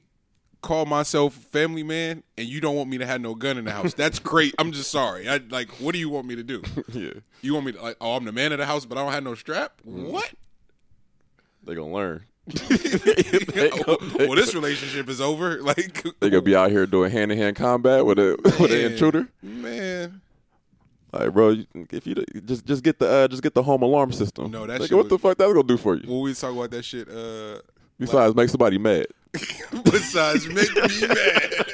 call 0.65 0.87
myself 0.87 1.35
family 1.35 1.83
man, 1.83 2.23
and 2.39 2.49
you 2.49 2.61
don't 2.61 2.75
want 2.75 2.89
me 2.89 2.99
to 2.99 3.07
have 3.07 3.21
no 3.21 3.35
gun 3.35 3.59
in 3.59 3.65
the 3.67 3.71
house. 3.71 3.95
That's 3.95 4.19
great. 4.33 4.55
I'm 4.59 4.73
just 4.73 4.91
sorry. 4.91 5.29
I 5.29 5.41
like. 5.51 5.71
What 5.81 5.93
do 5.93 5.99
you 5.99 6.09
want 6.09 6.27
me 6.27 6.35
to 6.37 6.43
do? 6.43 6.63
yeah, 6.93 7.11
You 7.43 7.55
want 7.55 7.67
me 7.67 7.73
to 7.73 7.83
like? 7.83 7.97
Oh, 8.01 8.17
I'm 8.17 8.25
the 8.25 8.33
man 8.33 8.53
of 8.53 8.59
the 8.59 8.67
house, 8.67 8.85
but 8.87 8.99
I 8.99 9.03
don't 9.05 9.13
have 9.13 9.23
no 9.25 9.35
strap. 9.35 9.81
What? 9.85 10.33
they 11.63 11.75
gonna 11.75 11.93
learn. 11.93 12.25
well, 12.71 14.35
this 14.35 14.55
relationship 14.55 15.09
is 15.09 15.21
over. 15.21 15.63
Like 15.63 16.03
They 16.21 16.29
gonna 16.29 16.43
be 16.43 16.55
out 16.55 16.71
here 16.71 16.87
doing 16.87 17.11
hand 17.11 17.31
to 17.31 17.37
hand 17.37 17.57
combat 17.57 18.05
with 18.05 18.19
a 18.19 18.37
with 18.61 18.71
an 18.71 18.93
intruder. 18.93 19.29
Man, 19.43 20.21
Like, 21.11 21.33
bro, 21.33 21.57
if 21.91 22.07
you 22.07 22.17
just 22.45 22.67
just 22.67 22.83
get 22.83 22.99
the 22.99 23.09
uh, 23.09 23.29
just 23.29 23.43
get 23.43 23.55
the 23.55 23.63
home 23.63 23.81
alarm 23.83 24.13
system. 24.13 24.51
No, 24.51 24.67
that 24.67 24.81
Nigga, 24.81 24.89
shit 24.89 24.97
what 24.97 25.09
the 25.09 25.19
fuck 25.19 25.39
that's 25.39 25.53
gonna 25.53 25.63
do 25.67 25.79
for 25.79 25.95
you? 25.95 26.03
when 26.07 26.21
we 26.21 26.31
was 26.31 26.41
talking 26.41 26.59
about 26.59 26.71
that 26.73 26.85
shit, 26.85 27.09
uh, 27.09 27.61
Besides, 27.99 28.35
make 28.35 28.51
somebody 28.51 28.77
mad. 28.77 29.07
besides 29.85 30.47
make 30.49 30.75
me 30.75 31.09
mad. 31.09 31.67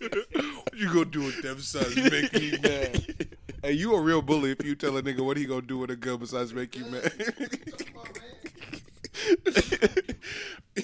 what 0.00 0.74
you 0.74 0.92
gonna 0.92 1.04
do 1.06 1.22
with 1.22 1.42
them 1.42 1.58
sons? 1.60 1.96
Make 1.96 2.32
me 2.34 2.58
mad. 2.62 3.28
Hey, 3.62 3.72
you 3.72 3.94
a 3.94 4.00
real 4.00 4.22
bully 4.22 4.50
if 4.50 4.64
you 4.64 4.74
tell 4.74 4.96
a 4.96 5.02
nigga 5.02 5.24
what 5.24 5.36
he 5.36 5.46
gonna 5.46 5.62
do 5.62 5.78
with 5.78 5.90
a 5.90 5.96
gun 5.96 6.18
besides 6.18 6.52
make 6.52 6.76
you 6.76 6.84
mad. 6.86 7.12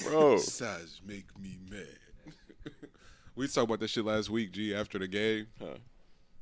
Bro, 0.04 0.36
besides 0.36 1.02
make 1.06 1.38
me 1.38 1.58
mad. 1.70 2.72
we 3.34 3.48
talked 3.48 3.66
about 3.66 3.80
that 3.80 3.90
shit 3.90 4.04
last 4.04 4.30
week, 4.30 4.52
G, 4.52 4.74
after 4.74 4.98
the 4.98 5.08
game. 5.08 5.48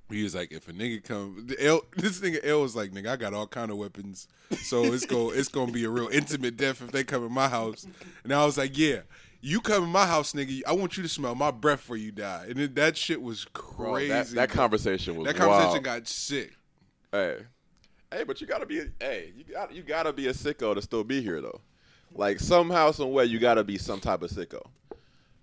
He 0.08 0.22
was 0.22 0.34
like, 0.36 0.52
if 0.52 0.68
a 0.68 0.72
nigga 0.72 1.02
come, 1.02 1.48
L, 1.58 1.80
this 1.96 2.20
nigga 2.20 2.38
L 2.44 2.62
was 2.62 2.76
like, 2.76 2.92
nigga, 2.92 3.08
I 3.08 3.16
got 3.16 3.34
all 3.34 3.46
kind 3.46 3.70
of 3.72 3.76
weapons, 3.76 4.28
so 4.62 4.84
it's 4.84 5.04
go, 5.04 5.30
it's 5.30 5.48
gonna 5.48 5.72
be 5.72 5.84
a 5.84 5.90
real 5.90 6.08
intimate 6.08 6.56
death 6.56 6.80
if 6.82 6.92
they 6.92 7.02
come 7.04 7.24
in 7.26 7.32
my 7.32 7.48
house. 7.48 7.86
And 8.22 8.32
I 8.32 8.44
was 8.46 8.56
like, 8.56 8.78
yeah, 8.78 9.00
you 9.40 9.60
come 9.60 9.82
in 9.84 9.90
my 9.90 10.06
house, 10.06 10.32
nigga, 10.32 10.62
I 10.66 10.72
want 10.72 10.96
you 10.96 11.02
to 11.02 11.08
smell 11.08 11.34
my 11.34 11.50
breath 11.50 11.80
before 11.80 11.96
you 11.96 12.12
die. 12.12 12.46
And 12.48 12.56
then 12.56 12.74
that 12.74 12.96
shit 12.96 13.20
was 13.20 13.46
bro, 13.76 13.92
crazy. 13.94 14.08
that, 14.08 14.26
that 14.28 14.50
conversation 14.50 15.16
was 15.16 15.26
that 15.26 15.34
conversation 15.36 15.72
wild. 15.72 15.84
got 15.84 16.06
sick. 16.06 16.52
Hey, 17.10 17.38
hey, 18.12 18.22
but 18.24 18.40
you 18.40 18.46
gotta 18.46 18.66
be. 18.66 18.78
A, 18.80 18.84
hey, 19.00 19.32
you 19.36 19.42
got 19.52 19.74
you 19.74 19.82
gotta 19.82 20.12
be 20.12 20.28
a 20.28 20.32
sicko 20.32 20.74
to 20.74 20.82
still 20.82 21.02
be 21.04 21.20
here 21.20 21.40
though. 21.40 21.60
Like 22.14 22.38
somehow, 22.38 22.92
some 22.92 23.10
way, 23.10 23.24
you 23.24 23.38
gotta 23.40 23.64
be 23.64 23.76
some 23.76 23.98
type 24.00 24.22
of 24.22 24.30
sicko. 24.30 24.64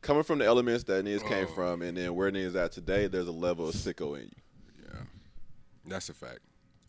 Coming 0.02 0.24
from 0.24 0.40
the 0.40 0.46
elements 0.46 0.84
that 0.86 1.04
niggas 1.06 1.28
came 1.28 1.48
Oh. 1.50 1.54
from, 1.56 1.82
and 1.82 1.98
then 1.98 2.14
where 2.16 2.32
niggas 2.32 2.56
at 2.56 2.72
today, 2.74 3.08
there's 3.08 3.28
a 3.28 3.32
level 3.32 3.68
of 3.70 3.76
sicko 3.76 4.18
in 4.18 4.26
you. 4.26 4.42
That's 5.86 6.10
a 6.10 6.14
fact. 6.14 6.40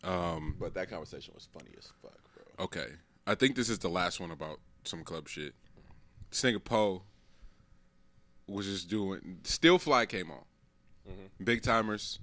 Um, 0.03 0.55
But 0.59 0.73
that 0.75 0.89
conversation 0.89 1.33
was 1.33 1.47
funny 1.51 1.71
as 1.77 1.91
fuck, 2.01 2.17
bro. 2.33 2.65
Okay. 2.65 2.87
I 3.27 3.35
think 3.35 3.55
this 3.55 3.69
is 3.69 3.79
the 3.79 3.89
last 3.89 4.19
one 4.19 4.31
about 4.31 4.59
some 4.83 5.03
club 5.03 5.27
shit. 5.27 5.53
Poe 6.63 7.03
was 8.47 8.65
just 8.65 8.89
doing 8.89 9.39
Still 9.43 9.79
Fly 9.79 10.05
came 10.05 10.29
on. 10.31 10.43
Big 11.43 11.61
Tymers 11.61 12.19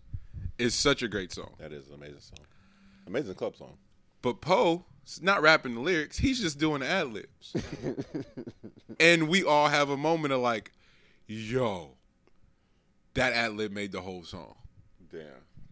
is 0.59 0.75
such 0.75 1.03
a 1.03 1.09
great 1.09 1.33
song. 1.33 1.55
That 1.59 1.73
is 1.73 1.89
an 1.89 1.95
amazing 1.95 2.21
song, 2.21 2.47
amazing 3.07 3.35
club 3.35 3.57
song. 3.57 3.77
But 4.23 4.41
Poe 4.41 4.85
is 5.07 5.23
not 5.23 5.43
rapping 5.43 5.75
the 5.75 5.81
lyrics, 5.81 6.19
he's 6.19 6.41
just 6.41 6.59
doing 6.59 6.83
ad 6.83 7.13
libs. 7.13 7.55
and 9.01 9.29
we 9.29 9.45
all 9.45 9.69
have 9.69 9.89
a 9.91 9.97
moment 9.97 10.33
of 10.33 10.41
like, 10.41 10.73
yo, 11.27 11.97
that 13.15 13.33
ad 13.33 13.53
lib 13.53 13.73
made 13.73 13.93
the 13.93 14.01
whole 14.01 14.25
song. 14.25 14.55
Damn, 15.11 15.21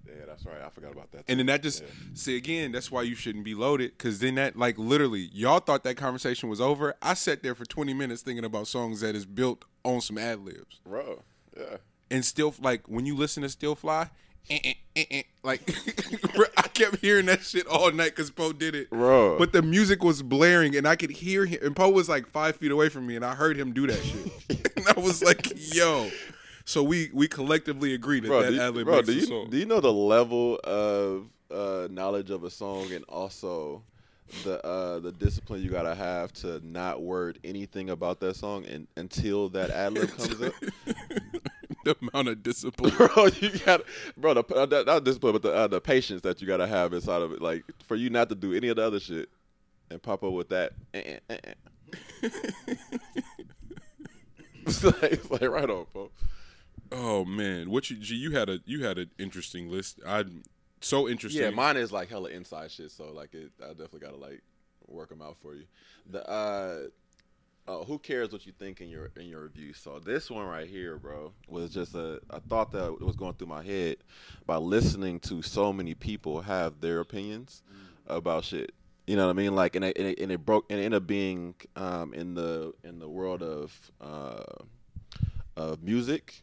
yeah, 0.06 0.24
that's 0.26 0.44
right. 0.46 0.60
I 0.64 0.68
forgot 0.70 0.92
about 0.92 1.10
that. 1.12 1.24
And 1.28 1.38
then 1.38 1.46
that 1.46 1.62
just 1.62 1.82
Yeah. 1.82 1.88
see 2.14 2.36
again. 2.36 2.72
That's 2.72 2.90
why 2.90 3.02
you 3.02 3.14
shouldn't 3.14 3.44
be 3.44 3.54
loaded, 3.54 3.92
because 3.96 4.18
then 4.20 4.34
that 4.36 4.56
like 4.56 4.78
literally, 4.78 5.30
y'all 5.32 5.60
thought 5.60 5.84
that 5.84 5.96
conversation 5.96 6.48
was 6.48 6.60
over. 6.60 6.94
I 7.02 7.14
sat 7.14 7.42
there 7.42 7.54
for 7.54 7.64
twenty 7.64 7.94
minutes 7.94 8.22
thinking 8.22 8.44
about 8.44 8.66
songs 8.66 9.00
that 9.00 9.14
is 9.14 9.26
built 9.26 9.64
on 9.84 10.00
some 10.00 10.18
ad 10.18 10.40
libs, 10.40 10.80
bro. 10.84 11.22
Yeah, 11.56 11.76
and 12.10 12.24
still 12.24 12.54
like 12.60 12.88
when 12.88 13.06
you 13.06 13.16
listen 13.16 13.42
to 13.42 13.48
Still 13.48 13.74
Fly, 13.74 14.10
eh, 14.48 14.58
eh, 14.64 14.74
eh, 14.96 15.04
eh, 15.10 15.22
like 15.42 15.66
bro, 16.34 16.46
I 16.56 16.62
kept 16.68 16.96
hearing 16.96 17.26
that 17.26 17.42
shit 17.42 17.66
all 17.66 17.90
night 17.92 18.10
because 18.16 18.30
Poe 18.30 18.52
did 18.52 18.74
it, 18.74 18.90
Bro. 18.90 19.38
But 19.38 19.52
the 19.52 19.62
music 19.62 20.02
was 20.02 20.22
blaring, 20.22 20.74
and 20.76 20.86
I 20.88 20.96
could 20.96 21.10
hear 21.10 21.44
him. 21.46 21.58
And 21.62 21.76
Poe 21.76 21.90
was 21.90 22.08
like 22.08 22.26
five 22.26 22.56
feet 22.56 22.70
away 22.70 22.88
from 22.88 23.06
me, 23.06 23.16
and 23.16 23.24
I 23.24 23.34
heard 23.34 23.56
him 23.56 23.72
do 23.72 23.86
that 23.86 24.02
shit, 24.02 24.72
and 24.76 24.86
I 24.88 24.98
was 25.00 25.22
like, 25.22 25.46
yo. 25.74 26.10
So 26.70 26.84
we 26.84 27.10
we 27.12 27.26
collectively 27.26 27.94
agree 27.94 28.20
that 28.20 28.28
bro. 28.28 28.42
that 28.42 28.50
do 28.50 28.54
you, 28.54 28.60
ad 28.60 28.74
lib 28.76 28.86
makes 28.86 29.06
do 29.08 29.12
the 29.14 29.20
you 29.20 29.26
song. 29.26 29.50
do 29.50 29.56
you 29.56 29.66
know 29.66 29.80
the 29.80 29.92
level 29.92 30.60
of 30.62 31.26
uh, 31.50 31.88
knowledge 31.90 32.30
of 32.30 32.44
a 32.44 32.50
song 32.50 32.92
and 32.92 33.04
also 33.08 33.82
the 34.44 34.64
uh, 34.64 35.00
the 35.00 35.10
discipline 35.10 35.64
you 35.64 35.68
gotta 35.68 35.96
have 35.96 36.32
to 36.34 36.64
not 36.64 37.02
word 37.02 37.40
anything 37.42 37.90
about 37.90 38.20
that 38.20 38.36
song 38.36 38.64
and, 38.66 38.86
until 38.96 39.48
that 39.48 39.70
ad 39.72 39.94
lib 39.94 40.16
comes 40.16 40.40
up? 40.42 40.52
the 41.84 41.96
amount 42.02 42.28
of 42.28 42.40
discipline. 42.40 42.94
bro, 42.96 43.26
you 43.40 43.50
got, 43.66 43.82
bro, 44.16 44.34
the, 44.34 44.44
uh, 44.54 44.84
not 44.86 45.02
discipline, 45.02 45.32
but 45.32 45.42
the 45.42 45.52
uh, 45.52 45.66
the 45.66 45.80
patience 45.80 46.22
that 46.22 46.40
you 46.40 46.46
gotta 46.46 46.68
have 46.68 46.92
inside 46.92 47.20
of 47.20 47.32
it, 47.32 47.42
like 47.42 47.64
for 47.82 47.96
you 47.96 48.10
not 48.10 48.28
to 48.28 48.36
do 48.36 48.54
any 48.54 48.68
of 48.68 48.76
the 48.76 48.86
other 48.86 49.00
shit 49.00 49.28
and 49.90 50.00
pop 50.00 50.22
up 50.22 50.32
with 50.32 50.50
that. 50.50 50.74
eh, 50.94 51.18
eh, 51.28 51.36
eh. 51.42 51.52
it's, 54.66 54.84
like, 54.84 55.02
it's 55.02 55.28
like 55.32 55.42
right 55.42 55.68
on, 55.68 55.86
bro. 55.92 56.12
Oh 56.92 57.24
man, 57.24 57.70
what 57.70 57.90
you 57.90 57.96
G, 57.96 58.14
you 58.16 58.32
had 58.32 58.48
a 58.48 58.60
you 58.64 58.84
had 58.84 58.98
an 58.98 59.10
interesting 59.18 59.70
list. 59.70 60.00
I 60.06 60.24
so 60.80 61.08
interesting. 61.08 61.42
Yeah, 61.42 61.50
mine 61.50 61.76
is 61.76 61.92
like 61.92 62.08
hella 62.08 62.30
inside 62.30 62.70
shit, 62.70 62.90
so 62.90 63.12
like 63.12 63.34
it, 63.34 63.52
I 63.62 63.68
definitely 63.68 64.00
gotta 64.00 64.16
like 64.16 64.42
work 64.88 65.10
them 65.10 65.22
out 65.22 65.36
for 65.40 65.54
you. 65.54 65.64
The 66.10 66.28
uh, 66.28 66.78
uh, 67.68 67.84
who 67.84 67.98
cares 67.98 68.32
what 68.32 68.46
you 68.46 68.52
think 68.52 68.80
in 68.80 68.88
your 68.88 69.10
in 69.16 69.26
your 69.26 69.44
review? 69.44 69.72
So 69.72 70.00
this 70.00 70.30
one 70.30 70.46
right 70.46 70.66
here, 70.66 70.96
bro, 70.98 71.32
was 71.48 71.70
just 71.70 71.94
a 71.94 72.20
a 72.30 72.40
thought 72.40 72.72
that 72.72 73.00
was 73.00 73.16
going 73.16 73.34
through 73.34 73.48
my 73.48 73.62
head 73.62 73.98
by 74.46 74.56
listening 74.56 75.20
to 75.20 75.42
so 75.42 75.72
many 75.72 75.94
people 75.94 76.40
have 76.42 76.80
their 76.80 77.00
opinions 77.00 77.62
about 78.06 78.44
shit. 78.44 78.72
You 79.06 79.16
know 79.16 79.26
what 79.26 79.32
I 79.32 79.34
mean? 79.34 79.54
Like, 79.54 79.74
and 79.76 79.84
it, 79.84 79.96
and 79.98 80.06
it, 80.06 80.20
and 80.20 80.30
it 80.30 80.44
broke, 80.44 80.66
and 80.70 80.78
it 80.78 80.84
ended 80.84 81.02
up 81.02 81.06
being 81.06 81.54
um, 81.76 82.14
in 82.14 82.34
the 82.34 82.72
in 82.84 82.98
the 82.98 83.08
world 83.08 83.42
of 83.42 83.90
uh, 84.00 84.44
of 85.56 85.82
music 85.82 86.42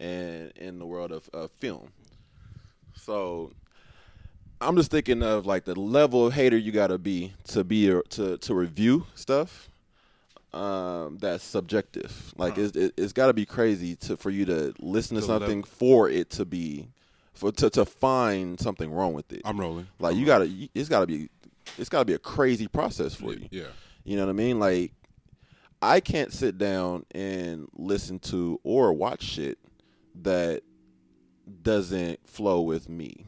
and 0.00 0.50
in 0.56 0.78
the 0.80 0.86
world 0.86 1.12
of, 1.12 1.28
of 1.32 1.50
film. 1.52 1.92
So 2.96 3.52
I'm 4.60 4.76
just 4.76 4.90
thinking 4.90 5.22
of 5.22 5.46
like 5.46 5.64
the 5.64 5.78
level 5.78 6.26
of 6.26 6.32
hater 6.32 6.56
you 6.56 6.72
got 6.72 6.88
to 6.88 6.98
be 6.98 7.32
to 7.48 7.62
be 7.62 7.88
a, 7.90 8.02
to 8.02 8.38
to 8.38 8.54
review 8.54 9.06
stuff. 9.14 9.68
Um, 10.52 11.18
that's 11.18 11.44
subjective. 11.44 12.34
Like 12.36 12.58
it's 12.58 12.76
it, 12.76 12.94
it's 12.96 13.12
got 13.12 13.28
to 13.28 13.32
be 13.32 13.46
crazy 13.46 13.94
to 13.96 14.16
for 14.16 14.30
you 14.30 14.44
to 14.46 14.74
listen 14.80 15.14
to 15.14 15.20
The 15.20 15.26
something 15.28 15.58
level- 15.60 15.70
for 15.70 16.10
it 16.10 16.30
to 16.30 16.44
be 16.44 16.88
for 17.34 17.52
to 17.52 17.70
to 17.70 17.84
find 17.84 18.58
something 18.58 18.90
wrong 18.90 19.12
with 19.12 19.32
it. 19.32 19.42
I'm 19.44 19.60
rolling. 19.60 19.86
Like 20.00 20.16
you 20.16 20.26
gotta, 20.26 20.50
it's 20.74 20.88
gotta 20.88 21.06
be, 21.06 21.30
it's 21.78 21.88
gotta 21.88 22.04
be 22.04 22.14
a 22.14 22.18
crazy 22.18 22.66
process 22.66 23.14
for 23.14 23.32
you. 23.32 23.48
Yeah. 23.50 23.64
You 24.04 24.16
know 24.16 24.24
what 24.24 24.30
I 24.30 24.34
mean? 24.34 24.58
Like, 24.58 24.92
I 25.80 26.00
can't 26.00 26.32
sit 26.32 26.58
down 26.58 27.06
and 27.12 27.68
listen 27.76 28.18
to 28.20 28.58
or 28.64 28.92
watch 28.92 29.22
shit 29.22 29.58
that 30.22 30.62
doesn't 31.62 32.26
flow 32.28 32.60
with 32.60 32.88
me, 32.88 33.26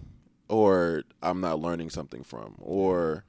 or 0.48 1.04
I'm 1.22 1.40
not 1.40 1.60
learning 1.60 1.90
something 1.90 2.22
from, 2.22 2.54
or 2.58 3.24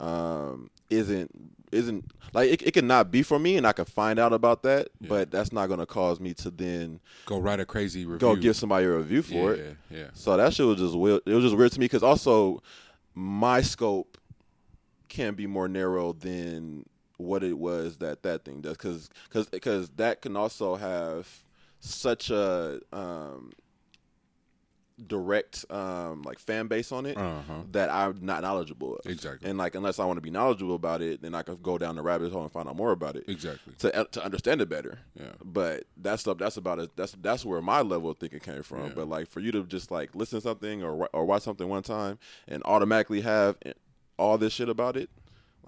um, 0.00 0.70
isn't 0.90 1.30
isn't 1.70 2.10
like 2.32 2.50
it, 2.50 2.62
it 2.62 2.70
can 2.72 2.86
not 2.86 3.10
be 3.10 3.22
for 3.22 3.38
me, 3.38 3.56
and 3.56 3.66
I 3.66 3.72
can 3.72 3.84
find 3.84 4.18
out 4.18 4.32
about 4.32 4.62
that, 4.62 4.88
but 5.00 5.30
that's 5.30 5.52
not 5.52 5.68
gonna 5.68 5.86
cause 5.86 6.20
me 6.20 6.34
to 6.34 6.50
then 6.50 7.00
Go 7.26 7.38
write 7.38 7.60
a 7.60 7.66
crazy 7.66 8.04
review. 8.06 8.18
go 8.18 8.36
give 8.36 8.56
somebody 8.56 8.86
a 8.86 8.96
review 8.96 9.22
for 9.22 9.54
yeah, 9.54 9.62
it. 9.62 9.76
Yeah. 9.90 9.98
yeah. 9.98 10.06
So 10.14 10.36
that 10.36 10.54
shit 10.54 10.66
was 10.66 10.78
just 10.78 10.96
weird. 10.96 11.22
It 11.26 11.34
was 11.34 11.44
just 11.44 11.56
weird 11.56 11.72
to 11.72 11.80
me 11.80 11.84
because 11.84 12.02
also 12.02 12.62
my 13.14 13.60
scope 13.60 14.18
can 15.08 15.34
be 15.34 15.46
more 15.46 15.68
narrow 15.68 16.12
than 16.12 16.84
what 17.16 17.42
it 17.42 17.58
was 17.58 17.96
that 17.98 18.22
that 18.22 18.44
thing 18.44 18.60
does 18.60 18.76
because 18.76 19.10
because 19.28 19.48
because 19.48 19.88
that 19.90 20.22
can 20.22 20.36
also 20.36 20.76
have 20.76 21.26
such 21.80 22.30
a 22.30 22.80
um, 22.92 23.52
direct 25.06 25.64
um, 25.70 26.22
like 26.22 26.40
fan 26.40 26.66
base 26.66 26.90
on 26.90 27.06
it 27.06 27.16
Uh-huh. 27.16 27.62
that 27.70 27.88
I'm 27.88 28.18
not 28.20 28.42
knowledgeable 28.42 28.96
of. 28.96 29.06
Exactly. 29.06 29.48
And 29.48 29.56
like 29.56 29.76
unless 29.76 30.00
I 30.00 30.04
want 30.04 30.16
to 30.16 30.20
be 30.20 30.30
knowledgeable 30.30 30.74
about 30.74 31.02
it, 31.02 31.22
then 31.22 31.36
I 31.36 31.42
could 31.42 31.62
go 31.62 31.78
down 31.78 31.94
the 31.94 32.02
rabbit 32.02 32.32
hole 32.32 32.42
and 32.42 32.50
find 32.50 32.68
out 32.68 32.74
more 32.74 32.90
about 32.90 33.14
it 33.14 33.24
Exactly. 33.28 33.74
to 33.78 34.08
to 34.10 34.24
understand 34.24 34.60
it 34.60 34.68
better. 34.68 34.98
Yeah. 35.14 35.32
But 35.44 35.84
that's 35.96 36.22
stuff 36.22 36.38
that's 36.38 36.56
about 36.56 36.80
it. 36.80 36.90
That's 36.96 37.12
that's 37.12 37.44
where 37.44 37.62
my 37.62 37.80
level 37.80 38.10
of 38.10 38.18
thinking 38.18 38.40
came 38.40 38.64
from. 38.64 38.86
Yeah. 38.86 38.92
But 38.96 39.08
like 39.08 39.28
for 39.28 39.38
you 39.38 39.52
to 39.52 39.62
just 39.62 39.92
like 39.92 40.14
listen 40.16 40.38
to 40.38 40.42
something 40.42 40.82
or 40.82 41.08
or 41.12 41.24
watch 41.24 41.42
something 41.42 41.68
one 41.68 41.84
time 41.84 42.18
and 42.48 42.60
automatically 42.64 43.20
have 43.20 43.56
all 44.18 44.36
this 44.36 44.52
shit 44.52 44.68
about 44.68 44.96
it, 44.96 45.10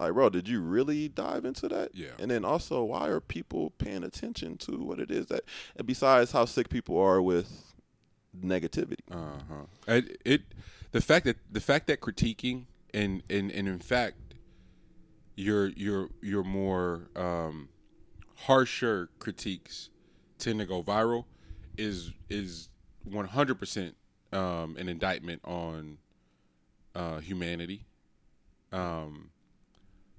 like 0.01 0.13
bro, 0.13 0.29
did 0.29 0.47
you 0.47 0.61
really 0.61 1.07
dive 1.07 1.45
into 1.45 1.67
that? 1.69 1.93
Yeah. 1.93 2.09
And 2.19 2.29
then 2.31 2.45
also, 2.45 2.83
why 2.83 3.07
are 3.07 3.19
people 3.19 3.71
paying 3.77 4.03
attention 4.03 4.57
to 4.57 4.77
what 4.77 4.99
it 4.99 5.11
is 5.11 5.27
that? 5.27 5.43
And 5.75 5.87
besides 5.87 6.31
how 6.31 6.45
sick 6.45 6.69
people 6.69 6.99
are 6.99 7.21
with 7.21 7.73
negativity. 8.39 8.99
Uh 9.09 9.39
huh. 9.49 9.93
It, 9.93 10.21
it 10.25 10.41
the 10.91 11.01
fact 11.01 11.25
that 11.25 11.37
the 11.51 11.61
fact 11.61 11.87
that 11.87 12.01
critiquing 12.01 12.65
and 12.93 13.23
and 13.29 13.51
and 13.51 13.67
in 13.67 13.79
fact 13.79 14.17
your 15.35 15.67
your 15.69 16.09
your 16.21 16.43
more 16.43 17.09
um, 17.15 17.69
harsher 18.35 19.09
critiques 19.19 19.89
tend 20.37 20.59
to 20.59 20.65
go 20.65 20.83
viral 20.83 21.25
is 21.77 22.11
is 22.29 22.69
one 23.03 23.27
hundred 23.27 23.59
percent 23.59 23.95
um, 24.31 24.75
an 24.77 24.87
indictment 24.87 25.41
on 25.43 25.97
uh, 26.95 27.19
humanity. 27.19 27.85
Um, 28.71 29.30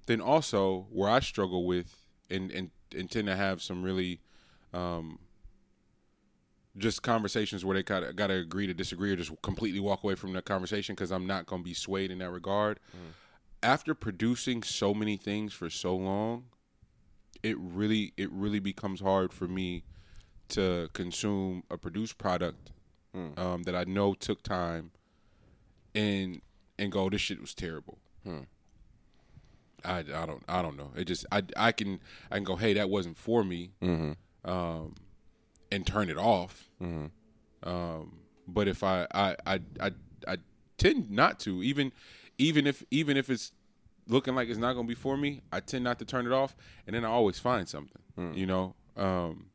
then 0.05 0.21
also 0.21 0.87
where 0.91 1.09
I 1.09 1.19
struggle 1.19 1.65
with 1.65 1.95
and 2.29 2.51
and, 2.51 2.71
and 2.95 3.09
tend 3.09 3.27
to 3.27 3.35
have 3.35 3.61
some 3.61 3.83
really 3.83 4.21
um, 4.73 5.19
just 6.77 7.03
conversations 7.03 7.63
where 7.63 7.75
they 7.75 7.83
kind 7.83 8.03
of 8.03 8.15
got 8.15 8.27
to 8.27 8.33
agree 8.33 8.67
to 8.67 8.73
disagree 8.73 9.11
or 9.11 9.15
just 9.15 9.31
completely 9.41 9.79
walk 9.79 10.03
away 10.03 10.15
from 10.15 10.33
the 10.33 10.41
conversation 10.41 10.95
because 10.95 11.11
I'm 11.11 11.27
not 11.27 11.45
going 11.45 11.61
to 11.61 11.65
be 11.65 11.73
swayed 11.73 12.11
in 12.11 12.17
that 12.19 12.31
regard. 12.31 12.79
After 13.61 13.93
producing 13.93 14.63
so 14.63 14.93
many 14.93 15.15
things 15.15 15.53
for 15.53 15.69
so 15.69 15.95
long, 15.95 16.45
it 17.43 17.57
really 17.59 18.13
it 18.17 18.29
really 18.31 18.59
becomes 18.59 18.99
hard 19.01 19.31
for 19.31 19.47
me 19.47 19.83
to 20.49 20.89
consume 20.93 21.63
a 21.69 21.77
produced 21.77 22.17
product 22.17 22.71
um, 23.37 23.63
that 23.63 23.75
I 23.75 23.83
know 23.85 24.13
took 24.15 24.41
time 24.43 24.91
and 25.95 26.41
and 26.79 26.91
go 26.91 27.09
this 27.09 27.21
shit 27.21 27.39
was 27.39 27.53
terrible. 27.53 27.99
I, 29.85 29.99
I 29.99 30.25
don't 30.25 30.43
I 30.47 30.61
don't 30.61 30.77
know. 30.77 30.91
It 30.95 31.05
just 31.05 31.25
I 31.31 31.43
I 31.57 31.71
can 31.71 31.99
I 32.31 32.35
can 32.35 32.43
go 32.43 32.55
hey 32.55 32.73
that 32.73 32.89
wasn't 32.89 33.17
for 33.17 33.43
me. 33.43 33.71
Um, 34.45 34.95
and 35.71 35.85
turn 35.87 36.09
it 36.09 36.17
off. 36.17 36.69
Um, 37.63 38.19
but 38.47 38.67
if 38.67 38.83
I, 38.83 39.07
I 39.13 39.35
I 39.45 39.59
I 39.79 39.91
I 40.27 40.37
tend 40.77 41.09
not 41.11 41.39
to 41.41 41.63
even 41.63 41.91
even 42.37 42.67
if 42.67 42.83
even 42.91 43.15
if 43.17 43.29
it's 43.29 43.51
looking 44.07 44.35
like 44.35 44.49
it's 44.49 44.59
not 44.59 44.73
going 44.73 44.85
to 44.85 44.89
be 44.89 44.95
for 44.95 45.15
me, 45.17 45.41
I 45.51 45.61
tend 45.61 45.83
not 45.85 45.97
to 45.99 46.05
turn 46.05 46.25
it 46.25 46.31
off, 46.33 46.55
and 46.85 46.95
then 46.95 47.05
I 47.05 47.07
always 47.07 47.39
find 47.39 47.67
something. 47.67 48.01
You 48.35 48.45
know, 48.45 48.75
um, 48.97 49.47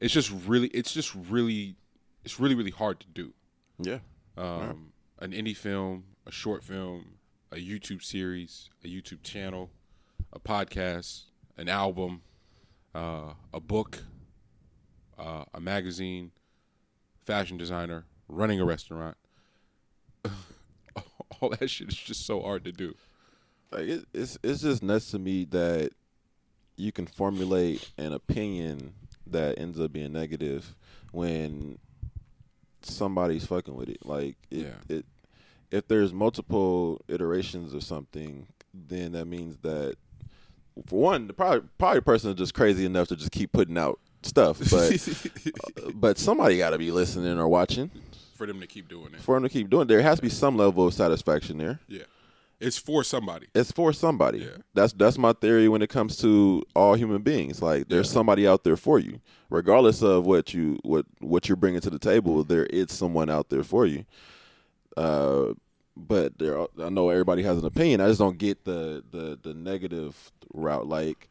it's 0.00 0.14
just 0.14 0.30
really 0.46 0.68
it's 0.68 0.92
just 0.92 1.14
really 1.14 1.76
it's 2.24 2.38
really 2.40 2.54
really 2.54 2.70
hard 2.70 3.00
to 3.00 3.06
do. 3.08 3.32
Yeah. 3.78 3.98
Um, 4.38 4.92
An 5.18 5.32
indie 5.32 5.56
film, 5.56 6.04
a 6.26 6.30
short 6.30 6.62
film, 6.62 7.15
a 7.52 7.56
YouTube 7.56 8.02
series, 8.02 8.70
a 8.84 8.88
YouTube 8.88 9.22
channel, 9.22 9.70
a 10.32 10.38
podcast, 10.40 11.24
an 11.56 11.68
album, 11.68 12.22
uh, 12.94 13.32
a 13.52 13.60
book, 13.60 14.02
uh, 15.18 15.44
a 15.54 15.60
magazine, 15.60 16.32
fashion 17.24 17.56
designer, 17.56 18.04
running 18.28 18.60
a 18.60 18.64
restaurant. 18.64 19.16
All 21.40 21.50
that 21.50 21.68
shit 21.68 21.88
is 21.88 21.94
just 21.96 22.24
so 22.26 22.40
hard 22.40 22.64
to 22.64 22.72
do. 22.72 22.94
like 23.70 23.82
it, 23.88 24.04
it's 24.14 24.38
it's 24.42 24.62
just 24.62 24.82
nuts 24.82 25.10
to 25.10 25.18
me 25.18 25.44
that 25.46 25.90
you 26.76 26.92
can 26.92 27.06
formulate 27.06 27.90
an 27.98 28.12
opinion 28.12 28.94
that 29.26 29.58
ends 29.58 29.78
up 29.80 29.92
being 29.92 30.12
negative 30.12 30.74
when 31.12 31.78
somebody's 32.82 33.44
fucking 33.46 33.74
with 33.74 33.88
it. 33.88 34.04
Like 34.04 34.36
it, 34.50 34.66
Yeah. 34.66 34.96
it 34.96 35.04
if 35.70 35.88
there's 35.88 36.12
multiple 36.12 37.00
iterations 37.08 37.74
of 37.74 37.82
something, 37.82 38.46
then 38.74 39.12
that 39.12 39.26
means 39.26 39.56
that 39.58 39.96
for 40.86 41.00
one, 41.00 41.26
the 41.26 41.32
probably 41.32 41.68
probably 41.78 42.00
person 42.02 42.30
is 42.30 42.36
just 42.36 42.54
crazy 42.54 42.84
enough 42.84 43.08
to 43.08 43.16
just 43.16 43.32
keep 43.32 43.52
putting 43.52 43.78
out 43.78 43.98
stuff, 44.22 44.58
but 44.70 45.08
uh, 45.86 45.90
but 45.94 46.18
somebody 46.18 46.58
got 46.58 46.70
to 46.70 46.78
be 46.78 46.90
listening 46.90 47.38
or 47.38 47.48
watching 47.48 47.90
For 48.34 48.46
them 48.46 48.60
to 48.60 48.66
keep 48.66 48.88
doing 48.88 49.14
it. 49.14 49.20
for 49.20 49.36
them 49.36 49.44
to 49.44 49.48
keep 49.48 49.70
doing. 49.70 49.82
it. 49.82 49.88
There 49.88 50.02
has 50.02 50.18
to 50.18 50.22
be 50.22 50.28
some 50.28 50.56
level 50.56 50.86
of 50.86 50.94
satisfaction 50.94 51.58
there. 51.58 51.80
Yeah. 51.88 52.02
It's 52.58 52.78
for 52.78 53.04
somebody. 53.04 53.48
It's 53.54 53.70
for 53.70 53.92
somebody. 53.92 54.38
Yeah. 54.38 54.56
That's 54.72 54.92
that's 54.94 55.18
my 55.18 55.32
theory 55.34 55.68
when 55.68 55.82
it 55.82 55.90
comes 55.90 56.16
to 56.18 56.62
all 56.74 56.94
human 56.94 57.20
beings. 57.22 57.60
Like 57.60 57.88
there's 57.88 58.10
somebody 58.10 58.46
out 58.48 58.64
there 58.64 58.76
for 58.78 58.98
you, 58.98 59.20
regardless 59.50 60.02
of 60.02 60.24
what 60.26 60.54
you 60.54 60.78
what 60.82 61.04
what 61.20 61.48
you're 61.48 61.56
bringing 61.56 61.80
to 61.82 61.90
the 61.90 61.98
table. 61.98 62.44
There 62.44 62.64
is 62.66 62.92
someone 62.92 63.28
out 63.30 63.50
there 63.50 63.62
for 63.62 63.84
you. 63.84 64.04
Uh, 64.96 65.52
but 65.96 66.38
there, 66.38 66.58
are- 66.58 66.68
I 66.82 66.88
know 66.88 67.08
everybody 67.10 67.42
has 67.42 67.58
an 67.58 67.64
opinion. 67.66 68.00
I 68.00 68.08
just 68.08 68.18
don't 68.20 68.38
get 68.38 68.64
the 68.64 69.02
the 69.10 69.38
the 69.42 69.54
negative 69.54 70.32
route. 70.52 70.86
Like 70.86 71.28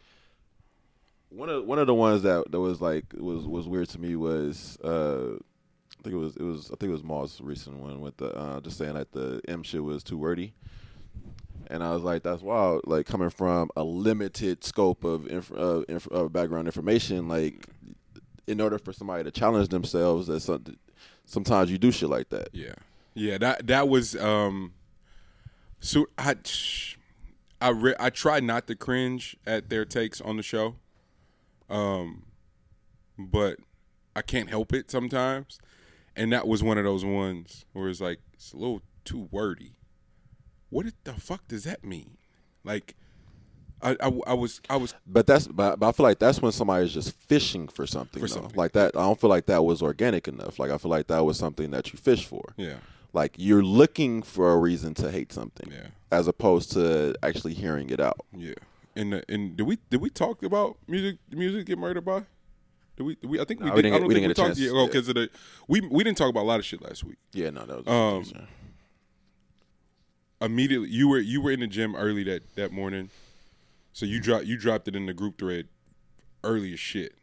one 1.29 1.49
of 1.49 1.65
one 1.65 1.79
of 1.79 1.87
the 1.87 1.93
ones 1.93 2.23
that 2.23 2.51
that 2.51 2.59
was 2.59 2.81
like 2.81 3.05
was 3.17 3.45
was 3.45 3.67
weird 3.67 3.89
to 3.89 3.99
me 3.99 4.15
was 4.15 4.77
uh, 4.83 5.33
I 5.35 6.03
think 6.03 6.13
it 6.15 6.17
was 6.17 6.35
it 6.37 6.43
was 6.43 6.67
I 6.71 6.75
think 6.75 6.89
it 6.89 6.93
was 6.93 7.03
Maul's 7.03 7.41
recent 7.41 7.77
one 7.77 8.01
with 8.01 8.17
the 8.17 8.35
uh, 8.35 8.59
just 8.61 8.77
saying 8.77 8.93
that 8.95 9.11
the 9.11 9.41
M 9.47 9.63
shit 9.63 9.83
was 9.83 10.03
too 10.03 10.17
wordy. 10.17 10.53
And 11.67 11.83
I 11.83 11.91
was 11.93 12.03
like, 12.03 12.21
"That's 12.21 12.43
wild!" 12.43 12.81
Like 12.85 13.07
coming 13.07 13.31
from 13.31 13.71
a 13.75 13.83
limited 13.83 14.63
scope 14.63 15.03
of 15.03 15.25
inf- 15.27 15.51
inf- 15.89 16.07
background 16.31 16.67
information, 16.67 17.27
like 17.27 17.65
in 18.45 18.61
order 18.61 18.77
for 18.77 18.93
somebody 18.93 19.23
to 19.23 19.31
challenge 19.31 19.69
themselves, 19.69 20.27
that. 20.27 20.75
Sometimes 21.27 21.71
you 21.71 21.79
do 21.79 21.89
shit 21.91 22.07
like 22.07 22.29
that. 22.29 22.49
Yeah, 22.53 22.75
yeah. 23.15 23.37
That 23.37 23.67
that 23.67 23.89
was 23.89 24.15
um. 24.15 24.73
So 25.79 26.07
I, 26.17 26.35
I 27.61 27.69
re- 27.69 27.95
I 27.99 28.09
try 28.09 28.39
not 28.39 28.67
to 28.67 28.75
cringe 28.75 29.37
at 29.45 29.69
their 29.69 29.85
takes 29.85 30.19
on 30.19 30.37
the 30.37 30.43
show, 30.43 30.75
um, 31.69 32.25
but 33.17 33.57
I 34.15 34.21
can't 34.21 34.49
help 34.49 34.73
it 34.73 34.89
sometimes, 34.89 35.59
and 36.15 36.31
that 36.33 36.47
was 36.47 36.63
one 36.63 36.77
of 36.77 36.83
those 36.83 37.05
ones 37.05 37.65
where 37.73 37.89
it's 37.89 38.01
like 38.01 38.19
it's 38.33 38.53
a 38.53 38.57
little 38.57 38.81
too 39.03 39.27
wordy. 39.31 39.75
What 40.69 40.87
the 41.03 41.13
fuck 41.13 41.47
does 41.47 41.63
that 41.63 41.83
mean? 41.83 42.17
Like, 42.63 42.95
I, 43.81 43.91
I, 44.01 44.11
I 44.27 44.33
was 44.33 44.59
I 44.69 44.77
was 44.77 44.95
But 45.05 45.27
that's 45.27 45.47
but, 45.47 45.79
but 45.79 45.87
I 45.87 45.91
feel 45.91 46.05
like 46.05 46.19
that's 46.19 46.41
when 46.41 46.51
somebody's 46.51 46.93
just 46.93 47.11
fishing 47.11 47.67
for 47.67 47.85
something. 47.85 48.19
For 48.19 48.27
something. 48.27 48.55
Like 48.55 48.71
that, 48.73 48.95
I 48.95 49.01
don't 49.01 49.19
feel 49.21 49.29
like 49.29 49.45
that 49.45 49.63
was 49.63 49.81
organic 49.81 50.27
enough. 50.27 50.57
Like 50.57 50.71
I 50.71 50.77
feel 50.77 50.91
like 50.91 51.07
that 51.07 51.23
was 51.23 51.37
something 51.37 51.71
that 51.71 51.93
you 51.93 51.99
fish 51.99 52.25
for. 52.25 52.53
yeah 52.57 52.77
Like 53.15 53.33
you're 53.37 53.63
looking 53.63 54.21
for 54.21 54.51
a 54.51 54.57
reason 54.57 54.93
to 54.95 55.09
hate 55.09 55.31
something, 55.31 55.71
Yeah. 55.71 55.87
as 56.11 56.27
opposed 56.27 56.71
to 56.73 57.15
actually 57.23 57.53
hearing 57.53 57.89
it 57.89 57.99
out. 58.01 58.19
yeah. 58.35 58.53
And 58.97 59.13
the, 59.13 59.23
and 59.27 59.57
did 59.57 59.63
we 59.65 59.77
did 59.89 60.01
we 60.01 60.09
talk 60.09 60.43
about 60.43 60.77
music 60.87 61.17
music 61.31 61.65
get 61.65 61.77
murdered 61.79 62.05
by? 62.05 62.23
Did 62.97 63.03
we? 63.03 63.15
Did 63.15 63.29
we 63.29 63.39
I 63.39 63.45
think 63.45 63.59
we 63.61 63.65
did. 63.67 63.75
we 63.75 63.81
didn't 63.81 63.95
I 63.95 63.99
don't 63.99 64.07
we 64.07 64.13
think 64.15 64.27
didn't 64.27 64.27
we 64.27 64.27
get 64.27 64.31
a 64.31 64.33
talked. 64.35 64.47
chance. 64.57 64.59
Yeah, 64.59 64.79
oh, 64.81 64.85
because 64.87 65.07
of 65.09 65.15
the 65.15 65.29
we 65.67 65.81
we 65.81 66.03
didn't 66.03 66.17
talk 66.17 66.29
about 66.29 66.43
a 66.43 66.49
lot 66.51 66.59
of 66.59 66.65
shit 66.65 66.81
last 66.81 67.03
week. 67.03 67.17
Yeah, 67.33 67.49
no, 67.49 67.65
that 67.65 67.85
was. 67.85 68.31
Um, 68.33 68.47
Immediately, 70.41 70.89
you 70.89 71.07
were 71.07 71.19
you 71.19 71.41
were 71.41 71.51
in 71.51 71.61
the 71.61 71.67
gym 71.67 71.95
early 71.95 72.23
that 72.25 72.43
that 72.55 72.71
morning, 72.73 73.09
so 73.93 74.05
you 74.05 74.19
dropped 74.19 74.45
you 74.45 74.57
dropped 74.57 74.87
it 74.87 74.95
in 74.95 75.05
the 75.05 75.13
group 75.13 75.37
thread 75.39 75.67
early 76.43 76.73
as 76.73 76.79
shit. 76.79 77.15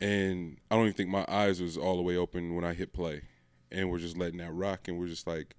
And 0.00 0.56
I 0.70 0.74
don't 0.74 0.84
even 0.84 0.94
think 0.94 1.08
my 1.10 1.24
eyes 1.28 1.60
was 1.62 1.76
all 1.78 1.96
the 1.96 2.02
way 2.02 2.16
open 2.16 2.54
when 2.54 2.64
I 2.64 2.72
hit 2.74 2.92
play, 2.92 3.22
and 3.70 3.90
we're 3.90 3.98
just 3.98 4.16
letting 4.16 4.38
that 4.38 4.52
rock, 4.52 4.88
and 4.88 4.98
we're 4.98 5.08
just 5.08 5.26
like, 5.26 5.54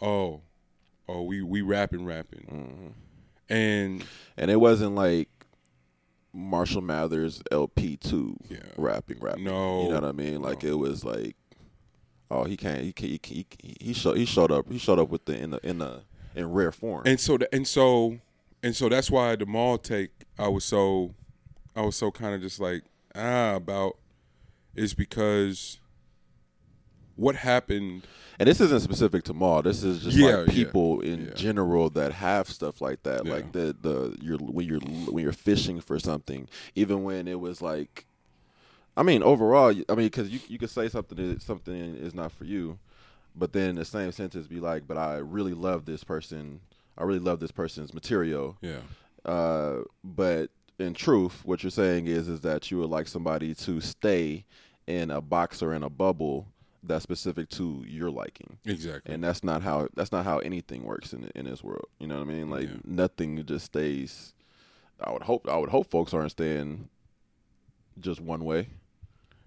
oh, 0.00 0.40
oh, 1.08 1.22
we 1.22 1.42
we 1.42 1.62
rapping 1.62 2.04
rapping, 2.04 2.94
and 3.48 4.04
and 4.36 4.50
it 4.50 4.60
wasn't 4.60 4.94
like 4.94 5.28
Marshall 6.32 6.82
Mathers 6.82 7.42
LP 7.50 7.96
two 7.96 8.36
Yeah. 8.48 8.58
rapping 8.76 9.18
rapping. 9.20 9.44
No. 9.44 9.82
you 9.82 9.88
know 9.90 9.94
what 9.96 10.04
I 10.04 10.12
mean. 10.12 10.40
Like 10.40 10.64
it 10.64 10.74
was 10.74 11.04
like, 11.04 11.36
oh, 12.30 12.44
he 12.44 12.56
can't. 12.56 12.80
He 12.82 12.92
can't, 12.92 13.24
he, 13.26 13.46
he, 13.62 13.76
he 13.80 13.92
showed 13.92 14.16
he 14.16 14.24
showed 14.24 14.50
up. 14.50 14.70
He 14.70 14.78
showed 14.78 14.98
up 14.98 15.10
with 15.10 15.24
the 15.26 15.36
in 15.38 15.50
the 15.50 15.58
in 15.66 15.78
the 15.78 16.02
in 16.34 16.50
rare 16.50 16.72
form. 16.72 17.02
and 17.06 17.20
so 17.20 17.36
the, 17.36 17.54
and 17.54 17.68
so 17.68 18.18
and 18.62 18.74
so 18.74 18.88
that's 18.88 19.10
why 19.10 19.36
the 19.36 19.44
mall 19.44 19.76
take 19.76 20.10
I 20.38 20.48
was 20.48 20.64
so 20.64 21.14
I 21.76 21.82
was 21.82 21.96
so 21.96 22.10
kind 22.10 22.34
of 22.34 22.40
just 22.40 22.58
like 22.58 22.84
ah 23.14 23.56
about 23.56 23.98
is 24.74 24.94
because 24.94 25.78
what 27.16 27.36
happened 27.36 28.06
And 28.38 28.48
this 28.48 28.60
isn't 28.60 28.80
specific 28.80 29.24
to 29.24 29.34
Maul. 29.34 29.62
This 29.62 29.84
is 29.84 30.02
just 30.02 30.16
Yeah, 30.16 30.36
like 30.38 30.48
yeah, 30.48 30.54
people 30.54 31.00
in 31.00 31.26
yeah. 31.26 31.34
general 31.34 31.90
that 31.90 32.12
have 32.12 32.48
stuff 32.48 32.80
like 32.80 33.02
that. 33.04 33.24
Yeah. 33.26 33.32
Like 33.32 33.52
the 33.52 33.76
the 33.80 34.16
you're 34.20 34.38
when 34.38 34.66
you're 34.66 34.80
when 34.80 35.22
you're 35.22 35.32
fishing 35.32 35.80
for 35.80 35.98
something, 35.98 36.48
even 36.74 37.04
when 37.04 37.28
it 37.28 37.38
was 37.38 37.60
like, 37.62 38.06
I 38.96 39.02
mean, 39.02 39.22
overall, 39.22 39.70
I 39.88 39.94
mean, 39.94 40.06
because 40.06 40.28
you 40.30 40.40
you 40.48 40.58
could 40.58 40.70
say 40.70 40.88
something 40.88 41.16
that 41.16 41.42
something 41.42 41.74
is 41.96 42.14
not 42.14 42.32
for 42.32 42.44
you, 42.44 42.78
but 43.36 43.52
then 43.52 43.76
the 43.76 43.84
same 43.84 44.12
sentence 44.12 44.46
be 44.46 44.60
like, 44.60 44.86
but 44.88 44.96
I 44.96 45.16
really 45.18 45.54
love 45.54 45.84
this 45.84 46.02
person. 46.04 46.60
I 46.98 47.04
really 47.04 47.20
love 47.20 47.40
this 47.40 47.52
person's 47.52 47.94
material. 47.94 48.56
yeah 48.60 48.80
Uh, 49.24 49.82
but 50.02 50.50
in 50.78 50.94
truth, 50.94 51.42
what 51.44 51.62
you're 51.62 51.70
saying 51.70 52.06
is 52.06 52.28
is 52.28 52.40
that 52.40 52.70
you 52.70 52.78
would 52.78 52.90
like 52.90 53.08
somebody 53.08 53.54
to 53.54 53.80
stay 53.80 54.44
in 54.86 55.10
a 55.10 55.20
box 55.20 55.62
or 55.62 55.72
in 55.74 55.82
a 55.82 55.88
bubble 55.90 56.46
that's 56.82 57.02
specific 57.04 57.48
to 57.48 57.84
your 57.86 58.10
liking 58.10 58.58
exactly 58.64 59.14
and 59.14 59.22
that's 59.22 59.44
not 59.44 59.62
how 59.62 59.86
that's 59.94 60.10
not 60.10 60.24
how 60.24 60.38
anything 60.38 60.82
works 60.84 61.12
in 61.12 61.30
in 61.34 61.44
this 61.44 61.62
world. 61.62 61.86
You 62.00 62.06
know 62.08 62.16
what 62.16 62.22
I 62.28 62.32
mean? 62.32 62.50
Like 62.50 62.68
Yeah. 62.68 62.76
nothing 62.84 63.44
just 63.46 63.66
stays. 63.66 64.34
I 65.00 65.12
would 65.12 65.22
hope 65.22 65.48
I 65.48 65.56
would 65.56 65.70
hope 65.70 65.90
folks 65.90 66.12
aren't 66.12 66.30
staying 66.32 66.88
just 68.00 68.20
one 68.20 68.44
way 68.44 68.68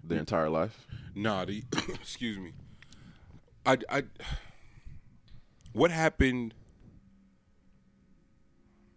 their 0.02 0.18
entire 0.18 0.48
life. 0.48 0.86
nah 1.14 1.44
the 1.44 1.62
excuse 1.94 2.38
me 2.38 2.52
I 3.66 3.76
I 3.90 4.02
what 5.72 5.90
happened 5.90 6.54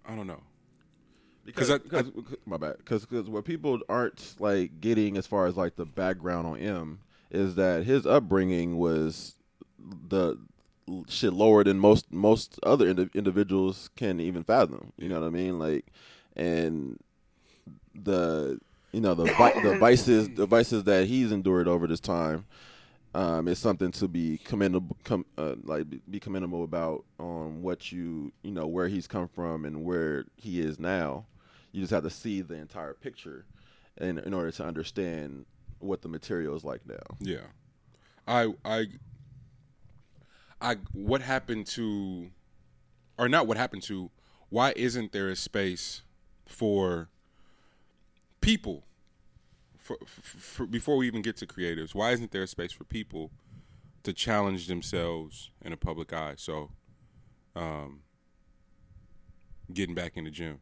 I 0.05 0.15
don't 0.15 0.27
know 0.27 0.41
Because, 1.45 1.69
I- 1.71 1.77
because 1.79 2.11
my 2.45 2.57
bad. 2.57 2.77
Because 2.77 3.05
what 3.29 3.45
people 3.45 3.79
aren't 3.89 4.35
like 4.39 4.79
getting 4.81 5.17
as 5.17 5.27
far 5.27 5.45
as 5.47 5.55
like 5.57 5.75
the 5.75 5.85
background 5.85 6.47
on 6.47 6.57
M 6.57 6.99
is 7.31 7.55
that 7.55 7.83
his 7.83 8.05
upbringing 8.05 8.77
was 8.77 9.35
the 10.07 10.37
shit 11.07 11.33
lower 11.33 11.63
than 11.63 11.79
most 11.79 12.11
most 12.11 12.59
other 12.63 12.87
indi- 12.87 13.09
individuals 13.13 13.89
can 13.95 14.19
even 14.19 14.43
fathom. 14.43 14.91
You 14.97 15.09
know 15.09 15.19
what 15.19 15.27
I 15.27 15.29
mean? 15.29 15.59
Like, 15.59 15.85
and 16.35 16.99
the 17.93 18.59
you 18.91 19.01
know 19.01 19.13
the 19.13 19.25
vi- 19.25 19.61
the 19.61 19.77
vices 19.79 20.29
the 20.29 20.45
vices 20.45 20.83
that 20.85 21.07
he's 21.07 21.31
endured 21.31 21.67
over 21.67 21.87
this 21.87 21.99
time 21.99 22.45
um, 23.13 23.47
is 23.47 23.59
something 23.59 23.91
to 23.91 24.07
be 24.07 24.39
commendable 24.43 24.97
com- 25.03 25.25
uh, 25.37 25.55
like 25.63 25.89
be- 25.89 26.01
be 26.09 26.19
commendable 26.19 26.63
about 26.63 27.05
on 27.19 27.61
what 27.61 27.91
you 27.91 28.31
you 28.43 28.51
know 28.51 28.67
where 28.67 28.87
he's 28.87 29.07
come 29.07 29.27
from 29.27 29.65
and 29.65 29.83
where 29.83 30.25
he 30.37 30.59
is 30.59 30.79
now. 30.79 31.25
You 31.71 31.81
just 31.81 31.93
have 31.93 32.03
to 32.03 32.09
see 32.09 32.41
the 32.41 32.55
entire 32.55 32.93
picture 32.93 33.45
in 33.97 34.17
in 34.19 34.33
order 34.33 34.51
to 34.51 34.65
understand 34.65 35.45
what 35.79 36.01
the 36.01 36.07
material 36.09 36.55
is 36.55 36.63
like 36.63 36.81
now. 36.87 37.17
Yeah. 37.19 37.47
I 38.27 38.53
I 38.63 38.87
I 40.61 40.77
what 40.93 41.21
happened 41.21 41.65
to 41.67 42.29
or 43.17 43.27
not 43.27 43.47
what 43.47 43.57
happened 43.57 43.83
to 43.83 44.11
why 44.49 44.73
isn't 44.75 45.11
there 45.11 45.29
a 45.29 45.35
space 45.35 46.03
for 46.45 47.09
people 48.41 48.83
for, 49.77 49.97
for, 50.05 50.37
for 50.37 50.65
before 50.65 50.97
we 50.97 51.07
even 51.07 51.21
get 51.21 51.37
to 51.37 51.47
creatives 51.47 51.95
why 51.95 52.11
isn't 52.11 52.31
there 52.31 52.43
a 52.43 52.47
space 52.47 52.71
for 52.71 52.83
people 52.83 53.31
to 54.03 54.13
challenge 54.13 54.67
themselves 54.67 55.49
in 55.61 55.73
a 55.73 55.77
public 55.77 56.13
eye 56.13 56.33
so 56.35 56.71
um 57.55 58.01
getting 59.73 59.95
back 59.95 60.17
in 60.17 60.23
the 60.23 60.31
gym 60.31 60.59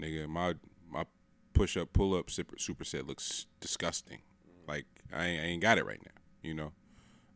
nigga 0.00 0.28
my 0.28 0.54
my 0.90 1.04
push 1.52 1.76
up 1.76 1.92
pull 1.92 2.14
up 2.14 2.30
super 2.30 2.56
superset 2.56 3.06
looks 3.06 3.46
disgusting 3.60 4.20
like 4.66 4.86
I 5.12 5.26
ain't, 5.26 5.42
I 5.42 5.44
ain't 5.46 5.62
got 5.62 5.78
it 5.78 5.86
right 5.86 6.00
now, 6.04 6.20
you 6.42 6.54
know. 6.54 6.72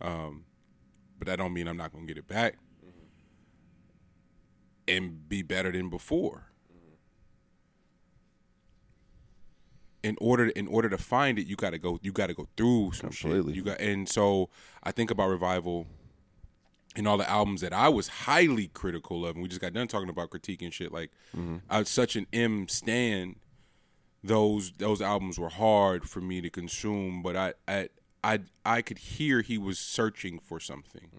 Um, 0.01 0.45
but 1.19 1.27
that 1.27 1.37
don't 1.37 1.53
mean 1.53 1.69
I'm 1.69 1.77
not 1.77 1.93
gonna 1.93 2.07
get 2.07 2.19
it 2.19 2.29
back 2.29 2.55
mm-hmm. 2.85 2.99
and 4.89 5.29
be 5.29 5.43
better 5.43 5.73
than 5.73 5.89
before. 5.89 6.51
Mm-hmm. 6.73 6.95
In 10.03 10.17
order 10.21 10.49
in 10.49 10.69
order 10.69 10.89
to 10.89 10.99
find 10.99 11.39
it, 11.39 11.47
you 11.47 11.57
gotta 11.57 11.79
go 11.79 11.99
you 12.03 12.13
gotta 12.13 12.35
go 12.35 12.47
through 12.57 12.93
some 12.93 13.11
Completely. 13.11 13.53
shit. 13.53 13.57
You 13.57 13.63
got 13.63 13.81
and 13.81 14.09
so 14.09 14.51
I 14.83 14.93
think 14.93 15.11
about 15.11 15.29
revival 15.29 15.87
and 16.95 17.07
all 17.07 17.19
the 17.19 17.29
albums 17.29 17.61
that 17.61 17.75
I 17.75 17.89
was 17.89 18.09
highly 18.09 18.69
critical 18.69 19.27
of, 19.27 19.37
and 19.37 19.43
we 19.43 19.49
just 19.49 19.61
got 19.61 19.75
done 19.75 19.87
talking 19.87 20.09
about 20.09 20.31
critique 20.31 20.63
and 20.63 20.73
shit. 20.73 20.93
Like 20.93 21.11
mm-hmm. 21.37 21.57
I 21.69 21.81
was 21.81 21.89
such 21.89 22.17
an 22.17 22.27
M 22.33 22.69
stand 22.69 23.37
those 24.27 24.73
those 24.73 25.01
albums 25.01 25.39
were 25.39 25.49
hard 25.49 26.09
for 26.09 26.21
me 26.21 26.41
to 26.41 26.51
consume, 26.51 27.23
but 27.23 27.37
I 27.37 27.55
I 27.69 27.89
I, 28.25 28.41
I 28.65 28.83
could 28.83 28.99
hear 28.99 29.41
he 29.43 29.57
was 29.57 29.79
searching 29.79 30.41
for 30.41 30.59
something. 30.59 31.11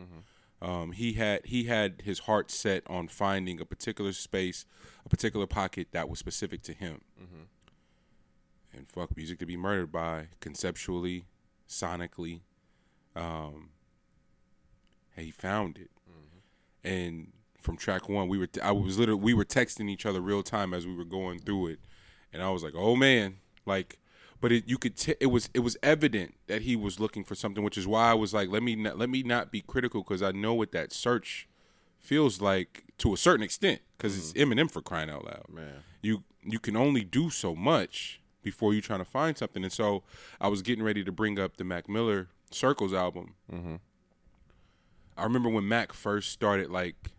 Um, 0.61 0.91
he 0.91 1.13
had 1.13 1.45
he 1.45 1.65
had 1.65 2.01
his 2.03 2.19
heart 2.19 2.51
set 2.51 2.83
on 2.87 3.07
finding 3.07 3.61
a 3.61 3.65
particular 3.65 4.11
space, 4.11 4.65
a 5.05 5.09
particular 5.09 5.45
pocket 5.47 5.87
that 5.91 6.09
was 6.09 6.19
specific 6.19 6.63
to 6.63 6.73
him. 6.73 7.01
And 8.73 8.87
fuck 8.89 9.15
music 9.15 9.39
to 9.39 9.45
be 9.45 9.55
murdered 9.57 9.91
by 9.91 10.27
conceptually, 10.39 11.25
sonically. 11.69 12.41
Um, 13.15 13.69
he 15.15 15.31
found 15.31 15.77
it. 15.77 15.89
And 16.83 17.31
from 17.61 17.77
track 17.77 18.07
one, 18.09 18.27
we 18.27 18.37
were 18.37 18.49
I 18.61 18.71
was 18.71 18.97
literally 18.99 19.21
we 19.21 19.33
were 19.33 19.45
texting 19.45 19.89
each 19.89 20.05
other 20.05 20.21
real 20.21 20.43
time 20.43 20.73
as 20.73 20.85
we 20.85 20.95
were 20.95 21.05
going 21.05 21.39
through 21.39 21.67
it, 21.67 21.79
and 22.33 22.41
I 22.41 22.49
was 22.49 22.63
like, 22.63 22.73
"Oh 22.75 22.95
man!" 22.95 23.37
Like, 23.65 23.99
but 24.39 24.51
it 24.51 24.67
you 24.67 24.77
could 24.77 24.95
t- 24.95 25.15
it 25.19 25.27
was 25.27 25.49
it 25.53 25.59
was 25.59 25.77
evident 25.81 26.35
that 26.47 26.63
he 26.63 26.75
was 26.75 26.99
looking 26.99 27.23
for 27.23 27.35
something, 27.35 27.63
which 27.63 27.77
is 27.77 27.87
why 27.87 28.11
I 28.11 28.13
was 28.13 28.33
like, 28.33 28.49
"Let 28.49 28.63
me 28.63 28.75
not, 28.75 28.97
let 28.97 29.09
me 29.09 29.23
not 29.23 29.51
be 29.51 29.61
critical 29.61 30.03
because 30.03 30.21
I 30.21 30.31
know 30.31 30.53
what 30.53 30.71
that 30.71 30.91
search 30.91 31.47
feels 31.99 32.41
like 32.41 32.85
to 32.99 33.13
a 33.13 33.17
certain 33.17 33.43
extent 33.43 33.81
because 33.97 34.17
it's 34.17 34.33
mm-hmm. 34.33 34.51
Eminem 34.51 34.71
for 34.71 34.81
crying 34.81 35.09
out 35.09 35.25
loud. 35.25 35.45
Man. 35.49 35.83
you 36.01 36.23
you 36.43 36.59
can 36.59 36.77
only 36.77 37.03
do 37.03 37.29
so 37.29 37.55
much 37.55 38.21
before 38.43 38.73
you 38.73 38.81
trying 38.81 38.99
to 38.99 39.05
find 39.05 39.37
something, 39.37 39.63
and 39.63 39.73
so 39.73 40.03
I 40.39 40.47
was 40.47 40.61
getting 40.61 40.83
ready 40.83 41.03
to 41.03 41.11
bring 41.11 41.39
up 41.39 41.57
the 41.57 41.63
Mac 41.63 41.89
Miller 41.89 42.29
Circles 42.51 42.93
album. 42.93 43.35
Mm-hmm. 43.51 43.75
I 45.17 45.23
remember 45.23 45.49
when 45.49 45.67
Mac 45.67 45.93
first 45.93 46.31
started 46.31 46.69
like 46.69 47.11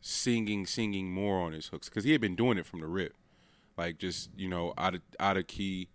singing, 0.00 0.66
singing 0.66 1.10
more 1.10 1.40
on 1.40 1.52
his 1.52 1.68
hooks 1.68 1.88
because 1.88 2.04
he 2.04 2.12
had 2.12 2.20
been 2.20 2.36
doing 2.36 2.58
it 2.58 2.66
from 2.66 2.80
the 2.80 2.86
rip, 2.86 3.14
like 3.76 3.98
just 3.98 4.30
you 4.36 4.48
know 4.48 4.74
out 4.78 4.94
of 4.94 5.02
out 5.18 5.36
of 5.36 5.46
key, 5.46 5.88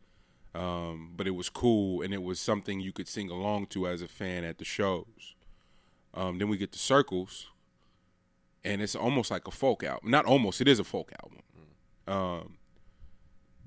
um, 0.56 1.14
but 1.15 1.27
it 1.27 1.31
was 1.31 1.49
cool 1.49 2.01
and 2.01 2.14
it 2.14 2.23
was 2.23 2.39
something 2.39 2.80
you 2.80 2.91
could 2.91 3.07
sing 3.07 3.30
along 3.30 3.68
to 3.68 3.88
as 3.88 4.01
a 4.01 4.07
fan 4.07 4.43
at 4.43 4.57
the 4.57 4.65
shows. 4.65 5.35
Um, 6.14 6.39
then 6.39 6.49
we 6.49 6.57
get 6.57 6.72
to 6.72 6.80
Circles, 6.80 7.47
and 8.64 8.81
it's 8.81 8.95
almost 8.95 9.30
like 9.31 9.47
a 9.47 9.51
folk 9.51 9.84
album. 9.84 10.10
Not 10.10 10.26
almost, 10.26 10.60
it 10.60 10.68
is 10.68 10.80
a 10.80 10.84
folk 10.84 11.11
album. 11.23 11.39
Um, 12.07 12.57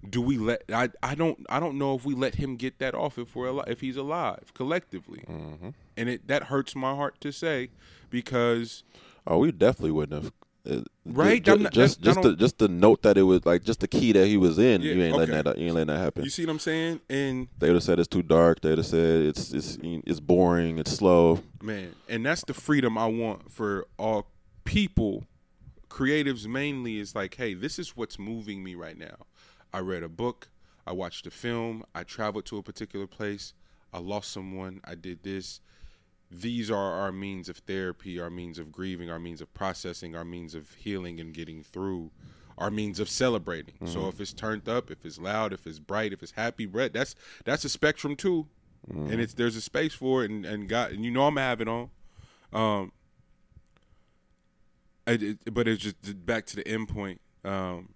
do 0.09 0.21
we 0.21 0.37
let? 0.37 0.63
I 0.73 0.91
I 1.03 1.15
don't 1.15 1.47
I 1.49 1.61
don't 1.61 1.79
know 1.79 1.95
if 1.95 2.05
we 2.05 2.15
let 2.15 2.35
him 2.35 2.57
get 2.57 2.79
that 2.81 2.93
off 2.95 3.19
if 3.19 3.37
we're 3.37 3.47
alive, 3.47 3.69
if 3.69 3.81
he's 3.81 3.97
alive 3.97 4.53
collectively, 4.55 5.23
and 5.97 6.09
it 6.09 6.27
that 6.27 6.45
hurts 6.45 6.75
my 6.75 6.95
heart 6.97 7.21
to 7.21 7.31
say 7.33 7.71
because 8.11 8.83
Oh, 9.25 9.39
we 9.39 9.53
definitely 9.53 9.93
wouldn't 9.93 10.25
have 10.25 10.33
Right? 11.05 11.43
ju- 11.43 11.53
I'm 11.53 11.63
not- 11.65 11.73
just 11.73 12.01
just 12.01 12.23
the 12.23 12.37
just 12.37 12.59
the 12.59 12.69
note 12.69 13.03
that 13.03 13.19
it 13.19 13.23
was 13.23 13.45
like 13.45 13.65
just 13.65 13.81
the 13.81 13.89
key 13.89 14.13
that 14.13 14.27
he 14.27 14.37
was 14.37 14.59
in. 14.59 14.81
Yeah, 14.81 14.93
you 14.93 15.03
ain't 15.03 15.17
letting 15.17 15.35
okay. 15.35 15.43
that 15.43 15.59
you 15.59 15.67
ain't 15.67 15.75
letting 15.75 15.95
that 15.95 15.99
happen. 16.01 16.23
You 16.25 16.31
see 16.31 16.45
what 16.47 16.53
I'm 16.53 16.59
saying? 16.61 17.01
And 17.11 17.49
They 17.59 17.69
would 17.69 17.77
have 17.77 17.83
said 17.83 17.99
it's 17.99 18.09
too 18.09 18.23
dark. 18.23 18.61
They 18.61 18.71
would 18.71 18.79
have 18.79 18.87
said 18.87 19.23
it's 19.23 19.53
it's 19.53 19.79
it's 19.83 20.21
boring. 20.21 20.79
It's 20.79 20.93
slow. 20.93 21.43
man, 21.61 21.95
and 22.09 22.25
that's 22.25 22.45
the 22.45 22.55
freedom 22.55 22.97
I 22.97 23.07
want 23.07 23.51
for 23.51 23.87
all 23.99 24.29
people, 24.65 25.25
creatives 25.89 26.47
mainly. 26.47 26.99
Is 26.99 27.15
like, 27.15 27.35
hey, 27.35 27.55
this 27.55 27.79
is 27.79 27.97
what's 27.97 28.19
moving 28.19 28.63
me 28.63 28.75
right 28.75 28.97
now. 28.97 29.27
I 29.73 29.81
read 29.81 30.03
a 30.03 30.09
book. 30.09 30.49
I 30.87 30.93
watched 30.93 31.27
a 31.27 31.31
film. 31.31 31.85
I 31.95 32.03
traveled 32.05 32.45
to 32.47 32.59
a 32.59 32.63
particular 32.63 33.07
place. 33.07 33.55
I 33.93 33.99
lost 33.99 34.31
someone. 34.33 34.81
I 34.85 34.95
did 34.95 35.23
this. 35.23 35.61
These 36.35 36.71
are 36.71 36.93
our 36.93 37.13
means 37.13 37.51
of 37.51 37.59
therapy, 37.59 38.19
our 38.19 38.31
means 38.31 38.59
of 38.59 38.73
grieving, 38.73 39.11
our 39.11 39.19
means 39.19 39.43
of 39.43 39.53
processing, 39.53 40.17
our 40.17 40.25
means 40.25 40.55
of 40.55 40.73
healing 40.75 41.21
and 41.21 41.35
getting 41.35 41.63
through, 41.63 42.11
our 42.57 42.71
means 42.71 42.99
of 43.01 43.09
celebrating. 43.11 43.75
So 43.85 44.09
if 44.09 44.19
it's 44.19 44.33
turned 44.33 44.67
up, 44.67 44.91
if 44.91 45.05
it's 45.05 45.19
loud, 45.19 45.53
if 45.53 45.67
it's 45.67 45.79
bright, 45.79 46.13
if 46.13 46.23
it's 46.23 46.33
happy, 46.33 46.65
red, 46.67 46.95
that's 46.95 47.15
that's 47.45 47.65
a 47.67 47.69
spectrum 47.69 48.17
too, 48.17 48.47
and 49.11 49.21
it's 49.21 49.35
there's 49.35 49.57
a 49.57 49.61
space 49.61 49.93
for 49.93 50.25
it, 50.25 50.31
and 50.31 50.47
and 50.47 50.69
God, 50.69 50.93
and 50.93 51.05
you 51.05 51.11
know 51.11 51.27
I'm 51.27 51.35
gonna 51.35 51.47
have 51.47 51.61
it 51.61 51.69
on. 51.69 51.91
Um, 52.53 52.93
I, 55.07 55.13
it, 55.13 55.55
but 55.55 55.69
it's 55.69 55.83
just 55.83 56.25
back 56.25 56.47
to 56.47 56.57
the 56.57 56.67
end 56.67 56.89
point, 56.89 57.21
um, 57.45 57.91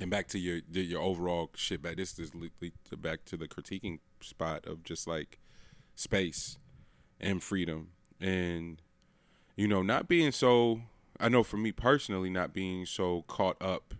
and 0.00 0.10
back 0.10 0.28
to 0.28 0.38
your 0.38 0.60
your 0.70 1.00
overall 1.02 1.50
shit. 1.56 1.82
Back 1.82 1.96
this 1.96 2.18
is 2.20 2.30
back 2.96 3.24
to 3.24 3.36
the 3.36 3.48
critiquing 3.48 3.98
spot 4.20 4.64
of 4.66 4.84
just 4.84 5.08
like 5.08 5.38
space 5.96 6.58
and 7.20 7.42
freedom, 7.42 7.90
and 8.20 8.80
you 9.56 9.68
know 9.68 9.82
not 9.82 10.08
being 10.08 10.32
so. 10.32 10.82
I 11.20 11.28
know 11.28 11.42
for 11.42 11.56
me 11.56 11.72
personally, 11.72 12.30
not 12.30 12.52
being 12.52 12.86
so 12.86 13.22
caught 13.28 13.60
up 13.62 13.94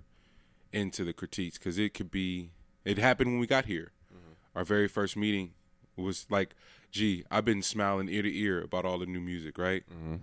into 0.72 1.04
the 1.04 1.12
critiques 1.12 1.58
because 1.58 1.78
it 1.78 1.94
could 1.94 2.10
be. 2.10 2.50
It 2.84 2.98
happened 2.98 3.30
when 3.30 3.38
we 3.38 3.46
got 3.46 3.66
here. 3.66 3.92
Mm-hmm. 4.12 4.58
Our 4.58 4.64
very 4.64 4.88
first 4.88 5.16
meeting 5.16 5.52
was 5.96 6.26
like, 6.28 6.54
"Gee, 6.90 7.24
I've 7.30 7.44
been 7.44 7.62
smiling 7.62 8.08
ear 8.08 8.22
to 8.22 8.38
ear 8.38 8.60
about 8.62 8.84
all 8.84 8.98
the 8.98 9.06
new 9.06 9.20
music, 9.20 9.58
right?" 9.58 9.84
Mm-hmm. 9.90 10.16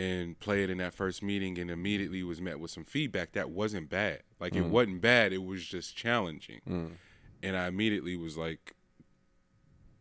and 0.00 0.38
play 0.38 0.62
it 0.62 0.70
in 0.70 0.78
that 0.78 0.94
first 0.94 1.22
meeting 1.22 1.58
and 1.58 1.70
immediately 1.70 2.22
was 2.22 2.40
met 2.40 2.60
with 2.60 2.70
some 2.70 2.84
feedback 2.84 3.32
that 3.32 3.50
wasn't 3.50 3.90
bad. 3.90 4.22
Like 4.38 4.54
it 4.54 4.62
mm. 4.62 4.70
wasn't 4.70 5.00
bad, 5.00 5.32
it 5.32 5.42
was 5.42 5.64
just 5.64 5.96
challenging. 5.96 6.60
Mm. 6.68 6.90
And 7.42 7.56
I 7.56 7.66
immediately 7.66 8.16
was 8.16 8.36
like 8.36 8.74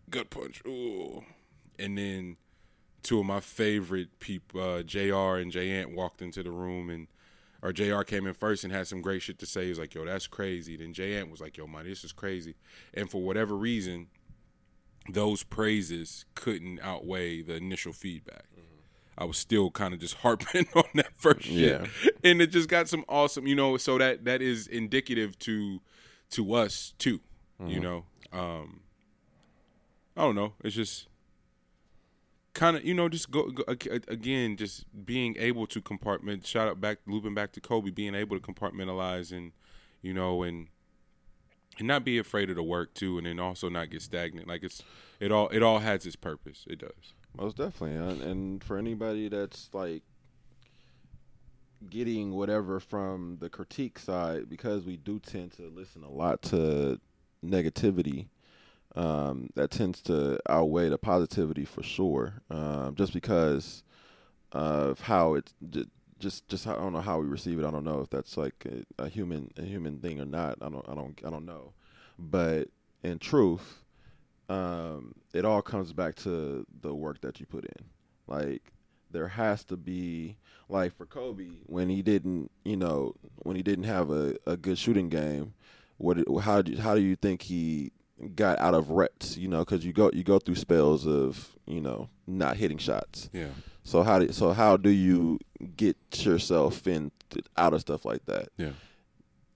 gut 0.09 0.29
punch. 0.29 0.61
Ooh. 0.67 1.23
And 1.79 1.97
then 1.97 2.37
two 3.03 3.19
of 3.19 3.25
my 3.25 3.39
favorite 3.39 4.19
people, 4.19 4.61
uh, 4.61 4.83
JR 4.83 5.37
and 5.37 5.51
J 5.51 5.69
Ant 5.71 5.95
walked 5.95 6.21
into 6.21 6.43
the 6.43 6.51
room 6.51 6.89
and 6.89 7.07
or 7.63 7.73
JR 7.73 8.01
came 8.03 8.27
in 8.27 8.33
first 8.33 8.63
and 8.63 8.71
had 8.71 8.87
some 8.87 9.01
great 9.01 9.21
shit 9.23 9.39
to 9.39 9.45
say. 9.45 9.63
He 9.63 9.69
was 9.69 9.79
like, 9.79 9.93
yo, 9.95 10.05
that's 10.05 10.27
crazy. 10.27 10.77
Then 10.77 10.93
J 10.93 11.15
Ant 11.17 11.31
was 11.31 11.41
like, 11.41 11.57
yo, 11.57 11.65
man, 11.67 11.85
this 11.85 12.03
is 12.03 12.11
crazy. 12.11 12.55
And 12.93 13.09
for 13.09 13.21
whatever 13.21 13.55
reason, 13.55 14.07
those 15.09 15.41
praises 15.43 16.25
couldn't 16.35 16.79
outweigh 16.81 17.41
the 17.41 17.55
initial 17.55 17.93
feedback. 17.93 18.45
I 19.17 19.23
was 19.25 19.37
still 19.37 19.71
kind 19.71 19.93
of 19.95 19.99
just 19.99 20.13
harping 20.23 20.67
on 20.75 20.83
that 20.95 21.11
first 21.15 21.43
shit, 21.45 21.53
Yeah. 21.55 21.87
and 22.23 22.39
it 22.41 22.47
just 22.51 22.69
got 22.69 22.87
some 22.87 23.03
awesome, 23.09 23.47
you 23.47 23.55
know. 23.55 23.77
So 23.77 23.97
that 23.97 24.25
that 24.25 24.41
is 24.43 24.67
indicative 24.67 25.39
to 25.39 25.81
to 26.31 26.53
us 26.53 26.93
too, 26.99 27.21
you 27.65 27.79
know. 27.79 28.05
Um, 28.31 28.81
I 30.15 30.21
don't 30.21 30.35
know. 30.35 30.53
It's 30.63 30.75
just 30.75 31.07
kind 32.57 32.75
of 32.75 32.83
you 32.83 32.93
know 32.93 33.07
just 33.07 33.29
go, 33.31 33.51
go 33.51 33.63
again, 33.67 34.57
just 34.57 34.83
being 35.05 35.35
able 35.37 35.67
to 35.67 35.79
compartment. 35.79 36.45
Shout 36.45 36.67
out 36.67 36.81
back, 36.81 36.97
looping 37.05 37.35
back 37.35 37.53
to 37.53 37.61
Kobe, 37.61 37.91
being 37.91 38.15
able 38.15 38.37
to 38.37 38.45
compartmentalize 38.45 39.31
and 39.31 39.51
you 40.01 40.13
know 40.13 40.43
and 40.43 40.67
and 41.77 41.87
not 41.87 42.03
be 42.03 42.17
afraid 42.17 42.49
of 42.49 42.55
the 42.55 42.63
work 42.63 42.93
too, 42.95 43.17
and 43.17 43.27
then 43.27 43.39
also 43.39 43.69
not 43.69 43.91
get 43.91 44.01
stagnant. 44.01 44.47
Like 44.47 44.63
it's 44.63 44.83
it 45.19 45.31
all 45.31 45.47
it 45.49 45.61
all 45.61 45.79
has 45.79 46.05
its 46.05 46.15
purpose. 46.15 46.65
It 46.67 46.79
does. 46.79 47.13
Most 47.37 47.57
definitely, 47.57 47.95
and, 47.95 48.21
and 48.23 48.63
for 48.63 48.77
anybody 48.77 49.29
that's 49.29 49.69
like 49.71 50.01
getting 51.91 52.33
whatever 52.33 52.79
from 52.79 53.37
the 53.39 53.49
critique 53.49 53.99
side, 53.99 54.49
because 54.49 54.83
we 54.83 54.97
do 54.97 55.19
tend 55.19 55.51
to 55.53 55.69
listen 55.69 56.03
a 56.03 56.09
lot 56.09 56.41
to 56.41 56.99
negativity. 57.45 58.25
Um, 58.97 59.51
that 59.53 59.69
tends 59.69 60.01
to 60.03 60.39
outweigh 60.49 60.89
the 60.89 60.97
positivity 60.97 61.65
for 61.65 61.83
sure. 61.83 62.41
Um, 62.49 62.95
just 62.95 63.13
because 63.13 63.83
of 64.51 64.99
how 65.01 65.39
ju- 65.69 65.85
just 66.19 66.47
just 66.47 66.65
I 66.65 66.73
don't 66.73 66.93
know 66.93 67.01
how 67.01 67.19
we 67.19 67.27
receive 67.27 67.59
it. 67.59 67.65
I 67.65 67.69
don't 67.69 67.83
know 67.83 68.01
if 68.01 68.09
that's 68.09 68.37
like 68.37 68.65
a, 68.65 69.03
a 69.03 69.07
human 69.07 69.51
a 69.55 69.61
human 69.61 69.99
thing 69.99 70.19
or 70.19 70.25
not. 70.25 70.57
I 70.61 70.69
don't 70.69 70.87
I 70.89 70.95
don't 70.95 71.19
I 71.23 71.29
don't 71.29 71.45
know. 71.45 71.73
But 72.17 72.69
in 73.03 73.19
truth, 73.19 73.83
um, 74.49 75.13
it 75.31 75.45
all 75.45 75.61
comes 75.61 75.93
back 75.93 76.15
to 76.17 76.65
the 76.81 76.95
work 76.95 77.21
that 77.21 77.39
you 77.39 77.45
put 77.45 77.65
in. 77.65 77.85
Like 78.25 78.73
there 79.11 79.27
has 79.27 79.63
to 79.65 79.77
be 79.77 80.37
like 80.69 80.95
for 80.97 81.05
Kobe 81.05 81.49
when 81.67 81.89
he 81.89 82.01
didn't, 82.01 82.49
you 82.65 82.77
know, 82.77 83.13
when 83.43 83.55
he 83.55 83.61
didn't 83.61 83.85
have 83.85 84.09
a, 84.09 84.35
a 84.47 84.57
good 84.57 84.79
shooting 84.79 85.09
game. 85.09 85.53
What 85.97 86.17
how 86.41 86.63
do 86.63 86.75
how 86.77 86.95
do 86.95 87.01
you 87.01 87.15
think 87.15 87.43
he 87.43 87.91
got 88.35 88.59
out 88.59 88.73
of 88.73 88.89
ruts? 88.91 89.37
You 89.37 89.47
know, 89.47 89.59
because 89.59 89.85
you 89.85 89.93
go 89.93 90.09
you 90.13 90.23
go 90.23 90.39
through 90.39 90.55
spells 90.55 91.05
of 91.07 91.49
you 91.65 91.81
know 91.81 92.09
not 92.25 92.57
hitting 92.57 92.77
shots. 92.77 93.29
Yeah. 93.33 93.49
So 93.83 94.03
how 94.03 94.19
do 94.19 94.31
so 94.31 94.53
how 94.53 94.77
do 94.77 94.89
you 94.89 95.39
get 95.75 95.97
yourself 96.25 96.87
in 96.87 97.11
out 97.57 97.73
of 97.73 97.81
stuff 97.81 98.05
like 98.05 98.25
that? 98.25 98.49
Yeah. 98.57 98.71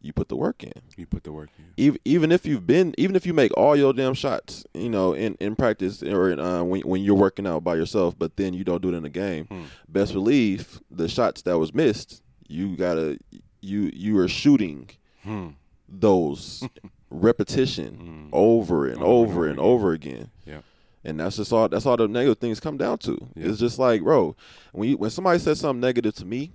You 0.03 0.13
put 0.13 0.29
the 0.29 0.35
work 0.35 0.63
in 0.63 0.71
You 0.97 1.05
put 1.05 1.23
the 1.23 1.31
work 1.31 1.49
in. 1.59 1.65
even 1.77 1.99
even 2.05 2.31
if 2.31 2.43
you've 2.45 2.65
been 2.65 2.95
even 2.97 3.15
if 3.15 3.23
you 3.25 3.33
make 3.35 3.55
all 3.55 3.75
your 3.75 3.93
damn 3.93 4.15
shots, 4.15 4.65
you 4.73 4.89
know, 4.89 5.13
in, 5.13 5.35
in 5.39 5.55
practice 5.55 6.01
or 6.01 6.31
in, 6.31 6.39
uh, 6.39 6.63
when 6.63 6.81
when 6.81 7.03
you're 7.03 7.13
working 7.13 7.45
out 7.45 7.63
by 7.63 7.75
yourself, 7.75 8.17
but 8.17 8.35
then 8.35 8.53
you 8.55 8.63
don't 8.63 8.81
do 8.81 8.89
it 8.89 8.95
in 8.95 9.03
the 9.03 9.09
game, 9.09 9.47
best 9.87 10.13
believe 10.13 10.81
the 10.89 11.07
shots 11.07 11.43
that 11.43 11.59
was 11.59 11.71
missed, 11.73 12.23
you 12.47 12.75
gotta 12.75 13.19
you 13.61 13.91
you 13.93 14.17
are 14.17 14.27
shooting 14.27 14.89
those 15.87 16.63
repetition 17.11 18.29
over 18.33 18.87
and 18.87 19.03
over 19.03 19.47
and 19.47 19.59
over 19.59 19.93
again. 19.93 20.31
Yeah. 20.45 20.61
And 21.03 21.19
that's 21.19 21.37
just 21.37 21.51
all. 21.51 21.67
That's 21.67 21.85
all 21.85 21.97
the 21.97 22.07
negative 22.07 22.39
things 22.39 22.59
come 22.59 22.77
down 22.77 22.99
to. 22.99 23.17
Yeah. 23.35 23.49
It's 23.49 23.59
just 23.59 23.79
like, 23.79 24.01
bro, 24.01 24.35
when 24.71 24.89
you, 24.89 24.97
when 24.97 25.09
somebody 25.09 25.39
says 25.39 25.59
something 25.59 25.81
negative 25.81 26.15
to 26.15 26.25
me, 26.25 26.51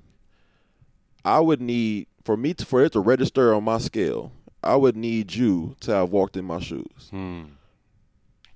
I 1.25 1.41
would 1.41 1.61
need 1.61 2.07
for 2.25 2.37
me 2.37 2.55
to, 2.55 2.65
for 2.65 2.85
it 2.85 2.93
to 2.93 3.01
register 3.01 3.55
on 3.55 3.65
my 3.65 3.79
scale. 3.79 4.33
I 4.63 4.77
would 4.77 4.97
need 4.97 5.35
you 5.35 5.77
to 5.81 5.93
have 5.93 6.11
walked 6.11 6.37
in 6.37 6.45
my 6.45 6.61
shoes. 6.61 7.09
Hmm. 7.11 7.43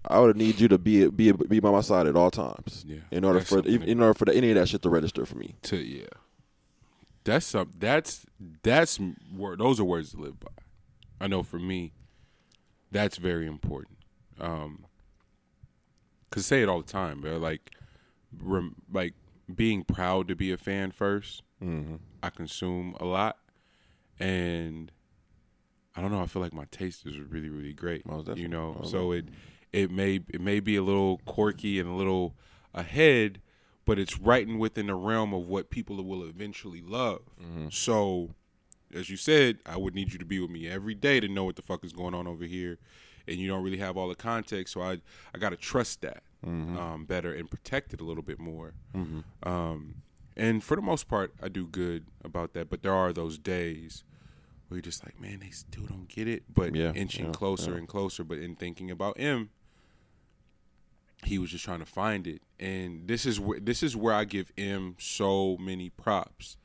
I 0.06 0.18
would 0.18 0.36
need 0.36 0.58
you 0.58 0.68
to 0.68 0.78
be 0.78 1.08
be 1.08 1.30
be 1.32 1.60
by 1.60 1.70
my 1.70 1.82
side 1.82 2.06
at 2.06 2.16
all 2.16 2.30
times. 2.30 2.84
Yeah. 2.86 3.00
In 3.10 3.24
order 3.24 3.40
That's 3.40 3.50
for 3.50 3.66
in 3.66 4.00
order 4.00 4.14
for 4.14 4.24
the, 4.24 4.34
any 4.34 4.50
of 4.50 4.56
that 4.56 4.68
shit 4.68 4.82
to 4.82 4.90
register 4.90 5.26
for 5.26 5.36
me. 5.36 5.56
To 5.62 5.76
yeah. 5.76 6.06
That's 7.24 7.46
some. 7.46 7.70
That's 7.78 8.24
that's 8.62 8.98
word. 9.36 9.58
Those 9.58 9.78
are 9.78 9.84
words 9.84 10.12
to 10.12 10.18
live 10.18 10.40
by. 10.40 10.50
I 11.20 11.26
know 11.26 11.42
for 11.42 11.58
me, 11.58 11.92
that's 12.90 13.16
very 13.18 13.46
important. 13.46 13.98
Um, 14.40 14.86
cause 16.30 16.46
say 16.46 16.62
it 16.62 16.68
all 16.68 16.80
the 16.82 16.90
time, 16.90 17.20
bro. 17.20 17.36
Like, 17.36 17.70
rem, 18.40 18.76
like 18.90 19.14
being 19.54 19.84
proud 19.84 20.28
to 20.28 20.34
be 20.36 20.50
a 20.52 20.56
fan 20.56 20.92
1st 20.92 21.42
Mm-hmm. 21.62 21.96
I 22.22 22.30
consume 22.30 22.96
a 23.00 23.04
lot, 23.04 23.36
and 24.18 24.90
I 25.94 26.00
don't 26.00 26.10
know. 26.10 26.22
I 26.22 26.26
feel 26.26 26.40
like 26.40 26.54
my 26.54 26.64
taste 26.70 27.06
is 27.06 27.18
really, 27.18 27.50
really 27.50 27.72
great. 27.74 28.06
You 28.38 28.48
know, 28.48 28.80
so 28.84 29.12
it 29.12 29.26
it 29.72 29.90
may 29.90 30.20
it 30.28 30.40
may 30.40 30.60
be 30.60 30.76
a 30.76 30.82
little 30.82 31.18
quirky 31.26 31.78
and 31.78 31.88
a 31.88 31.92
little 31.92 32.34
ahead, 32.72 33.40
but 33.84 33.98
it's 33.98 34.18
right 34.18 34.46
in 34.46 34.58
within 34.58 34.86
the 34.86 34.94
realm 34.94 35.34
of 35.34 35.48
what 35.48 35.70
people 35.70 36.02
will 36.02 36.24
eventually 36.24 36.80
love. 36.80 37.20
Mm-hmm. 37.40 37.68
So, 37.70 38.30
as 38.94 39.08
you 39.10 39.16
said, 39.16 39.58
I 39.66 39.76
would 39.76 39.94
need 39.94 40.12
you 40.12 40.18
to 40.18 40.24
be 40.24 40.40
with 40.40 40.50
me 40.50 40.68
every 40.68 40.94
day 40.94 41.20
to 41.20 41.28
know 41.28 41.44
what 41.44 41.56
the 41.56 41.62
fuck 41.62 41.84
is 41.84 41.92
going 41.92 42.14
on 42.14 42.26
over 42.26 42.44
here, 42.44 42.78
and 43.28 43.36
you 43.38 43.48
don't 43.48 43.62
really 43.62 43.78
have 43.78 43.96
all 43.96 44.08
the 44.08 44.14
context. 44.14 44.74
So 44.74 44.82
I 44.82 45.00
I 45.34 45.38
gotta 45.38 45.56
trust 45.56 46.00
that 46.02 46.22
Mm-hmm. 46.46 46.78
um, 46.78 47.04
better 47.04 47.34
and 47.34 47.50
protect 47.50 47.92
it 47.92 48.00
a 48.00 48.04
little 48.04 48.22
bit 48.22 48.38
more. 48.38 48.72
Um, 49.42 49.96
and 50.38 50.64
for 50.64 50.74
the 50.74 50.80
most 50.80 51.06
part, 51.06 51.34
I 51.42 51.48
do 51.50 51.66
good 51.66 52.06
about 52.24 52.54
that. 52.54 52.70
But 52.70 52.82
there 52.82 52.94
are 52.94 53.12
those 53.12 53.36
days 53.36 54.04
where 54.68 54.76
you're 54.76 54.82
just 54.82 55.04
like, 55.04 55.20
man, 55.20 55.40
they 55.40 55.50
still 55.50 55.84
don't 55.84 56.08
get 56.08 56.26
it. 56.26 56.44
But 56.54 56.74
Yeah, 56.74 56.92
inching 56.94 57.26
yeah, 57.26 57.32
closer 57.32 57.72
yeah. 57.72 57.76
and 57.76 57.86
closer. 57.86 58.24
But 58.24 58.38
in 58.38 58.56
thinking 58.56 58.90
about 58.90 59.18
him, 59.18 59.50
he 61.24 61.38
was 61.38 61.50
just 61.50 61.64
trying 61.64 61.80
to 61.80 61.84
find 61.86 62.26
it. 62.26 62.40
And 62.58 63.06
this 63.06 63.26
is 63.26 63.38
where 63.38 63.60
this 63.60 63.82
is 63.82 63.94
where 63.94 64.14
I 64.14 64.24
give 64.24 64.50
him 64.56 64.96
so 64.98 65.58
many 65.58 65.90
props. 65.90 66.56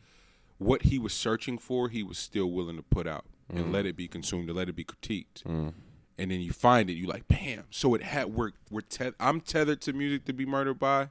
What 0.58 0.84
he 0.84 0.98
was 1.00 1.14
searching 1.14 1.58
for, 1.58 1.90
he 1.90 2.02
was 2.04 2.18
still 2.18 2.50
willing 2.52 2.78
to 2.78 2.84
put 2.84 3.08
out 3.08 3.26
Mm. 3.52 3.58
and 3.58 3.72
let 3.74 3.86
it 3.86 3.96
be 3.96 4.08
consumed 4.08 4.48
and 4.50 4.58
let 4.58 4.70
it 4.70 4.76
be 4.76 4.84
critiqued. 4.86 5.44
And 5.46 6.32
then 6.32 6.40
you 6.40 6.52
find 6.54 6.90
it, 6.90 6.94
you 6.94 7.06
like, 7.08 7.28
bam. 7.28 7.66
So 7.72 7.94
it 7.94 8.02
had 8.02 8.34
we're 8.34 8.52
we're 8.72 8.82
teth- 8.82 9.16
I'm 9.20 9.42
tethered 9.42 9.82
to 9.82 9.94
music 9.94 10.26
to 10.26 10.34
be 10.34 10.46
murdered 10.46 10.80
by 10.80 11.10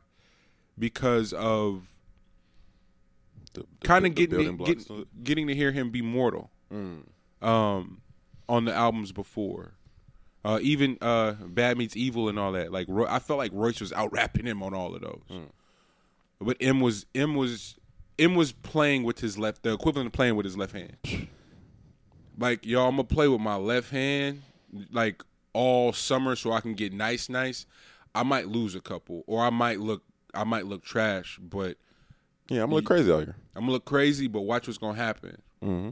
because 0.79 1.33
of 1.35 1.89
The- 3.53 3.61
the- 3.61 3.87
kind 3.87 4.07
of 4.07 4.15
getting 4.15 4.57
building 4.57 4.77
to, 4.77 4.97
get- 4.99 5.25
getting 5.25 5.47
to 5.49 5.55
hear 5.55 5.73
him 5.73 5.91
be 5.91 6.03
mortal. 6.03 6.51
Um, 7.43 8.01
on 8.49 8.65
the 8.65 8.75
albums 8.75 9.13
before, 9.13 9.75
uh, 10.45 10.59
even 10.63 10.99
uh, 11.01 11.33
Bad 11.35 11.79
Meets 11.79 11.95
Evil 11.97 12.29
and 12.29 12.39
all 12.39 12.53
that. 12.53 12.73
Like 12.73 12.87
Roy, 12.89 13.07
I 13.09 13.19
felt 13.21 13.39
like 13.39 13.53
Royce 13.55 13.81
was 13.81 13.93
out 13.93 14.13
rapping 14.13 14.47
him 14.47 14.63
on 14.63 14.75
all 14.75 14.95
of 14.95 15.03
those. 15.03 15.23
But 16.41 16.57
M 16.61 16.81
was 16.81 17.07
M 17.15 17.35
was 17.37 17.77
M 18.19 18.35
was 18.35 18.53
playing 18.53 19.03
with 19.03 19.21
his 19.21 19.37
left, 19.39 19.63
the 19.63 19.73
equivalent 19.73 20.07
of 20.07 20.13
playing 20.13 20.37
with 20.37 20.45
his 20.45 20.57
left 20.57 20.73
hand. 20.73 20.97
Like 22.39 22.65
yo, 22.67 22.87
I'm 22.87 22.93
gonna 22.97 23.05
play 23.05 23.29
with 23.29 23.41
my 23.41 23.57
left 23.57 23.91
hand 23.91 24.43
like 24.91 25.23
all 25.53 25.93
summer 25.93 26.35
so 26.37 26.53
I 26.53 26.61
can 26.61 26.75
get 26.75 26.93
nice, 26.93 27.29
nice. 27.29 27.67
I 28.15 28.23
might 28.23 28.49
lose 28.49 28.75
a 28.75 28.81
couple, 28.81 29.25
or 29.27 29.43
I 29.43 29.51
might 29.51 29.81
look, 29.81 30.03
I 30.35 30.45
might 30.45 30.67
look 30.67 30.85
trash, 30.85 31.39
but 31.43 31.77
Yeah, 32.49 32.63
I'm 32.63 32.67
gonna 32.67 32.77
look 32.77 32.85
crazy 32.87 33.13
out 33.13 33.25
here. 33.25 33.37
I'm 33.55 33.63
gonna 33.63 33.73
look 33.73 33.85
crazy, 33.85 34.27
but 34.29 34.43
watch 34.43 34.67
what's 34.67 34.79
gonna 34.79 34.97
happen. 34.97 35.41
Mm-hmm. 35.63 35.91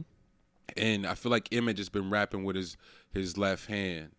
And 0.77 1.05
I 1.05 1.15
feel 1.15 1.31
like 1.31 1.49
M 1.53 1.67
had 1.67 1.77
just 1.77 1.91
been 1.91 2.09
rapping 2.09 2.43
with 2.43 2.55
his 2.55 2.77
his 3.13 3.37
left 3.37 3.67
hand, 3.67 4.11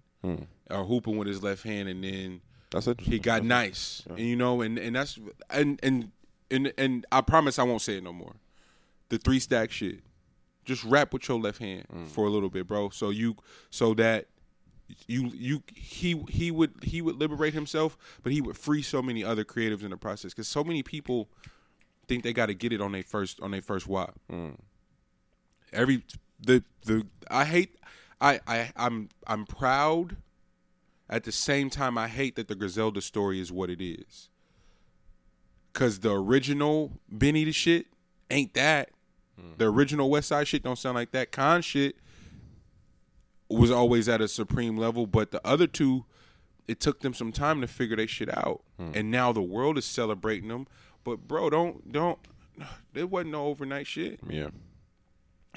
or 0.71 0.85
hooping 0.85 1.17
with 1.19 1.29
his 1.29 1.43
left 1.43 1.63
hand, 1.63 1.89
and 1.89 2.03
then 2.05 2.41
That's 2.71 2.87
interesting. 2.87 3.13
he 3.13 3.19
got 3.19 3.45
nice, 3.45 4.03
and 4.09 4.19
you 4.21 4.37
know, 4.37 4.61
and 4.63 4.79
and 4.79 4.97
that's 4.97 5.19
and 5.51 5.79
and 5.83 6.11
and 6.55 6.73
and 6.79 7.07
I 7.13 7.21
promise 7.21 7.59
I 7.59 7.65
won't 7.65 7.83
say 7.83 7.99
it 7.99 8.05
no 8.05 8.13
more. 8.13 8.37
The 9.09 9.19
three 9.19 9.41
stack 9.41 9.71
shit, 9.71 10.01
just 10.65 10.85
rap 10.85 11.13
with 11.13 11.29
your 11.29 11.39
left 11.39 11.59
hand 11.59 11.85
mm. 11.93 12.07
for 12.07 12.27
a 12.27 12.31
little 12.31 12.51
bit, 12.51 12.67
bro. 12.67 12.91
So 12.91 13.11
you 13.11 13.37
so 13.71 13.95
that 13.95 14.27
you 15.07 15.31
you 15.35 15.63
he 15.75 16.23
he 16.29 16.51
would 16.51 16.73
he 16.83 17.03
would 17.03 17.17
liberate 17.17 17.55
himself, 17.55 17.97
but 18.23 18.33
he 18.33 18.41
would 18.41 18.57
free 18.57 18.83
so 18.83 19.03
many 19.03 19.25
other 19.25 19.45
creatives 19.45 19.83
in 19.83 19.91
the 19.91 19.97
process 19.97 20.33
because 20.33 20.49
so 20.49 20.65
many 20.65 20.83
people 20.83 21.29
think 22.07 22.23
they 22.23 22.33
got 22.33 22.47
to 22.47 22.55
get 22.55 22.73
it 22.73 22.81
on 22.81 22.93
their 22.93 23.03
first 23.03 23.41
on 23.41 23.51
their 23.51 23.63
first 23.63 23.87
wop. 23.87 24.19
Mm. 24.31 24.57
Every 25.73 26.03
the 26.41 26.65
the 26.85 27.07
I 27.31 27.45
hate 27.45 27.77
I 28.21 28.41
I 28.47 28.73
I'm 28.77 29.09
I'm 29.27 29.45
proud. 29.47 30.17
At 31.07 31.25
the 31.25 31.33
same 31.33 31.69
time, 31.69 31.99
I 31.99 32.09
hate 32.09 32.35
that 32.37 32.49
the 32.49 32.55
Griselda 32.55 33.03
story 33.03 33.39
is 33.39 33.53
what 33.53 33.69
it 33.69 33.85
is. 33.85 34.31
Cause 35.75 35.99
the 36.01 36.13
original 36.13 36.93
Benny 37.11 37.45
the 37.45 37.53
shit 37.53 37.87
ain't 38.31 38.55
that. 38.55 38.91
The 39.59 39.67
original 39.67 40.09
West 40.09 40.29
Side 40.29 40.47
shit 40.49 40.63
don't 40.63 40.79
sound 40.79 40.95
like 40.95 41.11
that. 41.11 41.33
Con 41.33 41.61
shit 41.61 41.97
was 43.49 43.71
always 43.71 44.09
at 44.09 44.21
a 44.21 44.29
supreme 44.29 44.77
level, 44.77 45.07
but 45.07 45.31
the 45.33 45.45
other 45.47 45.67
two, 45.67 46.05
it 46.69 46.81
took 46.81 47.01
them 47.01 47.13
some 47.13 47.33
time 47.33 47.61
to 47.61 47.67
figure 47.67 47.97
their 47.97 48.07
shit 48.09 48.35
out, 48.35 48.63
and 48.79 49.11
now 49.11 49.33
the 49.33 49.43
world 49.43 49.77
is 49.77 49.85
celebrating 49.85 50.49
them. 50.49 50.67
But 51.03 51.27
bro, 51.29 51.51
don't 51.51 51.93
don't. 51.93 52.19
There 52.93 53.07
wasn't 53.09 53.33
no 53.33 53.47
overnight 53.47 53.89
shit, 53.89 54.21
Yeah. 54.31 54.51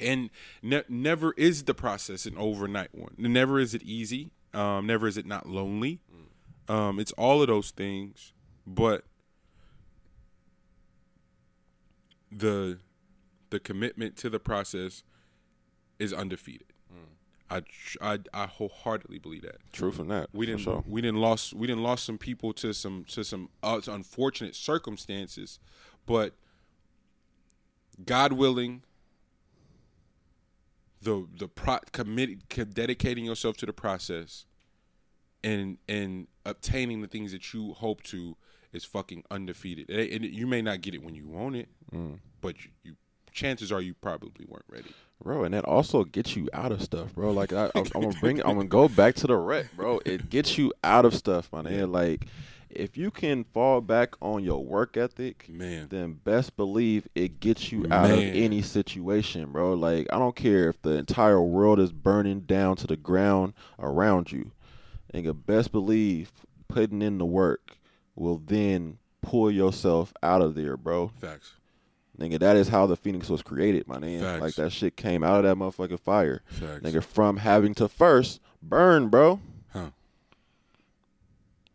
and 0.02 0.32
ne- 0.64 0.84
never 0.90 1.34
is 1.34 1.64
the 1.66 1.76
process 1.76 2.26
an 2.26 2.36
overnight 2.38 2.96
one. 2.96 3.14
Never 3.20 3.60
is 3.60 3.76
it 3.76 3.84
easy. 3.84 4.32
Um, 4.56 4.88
never 4.88 5.08
is 5.08 5.18
it 5.18 5.28
not 5.28 5.48
lonely. 5.48 6.02
Um, 6.68 7.00
it's 7.00 7.12
all 7.12 7.42
of 7.44 7.48
those 7.48 7.70
things, 7.70 8.34
but 8.66 9.04
the 12.32 12.80
the 13.50 13.60
commitment 13.60 14.18
to 14.18 14.30
the 14.30 14.40
process 14.40 15.04
is 16.00 16.14
undefeated. 16.14 16.74
I, 17.50 17.64
I 18.02 18.20
I 18.34 18.46
wholeheartedly 18.46 19.20
believe 19.20 19.44
that. 19.44 19.58
Truth 19.72 20.00
in 20.00 20.10
that. 20.10 20.30
We 20.34 20.46
didn't 20.46 20.62
sure. 20.62 20.84
we 20.86 21.02
didn't 21.02 21.20
lost 21.22 21.54
we 21.54 21.68
didn't 21.68 21.84
lost 21.84 22.04
some 22.04 22.18
people 22.18 22.54
to 22.54 22.74
some 22.74 23.06
to 23.06 23.24
some 23.24 23.50
uh, 23.64 23.80
unfortunate 23.88 24.56
circumstances, 24.56 25.60
but 26.06 26.34
God 28.04 28.34
willing, 28.34 28.84
the 31.02 31.26
the 31.38 31.48
pro 31.48 31.80
committed 31.94 32.50
co- 32.50 32.66
dedicating 32.66 33.24
yourself 33.24 33.56
to 33.58 33.66
the 33.66 33.74
process, 33.74 34.46
and 35.42 35.78
and 35.88 36.28
obtaining 36.46 37.02
the 37.02 37.08
things 37.08 37.32
that 37.32 37.54
you 37.54 37.74
hope 37.74 38.04
to 38.04 38.36
is 38.78 38.86
fucking 38.86 39.24
undefeated. 39.30 39.90
And 39.90 40.24
you 40.24 40.48
may 40.48 40.62
not 40.62 40.80
get 40.82 40.94
it 40.94 41.04
when 41.04 41.16
you 41.16 41.28
want 41.28 41.56
it, 41.58 41.68
Mm. 41.94 42.20
but 42.42 42.56
you, 42.64 42.72
you 42.84 42.96
chances 43.34 43.72
are 43.72 43.82
you 43.82 43.94
probably 43.94 44.46
weren't 44.48 44.66
ready. 44.70 44.90
bro, 45.24 45.44
and 45.44 45.54
that 45.54 45.66
also 45.66 46.04
gets 46.04 46.36
you 46.36 46.48
out 46.54 46.72
of 46.72 46.82
stuff, 46.82 47.14
bro. 47.14 47.32
Like 47.32 47.52
I, 47.54 47.66
I'm, 47.76 47.86
I'm 47.96 48.02
gonna 48.04 48.18
bring, 48.22 48.40
I'm 48.42 48.56
gonna 48.56 48.66
go 48.66 48.88
back 48.88 49.16
to 49.16 49.28
the 49.28 49.36
wreck, 49.36 49.68
bro. 49.76 50.00
It 50.06 50.30
gets 50.30 50.58
you 50.58 50.72
out 50.84 51.04
of 51.06 51.14
stuff, 51.14 51.50
my 51.52 51.62
man. 51.62 51.92
Like 51.92 52.28
if 52.70 52.98
you 52.98 53.10
can 53.12 53.44
fall 53.46 53.80
back 53.82 54.16
on 54.22 54.44
your 54.44 54.64
work 54.64 54.98
ethic, 54.98 55.48
Man. 55.50 55.88
then 55.90 56.14
best 56.24 56.58
believe 56.58 57.08
it 57.16 57.40
gets 57.40 57.72
you 57.72 57.86
out 57.90 58.12
of 58.12 58.20
any 58.20 58.62
situation, 58.62 59.52
bro. 59.52 59.74
Like 59.74 60.08
I 60.12 60.20
don't 60.20 60.36
care 60.36 60.68
if 60.70 60.82
the 60.82 60.92
entire 60.98 61.42
world 61.42 61.80
is 61.80 61.92
burning 61.92 62.42
down 62.42 62.76
to 62.78 62.88
the 62.88 62.98
ground 62.98 63.54
around 63.80 64.32
you, 64.32 64.52
nigga. 65.14 65.34
Best 65.46 65.72
believe 65.72 66.32
putting 66.68 67.02
in 67.02 67.18
the 67.18 67.26
work 67.26 67.77
will 68.18 68.42
then 68.46 68.98
pull 69.22 69.50
yourself 69.52 70.14
out 70.24 70.42
of 70.42 70.56
there, 70.56 70.76
bro. 70.78 71.10
Facts. 71.20 71.54
Nigga, 72.20 72.40
that 72.40 72.56
is 72.56 72.70
how 72.70 72.88
the 72.88 72.96
Phoenix 72.96 73.30
was 73.30 73.44
created, 73.44 73.88
my 73.88 73.98
nigga. 73.98 74.22
Facts. 74.22 74.42
Like 74.42 74.56
that 74.56 74.72
shit 74.72 74.98
came 74.98 75.24
out 75.24 75.38
of 75.38 75.44
that 75.44 75.56
motherfucking 75.56 76.00
fire. 76.00 76.42
Facts. 76.48 76.82
Nigga, 76.84 77.04
from 77.04 77.38
having 77.38 77.76
to 77.76 77.88
first 77.88 78.40
burn, 78.62 79.10
bro. 79.10 79.40
Huh. 79.72 79.90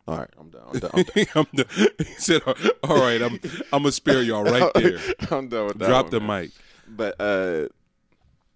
All 0.05 0.17
right, 0.17 0.29
I'm 0.37 0.49
done. 0.49 0.61
I'm 0.73 0.79
done. 0.79 0.91
I'm 0.93 1.03
done. 1.03 1.25
I'm 1.35 1.45
done. 1.55 1.87
He 1.97 2.03
said, 2.17 2.41
"All 2.83 2.97
right, 2.97 3.21
I'm 3.21 3.39
I'm 3.71 3.83
gonna 3.83 3.91
spare 3.93 4.21
y'all 4.21 4.43
right 4.43 4.69
there. 4.75 4.99
I'm 5.31 5.47
done 5.47 5.67
with 5.67 5.79
that. 5.79 5.87
Drop 5.87 6.05
one, 6.05 6.11
the 6.11 6.19
man. 6.19 6.41
mic. 6.41 6.51
But 6.89 7.21
uh 7.21 7.69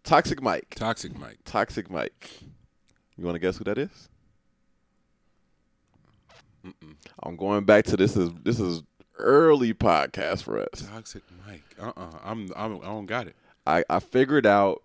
Toxic 0.04 0.42
Mike. 0.42 0.76
Toxic 0.76 1.18
mic. 1.18 1.38
Toxic 1.46 1.90
Mike. 1.90 2.42
You 3.18 3.24
want 3.24 3.36
to 3.36 3.40
guess 3.40 3.58
who 3.58 3.64
that 3.64 3.78
is? 3.78 4.10
I'm 7.24 7.36
going 7.36 7.66
back 7.66 7.86
to 7.86 7.98
this 7.98 8.16
is 8.16 8.32
this 8.44 8.60
is 8.60 8.84
early 9.18 9.74
podcast 9.74 10.44
for 10.44 10.60
us. 10.60 10.88
Toxic 10.90 11.24
mic. 11.48 11.64
Uh 11.80 11.88
uh-uh. 11.88 12.06
uh. 12.06 12.20
I'm, 12.24 12.50
I'm 12.56 12.78
I 12.78 12.86
don't 12.86 13.06
got 13.06 13.28
it. 13.28 13.36
I, 13.66 13.84
I 13.90 14.00
figured 14.00 14.46
out 14.46 14.84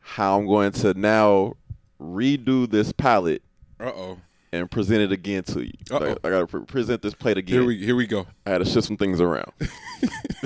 how 0.00 0.38
I'm 0.38 0.46
going 0.46 0.72
to 0.72 0.94
now 0.94 1.54
redo 2.00 2.68
this 2.68 2.92
palette 2.92 3.42
Uh 3.78 3.92
oh. 3.94 4.18
And 4.52 4.70
present 4.70 5.00
it 5.00 5.12
again 5.12 5.42
to 5.44 5.60
you. 5.64 5.72
Like, 5.90 6.18
I 6.24 6.30
got 6.30 6.40
to 6.40 6.46
pre- 6.46 6.64
present 6.64 7.02
this 7.02 7.14
plate 7.14 7.38
again. 7.38 7.58
Here 7.60 7.64
we 7.64 7.84
here 7.84 7.94
we 7.96 8.06
go. 8.06 8.26
I 8.46 8.50
had 8.50 8.58
to 8.58 8.64
shift 8.64 8.86
some 8.86 8.96
things 8.96 9.20
around. 9.20 9.52
I 9.62 9.66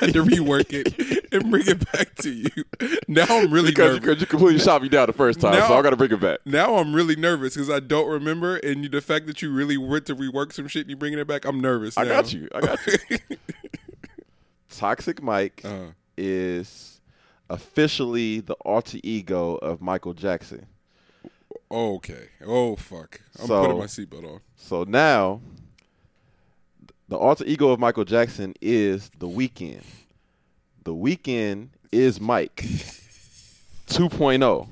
had 0.00 0.12
to 0.12 0.22
rework 0.24 0.66
it 0.70 1.26
and 1.32 1.50
bring 1.50 1.66
it 1.66 1.90
back 1.92 2.14
to 2.16 2.30
you. 2.30 2.48
Now 3.08 3.24
I'm 3.28 3.50
really 3.52 3.70
because, 3.70 3.94
nervous. 3.94 4.00
because 4.00 4.20
you 4.20 4.26
completely 4.26 4.58
shot 4.60 4.82
me 4.82 4.88
down 4.88 5.06
the 5.06 5.12
first 5.12 5.40
time, 5.40 5.52
Now- 5.54 5.68
so 5.68 5.78
I 5.78 5.82
got 5.82 5.90
to 5.90 5.96
bring 5.96 6.12
it 6.12 6.20
back. 6.20 6.40
Now 6.44 6.76
I'm 6.76 6.94
really 6.94 7.16
nervous 7.16 7.54
because 7.54 7.70
I 7.70 7.80
don't 7.80 8.08
remember, 8.08 8.56
and 8.58 8.82
you, 8.82 8.88
the 8.90 9.00
fact 9.00 9.26
that 9.26 9.40
you 9.42 9.50
really 9.52 9.76
went 9.78 10.06
to 10.06 10.14
rework 10.16 10.52
some 10.52 10.68
shit 10.68 10.82
and 10.82 10.90
you 10.90 10.96
bringing 10.96 11.18
it 11.18 11.26
back, 11.26 11.44
I'm 11.44 11.60
nervous. 11.60 11.96
I 11.96 12.04
now. 12.04 12.10
got 12.20 12.32
you. 12.32 12.48
I 12.54 12.60
got 12.60 12.78
you. 12.86 13.18
Toxic 14.70 15.22
Mike 15.22 15.62
Uh-huh. 15.64 15.92
is 16.16 17.00
officially 17.50 18.40
the 18.40 18.54
alter 18.64 18.98
ego 19.02 19.54
of 19.56 19.80
Michael 19.80 20.12
Jackson. 20.14 20.66
Okay. 21.70 22.28
Oh 22.44 22.76
fuck. 22.76 23.20
I'm 23.38 23.46
So- 23.46 23.62
putting 23.62 23.78
my 23.78 23.86
seatbelt 23.86 24.24
on. 24.32 24.40
So 24.56 24.84
now, 24.84 25.40
the 27.08 27.16
alter 27.16 27.44
ego 27.46 27.70
of 27.70 27.80
Michael 27.80 28.04
Jackson 28.04 28.54
is 28.60 29.10
The 29.18 29.26
Weeknd. 29.28 29.82
The 30.84 30.94
Weeknd 30.94 31.68
is 31.92 32.20
Mike 32.20 32.62
oh. 32.64 32.68
2.0. 33.88 34.68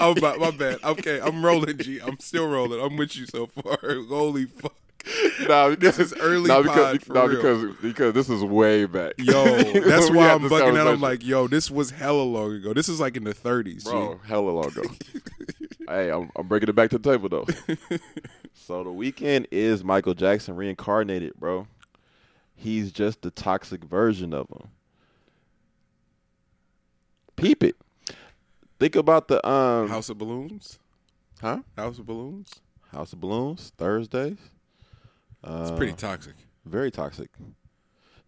Oh 0.00 0.14
my, 0.20 0.36
my 0.38 0.50
bad. 0.50 0.78
Okay, 0.82 1.20
I'm 1.20 1.44
rolling, 1.44 1.76
G. 1.78 2.00
I'm 2.00 2.18
still 2.18 2.48
rolling. 2.48 2.80
I'm 2.80 2.96
with 2.96 3.14
you 3.16 3.26
so 3.26 3.46
far. 3.46 3.78
Holy 4.08 4.46
fuck. 4.46 4.74
nah, 5.48 5.70
because, 5.70 5.96
This 5.96 6.12
is 6.12 6.18
early 6.20 6.48
nah, 6.48 6.62
pod 6.62 6.92
because, 6.92 7.04
for 7.04 7.12
nah, 7.14 7.24
real. 7.24 7.36
because 7.36 7.76
because 7.82 8.14
this 8.14 8.30
is 8.30 8.42
way 8.42 8.86
back. 8.86 9.14
Yo, 9.18 9.44
that's 9.80 10.10
why 10.10 10.30
I'm 10.30 10.42
bugging 10.42 10.78
out. 10.78 10.86
I'm 10.86 11.00
like, 11.00 11.24
yo, 11.24 11.48
this 11.48 11.70
was 11.70 11.90
hella 11.90 12.22
long 12.22 12.54
ago. 12.54 12.72
This 12.72 12.88
is 12.88 13.00
like 13.00 13.16
in 13.16 13.24
the 13.24 13.34
30s, 13.34 13.84
bro, 13.84 14.14
G. 14.14 14.20
hella 14.28 14.50
long 14.50 14.66
ago. 14.66 14.82
hey, 15.88 16.10
I'm, 16.10 16.30
I'm 16.36 16.46
bringing 16.46 16.68
it 16.68 16.74
back 16.74 16.90
to 16.90 16.98
the 16.98 17.10
table 17.10 17.28
though. 17.28 17.46
so 18.54 18.84
the 18.84 18.90
Weeknd 18.90 19.46
is 19.50 19.82
Michael 19.84 20.14
Jackson 20.14 20.56
reincarnated, 20.56 21.34
bro. 21.38 21.66
He's 22.54 22.92
just 22.92 23.22
the 23.22 23.30
toxic 23.30 23.84
version 23.84 24.34
of 24.34 24.48
him. 24.50 24.68
Peep 27.36 27.64
it. 27.64 27.76
Think 28.78 28.96
about 28.96 29.28
the 29.28 29.46
um 29.46 29.88
House 29.88 30.08
of 30.08 30.18
Balloons. 30.18 30.78
huh? 31.40 31.60
House 31.76 31.98
of 31.98 32.06
Balloons. 32.06 32.60
House 32.92 33.12
of 33.12 33.20
Balloons 33.20 33.72
Thursdays. 33.76 34.38
It's 35.42 35.70
Uh, 35.70 35.76
pretty 35.76 35.92
toxic. 35.94 36.34
Very 36.64 36.90
toxic. 36.90 37.30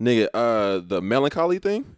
Nigga, 0.01 0.29
uh 0.35 0.81
the 0.85 1.01
melancholy 1.03 1.59
thing? 1.59 1.97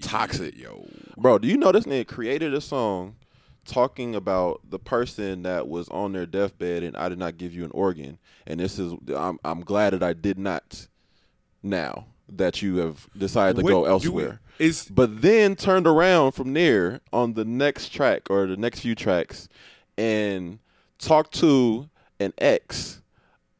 Toxic. 0.00 0.56
Yo. 0.56 0.86
Bro, 1.16 1.38
do 1.40 1.48
you 1.48 1.56
know 1.56 1.70
this 1.72 1.84
nigga 1.84 2.06
created 2.06 2.52
a 2.54 2.60
song 2.60 3.16
talking 3.64 4.14
about 4.14 4.60
the 4.68 4.78
person 4.78 5.42
that 5.42 5.68
was 5.68 5.88
on 5.90 6.12
their 6.12 6.24
deathbed 6.26 6.82
and 6.82 6.96
I 6.96 7.08
did 7.10 7.18
not 7.18 7.36
give 7.36 7.52
you 7.54 7.64
an 7.64 7.70
organ 7.72 8.18
and 8.46 8.58
this 8.58 8.78
is 8.78 8.94
I'm 9.14 9.38
I'm 9.44 9.60
glad 9.60 9.92
that 9.92 10.02
I 10.02 10.12
did 10.14 10.38
not. 10.38 10.86
now 11.62 12.06
that 12.30 12.60
you 12.62 12.76
have 12.76 13.08
decided 13.16 13.56
to 13.56 13.62
go 13.62 13.84
elsewhere. 13.86 14.40
we- 14.58 14.66
is- 14.66 14.84
but 14.90 15.22
then 15.22 15.56
turned 15.56 15.86
around 15.86 16.32
from 16.32 16.52
there 16.54 17.00
on 17.12 17.34
the 17.34 17.44
next 17.44 17.88
track 17.90 18.28
or 18.30 18.46
the 18.46 18.56
next 18.56 18.80
few 18.80 18.94
tracks 18.94 19.48
and 19.96 20.58
talked 20.98 21.32
to 21.34 21.88
an 22.20 22.32
ex 22.38 23.00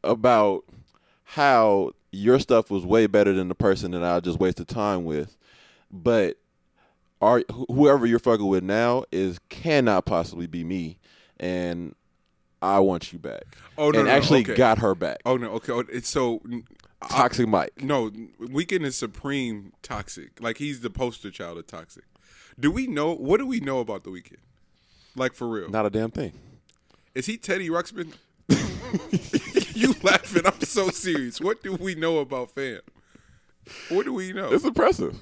about 0.05 0.65
how 1.32 1.90
your 2.10 2.38
stuff 2.38 2.70
was 2.70 2.86
way 2.86 3.06
better 3.06 3.34
than 3.34 3.48
the 3.48 3.55
person 3.55 3.90
that 3.90 4.02
I 4.02 4.18
just 4.20 4.40
wasted 4.40 4.66
time 4.66 5.05
with. 5.05 5.36
But 5.90 6.38
are 7.20 7.42
whoever 7.68 8.06
you're 8.06 8.18
fucking 8.18 8.46
with 8.46 8.62
now 8.62 9.05
is 9.12 9.38
cannot 9.50 10.06
possibly 10.06 10.46
be 10.46 10.64
me 10.64 10.98
and 11.38 11.94
I 12.62 12.78
want 12.78 13.12
you 13.12 13.18
back. 13.18 13.59
Oh, 13.76 13.90
no, 13.90 13.98
and 13.98 14.09
no, 14.09 14.14
actually 14.14 14.40
okay. 14.40 14.55
got 14.55 14.78
her 14.78 14.94
back. 14.94 15.18
Oh 15.26 15.36
no, 15.36 15.50
okay. 15.52 15.72
oh, 15.72 15.84
It's 15.92 16.09
so 16.09 16.40
Toxic 17.10 17.46
Mike. 17.46 17.72
no. 17.82 18.09
Weeknd 18.40 18.84
is 18.84 18.96
supreme 18.96 19.72
toxic. 19.82 20.40
Like 20.40 20.56
he's 20.56 20.80
the 20.80 20.90
poster 20.90 21.30
child 21.30 21.59
of 21.59 21.66
toxic. 21.66 22.05
Do 22.59 22.70
we 22.70 22.86
know 22.86 23.14
what 23.14 23.36
do 23.36 23.46
we 23.46 23.60
know 23.60 23.80
about 23.80 24.05
the 24.05 24.10
Weeknd? 24.10 24.38
Like 25.14 25.34
for 25.34 25.46
real? 25.46 25.68
Not 25.68 25.84
a 25.84 25.90
damn 25.90 26.10
thing. 26.10 26.32
Is 27.14 27.26
he 27.26 27.36
Teddy 27.36 27.68
Ruxpin? 27.68 28.14
you 29.88 29.94
laughing? 30.02 30.42
I'm 30.44 30.60
so 30.60 30.90
serious. 30.90 31.40
What 31.40 31.62
do 31.62 31.74
we 31.74 31.94
know 31.94 32.18
about 32.18 32.50
fam? 32.50 32.80
What 33.88 34.05
do 34.05 34.14
we 34.14 34.32
know? 34.32 34.52
It's 34.52 34.64
impressive. 34.64 35.16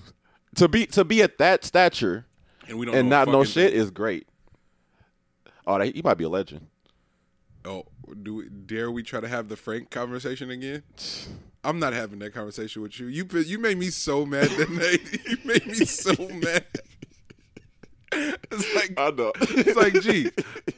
To 0.56 0.68
be 0.68 0.86
to 0.86 1.04
be 1.04 1.22
at 1.22 1.38
that 1.38 1.64
stature 1.64 2.26
and 2.68 2.78
we 2.78 2.86
don't 2.86 2.94
and 2.94 3.08
know 3.10 3.24
not 3.24 3.28
know 3.28 3.44
shit 3.44 3.72
thing. 3.72 3.80
is 3.80 3.90
great. 3.90 4.26
Oh, 5.66 5.78
that, 5.78 5.94
he 5.94 6.02
might 6.02 6.14
be 6.14 6.24
a 6.24 6.28
legend. 6.28 6.68
Oh, 7.64 7.84
do 8.22 8.36
we, 8.36 8.48
dare 8.48 8.90
we 8.90 9.02
try 9.02 9.20
to 9.20 9.26
have 9.28 9.48
the 9.48 9.56
Frank 9.56 9.90
conversation 9.90 10.50
again? 10.50 10.84
I'm 11.64 11.80
not 11.80 11.92
having 11.92 12.20
that 12.20 12.32
conversation 12.32 12.82
with 12.82 13.00
you. 13.00 13.06
You 13.08 13.26
you 13.40 13.58
made 13.58 13.76
me 13.76 13.90
so 13.90 14.24
mad 14.24 14.48
that 14.50 14.70
night. 14.70 15.20
You 15.28 15.38
made 15.44 15.66
me 15.66 15.84
so 15.84 16.14
mad. 16.28 16.64
It's 18.12 18.74
like 18.74 18.94
I 18.96 19.10
know. 19.10 19.32
it's 19.40 19.76
like, 19.76 20.00
gee, 20.00 20.30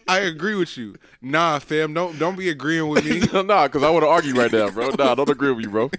I 0.06 0.20
agree 0.20 0.54
with 0.54 0.76
you. 0.76 0.96
Nah, 1.20 1.58
fam, 1.58 1.94
don't 1.94 2.18
don't 2.18 2.36
be 2.36 2.48
agreeing 2.48 2.88
with 2.88 3.04
me. 3.04 3.20
nah, 3.42 3.66
because 3.66 3.82
I 3.82 3.90
want 3.90 4.04
to 4.04 4.08
argue 4.08 4.34
right 4.34 4.50
now, 4.50 4.70
bro. 4.70 4.90
Nah, 4.90 5.14
don't 5.14 5.28
agree 5.28 5.52
with 5.52 5.64
you, 5.64 5.70
bro. 5.70 5.90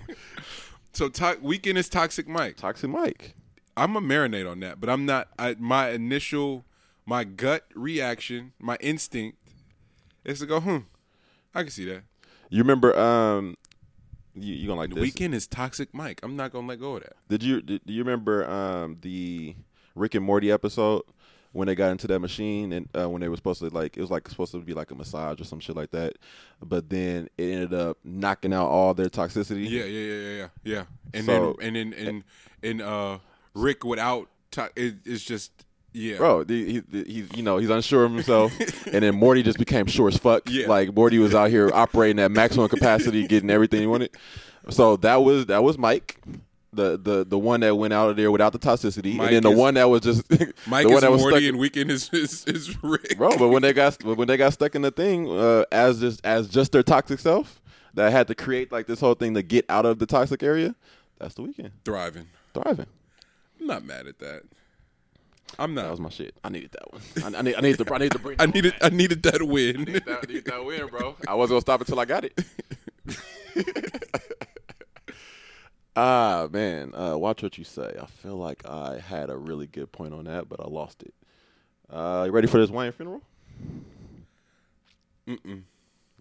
So 0.94 1.08
to- 1.10 1.38
Weeknd 1.44 1.76
is 1.78 1.88
toxic 1.88 2.28
Mike. 2.28 2.58
Toxic 2.58 2.90
Mike. 2.90 3.36
I'm 3.78 3.96
a 3.96 4.02
marinate 4.02 4.50
on 4.50 4.60
that, 4.62 4.82
but 4.82 4.90
I'm 4.90 5.06
not. 5.06 5.30
I, 5.38 5.56
my 5.60 5.92
initial, 5.92 6.66
my 7.06 7.24
gut 7.24 7.66
reaction, 7.76 8.54
my 8.60 8.78
instinct 8.82 9.38
is 10.26 10.40
to 10.40 10.46
go, 10.46 10.60
hmm, 10.60 10.78
I 11.54 11.62
can 11.64 11.72
see 11.72 11.86
that. 11.86 12.04
You 12.50 12.64
remember? 12.64 12.98
Um, 12.98 13.56
you 14.36 14.54
you 14.56 14.68
gonna 14.68 14.80
like 14.80 14.94
this? 14.94 15.04
Weeknd 15.04 15.34
is 15.34 15.48
toxic 15.48 15.94
Mike. 15.94 16.20
I'm 16.24 16.36
not 16.36 16.52
gonna 16.52 16.68
let 16.68 16.80
go 16.80 16.98
of 16.98 17.04
that. 17.04 17.14
Did 17.28 17.44
you 17.44 17.62
did, 17.62 17.82
do 17.86 17.94
you 17.94 18.04
remember 18.04 18.50
um 18.50 18.98
the 19.02 19.56
Rick 19.96 20.16
and 20.16 20.26
Morty 20.26 20.52
episode 20.52 21.04
when 21.52 21.68
they 21.68 21.74
got 21.76 21.90
into 21.92 22.06
that 22.08 22.20
machine 22.20 22.72
and 22.74 22.88
uh, 22.96 23.10
when 23.10 23.22
they 23.22 23.28
were 23.30 23.36
supposed 23.36 23.60
to 23.60 23.70
like 23.70 23.98
it 23.98 24.02
was 24.02 24.12
like 24.12 24.28
supposed 24.30 24.52
to 24.52 24.60
be 24.60 24.74
like 24.74 24.92
a 24.92 24.96
massage 24.96 25.42
or 25.42 25.44
some 25.44 25.60
shit 25.60 25.76
like 25.76 25.92
that, 25.92 26.14
but 26.62 26.90
then 26.90 27.28
it 27.38 27.44
ended 27.44 27.74
up 27.74 27.98
knocking 28.04 28.54
out 28.54 28.68
all 28.68 28.94
their 28.94 29.10
toxicity. 29.10 29.68
Yeah, 29.70 29.84
yeah, 29.86 30.14
yeah, 30.14 30.38
yeah, 30.38 30.48
yeah. 30.64 30.84
And 31.14 31.26
So- 31.26 31.56
then 31.60 31.76
and 31.76 31.94
then 31.94 32.08
and 32.08 32.24
and 32.62 32.82
uh, 32.82 33.18
Rick 33.56 33.84
without 33.84 34.28
to- 34.52 34.72
it, 34.76 34.96
it's 35.06 35.24
just 35.24 35.52
yeah, 35.92 36.18
Bro, 36.18 36.44
the, 36.44 36.82
he, 36.92 37.04
he's 37.08 37.30
you 37.36 37.42
know 37.42 37.58
he's 37.58 37.72
unsure 37.72 38.06
of 38.06 38.12
himself, 38.14 38.54
and 38.94 39.02
then 39.02 39.16
Morty 39.16 39.42
just 39.42 39.58
became 39.58 39.88
sure 39.88 40.08
as 40.08 40.18
fuck. 40.18 40.44
Yeah. 40.48 40.68
Like 40.68 40.94
Morty 40.96 41.18
was 41.18 41.34
out 41.34 41.50
here 41.50 41.72
operating 41.74 42.20
at 42.20 42.30
maximum 42.30 42.70
capacity, 42.70 43.26
getting 43.26 43.50
everything 43.50 43.82
he 43.82 43.88
wanted. 43.88 44.12
So 44.70 44.98
that 44.98 45.24
was 45.24 45.48
that 45.48 45.64
was 45.64 45.80
Mike, 45.80 46.20
the 46.72 46.98
the 46.98 47.26
the 47.26 47.38
one 47.40 47.62
that 47.62 47.76
went 47.76 47.94
out 47.94 48.10
of 48.10 48.16
there 48.16 48.30
without 48.32 48.54
the 48.54 48.60
toxicity, 48.60 49.16
Mike 49.16 49.28
and 49.28 49.36
then 49.38 49.44
the 49.44 49.52
is- 49.52 49.58
one 49.58 49.74
that 49.74 49.90
was 49.90 50.02
just 50.02 50.30
Mike 50.68 50.84
the 50.86 50.90
one 50.90 50.96
is 50.98 51.02
that 51.02 51.12
was 51.12 51.22
Morty 51.22 51.38
stuck, 51.48 51.54
and 51.54 51.60
Weeknd 51.60 51.90
is 51.90 52.10
is, 52.14 52.46
is 52.46 52.84
Rick. 52.84 53.18
bro. 53.18 53.36
But 53.38 53.48
when 53.50 53.62
they 53.62 53.74
got 53.74 54.04
when 54.04 54.28
they 54.28 54.38
got 54.38 54.54
stuck 54.54 54.76
in 54.76 54.82
the 54.84 54.92
thing 54.92 55.30
uh, 55.30 55.66
as 55.72 56.00
just 56.00 56.24
as 56.26 56.48
just 56.48 56.72
their 56.72 56.84
toxic 56.84 57.20
self, 57.20 57.60
that 57.96 58.12
had 58.12 58.28
to 58.28 58.36
create 58.36 58.72
like 58.72 58.86
this 58.88 59.00
whole 59.00 59.16
thing 59.16 59.34
to 59.34 59.42
get 59.42 59.66
out 59.70 59.86
of 59.86 60.00
the 60.00 60.06
toxic 60.06 60.44
area. 60.44 60.76
That's 61.18 61.34
the 61.36 61.42
Weeknd 61.42 61.72
Thriving. 61.84 62.28
thriving. 62.54 62.86
I'm 63.60 63.68
not 63.68 63.84
mad 63.84 64.08
at 64.08 64.20
that. 64.20 64.44
I'm 65.58 65.74
not. 65.74 65.84
That 65.86 65.92
was 65.92 66.00
my 66.00 66.10
shit. 66.10 66.36
I 66.44 66.50
needed 66.50 66.72
that 66.74 66.94
one. 66.94 67.02
I, 67.36 67.40
I 67.40 67.42
need 67.42 67.56
I 67.56 67.62
need 67.62 67.78
to 67.80 67.94
I 67.94 67.98
need 67.98 68.12
to 68.12 68.20
bring. 68.20 68.36
I 68.40 68.46
needed 68.46 68.74
back. 68.80 68.94
I 68.94 68.96
needed 68.96 69.24
that 69.24 69.42
win. 69.42 69.86
that, 70.06 70.30
need 70.30 70.46
that 70.46 70.64
win, 70.64 70.88
bro. 70.88 71.16
I 71.28 71.34
wasn't 71.34 71.56
gonna 71.56 71.62
stop 71.62 71.82
until 71.82 72.00
I 72.00 72.06
got 72.06 72.24
it. 72.26 72.40
ah 75.96 76.48
man, 76.52 76.94
uh, 76.96 77.18
watch 77.18 77.44
what 77.44 77.58
you 77.58 77.64
say. 77.64 77.96
I 78.02 78.06
feel 78.06 78.38
like 78.38 78.66
I 78.68 79.00
had 79.00 79.30
a 79.30 79.38
really 79.38 79.68
good 79.68 79.92
point 79.92 80.14
on 80.14 80.26
that, 80.26 80.50
but 80.50 80.60
I 80.60 80.68
lost 80.68 81.04
it. 81.04 81.14
Uh, 81.90 82.24
you 82.28 82.32
ready 82.32 82.48
for 82.48 82.60
this 82.60 82.70
Wayne 82.70 82.92
funeral? 82.92 83.22
Mm-mm. 85.28 85.64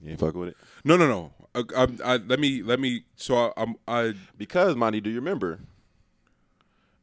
You 0.03 0.11
ain't 0.11 0.21
fucking 0.21 0.39
with 0.39 0.51
it 0.51 0.57
no, 0.85 0.97
no, 0.97 1.09
no. 1.09 1.33
Uh, 1.55 1.63
um, 1.75 1.99
I, 2.05 2.17
let 2.19 2.39
me 2.39 2.63
let 2.63 2.79
me. 2.79 3.05
So 3.17 3.37
I, 3.37 3.53
I'm 3.57 3.75
I 3.89 4.15
because 4.37 4.77
Monty, 4.77 5.01
do 5.01 5.11
you 5.11 5.17
remember? 5.17 5.61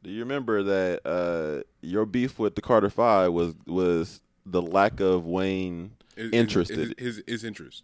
Do 0.02 0.10
you 0.10 0.20
remember 0.20 0.62
that 0.62 1.00
uh, 1.04 1.62
your 1.80 2.06
beef 2.06 2.38
with 2.38 2.54
the 2.54 2.62
Carter 2.62 2.90
Five 2.90 3.32
was 3.32 3.54
was 3.66 4.20
the 4.46 4.62
lack 4.62 5.00
of 5.00 5.26
Wayne 5.26 5.92
is- 6.16 6.32
interested? 6.32 6.94
is- 6.98 7.16
his 7.16 7.22
his 7.26 7.44
interest, 7.44 7.82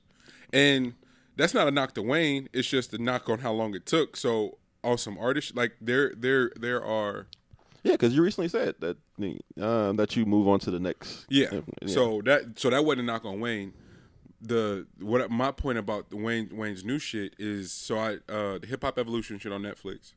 and 0.52 0.94
that's 1.36 1.52
not 1.52 1.66
a 1.66 1.70
knock 1.72 1.94
to 1.94 2.02
Wayne. 2.02 2.48
It's 2.52 2.68
just 2.68 2.94
a 2.94 2.98
knock 2.98 3.28
on 3.28 3.40
how 3.40 3.52
long 3.52 3.74
it 3.74 3.84
took. 3.86 4.16
So 4.16 4.56
awesome 4.84 5.18
artist. 5.18 5.56
like 5.56 5.72
there 5.80 6.12
there 6.16 6.50
there 6.58 6.84
are 6.84 7.26
Yeah, 7.82 7.92
because 7.92 8.14
you 8.14 8.22
recently 8.22 8.48
said 8.48 8.74
that 8.80 8.96
uh, 9.60 9.92
that 9.92 10.16
you 10.16 10.24
move 10.26 10.48
on 10.48 10.58
to 10.60 10.70
the 10.70 10.80
next. 10.80 11.26
Yeah. 11.28 11.60
So 11.86 12.22
that 12.24 12.58
so 12.58 12.70
that 12.70 12.84
wasn't 12.84 13.02
a 13.02 13.04
knock 13.04 13.24
on 13.24 13.40
Wayne. 13.40 13.74
The 14.40 14.86
what 14.98 15.30
my 15.30 15.52
point 15.52 15.78
about 15.78 16.10
the 16.10 16.16
Wayne 16.16 16.50
Wayne's 16.52 16.84
new 16.84 16.98
shit 16.98 17.34
is 17.38 17.72
so 17.72 17.96
I 17.98 18.14
uh 18.28 18.58
the 18.58 18.66
hip 18.68 18.82
hop 18.82 18.98
evolution 18.98 19.38
shit 19.38 19.52
on 19.52 19.62
Netflix. 19.62 20.12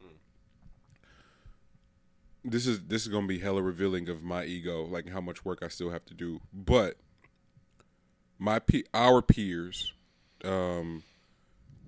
This 2.43 2.67
is 2.67 2.81
this 2.81 3.03
is 3.03 3.07
gonna 3.07 3.27
be 3.27 3.39
hella 3.39 3.61
revealing 3.61 4.09
of 4.09 4.23
my 4.23 4.45
ego, 4.45 4.83
like 4.85 5.09
how 5.09 5.21
much 5.21 5.43
work 5.45 5.59
I 5.63 5.67
still 5.67 5.89
have 5.91 6.05
to 6.05 6.13
do. 6.13 6.41
But 6.53 6.97
my 8.37 8.59
pe- 8.59 8.83
our 8.93 9.21
peers, 9.21 9.93
um, 10.43 11.03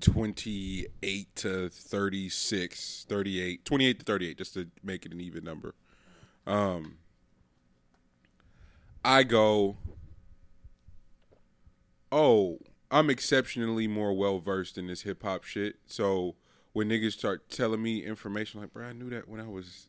28 0.02 1.36
to 1.36 1.69
36, 1.69 3.06
38, 3.07 3.65
28 3.65 3.99
to 3.99 4.06
38, 4.06 4.38
just 4.38 4.53
to 4.53 4.68
make 4.84 5.06
it 5.06 5.11
an 5.11 5.22
even 5.22 5.44
number. 5.44 5.76
Um, 6.45 6.98
I 9.03 9.24
go, 9.24 9.78
oh, 12.11 12.60
I'm 12.90 13.10
exceptionally 13.10 13.88
more 13.88 14.14
well 14.14 14.40
versed 14.40 14.78
in 14.78 14.88
this 14.88 15.02
hip 15.02 15.24
hop 15.24 15.44
shit. 15.44 15.76
So 15.86 16.36
when 16.74 16.90
niggas 16.90 17.14
start 17.14 17.49
telling 17.49 17.82
me 17.82 18.03
information, 18.06 18.61
like, 18.61 18.74
bro, 18.74 18.86
I 18.88 18.94
knew 18.94 19.10
that 19.10 19.28
when 19.28 19.41
I 19.41 19.48
was 19.48 19.88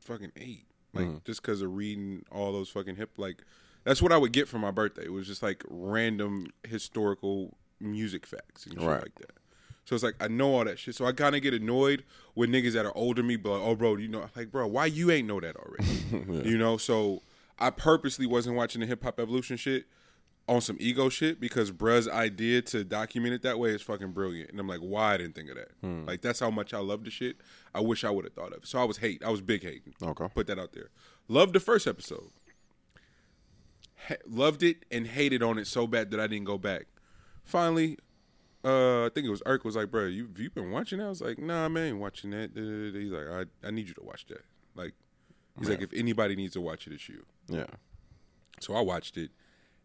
fucking 0.00 0.32
eight, 0.36 0.66
like 0.94 1.24
just 1.24 1.42
because 1.42 1.62
of 1.62 1.74
reading 1.74 2.24
all 2.30 2.52
those 2.52 2.68
fucking 2.68 2.96
hip, 2.96 3.12
like 3.16 3.42
that's 3.84 4.00
what 4.00 4.12
I 4.12 4.16
would 4.16 4.32
get 4.32 4.48
for 4.48 4.58
my 4.58 4.70
birthday. 4.70 5.04
It 5.04 5.12
was 5.12 5.26
just 5.26 5.42
like 5.42 5.64
random 5.68 6.46
historical 6.64 7.56
music 7.82 8.26
facts 8.26 8.66
and 8.66 8.74
shit 8.78 8.82
Right. 8.88 9.02
like 9.02 9.14
that. 9.16 9.32
So 9.84 9.94
it's 9.96 10.04
like 10.04 10.14
I 10.20 10.28
know 10.28 10.54
all 10.54 10.64
that 10.64 10.78
shit. 10.78 10.94
So 10.94 11.04
I 11.06 11.12
kind 11.12 11.34
of 11.34 11.42
get 11.42 11.52
annoyed 11.54 12.04
with 12.36 12.48
niggas 12.50 12.72
that 12.74 12.86
are 12.86 12.96
older 12.96 13.20
than 13.20 13.26
me, 13.28 13.36
but 13.36 13.50
like, 13.58 13.62
oh, 13.62 13.74
bro, 13.74 13.96
you 13.96 14.08
know, 14.08 14.24
like, 14.36 14.50
bro, 14.52 14.66
why 14.68 14.86
you 14.86 15.10
ain't 15.10 15.26
know 15.28 15.40
that 15.40 15.56
already? 15.56 16.44
You 16.48 16.56
know, 16.56 16.76
so 16.76 17.22
I 17.58 17.70
purposely 17.70 18.26
wasn't 18.26 18.56
watching 18.56 18.80
the 18.80 18.86
hip 18.86 19.02
hop 19.02 19.18
evolution 19.18 19.56
shit 19.56 19.86
on 20.48 20.60
some 20.60 20.76
ego 20.80 21.08
shit 21.08 21.40
because 21.40 21.70
bruh's 21.72 22.08
idea 22.08 22.60
to 22.62 22.84
document 22.84 23.32
it 23.34 23.42
that 23.42 23.58
way 23.58 23.70
is 23.70 23.80
fucking 23.82 24.10
brilliant. 24.12 24.50
And 24.50 24.58
I'm 24.60 24.68
like, 24.68 24.80
why 24.80 25.14
I 25.14 25.16
didn't 25.16 25.34
think 25.34 25.48
of 25.50 25.56
that? 25.56 25.70
Hmm. 25.80 26.04
Like 26.06 26.20
that's 26.20 26.38
how 26.40 26.50
much 26.50 26.72
I 26.74 26.78
love 26.78 27.04
the 27.04 27.10
shit. 27.10 27.36
I 27.74 27.80
wish 27.80 28.04
I 28.04 28.10
would 28.10 28.24
have 28.24 28.34
thought 28.34 28.52
of 28.52 28.62
it. 28.62 28.66
So 28.66 28.78
I 28.80 28.84
was 28.84 28.98
hate. 28.98 29.22
I 29.24 29.30
was 29.30 29.40
big 29.40 29.62
hating. 29.62 29.94
Okay. 30.02 30.26
Put 30.34 30.46
that 30.48 30.58
out 30.58 30.72
there. 30.74 30.90
Loved 31.28 31.54
the 31.54 31.60
first 31.60 31.86
episode. 31.86 32.30
Ha- 34.08 34.16
loved 34.28 34.62
it 34.62 34.84
and 34.90 35.06
hated 35.06 35.42
on 35.42 35.58
it 35.58 35.66
so 35.66 35.86
bad 35.86 36.10
that 36.10 36.20
I 36.20 36.26
didn't 36.26 36.44
go 36.46 36.58
back. 36.58 36.86
Finally, 37.44 37.98
uh, 38.64 39.06
I 39.06 39.10
think 39.10 39.26
it 39.26 39.30
was 39.30 39.42
Irk 39.46 39.64
was 39.64 39.76
like, 39.76 39.90
bro, 39.90 40.06
you 40.06 40.28
you 40.36 40.50
been 40.50 40.70
watching 40.70 40.98
that? 40.98 41.06
I 41.06 41.08
was 41.08 41.20
like, 41.20 41.38
nah, 41.38 41.68
man, 41.68 41.82
I 41.82 41.86
ain't 41.88 41.98
watching 41.98 42.30
that. 42.30 42.50
He's 42.54 43.10
like, 43.10 43.26
I 43.28 43.66
I 43.66 43.70
need 43.70 43.88
you 43.88 43.94
to 43.94 44.02
watch 44.02 44.26
that. 44.26 44.44
Like, 44.74 44.92
he's 45.58 45.68
like, 45.68 45.82
if 45.82 45.92
anybody 45.92 46.36
needs 46.36 46.54
to 46.54 46.60
watch 46.60 46.86
it, 46.86 46.92
it's 46.92 47.08
you. 47.08 47.24
Yeah. 47.48 47.66
So 48.60 48.74
I 48.74 48.80
watched 48.80 49.16
it 49.16 49.30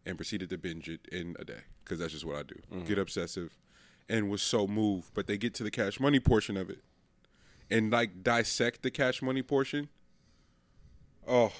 and 0.06 0.16
proceeded 0.16 0.48
to 0.50 0.58
binge 0.58 0.88
it 0.88 1.00
in 1.10 1.36
a 1.38 1.44
day 1.44 1.62
because 1.84 1.98
that's 1.98 2.12
just 2.12 2.24
what 2.24 2.36
I 2.36 2.42
do. 2.42 2.84
Get 2.84 2.98
obsessive 2.98 3.58
and 4.08 4.30
was 4.30 4.40
so 4.40 4.66
moved. 4.66 5.12
But 5.14 5.26
they 5.26 5.36
get 5.36 5.54
to 5.54 5.64
the 5.64 5.70
cash 5.70 5.98
money 5.98 6.20
portion 6.20 6.56
of 6.56 6.70
it 6.70 6.78
and 7.70 7.90
like 7.90 8.22
dissect 8.22 8.82
the 8.82 8.90
cash 8.90 9.20
money 9.20 9.42
portion. 9.42 9.88
Oh, 11.26 11.52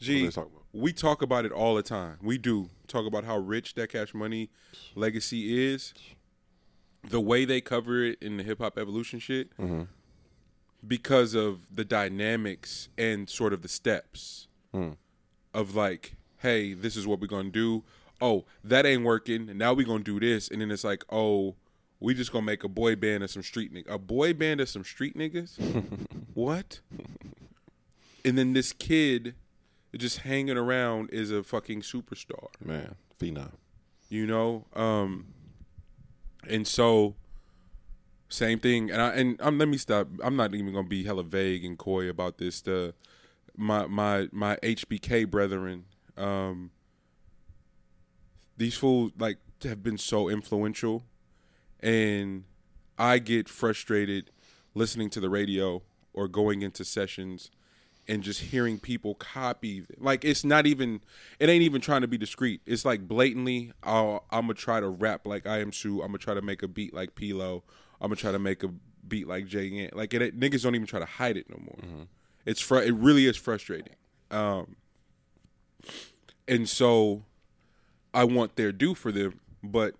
gee, 0.00 0.24
they 0.24 0.30
talk 0.30 0.46
about? 0.46 0.64
We 0.76 0.92
talk 0.92 1.22
about 1.22 1.44
it 1.44 1.52
all 1.52 1.74
the 1.74 1.82
time. 1.82 2.18
We 2.22 2.38
do 2.38 2.68
talk 2.86 3.06
about 3.06 3.24
how 3.24 3.38
rich 3.38 3.74
that 3.74 3.88
cash 3.90 4.14
money 4.14 4.50
legacy 4.94 5.72
is. 5.72 5.94
the 7.08 7.20
way 7.20 7.44
they 7.44 7.60
cover 7.60 8.02
it 8.02 8.18
in 8.20 8.36
the 8.36 8.42
hip 8.42 8.58
hop 8.58 8.76
evolution 8.78 9.18
shit 9.20 9.56
Mm-hmm. 9.58 9.82
because 10.86 11.34
of 11.34 11.60
the 11.74 11.84
dynamics 11.84 12.88
and 12.98 13.28
sort 13.30 13.52
of 13.52 13.62
the 13.62 13.68
steps 13.68 14.48
Mm. 14.74 14.96
of 15.54 15.74
like, 15.74 16.16
hey, 16.38 16.74
this 16.74 16.96
is 16.96 17.06
what 17.06 17.20
we're 17.20 17.26
gonna 17.28 17.48
do. 17.50 17.84
Oh, 18.20 18.44
that 18.64 18.84
ain't 18.84 19.04
working, 19.04 19.56
now 19.56 19.72
we're 19.72 19.86
gonna 19.86 20.02
do 20.04 20.18
this, 20.20 20.48
and 20.50 20.60
then 20.60 20.70
it's 20.70 20.84
like, 20.84 21.04
oh, 21.10 21.54
we 22.00 22.12
just 22.12 22.32
gonna 22.32 22.44
make 22.44 22.64
a 22.64 22.68
boy 22.68 22.96
band 22.96 23.22
of 23.22 23.30
some 23.30 23.42
street 23.42 23.72
niggas. 23.72 23.88
A 23.90 23.98
boy 23.98 24.34
band 24.34 24.60
of 24.60 24.68
some 24.68 24.84
street 24.84 25.16
niggas? 25.16 25.56
what? 26.34 26.80
And 28.24 28.36
then 28.36 28.52
this 28.52 28.72
kid 28.72 29.34
just 29.96 30.18
hanging 30.18 30.56
around 30.56 31.10
is 31.10 31.30
a 31.30 31.42
fucking 31.42 31.82
superstar. 31.82 32.48
Man, 32.64 32.96
phenom. 33.20 33.52
you 34.08 34.26
know 34.26 34.66
um 34.74 35.26
and 36.48 36.66
so 36.66 37.14
same 38.28 38.58
thing. 38.58 38.90
And 38.90 39.00
i 39.00 39.10
and 39.10 39.40
um, 39.40 39.58
let 39.58 39.68
me 39.68 39.76
stop. 39.76 40.08
I'm 40.22 40.36
not 40.36 40.54
even 40.54 40.72
gonna 40.72 40.88
be 40.88 41.04
hella 41.04 41.22
vague 41.22 41.64
and 41.64 41.78
coy 41.78 42.08
about 42.08 42.38
this. 42.38 42.60
The 42.60 42.94
my 43.56 43.86
my 43.86 44.28
my 44.32 44.56
hbk 44.56 45.30
brethren 45.30 45.86
um 46.18 46.70
these 48.58 48.76
fools 48.76 49.12
like 49.18 49.38
have 49.62 49.82
been 49.82 49.98
so 49.98 50.28
influential. 50.28 51.04
And 51.80 52.44
i 52.98 53.18
get 53.18 53.48
frustrated 53.48 54.30
listening 54.74 55.10
to 55.10 55.20
the 55.20 55.30
radio 55.30 55.82
or 56.12 56.28
going 56.28 56.62
into 56.62 56.84
sessions 56.84 57.50
and 58.08 58.22
just 58.22 58.40
hearing 58.40 58.78
people 58.78 59.14
copy 59.16 59.84
like 59.98 60.24
it's 60.24 60.44
not 60.44 60.66
even 60.66 61.00
it 61.40 61.48
ain't 61.48 61.62
even 61.62 61.80
trying 61.80 62.02
to 62.02 62.08
be 62.08 62.16
discreet. 62.18 62.60
It's 62.66 62.84
like 62.84 63.06
blatantly 63.08 63.72
I'll, 63.82 64.24
i'm 64.30 64.42
gonna 64.42 64.54
try 64.54 64.80
to 64.80 64.88
rap 64.88 65.26
like 65.26 65.46
i 65.46 65.58
am 65.60 65.72
sue. 65.72 66.00
I'm 66.02 66.08
gonna 66.08 66.18
try 66.18 66.34
to 66.34 66.42
make 66.42 66.62
a 66.62 66.68
beat 66.68 66.94
like 66.94 67.14
pilo 67.14 67.62
i'm 68.00 68.08
gonna 68.08 68.16
try 68.16 68.30
to 68.32 68.38
make 68.38 68.62
a 68.62 68.68
beat 69.08 69.26
like 69.26 69.46
jay 69.46 69.88
like 69.92 70.14
it, 70.14 70.22
it- 70.22 70.38
niggas 70.38 70.62
don't 70.62 70.74
even 70.74 70.86
try 70.86 71.00
to 71.00 71.06
hide 71.06 71.36
it 71.36 71.48
no 71.50 71.56
more. 71.58 72.06
It's 72.44 72.60
fr- 72.60 72.78
it 72.78 72.94
really 72.94 73.26
is 73.26 73.36
frustrating. 73.36 73.94
Um 74.30 74.76
and 76.48 76.68
so 76.68 77.24
i 78.14 78.24
want 78.24 78.56
their 78.56 78.72
due 78.72 78.94
for 78.94 79.12
them 79.12 79.40
but 79.62 79.94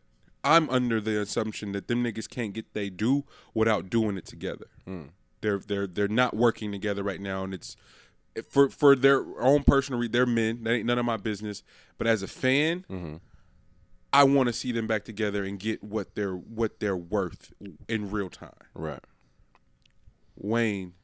i'm 0.45 0.69
under 0.71 1.01
the 1.01 1.21
assumption 1.21 1.73
that 1.73 1.89
them 1.89 2.03
niggas 2.05 2.29
can't 2.29 2.53
get 2.53 2.73
they 2.73 2.89
due 2.91 3.25
without 3.55 3.91
doing 3.91 4.17
it 4.17 4.25
together 4.27 4.67
they're 5.41 5.59
they're 5.59 5.87
they're 5.87 6.09
not 6.09 6.35
working 6.35 6.73
together 6.73 7.03
right 7.03 7.21
now, 7.21 7.45
and 7.45 7.55
it's 7.55 7.77
for 8.49 8.69
for 8.69 8.95
their 8.95 9.25
own 9.41 9.65
personal. 9.65 10.01
Re- 10.01 10.09
they're 10.09 10.27
men. 10.27 10.65
That 10.65 10.75
ain't 10.75 10.87
none 10.87 10.99
of 10.99 11.05
my 11.05 11.17
business. 11.17 11.63
But 11.99 12.07
as 12.07 12.23
a 12.23 12.29
fan, 12.29 12.85
mm-hmm. 12.91 13.17
I 14.13 14.25
want 14.25 14.49
to 14.49 14.53
see 14.53 14.73
them 14.73 14.87
back 14.87 15.05
together 15.05 15.45
and 15.45 15.59
get 15.59 15.83
what 15.83 16.15
they're 16.15 16.35
what 16.35 16.81
they're 16.81 16.97
worth 16.97 17.53
in 17.89 18.11
real 18.11 18.31
time. 18.31 18.51
Right. 18.75 19.01
Wayne. 20.37 20.95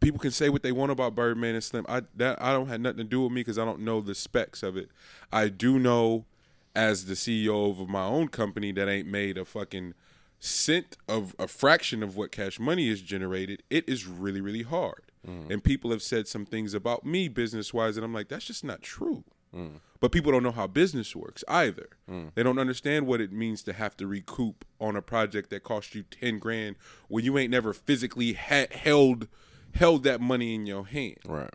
People 0.00 0.20
can 0.20 0.30
say 0.30 0.48
what 0.48 0.62
they 0.62 0.72
want 0.72 0.92
about 0.92 1.14
Birdman 1.14 1.54
and 1.54 1.64
Slim. 1.64 1.84
I 1.88 2.02
that 2.14 2.40
I 2.40 2.52
don't 2.52 2.68
have 2.68 2.80
nothing 2.80 2.98
to 2.98 3.04
do 3.04 3.22
with 3.22 3.32
me 3.32 3.40
because 3.40 3.58
I 3.58 3.64
don't 3.64 3.80
know 3.80 4.00
the 4.00 4.14
specs 4.14 4.62
of 4.62 4.76
it. 4.76 4.90
I 5.32 5.48
do 5.48 5.78
know, 5.78 6.26
as 6.74 7.06
the 7.06 7.14
CEO 7.14 7.70
of 7.80 7.88
my 7.88 8.04
own 8.04 8.28
company 8.28 8.72
that 8.72 8.88
ain't 8.88 9.08
made 9.08 9.38
a 9.38 9.44
fucking 9.44 9.94
cent 10.38 10.96
of 11.08 11.34
a 11.38 11.48
fraction 11.48 12.02
of 12.02 12.16
what 12.16 12.32
Cash 12.32 12.58
Money 12.58 12.88
is 12.88 13.00
generated. 13.00 13.62
It 13.70 13.88
is 13.88 14.06
really 14.06 14.40
really 14.40 14.62
hard, 14.62 15.10
mm. 15.26 15.50
and 15.50 15.62
people 15.62 15.90
have 15.90 16.02
said 16.02 16.28
some 16.28 16.46
things 16.46 16.74
about 16.74 17.04
me 17.04 17.28
business 17.28 17.72
wise, 17.72 17.96
and 17.96 18.04
I'm 18.04 18.14
like, 18.14 18.28
that's 18.28 18.46
just 18.46 18.64
not 18.64 18.82
true. 18.82 19.24
Mm. 19.54 19.80
But 20.00 20.12
people 20.12 20.32
don't 20.32 20.42
know 20.42 20.50
how 20.50 20.66
business 20.66 21.16
works 21.16 21.42
either. 21.48 21.88
Mm. 22.10 22.32
They 22.34 22.42
don't 22.42 22.58
understand 22.58 23.06
what 23.06 23.20
it 23.20 23.32
means 23.32 23.62
to 23.62 23.72
have 23.72 23.96
to 23.96 24.06
recoup 24.06 24.64
on 24.78 24.94
a 24.94 25.02
project 25.02 25.50
that 25.50 25.62
cost 25.62 25.94
you 25.94 26.02
ten 26.02 26.38
grand 26.38 26.76
when 27.08 27.24
you 27.24 27.38
ain't 27.38 27.50
never 27.50 27.72
physically 27.72 28.34
ha- 28.34 28.66
held 28.70 29.28
held 29.74 30.04
that 30.04 30.20
money 30.20 30.54
in 30.54 30.66
your 30.66 30.86
hand. 30.86 31.18
Right. 31.26 31.50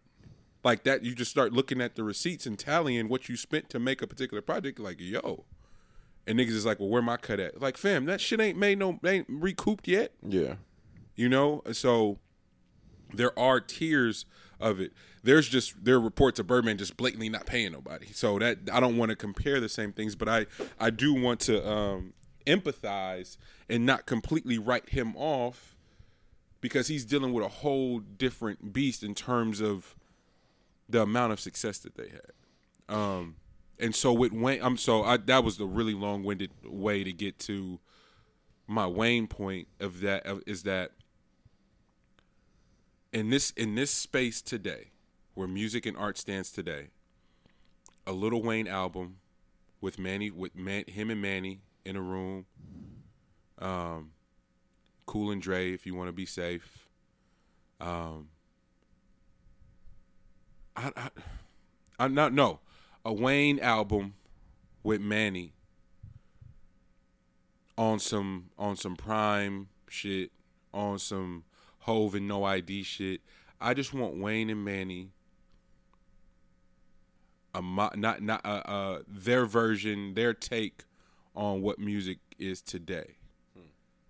Like 0.63 0.83
that, 0.83 1.03
you 1.03 1.15
just 1.15 1.31
start 1.31 1.53
looking 1.53 1.81
at 1.81 1.95
the 1.95 2.03
receipts 2.03 2.45
and 2.45 2.57
tallying 2.57 3.09
what 3.09 3.27
you 3.29 3.35
spent 3.35 3.69
to 3.69 3.79
make 3.79 4.01
a 4.01 4.07
particular 4.07 4.41
project. 4.41 4.79
Like 4.79 4.99
yo, 4.99 5.45
and 6.27 6.39
niggas 6.39 6.49
is 6.49 6.65
like, 6.65 6.79
well, 6.79 6.89
where 6.89 7.01
my 7.01 7.17
cut 7.17 7.39
at? 7.39 7.61
Like 7.61 7.77
fam, 7.77 8.05
that 8.05 8.21
shit 8.21 8.39
ain't 8.39 8.57
made 8.57 8.79
no 8.79 8.99
ain't 9.05 9.27
recouped 9.29 9.87
yet. 9.87 10.13
Yeah. 10.21 10.55
You 11.15 11.29
know, 11.29 11.61
so 11.71 12.19
there 13.13 13.37
are 13.37 13.59
tiers 13.59 14.25
of 14.59 14.79
it. 14.79 14.93
There's 15.23 15.47
just 15.47 15.83
there 15.83 15.95
are 15.95 15.99
reports 15.99 16.39
of 16.39 16.47
Birdman 16.47 16.77
just 16.77 16.97
blatantly 16.97 17.29
not 17.29 17.45
paying 17.45 17.71
nobody. 17.71 18.07
So 18.13 18.39
that 18.39 18.59
I 18.71 18.79
don't 18.79 18.97
want 18.97 19.09
to 19.09 19.15
compare 19.15 19.59
the 19.59 19.69
same 19.69 19.91
things, 19.91 20.15
but 20.15 20.29
I 20.29 20.45
I 20.79 20.89
do 20.89 21.13
want 21.13 21.39
to 21.41 21.67
um, 21.67 22.13
empathize 22.45 23.37
and 23.69 23.85
not 23.85 24.05
completely 24.05 24.57
write 24.57 24.89
him 24.89 25.15
off 25.15 25.75
because 26.59 26.87
he's 26.87 27.05
dealing 27.05 27.33
with 27.33 27.43
a 27.43 27.49
whole 27.49 27.99
different 27.99 28.71
beast 28.71 29.03
in 29.03 29.15
terms 29.15 29.59
of 29.61 29.95
the 30.87 31.01
amount 31.01 31.33
of 31.33 31.39
success 31.39 31.79
that 31.79 31.95
they 31.95 32.09
had. 32.09 32.95
Um, 32.95 33.35
and 33.81 33.95
so 33.95 34.13
with 34.13 34.31
Wayne, 34.31 34.61
I'm 34.61 34.77
so 34.77 35.03
I, 35.03 35.17
that 35.17 35.43
was 35.43 35.57
the 35.57 35.65
really 35.65 35.95
long-winded 35.95 36.51
way 36.63 37.03
to 37.03 37.11
get 37.11 37.39
to 37.39 37.79
my 38.67 38.85
Wayne 38.85 39.27
point 39.27 39.67
of 39.79 40.01
that 40.01 40.25
of, 40.25 40.43
is 40.45 40.63
that 40.63 40.91
in 43.11 43.31
this 43.31 43.51
in 43.51 43.75
this 43.75 43.89
space 43.91 44.41
today, 44.41 44.91
where 45.33 45.47
music 45.47 45.85
and 45.85 45.97
art 45.97 46.17
stands 46.17 46.51
today, 46.51 46.89
a 48.05 48.11
Little 48.11 48.43
Wayne 48.43 48.67
album 48.67 49.17
with 49.81 49.97
Mannie 49.97 50.29
with 50.29 50.55
Man, 50.55 50.83
him 50.87 51.09
and 51.09 51.21
Mannie 51.21 51.61
in 51.83 51.95
a 51.95 52.01
room, 52.01 52.45
um, 53.57 54.11
Cool 55.07 55.31
and 55.31 55.41
Dre 55.41 55.73
if 55.73 55.87
you 55.87 55.95
want 55.95 56.07
to 56.07 56.13
be 56.13 56.27
safe, 56.27 56.87
um, 57.79 58.29
I, 60.75 60.91
I 60.95 61.09
I'm 61.99 62.13
not 62.13 62.31
no 62.31 62.59
a 63.03 63.13
Wayne 63.13 63.59
album 63.59 64.13
with 64.83 65.01
Mannie 65.01 65.53
on 67.77 67.99
some 67.99 68.49
on 68.57 68.75
some 68.75 68.95
prime 68.95 69.69
shit, 69.89 70.31
on 70.73 70.99
some 70.99 71.43
Hove 71.79 72.15
and 72.15 72.27
No 72.27 72.43
ID 72.43 72.83
shit. 72.83 73.21
I 73.59 73.73
just 73.73 73.93
want 73.93 74.17
Wayne 74.17 74.49
and 74.49 74.63
Mannie 74.63 75.09
a 77.53 77.61
mo- 77.61 77.91
not 77.95 78.21
not 78.21 78.45
uh, 78.45 78.61
uh 78.65 78.99
their 79.07 79.45
version, 79.45 80.13
their 80.13 80.33
take 80.33 80.83
on 81.35 81.61
what 81.61 81.79
music 81.79 82.19
is 82.37 82.61
today. 82.61 83.15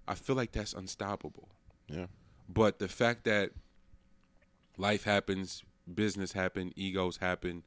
I 0.07 0.15
feel 0.15 0.35
like 0.35 0.51
that's 0.51 0.73
unstoppable. 0.73 1.47
Yeah. 1.88 2.07
But 2.49 2.80
the 2.80 2.88
fact 2.88 3.23
that 3.26 3.51
life 4.77 5.03
happens, 5.03 5.63
business 5.93 6.34
happen, 6.34 6.73
egos 6.76 7.18
happen, 7.18 7.63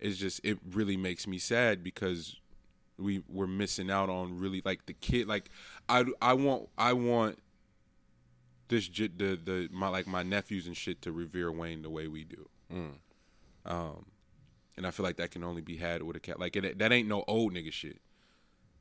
is 0.00 0.18
just 0.18 0.40
it 0.44 0.58
really 0.72 0.96
makes 0.96 1.26
me 1.26 1.38
sad 1.38 1.82
because 1.82 2.36
we 2.98 3.22
we're 3.28 3.46
missing 3.46 3.90
out 3.90 4.08
on 4.08 4.38
really 4.38 4.62
like 4.64 4.86
the 4.86 4.92
kid 4.92 5.26
like 5.26 5.50
I 5.88 6.04
I 6.20 6.32
want 6.34 6.68
I 6.78 6.92
want 6.92 7.38
this 8.68 8.88
the 8.88 9.08
the 9.42 9.68
my 9.72 9.88
like 9.88 10.06
my 10.06 10.22
nephews 10.22 10.66
and 10.66 10.76
shit 10.76 11.02
to 11.02 11.12
revere 11.12 11.52
Wayne 11.52 11.82
the 11.82 11.90
way 11.90 12.08
we 12.08 12.24
do. 12.24 12.48
Um 13.64 14.06
and 14.76 14.86
I 14.86 14.90
feel 14.90 15.04
like 15.04 15.16
that 15.16 15.30
can 15.30 15.42
only 15.42 15.62
be 15.62 15.76
had 15.76 16.02
with 16.02 16.16
a 16.16 16.20
cat 16.20 16.38
like 16.38 16.56
it, 16.56 16.78
that 16.78 16.92
ain't 16.92 17.08
no 17.08 17.24
old 17.26 17.54
nigga 17.54 17.72
shit. 17.72 18.00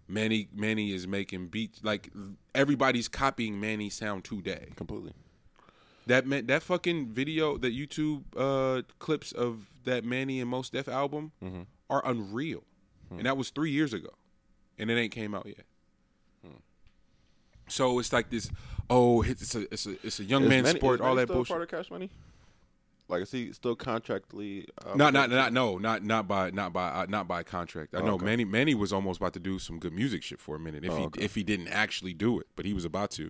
Mannie 0.08 0.50
Mannie 0.54 0.92
is 0.92 1.08
making 1.08 1.48
beats 1.48 1.84
like 1.84 2.12
everybody's 2.54 3.08
copying 3.08 3.60
Mannie 3.60 3.90
sound 3.90 4.24
today. 4.24 4.70
Completely. 4.76 5.14
That 6.08 6.28
man, 6.28 6.46
that 6.48 6.62
fucking 6.64 7.08
video, 7.10 7.58
that 7.58 7.74
YouTube 7.76 8.24
uh, 8.38 8.84
clips 9.00 9.32
of 9.32 9.70
that 9.86 10.04
Mannie 10.06 10.40
and 10.40 10.50
Mos 10.50 10.70
Def 10.70 10.88
album 10.88 11.32
are 11.90 12.02
unreal, 12.08 12.64
and 13.10 13.26
that 13.26 13.38
was 13.38 13.50
three 13.50 13.72
years 13.72 13.94
ago, 13.94 14.10
and 14.78 14.92
it 14.92 14.96
ain't 14.96 15.12
came 15.14 15.34
out 15.34 15.46
yet. 15.48 15.66
So 17.68 17.98
it's 18.00 18.14
like 18.14 18.30
this. 18.30 18.50
Oh, 18.90 19.24
it's 19.24 19.56
a 19.56 19.62
it's 19.74 19.86
a 19.88 19.92
it's 20.06 20.20
a 20.20 20.24
young 20.24 20.44
Is 20.44 20.50
man 20.50 20.64
Mannie- 20.64 20.80
sport. 20.80 21.02
All 21.02 21.16
that 21.16 21.24
still 21.28 21.38
bullshit. 21.38 21.50
Part 21.50 21.62
of 21.64 21.70
Cash 21.70 21.90
Money. 21.90 22.12
Like, 23.08 23.22
is 23.22 23.32
he 23.32 23.54
still 23.54 23.76
contractually? 23.76 24.66
Uh, 24.84 24.96
Not, 24.96 25.14
not, 25.14 25.30
not, 25.30 25.54
no, 25.54 25.78
not, 25.78 26.04
not 26.04 26.28
by, 26.28 26.50
not 26.50 26.74
by, 26.74 26.90
uh, 26.90 27.06
not 27.08 27.28
by 27.28 27.44
contract. 27.44 27.94
I 27.94 28.02
know 28.02 28.16
okay. 28.16 28.26
Mannie, 28.26 28.46
Mannie 28.46 28.74
was 28.74 28.92
almost 28.92 29.20
about 29.20 29.34
to 29.34 29.40
do 29.40 29.60
some 29.60 29.78
good 29.78 29.94
music 29.94 30.24
shit 30.24 30.40
for 30.40 30.56
a 30.56 30.60
minute 30.60 30.84
if 30.84 30.90
Oh, 30.92 30.98
he, 30.98 31.04
okay. 31.06 31.22
if 31.24 31.36
he 31.36 31.44
didn't 31.44 31.68
actually 31.68 32.16
do 32.16 32.40
it, 32.40 32.48
but 32.56 32.66
he 32.66 32.74
was 32.74 32.84
about 32.84 33.12
to. 33.12 33.30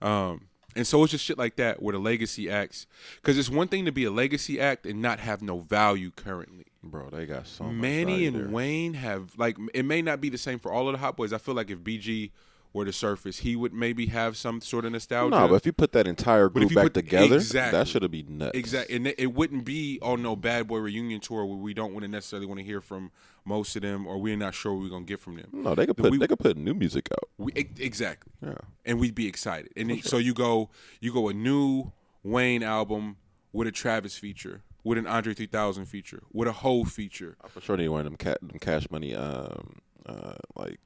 Um, 0.00 0.42
and 0.76 0.86
so 0.86 1.02
it's 1.02 1.12
just 1.12 1.24
shit 1.24 1.38
like 1.38 1.56
that 1.56 1.82
where 1.82 1.92
the 1.92 1.98
legacy 1.98 2.50
acts, 2.50 2.86
because 3.16 3.38
it's 3.38 3.50
one 3.50 3.68
thing 3.68 3.84
to 3.84 3.92
be 3.92 4.04
a 4.04 4.10
legacy 4.10 4.60
act 4.60 4.86
and 4.86 5.02
not 5.02 5.20
have 5.20 5.42
no 5.42 5.58
value 5.58 6.10
currently. 6.10 6.66
Bro, 6.82 7.10
they 7.10 7.26
got 7.26 7.46
so 7.46 7.64
much 7.64 7.74
Manny 7.74 8.26
and 8.26 8.36
there. 8.36 8.48
Wayne 8.48 8.94
have 8.94 9.36
like 9.36 9.56
it 9.74 9.84
may 9.84 10.02
not 10.02 10.20
be 10.20 10.28
the 10.28 10.38
same 10.38 10.58
for 10.58 10.72
all 10.72 10.88
of 10.88 10.92
the 10.92 10.98
Hot 10.98 11.16
Boys. 11.16 11.32
I 11.32 11.38
feel 11.38 11.54
like 11.54 11.70
if 11.70 11.78
BG 11.80 12.30
were 12.72 12.84
to 12.84 12.92
surface, 12.92 13.38
he 13.38 13.56
would 13.56 13.72
maybe 13.74 14.06
have 14.06 14.36
some 14.36 14.60
sort 14.60 14.84
of 14.84 14.92
nostalgia. 14.92 15.30
No, 15.36 15.48
but 15.48 15.54
if 15.56 15.66
you 15.66 15.72
put 15.72 15.90
that 15.92 16.06
entire 16.06 16.48
group 16.48 16.72
back 16.72 16.84
put- 16.84 16.94
together, 16.94 17.34
Exactly. 17.36 17.78
that 17.78 17.88
should 17.88 18.02
have 18.02 18.12
been 18.12 18.38
nuts. 18.38 18.56
Exactly, 18.56 18.94
and 18.96 19.06
it- 19.08 19.16
it 19.18 19.34
wouldn't 19.34 19.64
be 19.64 19.98
on 20.02 20.22
no 20.22 20.36
bad 20.36 20.68
boy 20.68 20.78
reunion 20.78 21.20
tour 21.20 21.44
where 21.44 21.56
we 21.56 21.74
don't 21.74 21.92
want 21.92 22.04
to 22.04 22.08
necessarily 22.08 22.46
want 22.46 22.58
to 22.60 22.64
hear 22.64 22.80
from 22.80 23.10
most 23.44 23.74
of 23.74 23.82
them, 23.82 24.06
or 24.06 24.18
we're 24.18 24.36
not 24.36 24.54
sure 24.54 24.72
what 24.72 24.82
we're 24.82 24.88
gonna 24.88 25.04
get 25.04 25.18
from 25.18 25.36
them. 25.36 25.48
No, 25.52 25.74
they 25.74 25.86
could 25.86 25.96
put 25.96 26.12
We- 26.12 26.18
they 26.18 26.28
could 26.28 26.38
put 26.38 26.56
new 26.56 26.74
music 26.74 27.08
out. 27.12 27.28
We, 27.38 27.52
exactly, 27.56 28.32
Yeah. 28.40 28.54
and 28.84 29.00
we'd 29.00 29.14
be 29.14 29.26
excited. 29.26 29.72
And 29.76 29.90
then, 29.90 30.02
so 30.02 30.18
you 30.18 30.32
go, 30.34 30.70
you 31.00 31.12
go 31.12 31.28
a 31.28 31.32
new 31.34 31.90
Wayne 32.22 32.62
album 32.62 33.16
with 33.52 33.66
a 33.66 33.72
Travis 33.72 34.16
feature, 34.16 34.62
with 34.84 34.96
an 34.98 35.06
Andre 35.06 35.34
3000 35.34 35.86
feature, 35.86 36.22
with 36.32 36.46
a 36.46 36.52
Hov 36.52 36.92
feature, 36.92 37.36
I 37.42 37.48
for 37.48 37.60
sure 37.60 37.76
one 37.90 38.00
of 38.00 38.04
them, 38.04 38.16
ca- 38.16 38.36
them 38.40 38.58
Cash 38.60 38.88
Money 38.90 39.14
um 39.14 39.80
uh 40.06 40.34
like 40.56 40.78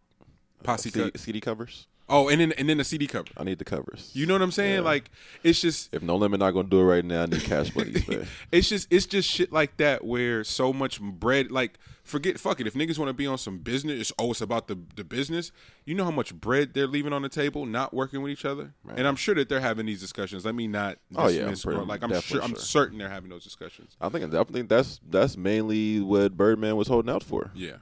Posse 0.65 0.91
CD, 0.91 1.11
cut. 1.11 1.21
CD 1.21 1.41
covers. 1.41 1.87
Oh, 2.07 2.29
and 2.29 2.39
then 2.39 2.53
and 2.53 2.69
then 2.69 2.77
the 2.77 2.85
CD 2.85 3.07
cover. 3.07 3.29
I 3.37 3.45
need 3.45 3.59
the 3.59 3.65
covers. 3.65 4.11
You 4.13 4.27
know 4.27 4.35
what 4.35 4.43
I'm 4.43 4.51
saying? 4.53 4.75
Yeah. 4.75 4.81
Like 4.81 5.11
it's 5.43 5.61
just 5.61 5.95
if 5.95 6.03
No 6.03 6.17
Limit 6.17 6.39
not 6.41 6.51
gonna 6.51 6.69
do 6.69 6.81
it 6.81 6.85
right 6.85 7.05
now, 7.05 7.23
I 7.23 7.27
need 7.27 7.43
Cash 7.45 7.75
man. 8.09 8.27
it's 8.53 8.69
just 8.69 8.89
it's 8.91 9.07
just 9.07 9.27
shit 9.31 9.53
like 9.53 9.79
that 9.79 10.05
where 10.05 10.45
so 10.45 10.71
much 10.73 11.01
bread 11.01 11.51
like 11.51 11.79
forget 12.03 12.39
fuck 12.39 12.61
it 12.61 12.67
if 12.67 12.75
niggas 12.75 12.99
want 12.99 13.09
to 13.09 13.15
be 13.15 13.27
on 13.27 13.39
some 13.39 13.57
business 13.57 13.99
it's 13.99 14.13
oh 14.19 14.33
it's 14.33 14.43
about 14.43 14.69
the 14.69 14.79
the 14.97 15.03
business 15.03 15.51
you 15.87 15.95
know 15.95 16.05
how 16.05 16.11
much 16.11 16.35
bread 16.35 16.75
they're 16.75 16.87
leaving 16.87 17.15
on 17.15 17.23
the 17.23 17.31
table 17.31 17.65
not 17.65 17.95
working 17.95 18.21
with 18.21 18.31
each 18.31 18.45
other 18.45 18.75
and 18.95 19.07
i'm 19.09 19.17
sure 19.17 19.35
that 19.35 19.49
they're 19.49 19.59
having 19.59 19.87
these 19.87 20.03
discussions 20.03 20.45
let 20.45 20.55
me 20.55 20.67
not 20.69 20.99
Oh, 21.17 21.29
yeah, 21.29 21.47
I'm 21.47 21.57
pretty- 21.57 21.81
like 21.81 22.03
i'm 22.03 22.11
definitely 22.11 22.21
sure 22.21 22.43
i'm 22.43 22.57
certain 22.57 22.99
they're 22.99 23.09
having 23.09 23.31
those 23.31 23.43
discussions 23.43 23.97
I 24.03 24.11
think 24.11 24.35
I 24.35 24.45
think 24.45 24.69
that's 24.69 25.01
that's 25.09 25.39
mainly 25.39 26.03
what 26.03 26.37
Birdman 26.37 26.77
was 26.77 26.89
holding 26.89 27.11
out 27.11 27.23
for. 27.23 27.51
yeah 27.55 27.77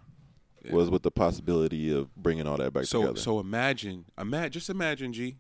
Was 0.71 0.91
with 0.91 1.03
the 1.03 1.11
possibility 1.11 1.93
of 1.93 2.15
bringing 2.15 2.47
all 2.47 2.57
that 2.59 2.73
back 2.73 2.85
so 2.85 3.01
together. 3.03 3.21
so 3.21 3.41
imagine 3.41 4.05
imagine 4.19 4.53
just 4.53 4.71
imagine 4.71 5.13
g. 5.13 5.37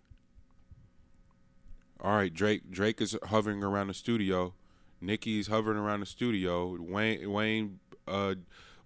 All 2.00 2.16
right 2.16 2.32
drake 2.32 2.70
drake 2.70 3.00
is 3.00 3.16
hovering 3.26 3.62
around 3.62 3.88
the 3.88 3.94
studio. 3.94 4.54
Nicki's 5.00 5.46
hovering 5.48 5.78
around 5.78 6.00
the 6.00 6.06
studio 6.06 6.76
wayne 6.80 7.30
wayne 7.30 7.78
uh 8.08 8.34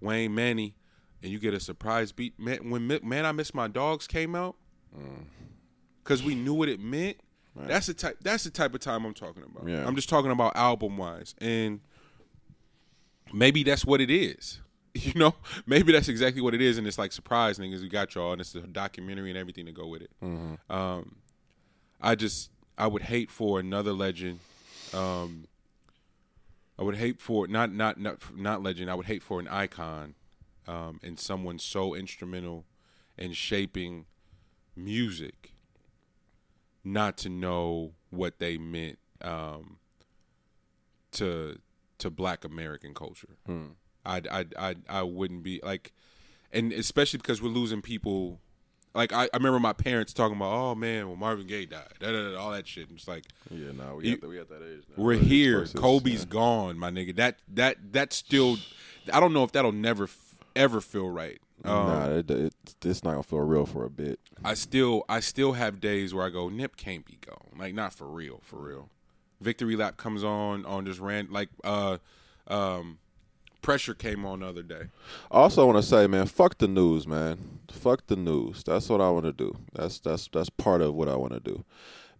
wayne 0.01 0.35
mannie 0.35 0.75
and 1.23 1.33
you 1.33 1.39
get 1.39 1.55
a 1.55 1.61
surprise 1.61 2.13
beat. 2.13 2.39
Man 2.39 2.71
when 2.71 2.87
man 3.03 3.25
i 3.25 3.33
miss 3.33 3.55
my 3.55 3.69
dogs 3.69 4.07
came 4.07 4.35
out 4.35 4.57
because 6.03 6.23
we 6.23 6.35
knew 6.35 6.55
what 6.55 6.69
it 6.69 6.81
meant 6.81 7.17
that's 7.55 7.87
the 7.87 7.95
type 7.95 8.19
that's 8.21 8.45
the 8.45 8.51
type 8.51 8.75
of 8.75 8.81
time 8.81 9.07
i'm 9.07 9.15
talking 9.15 9.43
about. 9.43 9.67
Yeah. 9.67 9.87
i'm 9.87 9.97
just 9.97 10.11
talking 10.11 10.31
about 10.31 10.55
album 10.57 10.99
wise 10.99 11.35
and 11.39 11.81
maybe 13.33 13.63
that's 13.63 13.85
what 13.85 14.01
it 14.01 14.11
is. 14.11 14.61
You 15.07 15.13
know, 15.15 15.35
maybe 15.67 15.93
that's 15.93 16.09
exactly 16.09 16.41
what 16.43 16.55
it 16.55 16.61
is, 16.61 16.79
and 16.79 16.87
it's 16.87 16.99
like 16.99 17.13
surprise 17.13 17.59
niggas. 17.59 17.81
We 17.83 17.89
got 17.89 18.15
y'all, 18.15 18.33
and 18.33 18.41
it's 18.41 18.55
a 18.55 18.61
documentary 18.61 19.31
and 19.31 19.39
everything 19.39 19.67
to 19.67 19.73
go 19.73 19.87
with 19.87 20.03
it. 20.03 20.11
Um, 20.69 21.17
I 22.01 22.15
just, 22.15 22.51
I 22.77 22.87
would 22.87 23.03
hate 23.03 23.31
for 23.31 23.59
another 23.61 23.93
legend. 23.93 24.41
Um, 24.95 25.47
I 26.79 26.83
would 26.83 26.97
hate 26.97 27.21
for 27.21 27.47
not 27.47 27.73
not 27.73 27.99
not 27.99 28.37
not 28.37 28.63
legend. 28.63 28.91
I 28.91 28.95
would 28.95 29.07
hate 29.07 29.23
for 29.23 29.41
an 29.41 29.49
icon, 29.49 30.15
um, 30.67 31.01
and 31.03 31.19
someone 31.19 31.59
so 31.59 31.95
instrumental 31.95 32.65
in 33.17 33.33
shaping 33.33 34.05
music, 34.77 35.53
not 36.85 37.17
to 37.19 37.29
know 37.31 37.93
what 38.11 38.39
they 38.39 38.59
meant 38.59 38.99
um, 39.23 39.79
to 41.13 41.59
to 41.99 42.11
Black 42.11 42.45
American 42.45 42.93
culture. 42.95 43.37
I 44.07 44.23
I 44.31 44.45
I 44.59 44.75
I 44.89 45.03
wouldn't 45.03 45.43
be 45.43 45.61
like, 45.63 45.93
and 46.53 46.73
especially 46.73 47.19
because 47.19 47.43
we're 47.43 47.49
losing 47.49 47.83
people. 47.83 48.41
Like 48.95 49.13
I, 49.13 49.25
I 49.25 49.37
remember 49.37 49.61
my 49.61 49.75
parents 49.75 50.15
talking 50.15 50.39
about, 50.39 50.55
oh 50.55 50.75
man, 50.75 51.11
when 51.11 51.19
Marvin 51.19 51.47
Gaye 51.47 51.67
died, 51.67 51.85
da, 52.01 52.13
da, 52.13 52.31
da, 52.31 52.39
all 52.39 52.53
that 52.53 52.67
shit. 52.67 52.89
And 52.89 52.97
it's 52.97 53.07
like 53.07 53.27
yeah, 53.51 53.73
no, 53.73 53.97
we 53.97 54.13
at 54.13 54.23
the, 54.23 54.29
we 54.29 54.39
at 54.39 54.49
that 54.49 54.63
age. 54.63 54.85
Now. 54.97 55.05
we're 55.05 55.17
here. 55.17 55.61
choices, 55.61 55.79
Kobe's 55.79 56.21
yeah. 56.21 56.31
gone, 56.31 56.79
my 56.79 56.91
nigga. 56.91 57.15
That 57.15 57.39
that 57.53 57.77
that's 57.93 58.17
still. 58.17 58.57
I 59.13 59.21
don't 59.21 59.35
know 59.35 59.45
if 59.45 59.53
that'll 59.53 59.73
never 59.73 60.09
ever 60.57 60.81
feel 60.81 61.11
right. 61.11 61.39
Um, 61.65 61.73
nah, 61.73 62.11
it, 62.11 62.31
it, 62.31 62.55
it's 62.85 63.03
not 63.03 63.13
gonna 63.13 63.23
feel 63.23 63.41
real 63.41 63.67
for 63.67 63.85
a 63.85 63.91
bit. 63.91 64.21
I 64.45 64.55
still 64.55 65.05
I 65.09 65.21
still 65.21 65.53
have 65.53 65.81
days 65.81 66.15
where 66.15 66.25
I 66.25 66.31
go, 66.31 66.49
Nip 66.49 66.77
can't 66.77 67.05
be 67.05 67.19
gone. 67.27 67.59
Like 67.59 67.75
not 67.75 67.93
for 67.93 68.07
real, 68.07 68.41
for 68.43 68.57
real. 68.57 68.91
Victory 69.41 69.77
lap 69.77 69.97
comes 69.97 70.25
on 70.25 70.65
on 70.65 70.87
just 70.87 71.01
ran 71.01 71.29
like 71.31 71.49
uh 71.65 71.99
um 72.47 72.99
pressure 73.67 73.95
came 73.95 74.25
on 74.25 74.41
the 74.41 74.47
other 74.47 74.63
day. 74.63 74.85
Also, 75.29 75.61
I 75.61 75.65
want 75.65 75.83
to 75.83 75.83
say, 75.83 76.07
man, 76.07 76.27
fuck 76.27 76.57
the 76.59 76.69
news, 76.69 77.05
man. 77.05 77.59
Fuck 77.69 78.07
the 78.07 78.15
news. 78.15 78.63
That's 78.63 78.89
what 78.89 79.01
I 79.01 79.11
want 79.11 79.25
to 79.25 79.33
do. 79.33 79.57
That's 79.73 79.99
that's 79.99 80.29
that's 80.29 80.49
part 80.49 80.81
of 80.83 80.95
what 80.95 81.09
I 81.09 81.17
want 81.17 81.33
to 81.33 81.41
do, 81.41 81.65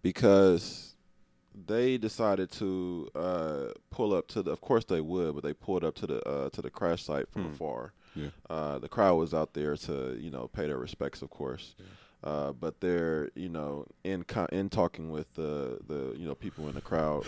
because 0.01 0.95
they 1.55 1.97
decided 1.97 2.51
to 2.51 3.07
uh, 3.15 3.65
pull 3.91 4.13
up 4.13 4.27
to 4.29 4.43
the. 4.43 4.51
Of 4.51 4.59
course 4.59 4.83
they 4.83 4.99
would, 4.99 5.35
but 5.35 5.43
they 5.45 5.53
pulled 5.53 5.85
up 5.85 5.95
to 5.95 6.07
the 6.07 6.21
uh, 6.27 6.49
to 6.49 6.61
the 6.61 6.69
crash 6.69 7.03
site 7.05 7.29
from 7.31 7.53
afar. 7.53 7.93
Yeah. 8.13 8.31
Uh, 8.49 8.79
the 8.79 8.89
crowd 8.89 9.15
was 9.15 9.33
out 9.33 9.53
there 9.53 9.77
to 9.77 10.17
you 10.19 10.29
know 10.29 10.49
pay 10.49 10.67
their 10.67 10.77
respects, 10.77 11.21
of 11.21 11.29
course. 11.29 11.75
Uh, 12.25 12.51
but 12.51 12.81
they're 12.81 13.31
you 13.35 13.47
know 13.47 13.85
in 14.03 14.23
con- 14.23 14.49
in 14.51 14.67
talking 14.67 15.11
with 15.11 15.33
the 15.35 15.79
the 15.87 16.13
you 16.17 16.27
know 16.27 16.35
people 16.35 16.67
in 16.67 16.75
the 16.75 16.81
crowd. 16.81 17.25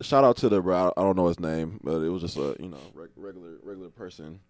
Shout 0.00 0.24
out 0.24 0.36
to 0.38 0.48
the 0.48 0.60
bro. 0.60 0.92
I 0.96 1.02
don't 1.02 1.16
know 1.16 1.26
his 1.26 1.40
name, 1.40 1.80
but 1.82 2.00
it 2.00 2.08
was 2.08 2.22
just 2.22 2.36
a 2.36 2.56
you 2.60 2.68
know 2.68 2.78
reg- 2.94 3.10
regular 3.16 3.56
regular 3.62 3.90
person. 3.90 4.40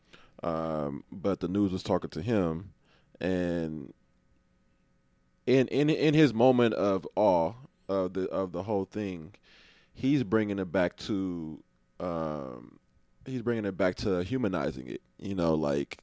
Um, 0.42 1.04
but 1.10 1.40
the 1.40 1.48
news 1.48 1.72
was 1.72 1.82
talking 1.82 2.10
to 2.10 2.22
him, 2.22 2.72
and 3.20 3.92
in 5.46 5.68
in 5.68 5.90
in 5.90 6.14
his 6.14 6.34
moment 6.34 6.74
of 6.74 7.06
awe 7.16 7.54
of 7.88 8.12
the 8.12 8.28
of 8.28 8.52
the 8.52 8.62
whole 8.62 8.84
thing, 8.84 9.34
he's 9.94 10.22
bringing 10.22 10.58
it 10.58 10.70
back 10.70 10.96
to 10.98 11.62
um, 12.00 12.78
he's 13.24 13.42
bringing 13.42 13.64
it 13.64 13.76
back 13.76 13.96
to 13.96 14.22
humanizing 14.22 14.88
it. 14.88 15.02
You 15.18 15.34
know, 15.34 15.54
like 15.54 15.98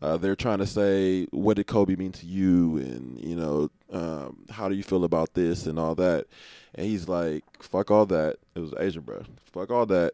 uh, 0.00 0.16
they're 0.16 0.36
trying 0.36 0.58
to 0.58 0.66
say, 0.66 1.26
what 1.30 1.56
did 1.56 1.66
Kobe 1.66 1.96
mean 1.96 2.12
to 2.12 2.26
you, 2.26 2.76
and 2.76 3.18
you 3.18 3.34
know, 3.34 3.70
um, 3.92 4.44
how 4.50 4.68
do 4.68 4.74
you 4.74 4.82
feel 4.82 5.04
about 5.04 5.34
this 5.34 5.66
and 5.66 5.78
all 5.78 5.94
that? 5.96 6.26
And 6.74 6.86
he's 6.86 7.08
like, 7.08 7.44
fuck 7.60 7.90
all 7.90 8.06
that. 8.06 8.36
It 8.54 8.60
was 8.60 8.72
Asian, 8.78 9.02
bro. 9.02 9.22
Fuck 9.52 9.70
all 9.70 9.86
that. 9.86 10.12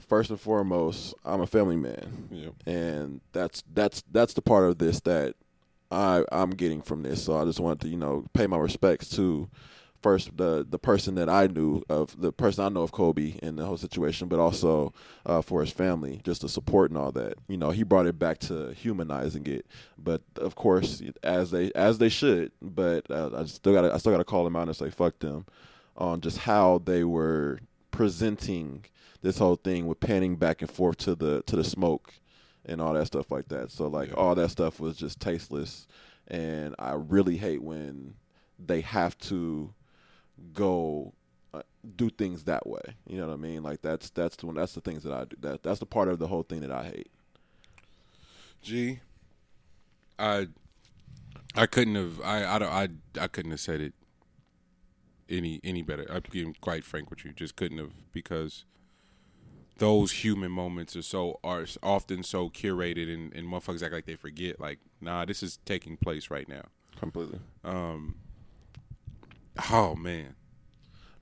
First 0.00 0.30
and 0.30 0.38
foremost, 0.40 1.14
I'm 1.24 1.40
a 1.40 1.46
family 1.46 1.76
man, 1.76 2.28
Yeah. 2.30 2.50
and 2.70 3.22
that's 3.32 3.62
that's 3.72 4.02
that's 4.12 4.34
the 4.34 4.42
part 4.42 4.68
of 4.68 4.76
this 4.76 5.00
that 5.00 5.34
I 5.90 6.22
I'm 6.30 6.50
getting 6.50 6.82
from 6.82 7.02
this. 7.02 7.22
So 7.24 7.34
I 7.36 7.44
just 7.46 7.60
wanted 7.60 7.80
to 7.80 7.88
you 7.88 7.96
know 7.96 8.26
pay 8.34 8.46
my 8.46 8.58
respects 8.58 9.08
to 9.16 9.48
first 10.06 10.36
the 10.36 10.64
the 10.70 10.78
person 10.78 11.16
that 11.16 11.28
I 11.28 11.48
knew 11.48 11.82
of 11.88 12.20
the 12.20 12.30
person 12.30 12.64
I 12.64 12.68
know 12.68 12.82
of 12.82 12.92
Kobe 12.92 13.34
in 13.42 13.56
the 13.56 13.64
whole 13.64 13.76
situation, 13.76 14.28
but 14.28 14.38
also 14.38 14.94
uh, 15.24 15.42
for 15.42 15.62
his 15.62 15.72
family, 15.72 16.20
just 16.22 16.42
the 16.42 16.48
support 16.48 16.92
and 16.92 16.98
all 16.98 17.10
that. 17.10 17.34
You 17.48 17.56
know, 17.56 17.70
he 17.70 17.82
brought 17.82 18.06
it 18.06 18.16
back 18.16 18.38
to 18.50 18.72
humanizing 18.72 19.48
it, 19.48 19.66
but 19.98 20.22
of 20.36 20.54
course, 20.54 21.02
as 21.24 21.50
they 21.50 21.72
as 21.72 21.98
they 21.98 22.08
should. 22.08 22.52
But 22.62 23.10
uh, 23.10 23.30
I 23.36 23.46
still 23.46 23.72
got 23.72 23.84
I 23.84 23.98
still 23.98 24.12
got 24.12 24.18
to 24.18 24.24
call 24.24 24.44
them 24.44 24.54
out 24.54 24.68
and 24.68 24.76
say 24.76 24.90
fuck 24.90 25.18
them 25.18 25.44
on 25.96 26.20
just 26.20 26.38
how 26.38 26.82
they 26.84 27.02
were 27.02 27.58
presenting 27.90 28.84
this 29.22 29.38
whole 29.38 29.56
thing 29.56 29.88
with 29.88 29.98
panning 29.98 30.36
back 30.36 30.62
and 30.62 30.70
forth 30.70 30.98
to 30.98 31.16
the 31.16 31.42
to 31.46 31.56
the 31.56 31.64
smoke 31.64 32.14
and 32.64 32.80
all 32.80 32.94
that 32.94 33.08
stuff 33.08 33.32
like 33.32 33.48
that. 33.48 33.72
So 33.72 33.88
like 33.88 34.16
all 34.16 34.36
that 34.36 34.52
stuff 34.52 34.78
was 34.78 34.96
just 34.96 35.18
tasteless, 35.18 35.88
and 36.28 36.76
I 36.78 36.92
really 36.92 37.38
hate 37.38 37.60
when 37.60 38.14
they 38.64 38.82
have 38.82 39.18
to 39.18 39.74
go 40.52 41.14
uh, 41.54 41.62
do 41.96 42.10
things 42.10 42.44
that 42.44 42.66
way. 42.66 42.80
You 43.06 43.18
know 43.18 43.28
what 43.28 43.34
I 43.34 43.36
mean? 43.36 43.62
Like 43.62 43.82
that's 43.82 44.10
that's 44.10 44.36
the 44.36 44.46
one. 44.46 44.56
That's 44.56 44.74
the 44.74 44.80
things 44.80 45.02
that 45.04 45.12
I 45.12 45.24
do. 45.24 45.36
That 45.40 45.62
that's 45.62 45.80
the 45.80 45.86
part 45.86 46.08
of 46.08 46.18
the 46.18 46.26
whole 46.28 46.42
thing 46.42 46.60
that 46.60 46.70
I 46.70 46.84
hate. 46.84 47.10
G, 48.62 49.00
I 50.18 50.48
I 51.54 51.66
couldn't 51.66 51.94
have 51.94 52.20
I 52.22 52.54
I 52.54 52.58
don't, 52.58 52.72
I 52.72 52.88
I 53.20 53.28
couldn't 53.28 53.52
have 53.52 53.60
said 53.60 53.80
it 53.80 53.94
any 55.28 55.60
any 55.64 55.82
better. 55.82 56.06
I'm 56.10 56.22
being 56.30 56.54
quite 56.60 56.84
frank 56.84 57.10
with 57.10 57.24
you. 57.24 57.32
Just 57.32 57.56
couldn't 57.56 57.78
have 57.78 57.92
because 58.12 58.64
those 59.78 60.12
human 60.12 60.50
moments 60.50 60.96
are 60.96 61.02
so 61.02 61.38
are 61.44 61.66
often 61.82 62.22
so 62.22 62.48
curated 62.48 63.12
and, 63.12 63.34
and 63.34 63.46
motherfuckers 63.46 63.82
act 63.82 63.92
like 63.92 64.06
they 64.06 64.16
forget. 64.16 64.60
Like, 64.60 64.78
nah, 65.00 65.24
this 65.24 65.42
is 65.42 65.58
taking 65.64 65.96
place 65.96 66.30
right 66.30 66.48
now. 66.48 66.62
Completely. 66.98 67.40
Oh 69.70 69.94
man. 69.94 70.34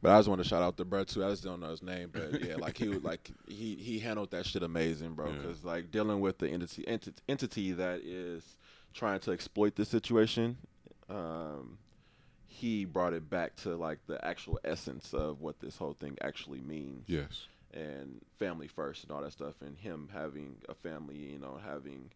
But 0.03 0.13
I 0.13 0.19
just 0.19 0.29
want 0.29 0.43
to 0.43 0.49
shout 0.49 0.63
out 0.63 0.77
to 0.77 0.85
Brett 0.85 1.09
too. 1.09 1.25
I 1.25 1.31
just 1.31 1.45
don't 1.45 1.61
know 1.61 1.71
his 1.71 1.83
name, 1.83 2.11
but 2.13 2.45
yeah, 2.45 2.57
like 2.59 2.77
he 2.77 2.89
would 2.89 3.05
like 3.05 3.31
he 3.49 3.77
he 3.77 3.99
handled 3.99 4.31
that 4.33 4.45
shit 4.45 4.63
amazing, 4.63 5.15
bro. 5.15 5.33
Because 5.33 5.65
like 5.65 5.91
dealing 5.91 6.21
with 6.21 6.39
the 6.39 6.49
entity 6.49 6.83
enti- 6.87 7.15
entity 7.29 7.73
that 7.73 8.01
is 8.05 8.45
trying 8.93 9.21
to 9.21 9.33
exploit 9.33 9.77
this 9.77 9.89
situation, 9.89 10.59
um, 11.09 11.79
he 12.47 12.85
brought 12.85 13.15
it 13.15 13.31
back 13.31 13.57
to 13.57 13.77
like 13.77 13.99
the 14.07 14.23
actual 14.25 14.61
essence 14.63 15.15
of 15.15 15.41
what 15.41 15.59
this 15.61 15.77
whole 15.79 15.95
thing 15.95 16.17
actually 16.21 16.61
means. 16.61 17.05
Yes. 17.09 17.47
and 17.73 18.21
family 18.39 18.69
first 18.69 19.03
and 19.05 19.11
all 19.11 19.23
that 19.23 19.33
stuff, 19.33 19.55
and 19.63 19.77
him 19.79 20.09
having 20.13 20.57
a 20.69 20.75
family, 20.75 21.17
you 21.17 21.39
know, 21.39 21.59
having 21.65 22.11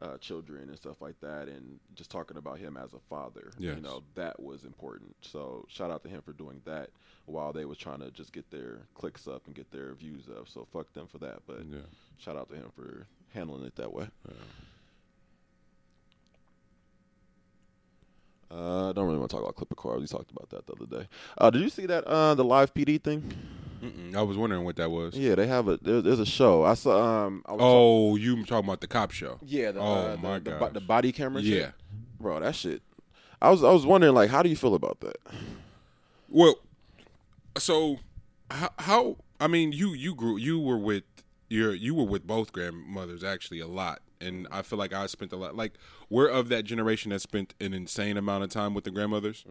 uh, 0.00 0.16
children 0.18 0.68
and 0.68 0.76
stuff 0.76 1.00
like 1.00 1.20
that, 1.20 1.48
and 1.48 1.78
just 1.94 2.10
talking 2.10 2.36
about 2.36 2.58
him 2.58 2.76
as 2.76 2.92
a 2.94 2.98
father. 3.08 3.52
Yes. 3.58 3.76
You 3.76 3.82
know 3.82 4.02
that 4.14 4.40
was 4.40 4.64
important. 4.64 5.14
So 5.22 5.64
shout 5.68 5.90
out 5.90 6.02
to 6.04 6.08
him 6.08 6.22
for 6.22 6.32
doing 6.32 6.62
that 6.64 6.90
while 7.26 7.52
they 7.52 7.64
was 7.64 7.78
trying 7.78 8.00
to 8.00 8.10
just 8.10 8.32
get 8.32 8.50
their 8.50 8.86
clicks 8.94 9.28
up 9.28 9.46
and 9.46 9.54
get 9.54 9.70
their 9.70 9.94
views 9.94 10.28
up. 10.28 10.48
So 10.48 10.66
fuck 10.72 10.92
them 10.94 11.06
for 11.06 11.18
that. 11.18 11.40
But 11.46 11.64
Yeah. 11.66 11.78
shout 12.18 12.36
out 12.36 12.48
to 12.50 12.54
him 12.56 12.70
for 12.74 13.06
handling 13.34 13.64
it 13.64 13.76
that 13.76 13.92
way. 13.92 14.08
Uh, 18.50 18.90
I 18.90 18.92
don't 18.92 19.06
really 19.06 19.18
want 19.18 19.30
to 19.30 19.36
talk 19.36 19.44
about 19.44 19.54
Clipper 19.56 19.76
cars. 19.76 20.00
We 20.00 20.06
talked 20.06 20.30
about 20.32 20.50
that 20.50 20.66
the 20.66 20.72
other 20.72 21.02
day. 21.02 21.08
Uh, 21.38 21.50
did 21.50 21.62
you 21.62 21.68
see 21.68 21.86
that 21.86 22.04
uh, 22.04 22.34
the 22.34 22.44
live 22.44 22.74
PD 22.74 23.02
thing? 23.02 23.32
Mm-mm. 23.82 24.14
I 24.14 24.22
was 24.22 24.36
wondering 24.36 24.64
what 24.64 24.76
that 24.76 24.90
was. 24.90 25.14
Yeah, 25.16 25.36
they 25.36 25.46
have 25.46 25.68
a 25.68 25.76
there, 25.78 26.02
there's 26.02 26.18
a 26.20 26.26
show. 26.26 26.64
I 26.64 26.74
saw. 26.74 27.26
Um, 27.26 27.42
I 27.46 27.52
was 27.52 27.60
Oh, 27.62 28.16
you 28.16 28.36
were 28.36 28.42
talking 28.42 28.68
about 28.68 28.80
the 28.80 28.86
cop 28.88 29.10
show? 29.12 29.38
yeah. 29.42 29.70
The, 29.72 29.80
oh 29.80 29.84
uh, 29.84 30.16
my 30.20 30.38
the, 30.38 30.50
the, 30.50 30.58
god. 30.58 30.74
the 30.74 30.80
body 30.80 31.12
camera. 31.12 31.40
Yeah. 31.40 31.66
shit? 31.66 31.74
bro, 32.18 32.40
that 32.40 32.54
shit. 32.56 32.82
I 33.40 33.50
was 33.50 33.64
I 33.64 33.70
was 33.72 33.86
wondering 33.86 34.14
like, 34.14 34.28
how 34.30 34.42
do 34.42 34.48
you 34.50 34.56
feel 34.56 34.74
about 34.74 35.00
that? 35.00 35.16
Well, 36.28 36.56
so 37.56 37.98
how, 38.50 38.70
how? 38.78 39.16
I 39.40 39.46
mean, 39.46 39.72
you 39.72 39.94
you 39.94 40.14
grew 40.14 40.36
you 40.36 40.58
were 40.60 40.76
with 40.78 41.04
your 41.48 41.72
you 41.74 41.94
were 41.94 42.04
with 42.04 42.26
both 42.26 42.52
grandmothers 42.52 43.24
actually 43.24 43.60
a 43.60 43.66
lot, 43.66 44.02
and 44.20 44.46
I 44.50 44.62
feel 44.62 44.78
like 44.78 44.92
I 44.92 45.06
spent 45.06 45.32
a 45.32 45.36
lot. 45.36 45.56
Like 45.56 45.74
we're 46.08 46.28
of 46.28 46.48
that 46.48 46.64
generation 46.64 47.10
that 47.10 47.20
spent 47.20 47.54
an 47.60 47.72
insane 47.74 48.16
amount 48.16 48.44
of 48.44 48.50
time 48.50 48.74
with 48.74 48.84
the 48.84 48.90
grandmothers. 48.90 49.44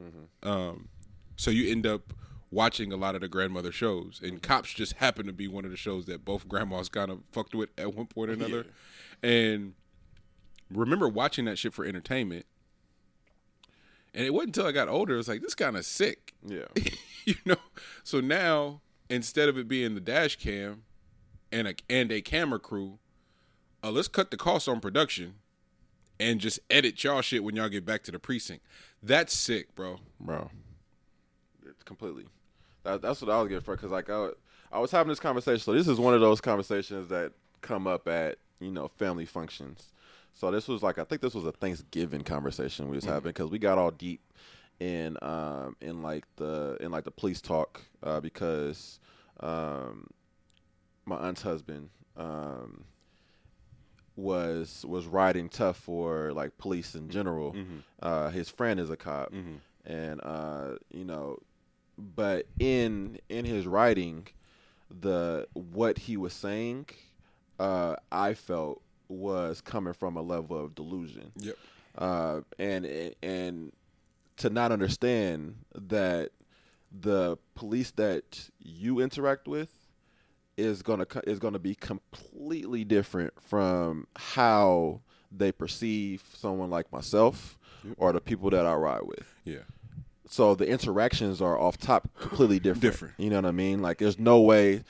Um, 0.44 0.90
so 1.36 1.52
you 1.52 1.72
end 1.72 1.88
up 1.88 2.14
watching 2.52 2.92
a 2.92 2.98
lot 2.98 3.16
of 3.16 3.22
the 3.22 3.28
grandmother 3.28 3.72
shows, 3.72 4.20
and 4.24 4.42
Cops 4.42 4.74
just 4.74 4.94
happened 4.94 5.28
to 5.28 5.34
be 5.34 5.48
one 5.48 5.66
of 5.66 5.72
the 5.72 5.78
shows 5.78 6.06
that 6.06 6.26
both 6.26 6.48
grandmas 6.48 6.90
kind 6.90 7.12
of 7.12 7.20
fucked 7.32 7.56
with 7.56 7.70
at 7.78 7.94
one 7.94 8.08
point 8.08 8.32
or 8.32 8.34
another. 8.36 8.66
And 9.22 9.74
remember 10.72 11.08
watching 11.08 11.46
that 11.46 11.58
shit 11.58 11.74
for 11.74 11.86
entertainment. 11.86 12.46
And 14.12 14.26
it 14.26 14.34
wasn't 14.34 14.58
until 14.58 14.68
I 14.68 14.72
got 14.72 14.88
older, 14.88 15.14
it 15.14 15.18
was 15.18 15.28
like, 15.28 15.42
this 15.42 15.54
kind 15.54 15.78
of 15.78 15.86
sick. 15.86 16.34
Yeah. 16.44 16.66
you 17.26 17.36
know 17.46 17.58
so 18.04 18.20
now 18.20 18.82
instead 19.10 19.50
of 19.50 19.58
it 19.58 19.68
being 19.68 19.94
the 19.94 20.02
dash 20.02 20.36
cam 20.38 20.84
and 21.52 21.68
a 21.68 21.76
and 21.90 22.12
a 22.12 22.22
camera 22.22 22.60
crew 22.60 22.98
uh, 23.84 23.92
let's 23.92 24.08
cut 24.08 24.32
the 24.32 24.38
costs 24.38 24.68
on 24.68 24.80
production 24.80 25.36
and 26.20 26.40
just 26.40 26.60
edit 26.70 27.04
y'all 27.04 27.22
shit 27.22 27.44
when 27.44 27.56
y'all 27.56 27.70
get 27.70 27.86
back 27.86 28.04
to 28.04 28.12
the 28.12 28.20
precinct 28.20 28.64
that's 29.02 29.34
sick 29.34 29.74
bro 29.76 29.98
bro. 30.20 30.50
It's 31.70 31.84
completely. 31.84 32.26
That, 32.84 33.02
that's 33.02 33.22
what 33.22 33.32
I 33.32 33.40
was 33.40 33.48
getting 33.50 33.64
for 33.64 33.76
because 33.76 33.92
like 33.92 34.10
I, 34.10 34.30
I 34.72 34.80
was 34.80 34.92
having 34.92 35.10
this 35.10 35.20
conversation. 35.20 35.60
So 35.60 35.74
this 35.74 35.88
is 35.88 36.00
one 36.00 36.14
of 36.14 36.22
those 36.22 36.42
conversations 36.42 37.10
that 37.10 37.34
come 37.62 37.88
up 37.88 38.08
at 38.08 38.38
you 38.60 38.72
know 38.72 38.88
family 38.98 39.26
functions. 39.26 39.94
So 40.34 40.52
this 40.52 40.68
was 40.68 40.84
like 40.84 40.98
I 40.98 41.04
think 41.04 41.22
this 41.22 41.34
was 41.34 41.46
a 41.46 41.52
Thanksgiving 41.52 42.24
conversation 42.24 42.90
we 42.90 42.96
was 42.96 43.06
having 43.06 43.30
because 43.30 43.50
we 43.50 43.60
got 43.60 43.78
all 43.78 43.92
deep 43.92 44.22
in 44.80 45.18
um 45.22 45.76
in 45.82 46.02
like 46.02 46.26
the 46.38 46.78
in 46.80 46.92
like 46.92 47.04
the 47.04 47.12
police 47.12 47.42
talk 47.42 47.82
uh, 48.04 48.20
because 48.20 49.00
um 49.42 50.08
my 51.06 51.18
aunt's 51.18 51.42
husband 51.42 51.90
um 52.16 52.86
was 54.20 54.86
was 54.88 55.06
riding 55.06 55.50
tough 55.50 55.78
for 55.78 56.32
like 56.34 56.58
police 56.58 56.96
in 56.96 57.10
general. 57.10 57.56
Uh, 58.02 58.30
his 58.30 58.50
friend 58.50 58.80
is 58.80 58.90
a 58.90 58.98
cop, 58.98 59.34
and 59.86 60.20
uh, 60.24 60.76
you 60.92 61.06
know, 61.06 61.40
but 61.98 62.46
in 62.60 63.20
in 63.30 63.46
his 63.46 63.66
writing, 63.68 64.28
the 65.02 65.48
what 65.54 65.98
he 65.98 66.18
was 66.18 66.34
saying, 66.34 66.88
uh, 67.60 67.96
I 68.12 68.34
felt 68.34 68.82
was 69.08 69.62
coming 69.62 69.94
from 69.94 70.18
a 70.18 70.22
level 70.22 70.64
of 70.64 70.76
delusion. 70.76 71.32
Yep. 71.38 71.58
Uh, 71.98 72.42
and 72.58 73.14
and 73.24 73.72
to 74.38 74.50
not 74.50 74.72
understand 74.72 75.56
that 75.76 76.32
the 76.92 77.38
police 77.56 77.92
that 77.92 78.50
you 78.60 79.00
interact 79.00 79.48
with 79.48 79.70
is 80.60 80.82
gonna 80.82 81.06
is 81.26 81.40
gonna 81.40 81.60
be 81.60 81.76
completely 81.76 82.84
different 82.84 83.34
from 83.42 84.06
how 84.16 85.02
they 85.32 85.52
perceive 85.52 86.24
someone 86.36 86.70
like 86.70 86.92
myself 86.92 87.58
or 87.98 88.12
the 88.14 88.20
people 88.22 88.50
that 88.50 88.66
I 88.66 88.74
ride 88.76 89.04
with. 89.04 89.34
yeah 89.46 89.60
So 90.28 90.54
the 90.56 90.68
interactions 90.68 91.42
are 91.42 91.58
off 91.58 91.78
top 91.78 92.10
completely 92.20 92.60
different. 92.68 92.82
Different. 92.82 93.14
You 93.18 93.30
know 93.30 93.38
what 93.38 93.46
I 93.46 93.52
mean? 93.52 93.82
Like 93.82 93.98
there's 94.00 94.20
no 94.20 94.42
way. 94.42 94.84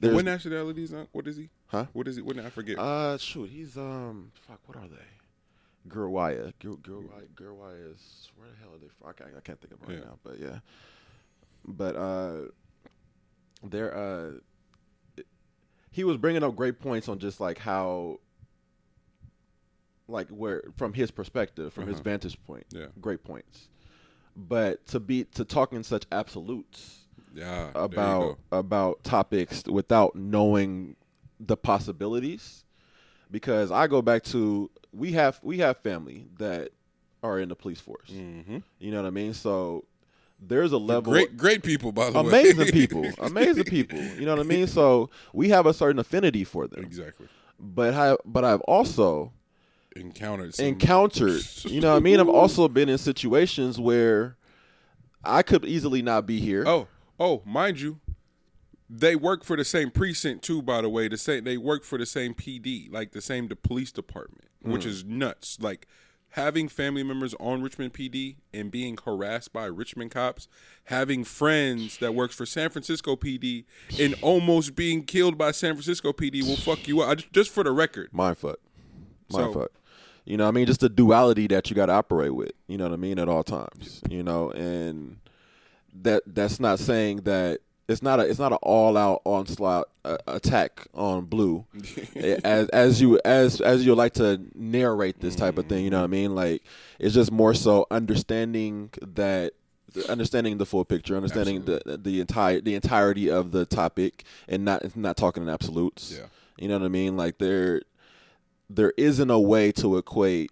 There's 0.00 0.14
what 0.14 0.24
nationality 0.24 0.82
is 0.84 0.94
what 1.12 1.26
is 1.28 1.36
he 1.36 1.48
Huh? 1.68 1.86
what 1.92 2.08
is 2.08 2.16
he 2.16 2.22
what 2.22 2.36
did 2.36 2.44
i 2.44 2.50
forget 2.50 2.78
uh 2.78 3.16
shoot 3.16 3.48
he's 3.48 3.76
um 3.78 4.32
fuck 4.46 4.58
what 4.66 4.76
are 4.76 4.88
they? 4.88 5.08
Gurwaya. 5.88 6.52
Gur 6.60 6.72
Gurwaya 6.76 7.26
Gurwaya 7.34 7.92
is 7.94 8.30
where 8.36 8.48
the 8.48 8.56
hell 8.60 8.74
are 8.74 8.78
they 8.78 8.88
from? 8.98 9.08
I 9.08 9.12
can't, 9.12 9.30
I 9.36 9.40
can't 9.40 9.60
think 9.60 9.72
of 9.74 9.82
it 9.82 9.88
right 9.88 9.98
Yeah. 9.98 10.04
now, 10.04 10.18
but 10.24 10.38
yeah. 10.38 10.58
But 11.66 11.96
uh, 11.96 12.36
they're 13.64 13.96
uh, 13.96 14.30
he 15.92 16.02
was 16.04 16.16
bringing 16.16 16.42
up 16.42 16.56
great 16.56 16.80
points 16.80 17.08
on 17.08 17.18
just 17.20 17.38
like 17.40 17.58
how, 17.58 18.18
like 20.08 20.28
where 20.28 20.62
from 20.76 20.92
his 20.92 21.10
perspective, 21.10 21.72
from 21.72 21.86
his 21.86 21.96
Uh-huh. 21.98 22.04
vantage 22.04 22.42
point, 22.46 22.66
Yeah. 22.70 22.86
great 23.00 23.22
points. 23.24 23.68
But 24.34 24.86
to 24.88 25.00
be 25.00 25.24
to 25.24 25.44
talk 25.44 25.72
in 25.72 25.82
such 25.84 26.04
absolutes 26.10 26.98
yeah 27.34 27.70
about 27.74 28.38
about 28.50 29.02
topics 29.04 29.64
without 29.66 30.16
knowing 30.16 30.96
the 31.38 31.56
possibilities 31.56 32.64
because 33.30 33.70
I 33.70 33.86
go 33.86 34.00
back 34.02 34.22
to 34.24 34.70
we 34.92 35.12
have 35.12 35.38
we 35.42 35.58
have 35.58 35.76
family 35.78 36.26
that 36.38 36.70
are 37.22 37.38
in 37.38 37.48
the 37.50 37.54
police 37.56 37.80
force. 37.80 38.10
Mhm. 38.10 38.62
You 38.78 38.90
know 38.90 39.02
what 39.02 39.06
I 39.06 39.10
mean? 39.10 39.34
So 39.34 39.84
there's 40.44 40.72
a 40.72 40.78
level 40.78 41.12
great 41.12 41.36
great 41.36 41.62
people 41.62 41.92
by 41.92 42.10
the 42.10 42.22
way 42.22 42.28
amazing 42.28 42.72
people, 42.72 43.06
amazing 43.20 43.64
people. 43.64 43.98
You 43.98 44.26
know 44.26 44.34
what 44.34 44.40
I 44.40 44.48
mean? 44.48 44.66
So 44.66 45.10
we 45.32 45.48
have 45.50 45.66
a 45.66 45.74
certain 45.74 45.98
affinity 45.98 46.44
for 46.44 46.66
them. 46.66 46.84
exactly 46.84 47.28
But 47.58 47.94
I 47.94 48.16
but 48.24 48.44
I've 48.44 48.60
also 48.62 49.32
encountered 49.94 50.54
some, 50.54 50.66
encountered, 50.66 51.42
you 51.64 51.80
know 51.80 51.90
what 51.90 51.98
I 51.98 52.00
mean? 52.00 52.20
I've 52.20 52.28
also 52.28 52.68
been 52.68 52.88
in 52.88 52.98
situations 52.98 53.78
where 53.78 54.36
I 55.24 55.42
could 55.42 55.64
easily 55.64 56.02
not 56.02 56.26
be 56.26 56.40
here. 56.40 56.64
Oh, 56.66 56.88
oh, 57.20 57.42
mind 57.44 57.80
you, 57.80 58.00
they 58.88 59.16
work 59.16 59.44
for 59.44 59.56
the 59.56 59.64
same 59.64 59.90
precinct 59.90 60.44
too. 60.44 60.62
By 60.62 60.82
the 60.82 60.88
way, 60.88 61.08
the 61.08 61.16
same 61.16 61.44
they 61.44 61.56
work 61.56 61.84
for 61.84 61.98
the 61.98 62.06
same 62.06 62.34
PD, 62.34 62.92
like 62.92 63.12
the 63.12 63.22
same 63.22 63.48
the 63.48 63.56
police 63.56 63.92
department, 63.92 64.48
which 64.60 64.82
mm. 64.82 64.88
is 64.88 65.04
nuts. 65.04 65.58
Like 65.60 65.86
having 66.32 66.68
family 66.68 67.02
members 67.02 67.34
on 67.40 67.62
Richmond 67.62 67.92
PD 67.94 68.36
and 68.52 68.70
being 68.70 68.98
harassed 69.04 69.52
by 69.52 69.66
Richmond 69.66 70.10
cops, 70.10 70.48
having 70.84 71.24
friends 71.24 71.98
that 71.98 72.14
works 72.14 72.34
for 72.34 72.46
San 72.46 72.70
Francisco 72.70 73.16
PD 73.16 73.64
and 74.00 74.14
almost 74.22 74.74
being 74.74 75.04
killed 75.04 75.36
by 75.38 75.50
San 75.50 75.74
Francisco 75.74 76.12
PD 76.12 76.42
will 76.42 76.56
fuck 76.56 76.86
you 76.88 77.00
up. 77.00 77.08
I 77.10 77.14
just, 77.16 77.32
just 77.32 77.50
for 77.50 77.62
the 77.64 77.72
record, 77.72 78.08
Mind 78.12 78.38
fuck. 78.38 78.58
Mind 79.30 79.52
So- 79.52 79.60
fuck. 79.60 79.70
You 80.24 80.36
know 80.36 80.44
what 80.44 80.50
I 80.50 80.52
mean? 80.52 80.66
Just 80.66 80.78
the 80.78 80.88
duality 80.88 81.48
that 81.48 81.68
you 81.68 81.74
got 81.74 81.86
to 81.86 81.92
operate 81.94 82.32
with. 82.32 82.52
You 82.68 82.78
know 82.78 82.84
what 82.84 82.92
I 82.92 82.96
mean? 82.96 83.18
At 83.18 83.28
all 83.28 83.42
times. 83.42 84.00
You 84.08 84.22
know, 84.22 84.52
and 84.52 85.16
that 86.00 86.22
that's 86.26 86.60
not 86.60 86.78
saying 86.78 87.22
that 87.22 87.58
it's 87.92 88.02
not 88.02 88.18
a 88.18 88.22
it's 88.22 88.38
not 88.38 88.52
an 88.52 88.58
all 88.62 88.96
out 88.96 89.22
onslaught 89.24 89.88
uh, 90.04 90.18
attack 90.26 90.86
on 90.94 91.26
blue 91.26 91.64
as 92.16 92.68
as 92.70 93.00
you 93.00 93.20
as 93.24 93.60
as 93.60 93.86
you 93.86 93.94
like 93.94 94.14
to 94.14 94.40
narrate 94.54 95.20
this 95.20 95.36
type 95.36 95.58
of 95.58 95.66
thing. 95.66 95.84
You 95.84 95.90
know 95.90 95.98
what 95.98 96.04
I 96.04 96.08
mean? 96.08 96.34
Like 96.34 96.64
it's 96.98 97.14
just 97.14 97.30
more 97.30 97.54
so 97.54 97.86
understanding 97.90 98.90
that 99.00 99.52
understanding 100.08 100.58
the 100.58 100.66
full 100.66 100.84
picture, 100.84 101.16
understanding 101.16 101.64
the 101.64 101.98
the 102.02 102.20
entire 102.20 102.60
the 102.60 102.74
entirety 102.74 103.30
of 103.30 103.52
the 103.52 103.66
topic, 103.66 104.24
and 104.48 104.64
not 104.64 104.96
not 104.96 105.16
talking 105.16 105.42
in 105.42 105.48
absolutes. 105.48 106.18
Yeah. 106.18 106.26
You 106.58 106.68
know 106.68 106.78
what 106.78 106.86
I 106.86 106.88
mean? 106.88 107.16
Like 107.16 107.38
there 107.38 107.82
there 108.68 108.92
isn't 108.96 109.30
a 109.30 109.40
way 109.40 109.72
to 109.72 109.98
equate 109.98 110.50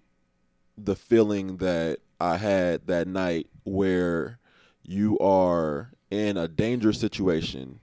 the 0.76 0.96
feeling 0.96 1.58
that 1.58 1.98
I 2.20 2.36
had 2.36 2.86
that 2.86 3.08
night 3.08 3.48
where 3.64 4.38
you 4.82 5.18
are 5.18 5.90
in 6.10 6.36
a 6.36 6.48
dangerous 6.48 6.98
situation 6.98 7.80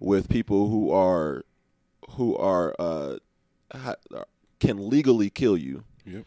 with 0.00 0.28
people 0.28 0.68
who 0.68 0.90
are 0.90 1.44
who 2.10 2.36
are 2.36 2.74
uh 2.78 3.18
ha- 3.72 3.94
can 4.60 4.88
legally 4.88 5.30
kill 5.30 5.56
you. 5.56 5.84
Yep. 6.06 6.24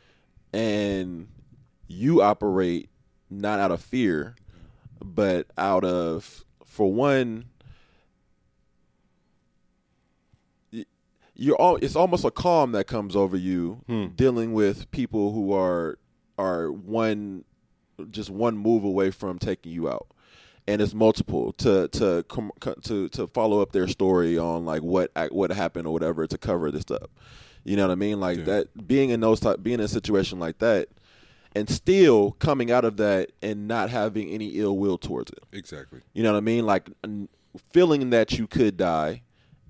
and 0.54 1.28
you 1.88 2.22
operate 2.22 2.90
not 3.30 3.60
out 3.60 3.72
of 3.72 3.82
fear 3.82 4.36
but 5.04 5.48
out 5.58 5.84
of 5.84 6.46
for 6.66 6.94
one 6.94 7.46
you're 11.36 11.56
all 11.56 11.78
it's 11.78 11.96
almost 11.96 12.24
a 12.26 12.32
calm 12.32 12.72
that 12.74 12.86
comes 12.88 13.16
over 13.16 13.36
you 13.38 13.82
dealing 14.16 14.54
with 14.54 14.90
people 14.92 15.34
who 15.34 15.52
are 15.54 15.98
are 16.38 16.72
one 16.72 17.44
just 18.10 18.30
one 18.30 18.58
move 18.58 18.84
away 18.84 19.10
from 19.12 19.40
taking 19.40 19.72
you 19.72 19.90
out 19.90 20.08
and 20.72 20.82
it's 20.82 20.94
multiple 20.94 21.54
to 21.54 21.88
to 21.90 22.24
to 22.82 23.10
to 23.10 23.28
follow 23.28 23.62
up 23.62 23.72
their 23.72 23.88
story 23.88 24.38
on 24.38 24.66
like 24.66 24.82
what 24.82 25.12
what 25.32 25.52
happened 25.52 25.86
or 25.88 25.94
whatever 25.94 26.26
to 26.28 26.38
cover 26.38 26.72
this 26.72 26.90
up 26.92 27.10
You 27.64 27.76
know 27.78 27.86
what 27.88 27.92
I 27.94 27.96
mean? 27.96 28.20
Like 28.20 28.40
Yeah. 28.40 28.44
that 28.46 28.88
being 28.88 29.10
in 29.12 29.20
those 29.20 29.40
type, 29.40 29.62
being 29.62 29.76
in 29.80 29.86
a 29.86 29.88
situation 29.88 30.40
like 30.40 30.58
that, 30.60 30.88
and 31.56 31.70
still 31.70 32.32
coming 32.40 32.72
out 32.72 32.86
of 32.86 32.98
that 32.98 33.32
and 33.42 33.68
not 33.68 33.90
having 33.90 34.30
any 34.30 34.48
ill 34.60 34.78
will 34.78 34.98
towards 34.98 35.32
it. 35.32 35.44
Exactly. 35.52 36.00
You 36.14 36.24
know 36.24 36.32
what 36.32 36.38
I 36.40 36.42
mean? 36.42 36.66
Like 36.66 36.90
feeling 37.74 38.10
that 38.12 38.38
you 38.40 38.48
could 38.48 38.78
die 38.78 39.22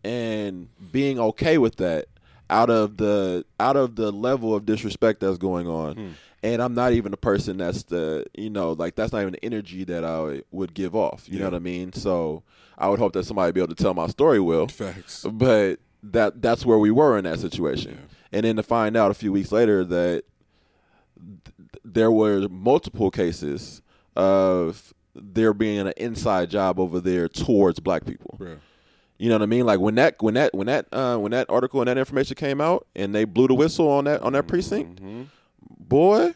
and 0.04 0.68
being 0.92 1.20
okay 1.20 1.58
with 1.58 1.76
that 1.78 2.06
out 2.50 2.70
of 2.70 2.98
the 2.98 3.44
out 3.60 3.76
of 3.78 3.96
the 3.96 4.12
level 4.12 4.54
of 4.56 4.66
disrespect 4.66 5.20
that's 5.22 5.38
going 5.38 5.68
on. 5.68 5.96
Hmm. 5.96 6.10
And 6.44 6.62
I'm 6.62 6.74
not 6.74 6.94
even 6.94 7.14
a 7.14 7.18
person 7.18 7.58
that's 7.58 7.84
the 7.84 8.26
you 8.36 8.50
know 8.50 8.72
like 8.74 8.96
that's 8.96 9.14
not 9.14 9.22
even 9.22 9.34
the 9.34 9.46
energy 9.46 9.84
that 9.84 10.04
I 10.04 10.42
would 10.52 10.74
give 10.74 10.96
off. 10.96 11.28
You 11.30 11.40
know 11.40 11.46
what 11.46 11.54
I 11.54 11.60
mean? 11.60 11.94
So 11.94 12.44
I 12.78 12.90
would 12.90 13.00
hope 13.00 13.14
that 13.14 13.26
somebody 13.26 13.52
be 13.52 13.62
able 13.62 13.76
to 13.76 13.84
tell 13.84 13.94
my 13.94 14.08
story 14.08 14.40
well. 14.40 14.68
Facts. 14.68 15.24
But 15.30 15.80
that 16.04 16.42
that's 16.42 16.66
where 16.66 16.80
we 16.80 16.90
were 16.92 17.18
in 17.18 17.26
that 17.26 17.40
situation. 17.40 18.08
And 18.32 18.44
then 18.44 18.56
to 18.56 18.64
find 18.64 18.98
out 18.98 19.12
a 19.12 19.14
few 19.14 19.32
weeks 19.32 19.52
later 19.52 19.84
that 19.84 20.24
th- 21.20 21.54
there 21.84 22.12
were 22.12 22.48
multiple 22.50 23.12
cases 23.12 23.82
of 24.16 24.94
there 25.14 25.54
being 25.54 25.80
an 25.80 25.94
inside 25.98 26.50
job 26.50 26.80
over 26.80 27.00
there 27.00 27.28
towards 27.28 27.80
black 27.80 28.06
people. 28.06 28.36
Bro. 28.38 28.58
You 29.18 29.30
know 29.30 29.36
what 29.36 29.44
I 29.44 29.48
mean? 29.48 29.66
Like 29.66 29.80
when 29.80 29.96
that 29.96 30.16
when 30.20 30.34
that 30.34 30.54
when 30.56 30.66
that 30.68 30.88
uh, 30.92 31.18
when 31.18 31.32
that 31.34 31.48
article 31.50 31.82
and 31.82 31.88
that 31.88 31.98
information 31.98 32.36
came 32.36 32.60
out 32.60 32.88
and 32.96 33.14
they 33.14 33.26
blew 33.26 33.48
the 33.48 33.54
whistle 33.54 33.88
on 33.88 34.06
that 34.06 34.22
on 34.24 34.34
that 34.34 34.48
precinct, 34.48 35.00
boy, 35.92 36.34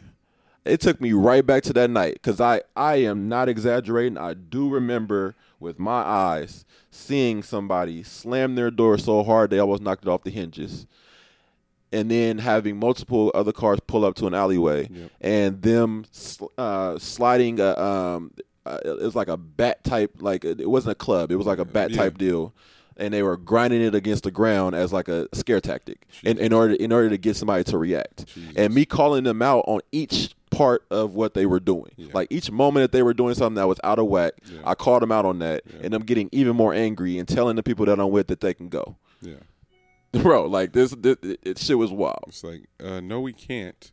it 0.64 0.80
took 0.80 1.00
me 1.00 1.12
right 1.12 1.44
back 1.44 1.62
to 1.64 1.72
that 1.72 1.90
night 1.90 2.14
because 2.14 2.40
I 2.40 2.60
I 2.76 2.96
am 2.96 3.28
not 3.28 3.48
exaggerating. 3.48 4.18
I 4.18 4.34
do 4.34 4.68
remember 4.68 5.34
with 5.58 5.78
my 5.78 6.02
eyes 6.02 6.64
seeing 6.90 7.42
somebody 7.42 8.02
slam 8.02 8.54
their 8.54 8.70
door 8.70 8.98
so 8.98 9.22
hard 9.24 9.48
they 9.50 9.58
almost 9.58 9.82
knocked 9.82 10.04
it 10.04 10.08
off 10.08 10.22
the 10.24 10.30
hinges. 10.30 10.86
And 11.92 12.10
then 12.10 12.38
having 12.38 12.76
multiple 12.78 13.30
other 13.34 13.52
cars 13.52 13.78
pull 13.86 14.04
up 14.04 14.14
to 14.16 14.26
an 14.26 14.34
alleyway, 14.34 14.88
Yep. 14.92 15.10
and 15.20 15.62
them 15.62 16.04
sl- 16.10 16.46
uh, 16.58 16.98
sliding 16.98 17.58
a 17.60 17.78
um, 17.80 18.32
uh, 18.66 18.78
it 18.84 19.00
was 19.00 19.14
like 19.14 19.28
a 19.28 19.36
bat 19.36 19.84
type, 19.84 20.10
like 20.20 20.44
it 20.44 20.68
wasn't 20.68 20.90
a 20.92 20.96
club, 20.96 21.30
it 21.30 21.36
was 21.36 21.46
like 21.46 21.60
a 21.60 21.64
bat 21.64 21.90
Yeah. 21.92 21.96
type 21.98 22.18
deal, 22.18 22.52
and 22.96 23.12
they 23.12 23.22
were 23.22 23.36
grinding 23.36 23.82
it 23.82 23.94
against 23.94 24.24
the 24.24 24.30
ground 24.30 24.74
as 24.74 24.92
like 24.92 25.08
a 25.08 25.28
scare 25.34 25.60
tactic, 25.60 26.06
in, 26.24 26.38
in 26.38 26.52
order 26.52 26.74
in 26.74 26.92
order 26.92 27.08
to 27.10 27.18
get 27.18 27.36
somebody 27.36 27.64
to 27.64 27.78
react. 27.78 28.24
And 28.56 28.74
me 28.74 28.84
calling 28.84 29.24
them 29.24 29.42
out 29.42 29.64
on 29.66 29.80
each 29.92 30.34
part 30.50 30.84
of 30.90 31.14
what 31.14 31.34
they 31.34 31.44
were 31.44 31.60
doing, 31.60 31.90
Yeah. 31.96 32.08
like 32.14 32.28
each 32.30 32.50
moment 32.50 32.84
that 32.84 32.92
they 32.96 33.02
were 33.02 33.12
doing 33.12 33.34
something 33.34 33.56
that 33.56 33.68
was 33.68 33.78
out 33.84 33.98
of 33.98 34.06
whack, 34.06 34.34
Yeah. 34.50 34.60
I 34.64 34.74
called 34.74 35.02
them 35.02 35.12
out 35.12 35.24
on 35.26 35.38
that, 35.40 35.62
and 35.82 35.92
them 35.92 36.02
getting 36.02 36.28
even 36.32 36.56
more 36.56 36.72
angry 36.72 37.18
and 37.18 37.28
telling 37.28 37.56
the 37.56 37.62
people 37.62 37.84
that 37.86 37.98
I'm 38.00 38.10
with 38.10 38.28
that 38.28 38.40
they 38.40 38.54
can 38.54 38.68
go. 38.68 38.96
Yeah. 39.20 39.34
Bro, 40.12 40.46
like 40.46 40.72
this, 40.72 40.92
this 40.92 41.16
it, 41.22 41.40
it 41.42 41.58
shit 41.58 41.76
was 41.76 41.90
wild. 41.90 42.24
It's 42.28 42.42
like, 42.44 42.62
uh, 42.82 43.00
no, 43.00 43.20
we 43.20 43.32
can't. 43.34 43.90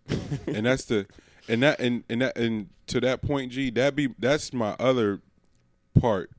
and 0.48 0.66
that's 0.66 0.86
the, 0.86 1.06
and 1.50 1.62
that, 1.64 1.80
and 1.82 2.04
and 2.08 2.22
that, 2.22 2.38
and 2.38 2.70
to 2.88 3.02
that 3.02 3.22
point, 3.22 3.52
G, 3.52 3.70
that 3.72 3.96
be 3.96 4.10
that's 4.18 4.54
my 4.54 4.76
other 4.80 5.20
part. 6.00 6.30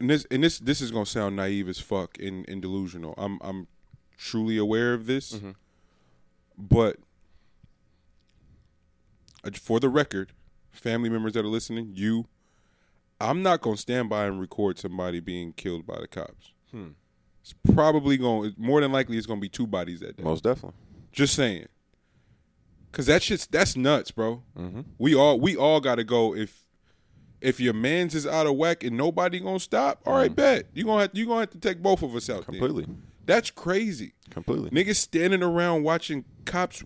And 0.00 0.10
this, 0.10 0.26
and 0.30 0.42
this, 0.42 0.58
this 0.58 0.80
is 0.80 0.90
gonna 0.90 1.06
sound 1.06 1.36
naive 1.36 1.68
as 1.68 1.78
fuck 1.78 2.18
and, 2.18 2.48
and 2.48 2.60
delusional. 2.60 3.14
I'm, 3.16 3.38
I'm 3.40 3.68
truly 4.16 4.56
aware 4.56 4.92
of 4.92 5.06
this, 5.06 5.34
mm-hmm. 5.34 5.52
but 6.58 6.98
uh, 9.44 9.50
for 9.54 9.80
the 9.80 9.88
record, 9.88 10.32
family 10.72 11.08
members 11.08 11.34
that 11.34 11.44
are 11.44 11.48
listening, 11.48 11.92
you, 11.94 12.26
I'm 13.20 13.42
not 13.42 13.60
gonna 13.60 13.76
stand 13.76 14.08
by 14.08 14.26
and 14.26 14.40
record 14.40 14.78
somebody 14.78 15.20
being 15.20 15.52
killed 15.52 15.86
by 15.86 16.00
the 16.00 16.08
cops. 16.08 16.52
Hmm. 16.70 16.88
It's 17.40 17.54
probably 17.74 18.16
going. 18.16 18.54
More 18.56 18.80
than 18.80 18.90
likely, 18.90 19.18
it's 19.18 19.26
gonna 19.26 19.40
be 19.40 19.48
two 19.48 19.66
bodies 19.66 20.00
that 20.00 20.16
day. 20.16 20.22
Most 20.22 20.44
definitely. 20.44 20.78
Just 21.12 21.34
saying. 21.34 21.66
Cause 22.90 23.06
that 23.06 23.22
shit's 23.22 23.46
that's 23.46 23.76
nuts, 23.76 24.10
bro. 24.12 24.42
Mm-hmm. 24.56 24.82
We 24.98 25.14
all 25.14 25.38
we 25.38 25.56
all 25.56 25.80
gotta 25.80 26.04
go 26.04 26.34
if 26.34 26.63
if 27.44 27.60
your 27.60 27.74
man's 27.74 28.14
is 28.14 28.26
out 28.26 28.46
of 28.46 28.56
whack 28.56 28.82
and 28.82 28.96
nobody 28.96 29.38
gonna 29.38 29.60
stop. 29.60 30.00
All 30.06 30.14
right, 30.14 30.34
bet 30.34 30.66
you 30.74 30.84
gonna 30.84 31.02
have, 31.02 31.10
you 31.12 31.26
gonna 31.26 31.40
have 31.40 31.50
to 31.50 31.58
take 31.58 31.82
both 31.82 32.02
of 32.02 32.14
us 32.16 32.28
out. 32.30 32.44
Completely. 32.44 32.86
That's 33.26 33.50
crazy. 33.50 34.12
Completely. 34.30 34.70
Niggas 34.70 34.96
standing 34.96 35.42
around 35.42 35.82
watching 35.82 36.24
cops 36.44 36.82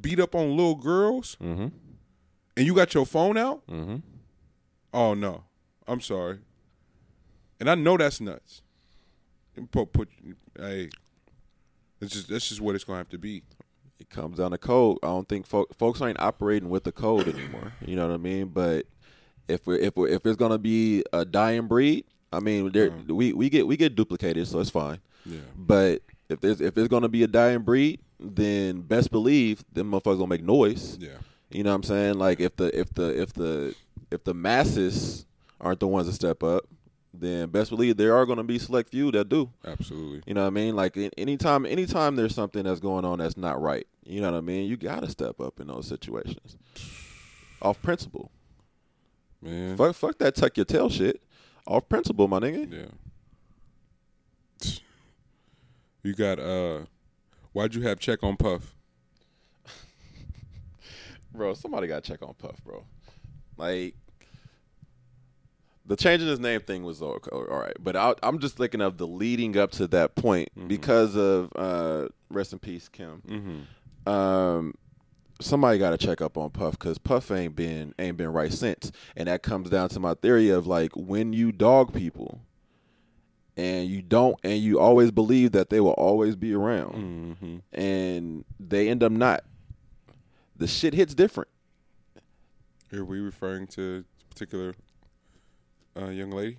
beat 0.00 0.20
up 0.20 0.34
on 0.34 0.50
little 0.56 0.74
girls, 0.76 1.36
Mm-hmm. 1.42 1.68
and 2.56 2.66
you 2.66 2.74
got 2.74 2.94
your 2.94 3.06
phone 3.06 3.36
out. 3.38 3.66
Mm-hmm. 3.66 3.96
Oh 4.92 5.14
no, 5.14 5.44
I'm 5.86 6.00
sorry. 6.00 6.38
And 7.58 7.68
I 7.70 7.74
know 7.74 7.96
that's 7.96 8.20
nuts. 8.20 8.62
Put, 9.72 9.92
put 9.92 10.08
hey, 10.58 10.88
it's 12.00 12.12
just 12.12 12.28
that's 12.28 12.48
just 12.48 12.60
what 12.60 12.74
it's 12.74 12.84
gonna 12.84 12.98
have 12.98 13.08
to 13.10 13.18
be. 13.18 13.42
it 13.98 14.08
comes 14.08 14.38
down 14.38 14.52
to 14.52 14.58
code. 14.58 14.98
I 15.02 15.08
don't 15.08 15.28
think 15.28 15.46
fo- 15.46 15.66
folks 15.76 16.00
ain't 16.00 16.18
operating 16.20 16.70
with 16.70 16.84
the 16.84 16.92
code 16.92 17.28
anymore. 17.28 17.74
You 17.84 17.96
know 17.96 18.06
what 18.08 18.14
I 18.14 18.18
mean? 18.18 18.46
But 18.48 18.86
if 19.50 19.66
we 19.66 19.80
if 19.80 19.96
we 19.96 20.10
if 20.10 20.24
it's 20.24 20.36
gonna 20.36 20.58
be 20.58 21.04
a 21.12 21.24
dying 21.24 21.66
breed, 21.66 22.04
I 22.32 22.40
mean, 22.40 22.70
there 22.72 22.90
mm. 22.90 23.08
we, 23.08 23.32
we 23.32 23.50
get 23.50 23.66
we 23.66 23.76
get 23.76 23.94
duplicated, 23.94 24.46
so 24.46 24.60
it's 24.60 24.70
fine. 24.70 25.00
Yeah. 25.26 25.40
But 25.56 26.02
if 26.28 26.40
there's 26.40 26.60
if 26.60 26.78
it's 26.78 26.88
gonna 26.88 27.08
be 27.08 27.22
a 27.22 27.28
dying 27.28 27.60
breed, 27.60 28.00
then 28.18 28.82
best 28.82 29.10
believe 29.10 29.64
them 29.72 29.90
motherfuckers 29.90 30.18
gonna 30.18 30.28
make 30.28 30.44
noise. 30.44 30.96
Yeah. 31.00 31.10
You 31.50 31.64
know 31.64 31.70
what 31.70 31.76
I'm 31.76 31.82
saying? 31.82 32.14
Like 32.18 32.40
if 32.40 32.56
the 32.56 32.78
if 32.78 32.94
the 32.94 33.20
if 33.20 33.32
the 33.32 33.74
if 34.10 34.24
the 34.24 34.34
masses 34.34 35.26
aren't 35.60 35.80
the 35.80 35.88
ones 35.88 36.06
that 36.06 36.12
step 36.12 36.42
up, 36.42 36.64
then 37.12 37.48
best 37.48 37.70
believe 37.70 37.96
there 37.96 38.16
are 38.16 38.24
gonna 38.26 38.44
be 38.44 38.58
select 38.58 38.90
few 38.90 39.10
that 39.12 39.28
do. 39.28 39.50
Absolutely. 39.64 40.22
You 40.26 40.34
know 40.34 40.42
what 40.42 40.48
I 40.48 40.50
mean? 40.50 40.76
Like 40.76 40.96
anytime, 41.18 41.66
anytime 41.66 42.16
there's 42.16 42.34
something 42.34 42.62
that's 42.62 42.80
going 42.80 43.04
on 43.04 43.18
that's 43.18 43.36
not 43.36 43.60
right, 43.60 43.86
you 44.04 44.20
know 44.20 44.30
what 44.30 44.38
I 44.38 44.42
mean? 44.42 44.68
You 44.68 44.76
gotta 44.76 45.10
step 45.10 45.40
up 45.40 45.60
in 45.60 45.66
those 45.66 45.88
situations, 45.88 46.56
off 47.60 47.82
principle. 47.82 48.30
Man. 49.42 49.76
Fuck, 49.76 49.94
fuck 49.94 50.18
that 50.18 50.34
tuck 50.34 50.56
your 50.56 50.66
tail 50.66 50.88
shit. 50.88 51.22
Off 51.66 51.88
principle, 51.88 52.28
my 52.28 52.38
nigga. 52.38 52.90
Yeah. 54.62 54.70
You 56.02 56.14
got 56.14 56.38
uh 56.38 56.86
why'd 57.52 57.74
you 57.74 57.82
have 57.82 58.00
check 58.00 58.22
on 58.22 58.38
Puff? 58.38 58.74
Bro, 61.34 61.52
somebody 61.54 61.88
gotta 61.88 62.00
check 62.00 62.22
on 62.22 62.32
Puff, 62.38 62.56
bro. 62.64 62.84
Like 63.58 63.96
the 65.84 65.96
changing 65.96 66.28
his 66.28 66.40
name 66.40 66.60
thing 66.60 66.84
was 66.84 67.02
all, 67.02 67.18
all 67.32 67.42
right, 67.42 67.76
but 67.78 67.96
I, 67.96 68.14
I'm 68.22 68.38
just 68.38 68.56
thinking 68.56 68.80
of 68.80 68.96
the 68.96 69.06
leading 69.06 69.58
up 69.58 69.72
to 69.72 69.86
that 69.88 70.14
point 70.14 70.48
because 70.68 71.16
of 71.16 71.50
uh, 71.56 72.08
rest 72.30 72.52
in 72.52 72.60
peace, 72.60 72.88
Kim. 72.88 73.22
Mm-hmm. 73.28 74.08
um, 74.10 74.74
somebody 75.40 75.78
got 75.78 75.90
to 75.90 75.98
check 75.98 76.20
up 76.20 76.36
on 76.38 76.50
Puff 76.50 76.78
because 76.78 76.98
Puff 76.98 77.30
ain't 77.30 77.56
been 77.56 77.94
ain't 77.98 78.16
been 78.16 78.32
right 78.32 78.52
since, 78.52 78.92
and 79.16 79.28
that 79.28 79.42
comes 79.42 79.70
down 79.70 79.88
to 79.90 80.00
my 80.00 80.14
theory 80.14 80.48
of 80.50 80.66
like 80.66 80.92
when 80.96 81.32
you 81.32 81.50
dog 81.52 81.92
people, 81.92 82.40
and 83.56 83.88
you 83.88 84.02
don't, 84.02 84.36
and 84.44 84.58
you 84.60 84.78
always 84.78 85.10
believe 85.10 85.52
that 85.52 85.70
they 85.70 85.80
will 85.80 85.92
always 85.92 86.36
be 86.36 86.52
around, 86.54 87.36
Mm-hmm. 87.40 87.58
and 87.80 88.44
they 88.58 88.88
end 88.88 89.02
up 89.02 89.12
not. 89.12 89.42
The 90.56 90.66
shit 90.66 90.92
hits 90.94 91.14
different. 91.14 91.48
Are 92.92 93.04
we 93.04 93.20
referring 93.20 93.66
to 93.68 94.04
a 94.04 94.28
particular 94.34 94.74
uh, 95.98 96.08
young 96.10 96.30
lady? 96.30 96.58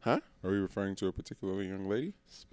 Huh? 0.00 0.20
Are 0.44 0.50
we 0.50 0.58
referring 0.58 0.94
to 0.96 1.06
a 1.08 1.12
particular 1.12 1.62
young 1.62 1.88
lady? 1.88 2.12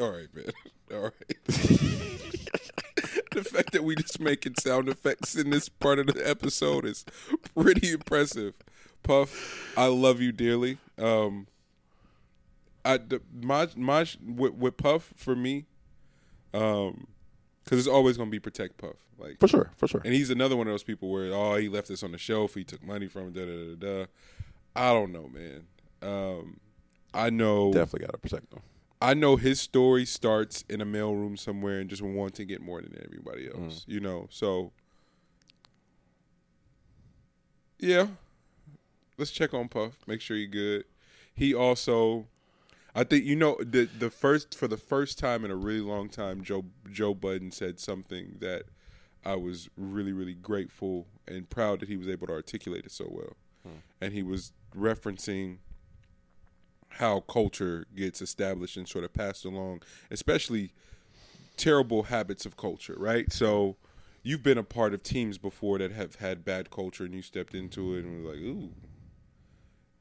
All 0.00 0.10
right, 0.10 0.28
man. 0.34 0.46
All 0.92 1.00
right. 1.00 1.12
the 1.46 3.44
fact 3.44 3.72
that 3.72 3.84
we 3.84 3.94
just 3.94 4.20
making 4.20 4.54
sound 4.56 4.88
effects 4.88 5.36
in 5.36 5.50
this 5.50 5.68
part 5.68 5.98
of 5.98 6.06
the 6.08 6.28
episode 6.28 6.84
is 6.84 7.04
pretty 7.54 7.92
impressive. 7.92 8.54
Puff, 9.02 9.72
I 9.76 9.86
love 9.86 10.20
you 10.20 10.32
dearly. 10.32 10.78
Um, 10.98 11.46
I 12.84 12.98
the, 12.98 13.22
my 13.40 13.68
my 13.76 14.06
with, 14.26 14.54
with 14.54 14.76
Puff 14.76 15.12
for 15.16 15.34
me, 15.36 15.66
um, 16.52 17.06
because 17.64 17.78
it's 17.78 17.88
always 17.88 18.16
gonna 18.16 18.30
be 18.30 18.40
protect 18.40 18.76
Puff. 18.78 18.96
Like 19.18 19.38
For 19.38 19.48
sure, 19.48 19.70
for 19.76 19.86
sure. 19.86 20.00
and 20.04 20.14
he's 20.14 20.30
another 20.30 20.56
one 20.56 20.66
of 20.66 20.72
those 20.72 20.82
people 20.82 21.10
where 21.10 21.32
oh 21.32 21.56
he 21.56 21.68
left 21.68 21.88
this 21.88 22.02
on 22.02 22.12
the 22.12 22.18
shelf, 22.18 22.54
he 22.54 22.64
took 22.64 22.82
money 22.82 23.06
from 23.06 23.32
da 23.32 23.44
da 23.44 23.74
da 23.74 23.74
da. 24.02 24.06
I 24.74 24.92
don't 24.92 25.12
know, 25.12 25.28
man. 25.28 25.66
Um, 26.02 26.60
I 27.12 27.30
know 27.30 27.72
Definitely 27.72 28.06
got 28.06 28.12
to 28.12 28.18
protect 28.18 28.50
them. 28.50 28.60
I 29.00 29.14
know 29.14 29.36
his 29.36 29.60
story 29.60 30.04
starts 30.04 30.64
in 30.68 30.80
a 30.80 30.86
mailroom 30.86 31.38
somewhere 31.38 31.80
and 31.80 31.88
just 31.88 32.02
wanting 32.02 32.32
to 32.32 32.44
get 32.44 32.60
more 32.60 32.82
than 32.82 33.00
everybody 33.02 33.48
mm. 33.48 33.64
else, 33.64 33.84
you 33.88 33.98
know. 33.98 34.26
So, 34.30 34.72
yeah, 37.78 38.08
let's 39.16 39.30
check 39.30 39.54
on 39.54 39.68
Puff, 39.68 39.98
make 40.06 40.20
sure 40.20 40.36
you're 40.36 40.48
good. 40.48 40.84
He 41.32 41.54
also, 41.54 42.26
I 42.94 43.04
think 43.04 43.24
you 43.24 43.36
know 43.36 43.56
the 43.60 43.84
the 43.86 44.10
first 44.10 44.54
for 44.54 44.68
the 44.68 44.76
first 44.76 45.18
time 45.18 45.44
in 45.44 45.50
a 45.50 45.56
really 45.56 45.80
long 45.80 46.10
time, 46.10 46.42
Joe 46.42 46.66
Joe 46.90 47.14
Budden 47.14 47.52
said 47.52 47.80
something 47.80 48.36
that 48.40 48.64
I 49.24 49.36
was 49.36 49.70
really 49.76 50.12
really 50.12 50.34
grateful 50.34 51.06
and 51.26 51.48
proud 51.48 51.80
that 51.80 51.88
he 51.88 51.96
was 51.96 52.08
able 52.08 52.26
to 52.26 52.34
articulate 52.34 52.84
it 52.84 52.92
so 52.92 53.06
well, 53.08 53.36
hmm. 53.62 53.78
and 54.00 54.12
he 54.12 54.22
was 54.22 54.52
referencing 54.76 55.58
how 56.90 57.20
culture 57.20 57.86
gets 57.94 58.20
established 58.20 58.76
and 58.76 58.88
sort 58.88 59.04
of 59.04 59.12
passed 59.12 59.44
along, 59.44 59.82
especially 60.10 60.72
terrible 61.56 62.04
habits 62.04 62.46
of 62.46 62.56
culture, 62.56 62.94
right? 62.98 63.32
So 63.32 63.76
you've 64.22 64.42
been 64.42 64.58
a 64.58 64.62
part 64.64 64.94
of 64.94 65.02
teams 65.02 65.38
before 65.38 65.78
that 65.78 65.92
have 65.92 66.16
had 66.16 66.44
bad 66.44 66.70
culture 66.70 67.04
and 67.04 67.14
you 67.14 67.22
stepped 67.22 67.54
into 67.54 67.94
it 67.94 68.04
and 68.04 68.24
was 68.24 68.34
like, 68.34 68.42
ooh. 68.42 68.70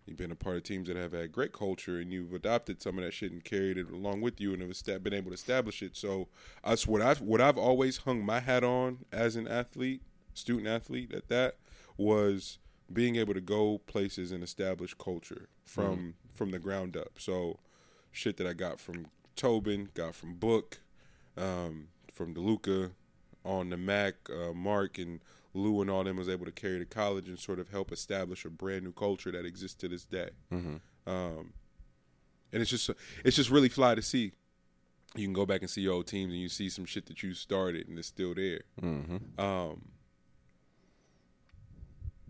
You've 0.05 0.17
been 0.17 0.31
a 0.31 0.35
part 0.35 0.57
of 0.57 0.63
teams 0.63 0.87
that 0.87 0.97
have 0.97 1.11
had 1.11 1.31
great 1.31 1.53
culture 1.53 1.99
and 1.99 2.11
you've 2.11 2.33
adopted 2.33 2.81
some 2.81 2.97
of 2.97 3.03
that 3.03 3.13
shit 3.13 3.31
and 3.31 3.43
carried 3.43 3.77
it 3.77 3.91
along 3.91 4.21
with 4.21 4.41
you 4.41 4.53
and 4.53 4.61
have 4.63 5.03
been 5.03 5.13
able 5.13 5.29
to 5.29 5.35
establish 5.35 5.83
it. 5.83 5.95
So 5.95 6.29
that's 6.65 6.87
what 6.87 7.03
I've 7.03 7.21
what 7.21 7.39
I've 7.39 7.59
always 7.59 7.97
hung 7.97 8.25
my 8.25 8.39
hat 8.39 8.63
on 8.63 9.05
as 9.11 9.35
an 9.35 9.47
athlete, 9.47 10.01
student 10.33 10.67
athlete 10.67 11.13
at 11.13 11.27
that, 11.27 11.57
was 11.95 12.57
being 12.91 13.17
able 13.17 13.35
to 13.35 13.41
go 13.41 13.77
places 13.85 14.31
and 14.31 14.43
establish 14.43 14.95
culture 14.95 15.47
from 15.63 15.95
mm-hmm. 15.95 16.09
From 16.39 16.51
the 16.51 16.57
ground 16.57 16.95
up. 16.95 17.11
So 17.17 17.59
shit 18.11 18.37
that 18.37 18.47
I 18.47 18.53
got 18.53 18.79
from 18.79 19.07
Tobin, 19.35 19.89
got 19.93 20.15
from 20.15 20.35
Book, 20.35 20.79
um, 21.37 21.89
from 22.13 22.33
DeLuca, 22.33 22.91
on 23.43 23.69
the 23.69 23.77
Mac, 23.77 24.15
uh, 24.29 24.53
Mark 24.53 24.97
and 24.97 25.19
Lou 25.53 25.81
and 25.81 25.89
all 25.89 26.03
them 26.03 26.15
was 26.15 26.29
able 26.29 26.45
to 26.45 26.51
carry 26.51 26.79
to 26.79 26.85
college 26.85 27.27
and 27.27 27.37
sort 27.37 27.59
of 27.59 27.69
help 27.69 27.91
establish 27.91 28.45
a 28.45 28.49
brand 28.49 28.83
new 28.85 28.91
culture 28.93 29.31
that 29.31 29.45
exists 29.45 29.75
to 29.81 29.87
this 29.89 30.05
day. 30.05 30.29
Um, 31.05 31.53
and 32.53 32.61
it's 32.61 32.69
just 32.71 32.89
it's 33.23 33.35
just 33.35 33.49
really 33.49 33.69
fly 33.69 33.93
to 33.95 34.01
see. 34.01 34.31
You 35.15 35.25
can 35.25 35.33
go 35.33 35.45
back 35.45 35.61
and 35.61 35.69
see 35.69 35.81
your 35.81 35.93
old 35.93 36.07
teams 36.07 36.31
and 36.31 36.41
you 36.41 36.49
see 36.49 36.69
some 36.69 36.85
shit 36.85 37.07
that 37.07 37.21
you 37.23 37.33
started 37.33 37.87
and 37.87 37.97
it's 37.99 38.07
still 38.07 38.33
there. 38.35 38.61
Um, 39.37 39.89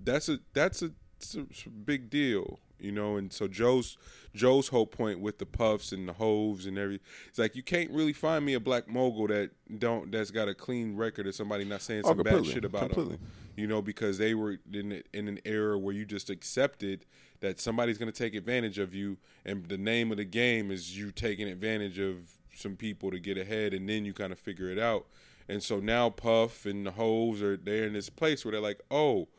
that's 0.03 0.29
a 0.29 0.39
that's 0.53 0.81
a, 0.81 0.91
it's 1.17 1.35
a, 1.35 1.41
it's 1.41 1.65
a 1.65 1.69
big 1.69 2.09
deal, 2.09 2.59
you 2.79 2.91
know. 2.91 3.17
And 3.17 3.31
so 3.31 3.47
Joe's 3.47 3.97
Joe's 4.33 4.67
whole 4.69 4.85
point 4.85 5.19
with 5.19 5.37
the 5.39 5.45
puffs 5.45 5.91
and 5.91 6.07
the 6.07 6.13
hoves 6.13 6.65
and 6.65 6.77
every 6.77 6.99
it's 7.27 7.39
like 7.39 7.55
you 7.55 7.63
can't 7.63 7.89
really 7.91 8.13
find 8.13 8.45
me 8.45 8.53
a 8.53 8.59
black 8.59 8.87
mogul 8.87 9.27
that 9.27 9.51
don't 9.79 10.11
that's 10.11 10.31
got 10.31 10.47
a 10.47 10.53
clean 10.53 10.95
record 10.95 11.27
of 11.27 11.35
somebody 11.35 11.65
not 11.65 11.81
saying 11.81 12.03
Oh, 12.05 12.09
some 12.09 12.17
bad 12.19 12.45
shit 12.45 12.65
about 12.65 12.89
completely. 12.91 13.15
them, 13.15 13.25
you 13.55 13.67
know, 13.67 13.81
because 13.81 14.17
they 14.17 14.33
were 14.33 14.57
in 14.71 15.03
in 15.13 15.27
an 15.27 15.39
era 15.45 15.77
where 15.77 15.93
you 15.93 16.05
just 16.05 16.29
accepted 16.29 17.05
that 17.41 17.59
somebody's 17.59 17.97
going 17.97 18.11
to 18.11 18.17
take 18.17 18.35
advantage 18.35 18.77
of 18.79 18.93
you, 18.93 19.17
and 19.45 19.65
the 19.67 19.77
name 19.77 20.11
of 20.11 20.17
the 20.17 20.25
game 20.25 20.71
is 20.71 20.97
you 20.97 21.09
taking 21.09 21.47
advantage 21.47 21.97
of 21.97 22.31
some 22.53 22.75
people 22.75 23.09
to 23.11 23.19
get 23.19 23.37
ahead, 23.37 23.73
and 23.73 23.87
then 23.87 24.03
you 24.03 24.13
kind 24.13 24.33
of 24.33 24.39
figure 24.39 24.69
it 24.69 24.77
out. 24.77 25.05
And 25.47 25.63
so 25.63 25.79
now 25.79 26.09
Puff 26.09 26.65
and 26.65 26.85
the 26.85 26.91
Hoves 26.91 27.41
are 27.41 27.55
they're 27.55 27.85
in 27.87 27.93
this 27.93 28.09
place 28.09 28.43
where 28.43 28.51
they're 28.51 28.59
like, 28.61 28.81
oh, 28.91 29.29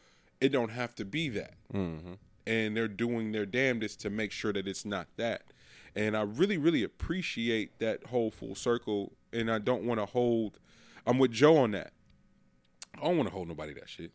it 0.40 0.48
don't 0.48 0.70
have 0.70 0.94
to 0.94 1.04
be 1.04 1.28
that, 1.28 1.52
mm-hmm. 1.72 2.14
And 2.50 2.76
they're 2.76 2.88
doing 2.88 3.30
their 3.32 3.46
damnedest 3.46 4.00
to 4.00 4.10
make 4.10 4.32
sure 4.32 4.52
that 4.52 4.66
it's 4.66 4.84
not 4.84 5.06
that. 5.16 5.42
And 5.94 6.16
I 6.16 6.22
really, 6.22 6.58
really 6.58 6.82
appreciate 6.82 7.78
that 7.78 8.06
whole 8.06 8.30
full 8.30 8.54
circle, 8.54 9.12
and 9.32 9.50
I 9.50 9.58
don't 9.58 9.84
want 9.84 10.00
to 10.00 10.06
hold. 10.06 10.58
I'm 11.06 11.18
with 11.18 11.30
Joe 11.32 11.56
on 11.58 11.70
that. 11.72 11.92
I 12.98 13.04
don't 13.04 13.16
want 13.16 13.28
to 13.28 13.32
hold 13.34 13.48
nobody 13.48 13.72
that 13.74 13.88
shit. 13.88 14.10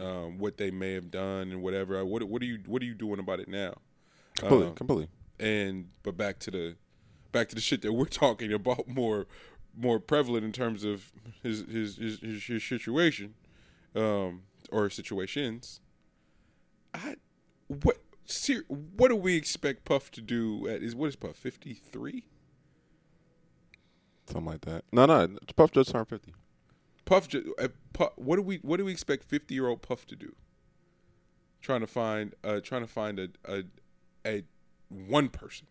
Um, 0.00 0.38
what 0.38 0.56
they 0.58 0.70
may 0.70 0.92
have 0.92 1.10
done 1.10 1.50
and 1.50 1.62
whatever. 1.62 2.04
What 2.04 2.22
what 2.24 2.42
are 2.42 2.44
you 2.44 2.58
what 2.66 2.80
are 2.82 2.84
you 2.84 2.94
doing 2.94 3.18
about 3.18 3.40
it 3.40 3.48
now? 3.48 3.74
Completely, 4.36 4.66
Um, 4.68 4.74
completely. 4.74 5.08
and 5.40 5.88
but 6.02 6.16
back 6.16 6.38
to 6.40 6.50
the 6.50 6.76
back 7.32 7.48
to 7.48 7.54
the 7.54 7.60
shit 7.60 7.80
that 7.82 7.92
we're 7.92 8.04
talking 8.24 8.52
about 8.52 8.86
more 8.86 9.26
more 9.76 9.98
prevalent 9.98 10.44
in 10.44 10.52
terms 10.52 10.84
of 10.84 11.10
his 11.42 11.64
his 11.68 11.96
his, 11.96 12.20
his, 12.20 12.42
his 12.44 12.62
situation 12.64 13.34
um 13.96 14.42
or 14.70 14.88
situations 14.90 15.80
i 16.92 17.16
what 17.68 17.98
ser- 18.26 18.64
what 18.68 19.08
do 19.08 19.16
we 19.16 19.36
expect 19.36 19.84
puff 19.84 20.10
to 20.12 20.20
do 20.20 20.66
at 20.68 20.82
is 20.82 20.94
what 20.94 21.08
is 21.08 21.16
puff 21.16 21.36
53 21.36 22.24
Something 24.26 24.46
like 24.46 24.62
that. 24.62 24.84
No, 24.90 25.04
no. 25.04 25.36
Puff 25.54 25.72
just 25.72 25.90
turned 25.90 26.08
fifty. 26.08 26.32
puff, 27.04 27.28
uh, 27.58 27.68
puff 27.92 28.12
what 28.16 28.36
do 28.36 28.42
we 28.42 28.56
what 28.62 28.78
do 28.78 28.84
we 28.86 28.92
expect 28.92 29.22
50 29.24 29.54
year 29.54 29.68
old 29.68 29.82
puff 29.82 30.06
to 30.06 30.16
do 30.16 30.34
trying 31.60 31.80
to 31.80 31.86
find 31.86 32.34
uh 32.42 32.60
trying 32.60 32.80
to 32.80 32.86
find 32.86 33.18
a 33.18 33.28
a, 33.46 33.64
a 34.26 34.42
one 34.88 35.28
person 35.28 35.66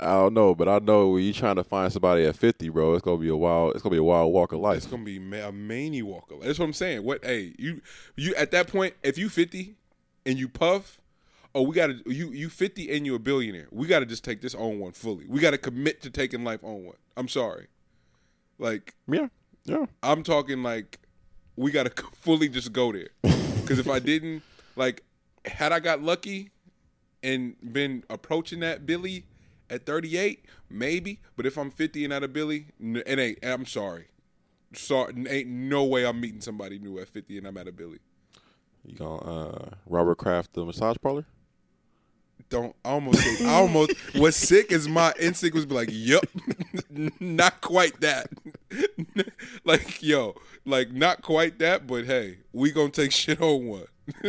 I 0.00 0.12
don't 0.12 0.34
know, 0.34 0.54
but 0.54 0.68
I 0.68 0.78
know 0.78 1.08
when 1.08 1.24
you 1.24 1.32
trying 1.32 1.56
to 1.56 1.64
find 1.64 1.92
somebody 1.92 2.24
at 2.24 2.36
fifty, 2.36 2.68
bro, 2.68 2.94
it's 2.94 3.02
gonna 3.02 3.18
be 3.18 3.28
a 3.28 3.36
wild. 3.36 3.74
It's 3.74 3.82
gonna 3.82 3.94
be 3.94 3.98
a 3.98 4.02
wild 4.04 4.32
walk 4.32 4.52
of 4.52 4.60
life. 4.60 4.78
It's 4.78 4.86
gonna 4.86 5.04
be 5.04 5.18
ma- 5.18 5.48
a 5.48 5.52
mania 5.52 6.04
walker. 6.04 6.36
That's 6.40 6.58
what 6.58 6.66
I'm 6.66 6.72
saying. 6.72 7.02
What? 7.02 7.24
Hey, 7.24 7.54
you 7.58 7.80
you 8.16 8.34
at 8.36 8.50
that 8.52 8.68
point, 8.68 8.94
if 9.02 9.18
you 9.18 9.28
50 9.28 9.74
and 10.24 10.38
you 10.38 10.48
puff, 10.48 10.98
oh, 11.54 11.62
we 11.62 11.74
gotta 11.74 12.00
you 12.06 12.30
you 12.30 12.48
50 12.48 12.94
and 12.94 13.04
you 13.04 13.14
a 13.14 13.18
billionaire. 13.18 13.68
We 13.70 13.86
gotta 13.86 14.06
just 14.06 14.24
take 14.24 14.40
this 14.40 14.54
on 14.54 14.78
one 14.78 14.92
fully. 14.92 15.26
We 15.26 15.40
gotta 15.40 15.58
commit 15.58 16.02
to 16.02 16.10
taking 16.10 16.44
life 16.44 16.62
on 16.62 16.84
one. 16.84 16.96
I'm 17.16 17.28
sorry, 17.28 17.66
like 18.58 18.94
yeah, 19.10 19.28
yeah. 19.64 19.86
I'm 20.02 20.22
talking 20.22 20.62
like 20.62 21.00
we 21.56 21.72
gotta 21.72 21.90
fully 22.12 22.48
just 22.48 22.72
go 22.72 22.92
there. 22.92 23.08
Because 23.68 23.80
if 23.80 23.88
I 23.90 23.98
didn't, 23.98 24.42
like, 24.76 25.02
had 25.44 25.72
I 25.72 25.80
got 25.80 26.02
lucky 26.02 26.52
and 27.22 27.54
been 27.62 28.02
approaching 28.08 28.60
that 28.60 28.86
Billy 28.86 29.26
at 29.70 29.86
38, 29.86 30.44
maybe. 30.70 31.20
But 31.36 31.46
if 31.46 31.56
I'm 31.56 31.70
50 31.70 32.04
and 32.04 32.12
out 32.12 32.22
of 32.22 32.32
Billy, 32.32 32.66
it 32.80 33.18
ain't. 33.18 33.38
I'm 33.42 33.66
sorry. 33.66 34.06
Sorry, 34.74 35.14
ain't 35.28 35.48
no 35.48 35.84
way 35.84 36.04
I'm 36.04 36.20
meeting 36.20 36.40
somebody 36.40 36.78
new 36.78 36.98
at 36.98 37.08
50 37.08 37.38
and 37.38 37.46
I'm 37.46 37.56
out 37.56 37.68
of 37.68 37.76
Billy. 37.76 37.98
You 38.84 38.96
gonna 38.96 39.16
uh, 39.16 39.70
Robert 39.86 40.16
Kraft 40.16 40.54
the 40.54 40.64
massage 40.64 40.96
parlor? 41.00 41.26
Don't 42.50 42.74
I 42.84 42.90
almost 42.90 43.42
I 43.42 43.54
almost 43.54 43.92
what's 44.14 44.36
sick 44.36 44.72
is 44.72 44.88
my 44.88 45.12
instinct 45.20 45.54
was 45.54 45.66
be 45.66 45.74
like, 45.74 45.90
"Yep, 45.92 46.24
not 47.20 47.60
quite 47.60 48.00
that." 48.00 48.28
like, 49.64 50.02
yo, 50.02 50.34
like 50.64 50.92
not 50.92 51.20
quite 51.20 51.58
that, 51.58 51.86
but 51.86 52.06
hey, 52.06 52.38
we 52.52 52.70
gonna 52.70 52.90
take 52.90 53.12
shit 53.12 53.42
on 53.42 53.66
one. 53.66 53.86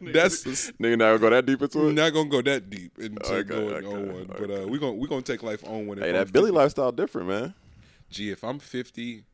That's 0.00 0.44
Nigga, 0.80 0.98
not 0.98 0.98
gonna 0.98 1.18
go 1.18 1.30
that 1.30 1.46
deep 1.46 1.62
into 1.62 1.88
it. 1.88 1.92
not 1.92 2.12
gonna 2.12 2.28
go 2.28 2.42
that 2.42 2.70
deep 2.70 2.98
into 2.98 3.24
Okay, 3.34 3.42
going 3.48 3.74
okay, 3.74 3.86
on 3.86 4.12
one, 4.12 4.26
but 4.26 4.50
uh, 4.50 4.66
we 4.68 4.78
gonna 4.78 4.92
we 4.94 5.08
gonna 5.08 5.22
take 5.22 5.42
life 5.42 5.62
on 5.66 5.86
one. 5.86 5.98
Hey, 5.98 6.12
that 6.12 6.32
Billy 6.32 6.46
50. 6.50 6.56
lifestyle 6.58 6.92
different, 6.92 7.28
man. 7.28 7.54
Gee, 8.10 8.30
if 8.30 8.42
I'm 8.44 8.58
50, 8.58 9.24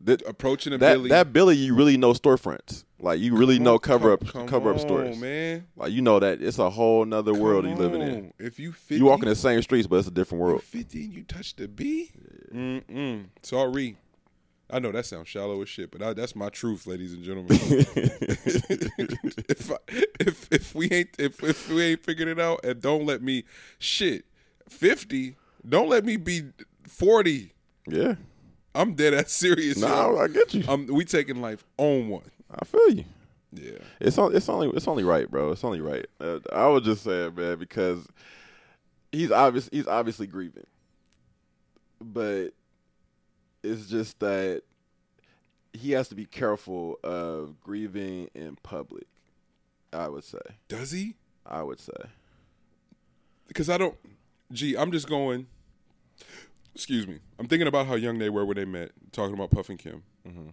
That, 0.00 0.22
approaching 0.26 0.72
a 0.72 0.78
that 0.78 0.92
Billy, 0.94 1.08
that 1.10 1.32
Billy, 1.32 1.56
you 1.56 1.74
really 1.74 1.96
know 1.96 2.12
storefronts. 2.12 2.84
Like 2.98 3.20
you 3.20 3.36
really 3.36 3.58
know 3.58 3.78
cover 3.78 4.12
up 4.12 4.26
Come 4.26 4.48
cover 4.48 4.70
up 4.72 4.80
stories. 4.80 5.18
man. 5.18 5.66
Like 5.76 5.92
you 5.92 6.00
know 6.00 6.18
that 6.20 6.40
it's 6.40 6.58
a 6.58 6.70
whole 6.70 7.04
nother 7.04 7.34
world 7.34 7.66
you 7.66 7.74
living 7.74 8.00
in. 8.00 8.32
If 8.38 8.58
you 8.58 8.72
50, 8.72 8.96
You 8.96 9.04
walk 9.04 9.22
in 9.22 9.28
the 9.28 9.34
same 9.34 9.60
streets, 9.62 9.86
but 9.86 9.96
it's 9.96 10.08
a 10.08 10.10
different 10.10 10.42
world. 10.42 10.62
50 10.62 11.04
and 11.04 11.12
you 11.12 11.22
touch 11.24 11.56
the 11.56 11.68
B? 11.68 12.10
Mm-mm. 12.54 13.26
Sorry. 13.42 13.96
I 14.74 14.80
know 14.80 14.90
that 14.90 15.06
sounds 15.06 15.28
shallow 15.28 15.62
as 15.62 15.68
shit, 15.68 15.92
but 15.92 16.02
I, 16.02 16.14
that's 16.14 16.34
my 16.34 16.48
truth, 16.48 16.84
ladies 16.84 17.12
and 17.12 17.22
gentlemen. 17.22 17.56
if, 19.48 19.70
I, 19.70 19.76
if 20.18 20.52
if 20.52 20.74
we 20.74 20.90
ain't 20.90 21.10
if 21.16 21.44
if 21.44 21.68
we 21.68 21.80
ain't 21.80 22.02
figured 22.02 22.26
it 22.26 22.40
out, 22.40 22.64
and 22.64 22.82
don't 22.82 23.06
let 23.06 23.22
me 23.22 23.44
shit 23.78 24.24
fifty. 24.68 25.36
Don't 25.66 25.88
let 25.88 26.04
me 26.04 26.16
be 26.16 26.46
forty. 26.88 27.52
Yeah. 27.86 28.16
I'm 28.74 28.94
dead 28.94 29.14
ass 29.14 29.30
serious. 29.30 29.78
No, 29.78 29.86
yo. 29.86 30.18
I 30.18 30.26
get 30.26 30.52
you. 30.52 30.64
Um, 30.66 30.88
we 30.88 31.04
taking 31.04 31.40
life 31.40 31.64
on 31.78 32.08
one. 32.08 32.28
I 32.50 32.64
feel 32.64 32.90
you. 32.90 33.04
Yeah. 33.52 33.78
It's 34.00 34.18
on, 34.18 34.34
it's 34.34 34.48
only 34.48 34.70
it's 34.70 34.88
only 34.88 35.04
right, 35.04 35.30
bro. 35.30 35.52
It's 35.52 35.62
only 35.62 35.82
right. 35.82 36.06
Uh, 36.20 36.40
I 36.52 36.66
was 36.66 36.82
just 36.82 37.04
saying, 37.04 37.36
man, 37.36 37.58
because 37.60 38.04
he's 39.12 39.30
obvious 39.30 39.68
he's 39.70 39.86
obviously 39.86 40.26
grieving, 40.26 40.66
but 42.00 42.54
it's 43.64 43.86
just 43.86 44.20
that 44.20 44.62
he 45.72 45.92
has 45.92 46.08
to 46.08 46.14
be 46.14 46.26
careful 46.26 46.98
of 47.02 47.60
grieving 47.60 48.28
in 48.34 48.56
public. 48.62 49.06
I 49.92 50.08
would 50.08 50.24
say. 50.24 50.38
Does 50.68 50.90
he? 50.90 51.16
I 51.46 51.62
would 51.62 51.80
say. 51.80 51.92
because 53.46 53.68
I 53.68 53.78
don't. 53.78 53.96
Gee, 54.52 54.76
I'm 54.76 54.92
just 54.92 55.08
going. 55.08 55.46
Excuse 56.74 57.06
me. 57.06 57.20
I'm 57.38 57.46
thinking 57.46 57.68
about 57.68 57.86
how 57.86 57.94
young 57.94 58.18
they 58.18 58.30
were 58.30 58.44
when 58.44 58.56
they 58.56 58.64
met. 58.64 58.90
Talking 59.12 59.34
about 59.34 59.50
Puff 59.50 59.68
and 59.68 59.78
Kim. 59.78 60.02
Mm-hmm. 60.26 60.48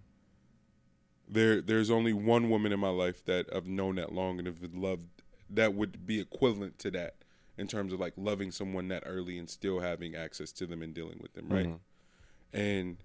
There, 1.28 1.62
there's 1.62 1.90
only 1.90 2.14
one 2.14 2.50
woman 2.50 2.72
in 2.72 2.80
my 2.80 2.90
life 2.90 3.26
that 3.26 3.48
I've 3.56 3.68
known 3.68 3.96
that 3.96 4.12
long 4.14 4.38
and 4.38 4.48
have 4.48 4.60
loved 4.74 5.08
that 5.50 5.74
would 5.74 6.06
be 6.06 6.20
equivalent 6.20 6.78
to 6.80 6.92
that 6.92 7.16
in 7.58 7.68
terms 7.68 7.94
of 7.94 8.00
like 8.00 8.14
loving 8.18 8.52
someone 8.52 8.88
that 8.90 9.04
early 9.06 9.38
and 9.38 9.50
still 9.50 9.80
having 9.80 10.16
access 10.16 10.52
to 10.54 10.66
them 10.66 10.82
and 10.82 10.94
dealing 10.94 11.20
with 11.22 11.34
them, 11.34 11.50
right? 11.50 11.68
Mm-hmm. 11.68 11.76
And 12.54 12.98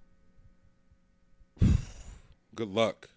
good 2.55 2.69
luck. 2.69 3.09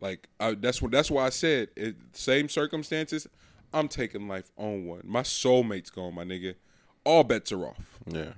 Like 0.00 0.28
I, 0.38 0.54
that's 0.54 0.80
what 0.80 0.92
that's 0.92 1.10
why 1.10 1.26
I 1.26 1.30
said 1.30 1.70
it, 1.76 1.96
same 2.12 2.48
circumstances. 2.48 3.26
I'm 3.72 3.88
taking 3.88 4.28
life 4.28 4.50
on 4.56 4.86
one. 4.86 5.02
My 5.04 5.22
soulmate's 5.22 5.90
gone, 5.90 6.14
my 6.14 6.24
nigga. 6.24 6.54
All 7.04 7.24
bets 7.24 7.52
are 7.52 7.66
off. 7.66 7.98
Yeah. 8.06 8.32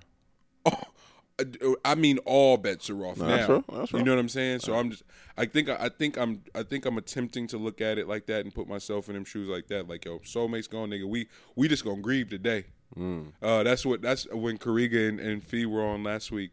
Oh, 0.67 1.77
I 1.85 1.95
mean, 1.95 2.19
all 2.27 2.57
bets 2.59 2.91
are 2.91 3.07
off 3.07 3.17
No, 3.17 3.27
now. 3.27 3.37
that's 3.37 3.47
true. 3.47 3.65
That's 3.73 3.93
You 3.93 4.03
know 4.03 4.13
what 4.13 4.21
I'm 4.21 4.29
saying? 4.29 4.61
So 4.61 4.75
I'm 4.75 4.91
just, 4.91 5.03
I 5.39 5.47
think, 5.47 5.71
I 5.71 5.89
think 5.89 6.19
I'm, 6.19 6.43
I 6.55 6.63
think 6.63 6.85
I'm 6.85 6.99
attempting 6.99 7.47
to 7.49 7.57
look 7.57 7.81
at 7.81 7.97
it 7.97 8.07
like 8.07 8.27
that 8.27 8.45
and 8.45 8.55
put 8.55 8.69
myself 8.69 9.09
in 9.09 9.15
them 9.15 9.25
shoes 9.25 9.49
like 9.49 9.69
that. 9.69 9.89
Like, 9.89 10.05
yo, 10.05 10.19
soulmates 10.19 10.69
gone, 10.69 10.91
nigga. 10.91 11.09
We, 11.09 11.29
we 11.57 11.67
just 11.67 11.83
gonna 11.83 12.03
grieve 12.03 12.29
today. 12.29 12.67
Mm. 12.95 13.33
Uh, 13.41 13.63
that's 13.63 13.87
what, 13.87 14.03
that's 14.03 14.27
when 14.31 14.59
Kariga 14.59 15.09
and, 15.09 15.19
and 15.19 15.43
Fee 15.43 15.65
were 15.65 15.83
on 15.83 16.03
last 16.03 16.31
week. 16.31 16.51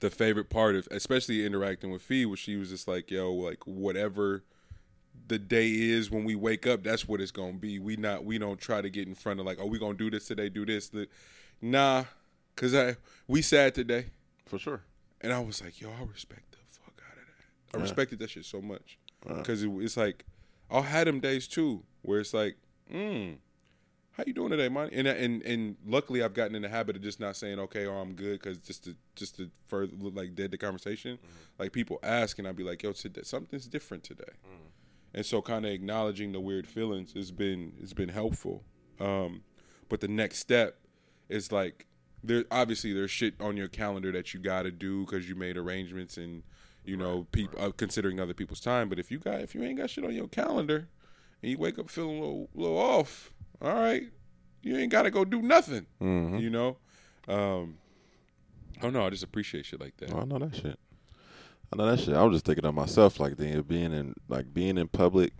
The 0.00 0.10
favorite 0.10 0.48
part 0.48 0.74
of, 0.76 0.88
especially 0.90 1.44
interacting 1.44 1.90
with 1.90 2.02
Fee, 2.02 2.26
was 2.26 2.38
she 2.38 2.56
was 2.56 2.70
just 2.70 2.88
like, 2.88 3.10
yo, 3.10 3.32
like 3.32 3.66
whatever 3.66 4.42
the 5.28 5.38
day 5.38 5.68
is 5.70 6.10
when 6.10 6.24
we 6.24 6.34
wake 6.34 6.66
up, 6.66 6.82
that's 6.82 7.06
what 7.06 7.20
it's 7.20 7.30
gonna 7.30 7.52
be. 7.52 7.78
We 7.78 7.96
not, 7.96 8.24
we 8.24 8.38
don't 8.38 8.58
try 8.58 8.80
to 8.80 8.90
get 8.90 9.06
in 9.06 9.14
front 9.14 9.40
of 9.40 9.46
like, 9.46 9.58
oh, 9.60 9.66
we 9.66 9.78
gonna 9.78 9.94
do 9.94 10.10
this 10.10 10.26
today, 10.26 10.48
do 10.48 10.64
this. 10.64 10.88
The, 10.88 11.06
nah, 11.60 12.04
cause 12.56 12.74
I, 12.74 12.96
we 13.28 13.42
sad 13.42 13.74
today. 13.74 14.06
For 14.46 14.58
sure. 14.58 14.82
And 15.20 15.32
I 15.32 15.40
was 15.40 15.62
like, 15.62 15.80
yo, 15.80 15.90
I 15.90 16.04
respect 16.10 16.50
the 16.52 16.58
fuck 16.66 16.94
out 17.06 17.12
of 17.12 17.24
that. 17.72 17.78
I 17.78 17.82
respected 17.82 18.18
that 18.20 18.30
shit 18.30 18.46
so 18.46 18.60
much. 18.60 18.98
Because 19.26 19.62
it, 19.62 19.70
it's 19.80 19.96
like, 19.96 20.24
I'll 20.70 20.82
have 20.82 21.06
them 21.06 21.20
days 21.20 21.46
too, 21.46 21.82
where 22.02 22.20
it's 22.20 22.32
like, 22.32 22.56
mm, 22.92 23.36
how 24.20 24.24
you 24.26 24.34
doing 24.34 24.50
today, 24.50 24.68
man? 24.68 24.90
And, 24.92 25.06
and 25.06 25.42
and 25.42 25.76
luckily, 25.86 26.22
I've 26.22 26.34
gotten 26.34 26.54
in 26.54 26.62
the 26.62 26.68
habit 26.68 26.96
of 26.96 27.02
just 27.02 27.20
not 27.20 27.36
saying 27.36 27.58
okay 27.58 27.86
or 27.86 27.98
I'm 27.98 28.12
good, 28.12 28.40
because 28.40 28.58
just 28.58 28.84
to 28.84 28.94
just 29.16 29.36
to 29.36 29.50
further 29.66 29.92
like 29.98 30.34
dead 30.34 30.50
the 30.50 30.58
conversation. 30.58 31.18
Like 31.58 31.72
people 31.72 31.98
ask, 32.02 32.38
and 32.38 32.46
I'd 32.46 32.56
be 32.56 32.64
like, 32.64 32.82
yo, 32.82 32.92
today, 32.92 33.22
something's 33.24 33.66
different 33.66 34.04
today. 34.04 34.32
And 35.14 35.24
so, 35.26 35.40
kind 35.42 35.64
of 35.64 35.72
acknowledging 35.72 36.32
the 36.32 36.40
weird 36.40 36.66
feelings 36.66 37.14
has 37.14 37.30
been 37.30 37.72
has 37.80 37.94
been 37.94 38.10
helpful. 38.10 38.62
Um, 39.00 39.42
but 39.88 40.00
the 40.00 40.08
next 40.08 40.38
step 40.38 40.76
is 41.28 41.50
like 41.50 41.86
there 42.22 42.44
obviously 42.50 42.92
there's 42.92 43.10
shit 43.10 43.34
on 43.40 43.56
your 43.56 43.68
calendar 43.68 44.12
that 44.12 44.34
you 44.34 44.40
got 44.40 44.62
to 44.62 44.70
do 44.70 45.06
because 45.06 45.28
you 45.28 45.34
made 45.34 45.56
arrangements 45.56 46.18
and 46.18 46.42
you 46.84 46.96
know 46.96 47.26
people 47.32 47.58
uh, 47.62 47.70
considering 47.70 48.20
other 48.20 48.34
people's 48.34 48.60
time. 48.60 48.90
But 48.90 48.98
if 48.98 49.10
you 49.10 49.18
got 49.18 49.40
if 49.40 49.54
you 49.54 49.62
ain't 49.62 49.78
got 49.78 49.88
shit 49.88 50.04
on 50.04 50.12
your 50.12 50.28
calendar 50.28 50.88
and 51.42 51.50
you 51.50 51.56
wake 51.56 51.78
up 51.78 51.88
feeling 51.88 52.18
a 52.18 52.20
little, 52.20 52.48
little 52.54 52.78
off, 52.78 53.32
all 53.62 53.74
right, 53.74 54.04
you 54.62 54.76
ain't 54.76 54.92
got 54.92 55.02
to 55.02 55.10
go 55.10 55.24
do 55.24 55.42
nothing. 55.42 55.86
You 56.00 56.50
know. 56.50 56.76
Um, 57.28 57.76
I 58.78 58.82
don't 58.82 58.92
know. 58.92 59.06
I 59.06 59.10
just 59.10 59.22
appreciate 59.22 59.66
shit 59.66 59.80
like 59.80 59.96
that. 59.98 60.12
Oh, 60.12 60.20
I 60.20 60.24
know 60.24 60.38
that 60.38 60.54
shit. 60.56 60.78
I 61.72 61.76
know 61.76 61.86
that 61.90 62.00
shit. 62.00 62.14
I 62.14 62.22
was 62.24 62.34
just 62.36 62.46
thinking 62.46 62.64
of 62.64 62.74
myself, 62.74 63.20
like 63.20 63.36
then 63.36 63.60
being 63.62 63.92
in 63.92 64.14
like 64.28 64.52
being 64.52 64.78
in 64.78 64.88
public 64.88 65.32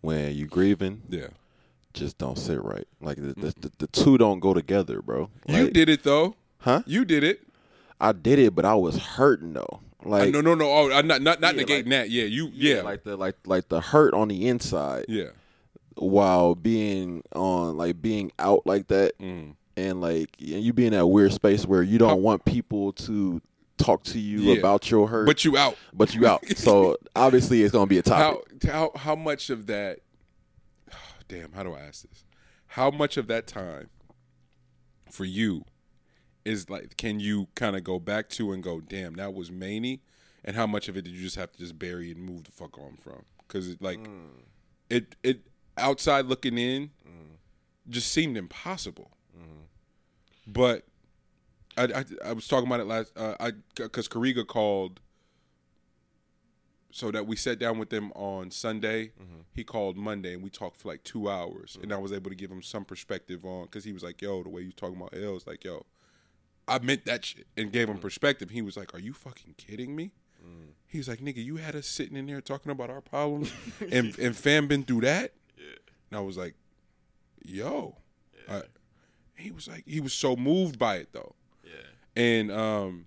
when 0.00 0.34
you 0.34 0.46
grieving, 0.46 1.02
Yeah. 1.08 1.28
just 1.94 2.18
don't 2.18 2.36
sit 2.38 2.62
right. 2.62 2.86
Like 3.00 3.16
the 3.16 3.32
the, 3.34 3.54
the, 3.60 3.72
the 3.78 3.86
two 3.88 4.18
don't 4.18 4.40
go 4.40 4.52
together, 4.54 5.00
bro. 5.00 5.30
You 5.46 5.70
did 5.70 5.88
it 5.88 6.02
though. 6.02 6.34
huh? 6.58 6.82
You 6.86 7.04
did 7.04 7.24
it. 7.24 7.40
I 8.00 8.12
did 8.12 8.38
it, 8.38 8.54
but 8.54 8.64
I 8.64 8.74
was 8.74 8.96
hurting 8.98 9.54
though. 9.54 9.80
Like 10.04 10.30
no, 10.32 10.40
no, 10.40 10.54
no. 10.54 10.66
Oh, 10.70 10.92
I'm 10.92 11.06
not 11.06 11.22
not 11.22 11.40
not 11.40 11.56
Yeah, 11.56 11.62
negating 11.62 11.76
like- 11.76 11.84
that. 11.86 12.10
Yeah, 12.10 12.24
you. 12.24 12.50
Yeah, 12.52 12.82
like 12.82 13.04
the 13.04 13.16
like 13.16 13.36
like 13.46 13.68
the 13.68 13.80
hurt 13.80 14.14
on 14.14 14.28
the 14.28 14.46
inside 14.48 15.06
yeah. 15.08 15.28
While 16.00 16.54
being 16.54 17.22
on 17.34 17.76
like 17.76 18.00
being 18.00 18.30
out 18.38 18.66
like 18.66 18.88
that 18.88 19.18
Mm. 19.18 19.54
and 19.76 20.00
like 20.00 20.30
and 20.40 20.62
you 20.62 20.72
be 20.72 20.86
in 20.86 20.92
that 20.92 21.06
weird 21.06 21.32
space 21.32 21.66
where 21.66 21.82
you 21.82 21.98
don't 21.98 22.22
want 22.22 22.44
people 22.44 22.92
to 22.92 23.40
talk 23.76 24.02
to 24.04 24.18
you 24.18 24.40
Yeah. 24.40 24.58
about 24.58 24.90
your 24.90 25.06
hurt 25.08 25.26
But 25.26 25.44
you 25.44 25.56
out. 25.56 25.76
but 25.92 26.14
you 26.14 26.26
out 26.26 26.44
so 26.56 26.96
obviously 27.16 27.62
it's 27.62 27.72
gonna 27.72 27.86
be 27.86 27.98
a 27.98 28.02
topic 28.02 28.44
How 28.64 28.72
how 28.72 28.92
how 28.96 29.14
much 29.16 29.50
of 29.50 29.66
that? 29.66 30.00
Damn, 31.28 31.52
how 31.52 31.62
do 31.62 31.74
I 31.74 31.80
ask 31.80 32.02
this? 32.08 32.24
How 32.72 32.90
much 32.90 33.16
of 33.16 33.26
that 33.28 33.46
time 33.46 33.88
for 35.10 35.24
you 35.24 35.64
is 36.44 36.68
like? 36.70 36.96
Can 36.96 37.20
you 37.20 37.48
kind 37.54 37.76
of 37.76 37.84
go 37.84 37.98
back 37.98 38.28
to 38.30 38.52
and 38.52 38.62
go, 38.62 38.80
damn, 38.80 39.14
that 39.14 39.32
was 39.34 39.50
many, 39.50 40.00
and 40.44 40.54
how 40.56 40.66
much 40.66 40.88
of 40.88 40.96
it 40.96 41.02
did 41.02 41.14
you 41.14 41.22
just 41.22 41.36
have 41.36 41.50
to 41.52 41.58
just 41.58 41.78
bury 41.78 42.10
and 42.10 42.20
move 42.20 42.44
the 42.44 42.52
fuck 42.52 42.78
on 42.78 42.96
from? 42.96 43.24
Because 43.46 43.80
like 43.80 44.00
it 44.90 45.16
it 45.22 45.46
outside 45.78 46.26
looking 46.26 46.58
in 46.58 46.90
just 47.88 48.10
seemed 48.12 48.36
impossible. 48.36 49.10
But 50.46 50.84
I, 51.76 51.84
I 51.84 52.04
I 52.30 52.32
was 52.32 52.48
talking 52.48 52.66
about 52.66 52.80
it 52.80 52.86
last. 52.86 53.12
Uh, 53.16 53.34
I 53.38 53.52
because 53.74 54.08
Kariga 54.08 54.46
called 54.46 55.00
so 56.90 57.10
that 57.10 57.26
we 57.26 57.36
sat 57.36 57.58
down 57.58 57.78
with 57.78 57.90
them 57.90 58.10
on 58.12 58.50
Sunday. 58.50 59.12
He 59.54 59.62
called 59.64 59.96
Monday 59.96 60.34
and 60.34 60.42
we 60.42 60.50
talked 60.50 60.80
for 60.80 60.88
like 60.88 61.04
two 61.04 61.28
hours, 61.28 61.78
and 61.82 61.92
I 61.92 61.98
was 61.98 62.12
able 62.12 62.30
to 62.30 62.36
give 62.36 62.50
him 62.50 62.62
some 62.62 62.84
perspective 62.84 63.44
on 63.44 63.64
because 63.64 63.84
he 63.84 63.92
was 63.92 64.02
like, 64.02 64.22
"Yo, 64.22 64.42
the 64.42 64.48
way 64.48 64.62
you 64.62 64.72
talking 64.72 64.96
about 64.96 65.14
L's, 65.14 65.46
like, 65.46 65.64
yo, 65.64 65.84
I 66.66 66.78
meant 66.78 67.04
that 67.04 67.24
shit," 67.24 67.46
and 67.56 67.72
gave 67.72 67.88
him 67.88 67.98
perspective. 67.98 68.50
He 68.50 68.62
was 68.62 68.76
like, 68.76 68.94
"Are 68.94 69.00
you 69.00 69.12
fucking 69.12 69.54
kidding 69.58 69.94
me?" 69.94 70.12
He 70.86 70.98
was 70.98 71.08
like, 71.08 71.20
"Nigga, 71.20 71.44
you 71.44 71.56
had 71.56 71.76
us 71.76 71.86
sitting 71.86 72.16
in 72.16 72.26
there 72.26 72.40
talking 72.40 72.72
about 72.72 72.88
our 72.90 73.00
problems, 73.00 73.52
and 73.92 74.18
and 74.18 74.36
fam 74.36 74.66
been 74.66 74.84
through 74.84 75.02
that." 75.02 75.32
And 76.10 76.18
I 76.18 76.22
was 76.22 76.36
like, 76.36 76.54
"Yo," 77.44 77.96
I- 78.48 78.62
he 79.36 79.50
was 79.50 79.68
like, 79.68 79.84
he 79.86 80.00
was 80.00 80.12
so 80.12 80.34
moved 80.36 80.78
by 80.78 80.96
it 80.96 81.08
though, 81.12 81.34
Yeah. 81.64 81.70
and 82.22 82.50
um, 82.50 83.06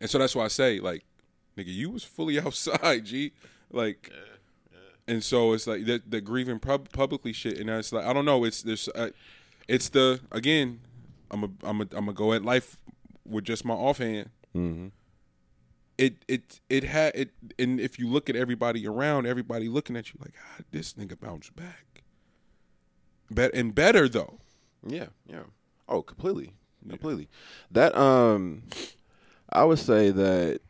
and 0.00 0.10
so 0.10 0.18
that's 0.18 0.34
why 0.34 0.44
I 0.44 0.48
say 0.48 0.80
like, 0.80 1.04
nigga, 1.56 1.72
you 1.72 1.90
was 1.90 2.02
fully 2.04 2.38
outside, 2.44 3.04
G, 3.04 3.32
like, 3.70 4.10
and 5.06 5.22
so 5.22 5.52
it's 5.52 5.66
like 5.66 5.84
the, 5.84 6.02
the 6.06 6.20
grieving 6.20 6.58
pub- 6.58 6.90
publicly 6.92 7.32
shit, 7.32 7.58
and 7.58 7.70
it's 7.70 7.92
like 7.92 8.04
I 8.04 8.12
don't 8.12 8.24
know, 8.24 8.44
it's 8.44 8.62
there's, 8.62 8.88
uh, 8.94 9.10
it's 9.68 9.88
the 9.90 10.20
again, 10.32 10.80
I'm 11.30 11.44
a 11.44 11.50
I'm 11.62 11.80
a 11.80 11.84
I'm 11.92 12.06
gonna 12.06 12.12
go 12.14 12.32
at 12.32 12.42
life 12.44 12.76
with 13.26 13.44
just 13.44 13.64
my 13.64 13.74
offhand. 13.74 14.30
It 15.96 16.24
it 16.26 16.60
it 16.68 16.84
had 16.84 17.14
it, 17.14 17.30
and 17.58 17.78
if 17.80 17.98
you 17.98 18.08
look 18.08 18.28
at 18.28 18.34
everybody 18.36 18.86
around, 18.86 19.26
everybody 19.26 19.68
looking 19.68 19.96
at 19.96 20.12
you 20.12 20.18
like, 20.20 20.34
ah, 20.38 20.62
this 20.72 20.94
nigga 20.94 21.18
bounced 21.18 21.54
back, 21.54 22.02
bet 23.30 23.54
and 23.54 23.74
better 23.74 24.08
though. 24.08 24.38
yeah 24.86 25.06
yeah. 25.26 25.44
Oh 25.88 26.02
completely 26.02 26.54
completely. 26.88 27.28
That 27.70 27.96
um 27.96 28.64
i 29.50 29.62
would 29.64 29.78
say 29.78 30.10
that 30.10 30.60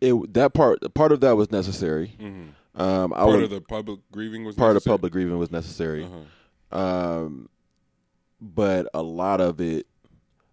it 0.00 0.34
that 0.34 0.52
part 0.54 0.78
part 0.94 1.12
of 1.12 1.20
that 1.20 1.36
was 1.36 1.50
necessary. 1.50 2.14
Um 2.20 2.54
i 2.76 2.82
Mm-hmm. 2.82 3.12
Part 3.14 3.26
would 3.28 3.42
of 3.44 3.50
the 3.50 3.60
public 3.60 4.00
grieving 4.12 4.44
was 4.44 4.54
part 4.54 4.76
of 4.76 4.84
public 4.84 5.12
grieving 5.12 5.38
was 5.38 5.50
necessary. 5.50 6.04
Uh-huh. 6.04 6.78
um 6.78 7.48
but 8.40 8.86
a 8.92 9.02
lot 9.02 9.40
of 9.40 9.60
it 9.60 9.86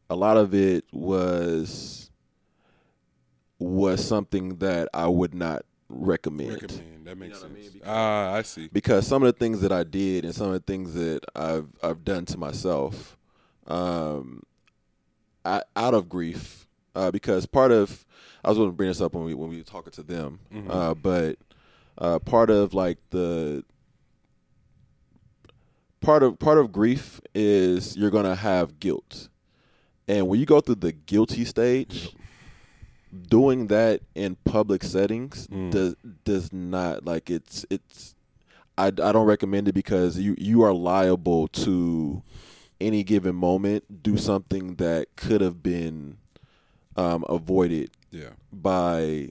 a 0.09 0.15
lot 0.15 0.37
of 0.37 0.53
it 0.55 0.85
was 0.93 2.04
was 3.59 4.05
something 4.05 4.57
that 4.57 4.89
i 4.93 5.07
would 5.07 5.33
not 5.33 5.63
recommend, 5.87 6.51
Recommend 6.63 7.05
that 7.05 7.17
makes 7.17 7.41
know 7.41 7.47
what 7.47 7.57
I 7.57 7.61
sense. 7.61 7.73
mean? 7.73 7.81
Ah, 7.85 8.33
I 8.33 8.41
see. 8.41 8.67
because 8.73 9.05
some 9.07 9.21
of 9.23 9.27
the 9.27 9.37
things 9.39 9.61
that 9.61 9.71
i 9.71 9.83
did 9.83 10.25
and 10.25 10.33
some 10.33 10.47
of 10.47 10.53
the 10.53 10.59
things 10.59 10.93
that 10.95 11.21
i've 11.35 11.67
i've 11.83 12.03
done 12.03 12.25
to 12.25 12.37
myself 12.37 13.15
um 13.67 14.41
I, 15.45 15.61
out 15.75 15.93
of 15.93 16.09
grief 16.09 16.65
uh 16.95 17.11
because 17.11 17.45
part 17.45 17.71
of 17.71 18.05
i 18.43 18.49
was 18.49 18.57
going 18.57 18.69
to 18.69 18.75
bring 18.75 18.89
this 18.89 18.99
up 19.01 19.13
when 19.13 19.23
we 19.25 19.33
when 19.35 19.49
we 19.49 19.57
were 19.57 19.63
talking 19.63 19.91
to 19.93 20.03
them 20.03 20.39
uh 20.69 20.93
but 20.95 21.37
uh 21.99 22.19
part 22.19 22.49
of 22.49 22.73
like 22.73 22.97
the 23.11 23.63
part 26.01 26.23
of 26.23 26.39
part 26.39 26.57
of 26.57 26.71
grief 26.71 27.21
is 27.33 27.95
you're 27.95 28.11
gonna 28.11 28.35
have 28.35 28.79
guilt, 28.79 29.29
and 30.07 30.27
when 30.27 30.39
you 30.39 30.45
go 30.45 30.61
through 30.61 30.75
the 30.75 30.91
guilty 30.91 31.45
stage, 31.45 32.15
doing 33.29 33.67
that 33.67 34.01
in 34.13 34.35
public 34.45 34.83
settings 34.83 35.47
does 35.69 35.95
does 36.23 36.51
not 36.53 37.05
like 37.05 37.29
it's 37.29 37.65
it's. 37.69 38.13
I, 38.77 38.87
I 38.87 38.89
don't 38.89 39.25
recommend 39.25 39.69
it 39.69 39.73
because 39.73 40.19
you 40.19 40.35
you 40.37 40.61
are 40.63 40.73
liable 40.73 41.47
to 41.49 42.21
any 42.81 43.03
given 43.03 43.33
moment 43.35 44.03
do 44.03 44.17
something 44.17 44.75
that 44.75 45.15
could 45.15 45.39
have 45.39 45.63
been 45.63 46.17
um, 46.97 47.23
avoided 47.29 47.91
Yeah, 48.11 48.31
by 48.51 49.29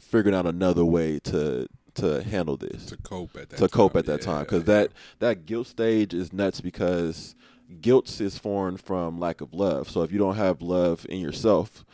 figuring 0.00 0.34
out 0.34 0.46
another 0.46 0.84
way 0.84 1.18
to 1.24 1.68
to 1.96 2.22
handle 2.22 2.56
this 2.56 2.86
to 2.86 2.96
cope 2.98 3.36
at 3.36 3.50
that. 3.50 3.58
to 3.58 3.68
cope 3.68 3.92
time. 3.92 3.98
at 4.00 4.06
that 4.06 4.20
Yeah, 4.20 4.26
time 4.26 4.44
because 4.44 4.62
yeah. 4.62 4.74
that 4.80 4.92
that 5.18 5.44
guilt 5.46 5.66
stage 5.66 6.14
is 6.14 6.32
nuts 6.32 6.62
because 6.62 7.34
guilt 7.82 8.18
is 8.20 8.38
formed 8.38 8.80
from 8.80 9.18
lack 9.18 9.40
of 9.42 9.52
love 9.52 9.90
so 9.90 10.00
if 10.02 10.10
you 10.12 10.18
don't 10.18 10.36
have 10.36 10.62
love 10.62 11.04
in 11.10 11.20
yourself 11.20 11.84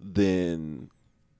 then 0.00 0.90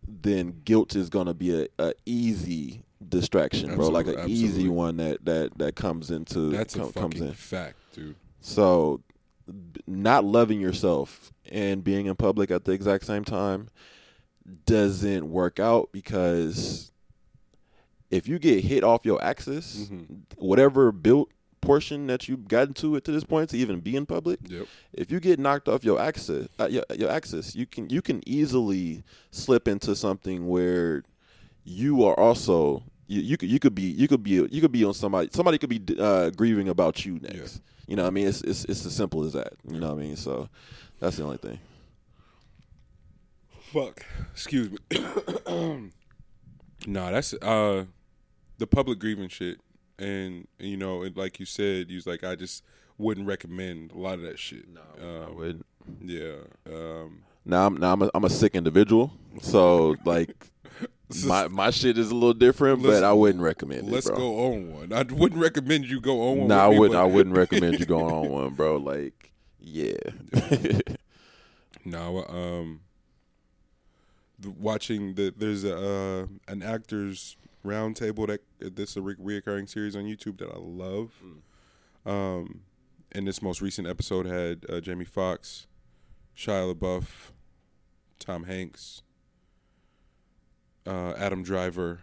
then 0.06 0.60
guilt 0.64 0.96
is 0.96 1.08
gonna 1.10 1.34
be 1.34 1.62
a, 1.62 1.68
a 1.78 1.92
easy 2.06 2.82
distraction 3.08 3.74
bro 3.76 3.88
like 3.88 4.06
an 4.06 4.14
Absolutely, 4.18 4.34
easy 4.34 4.68
one 4.68 4.96
that 4.96 5.24
that 5.24 5.56
that 5.58 5.76
comes 5.76 6.10
into 6.10 6.50
that's 6.50 6.74
a 6.76 6.80
com- 6.80 6.92
comes 6.92 7.20
in 7.20 7.32
fact, 7.32 7.76
dude. 7.94 8.16
so 8.40 9.00
not 9.86 10.24
loving 10.24 10.60
yourself 10.60 11.32
and 11.50 11.82
being 11.84 12.06
in 12.06 12.14
public 12.16 12.50
at 12.50 12.64
the 12.64 12.72
exact 12.72 13.04
same 13.06 13.24
time 13.24 13.68
doesn't 14.66 15.30
work 15.30 15.58
out 15.60 15.90
because 15.92 16.90
if 18.10 18.26
you 18.26 18.38
get 18.38 18.64
hit 18.64 18.82
off 18.84 19.04
your 19.04 19.22
axis, 19.22 19.88
Mm-hmm. 19.90 20.14
whatever 20.36 20.90
built 20.92 21.30
portion 21.68 22.06
that 22.06 22.28
you've 22.28 22.48
gotten 22.48 22.72
to 22.74 22.96
it 22.96 23.04
to 23.04 23.12
this 23.12 23.24
point 23.24 23.50
to 23.50 23.58
even 23.58 23.80
be 23.80 23.94
in 23.94 24.06
public. 24.06 24.40
Yep. 24.48 24.66
If 24.94 25.12
you 25.12 25.20
get 25.20 25.38
knocked 25.38 25.68
off 25.68 25.84
your 25.84 26.00
access, 26.00 26.48
uh, 26.58 26.66
your, 26.66 26.84
your 26.96 27.10
access, 27.10 27.54
you 27.54 27.66
can 27.66 27.90
you 27.90 28.00
can 28.00 28.26
easily 28.26 29.04
slip 29.30 29.68
into 29.68 29.94
something 29.94 30.48
where 30.48 31.02
you 31.64 32.04
are 32.04 32.18
also 32.18 32.82
you, 33.06 33.20
you 33.20 33.36
could 33.36 33.50
you 33.50 33.58
could 33.58 33.74
be 33.74 33.82
you 33.82 34.08
could 34.08 34.22
be 34.22 34.30
you 34.50 34.60
could 34.60 34.72
be 34.72 34.84
on 34.84 34.94
somebody 34.94 35.28
somebody 35.32 35.58
could 35.58 35.68
be 35.68 35.82
uh, 35.98 36.30
grieving 36.30 36.68
about 36.68 37.04
you 37.04 37.18
next. 37.20 37.60
You 37.86 37.96
know 37.96 38.02
what 38.02 38.08
I 38.08 38.12
mean? 38.12 38.28
It's, 38.28 38.42
it's 38.42 38.64
it's 38.64 38.86
as 38.86 38.94
simple 38.94 39.24
as 39.24 39.32
that. 39.34 39.52
You 39.70 39.80
know 39.80 39.88
what 39.88 39.98
I 39.98 40.06
mean? 40.06 40.16
So 40.16 40.48
that's 41.00 41.16
the 41.16 41.24
only 41.24 41.38
thing. 41.38 41.58
Fuck. 43.72 44.04
Excuse 44.32 44.70
me. 44.70 44.78
nah, 46.86 47.10
that's 47.10 47.34
uh 47.34 47.84
the 48.58 48.66
public 48.66 48.98
grieving 48.98 49.28
shit. 49.28 49.60
And 49.98 50.46
you 50.58 50.76
know, 50.76 51.02
and 51.02 51.16
like 51.16 51.40
you 51.40 51.46
said, 51.46 51.90
you 51.90 51.96
was 51.96 52.06
like 52.06 52.22
I 52.24 52.34
just 52.36 52.62
wouldn't 52.98 53.26
recommend 53.26 53.92
a 53.92 53.98
lot 53.98 54.14
of 54.14 54.22
that 54.22 54.38
shit. 54.38 54.66
No, 54.68 54.80
I 55.26 55.30
wouldn't. 55.30 55.66
yeah. 56.02 56.36
Um 56.66 57.22
Now 57.44 57.66
I'm 57.66 57.76
now 57.76 57.92
I'm 57.92 58.02
a, 58.02 58.10
I'm 58.14 58.24
a 58.24 58.30
sick 58.30 58.54
individual, 58.54 59.12
so 59.40 59.96
like 60.04 60.50
my 61.26 61.48
my 61.48 61.70
shit 61.70 61.98
is 61.98 62.10
a 62.10 62.14
little 62.14 62.34
different, 62.34 62.82
but 62.82 62.90
Let's- 62.90 63.02
I 63.02 63.12
wouldn't 63.12 63.42
recommend 63.42 63.88
it. 63.88 63.92
let's 63.92 64.06
bro. 64.08 64.16
go 64.18 64.52
on 64.52 64.72
one. 64.72 64.92
I 64.92 65.02
wouldn't 65.02 65.40
recommend 65.40 65.86
you 65.86 66.00
go 66.00 66.28
on 66.30 66.38
one. 66.38 66.48
No, 66.48 66.68
with 66.70 66.76
I 66.76 66.78
wouldn't. 66.78 66.92
but- 66.94 67.00
I 67.00 67.04
wouldn't 67.06 67.36
recommend 67.36 67.80
you 67.80 67.86
going 67.86 68.12
on 68.14 68.28
one, 68.28 68.54
bro. 68.54 68.76
Like, 68.76 69.32
yeah, 69.60 69.96
No, 71.84 72.24
um, 72.28 72.80
the, 74.38 74.50
watching 74.50 75.14
the 75.14 75.32
there's 75.36 75.64
a 75.64 75.76
uh, 75.76 76.26
an 76.46 76.62
actors 76.62 77.36
roundtable 77.68 78.26
that 78.26 78.76
this 78.76 78.90
is 78.90 78.96
a 78.96 79.02
re- 79.02 79.14
reoccurring 79.16 79.68
series 79.68 79.94
on 79.94 80.04
YouTube 80.04 80.38
that 80.38 80.50
I 80.50 80.58
love. 80.58 81.12
Um, 82.06 82.62
and 83.12 83.26
this 83.26 83.42
most 83.42 83.60
recent 83.60 83.86
episode 83.86 84.26
had 84.26 84.64
uh, 84.68 84.80
Jamie 84.80 85.04
Foxx, 85.04 85.66
Shia 86.36 86.74
LaBeouf, 86.74 87.32
Tom 88.18 88.44
Hanks, 88.44 89.02
uh, 90.86 91.14
Adam 91.18 91.42
Driver, 91.42 92.00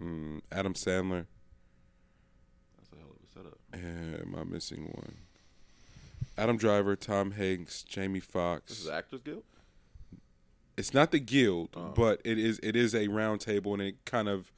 mm, 0.00 0.40
Adam 0.50 0.74
Sandler. 0.74 1.26
that's 2.76 2.92
a 2.92 2.96
hell 2.96 3.10
of 3.10 3.22
a 3.24 3.32
setup. 3.32 3.58
And 3.72 4.20
am 4.20 4.34
I 4.38 4.44
missing 4.44 4.84
one? 4.86 5.16
Adam 6.36 6.56
Driver, 6.56 6.96
Tom 6.96 7.32
Hanks, 7.32 7.82
Jamie 7.82 8.20
Foxx. 8.20 8.68
This 8.68 8.80
is 8.80 8.88
Actors 8.88 9.20
Guild. 9.22 9.42
It's 10.80 10.92
not 10.94 11.10
the 11.12 11.20
guild, 11.20 11.68
Oh. 11.76 11.92
but 11.94 12.20
it 12.24 12.38
is 12.38 12.58
it 12.62 12.74
is 12.74 12.94
a 12.94 13.06
round 13.08 13.40
table, 13.40 13.72
and 13.74 13.82
it 13.82 14.04
kind 14.04 14.28
of 14.28 14.50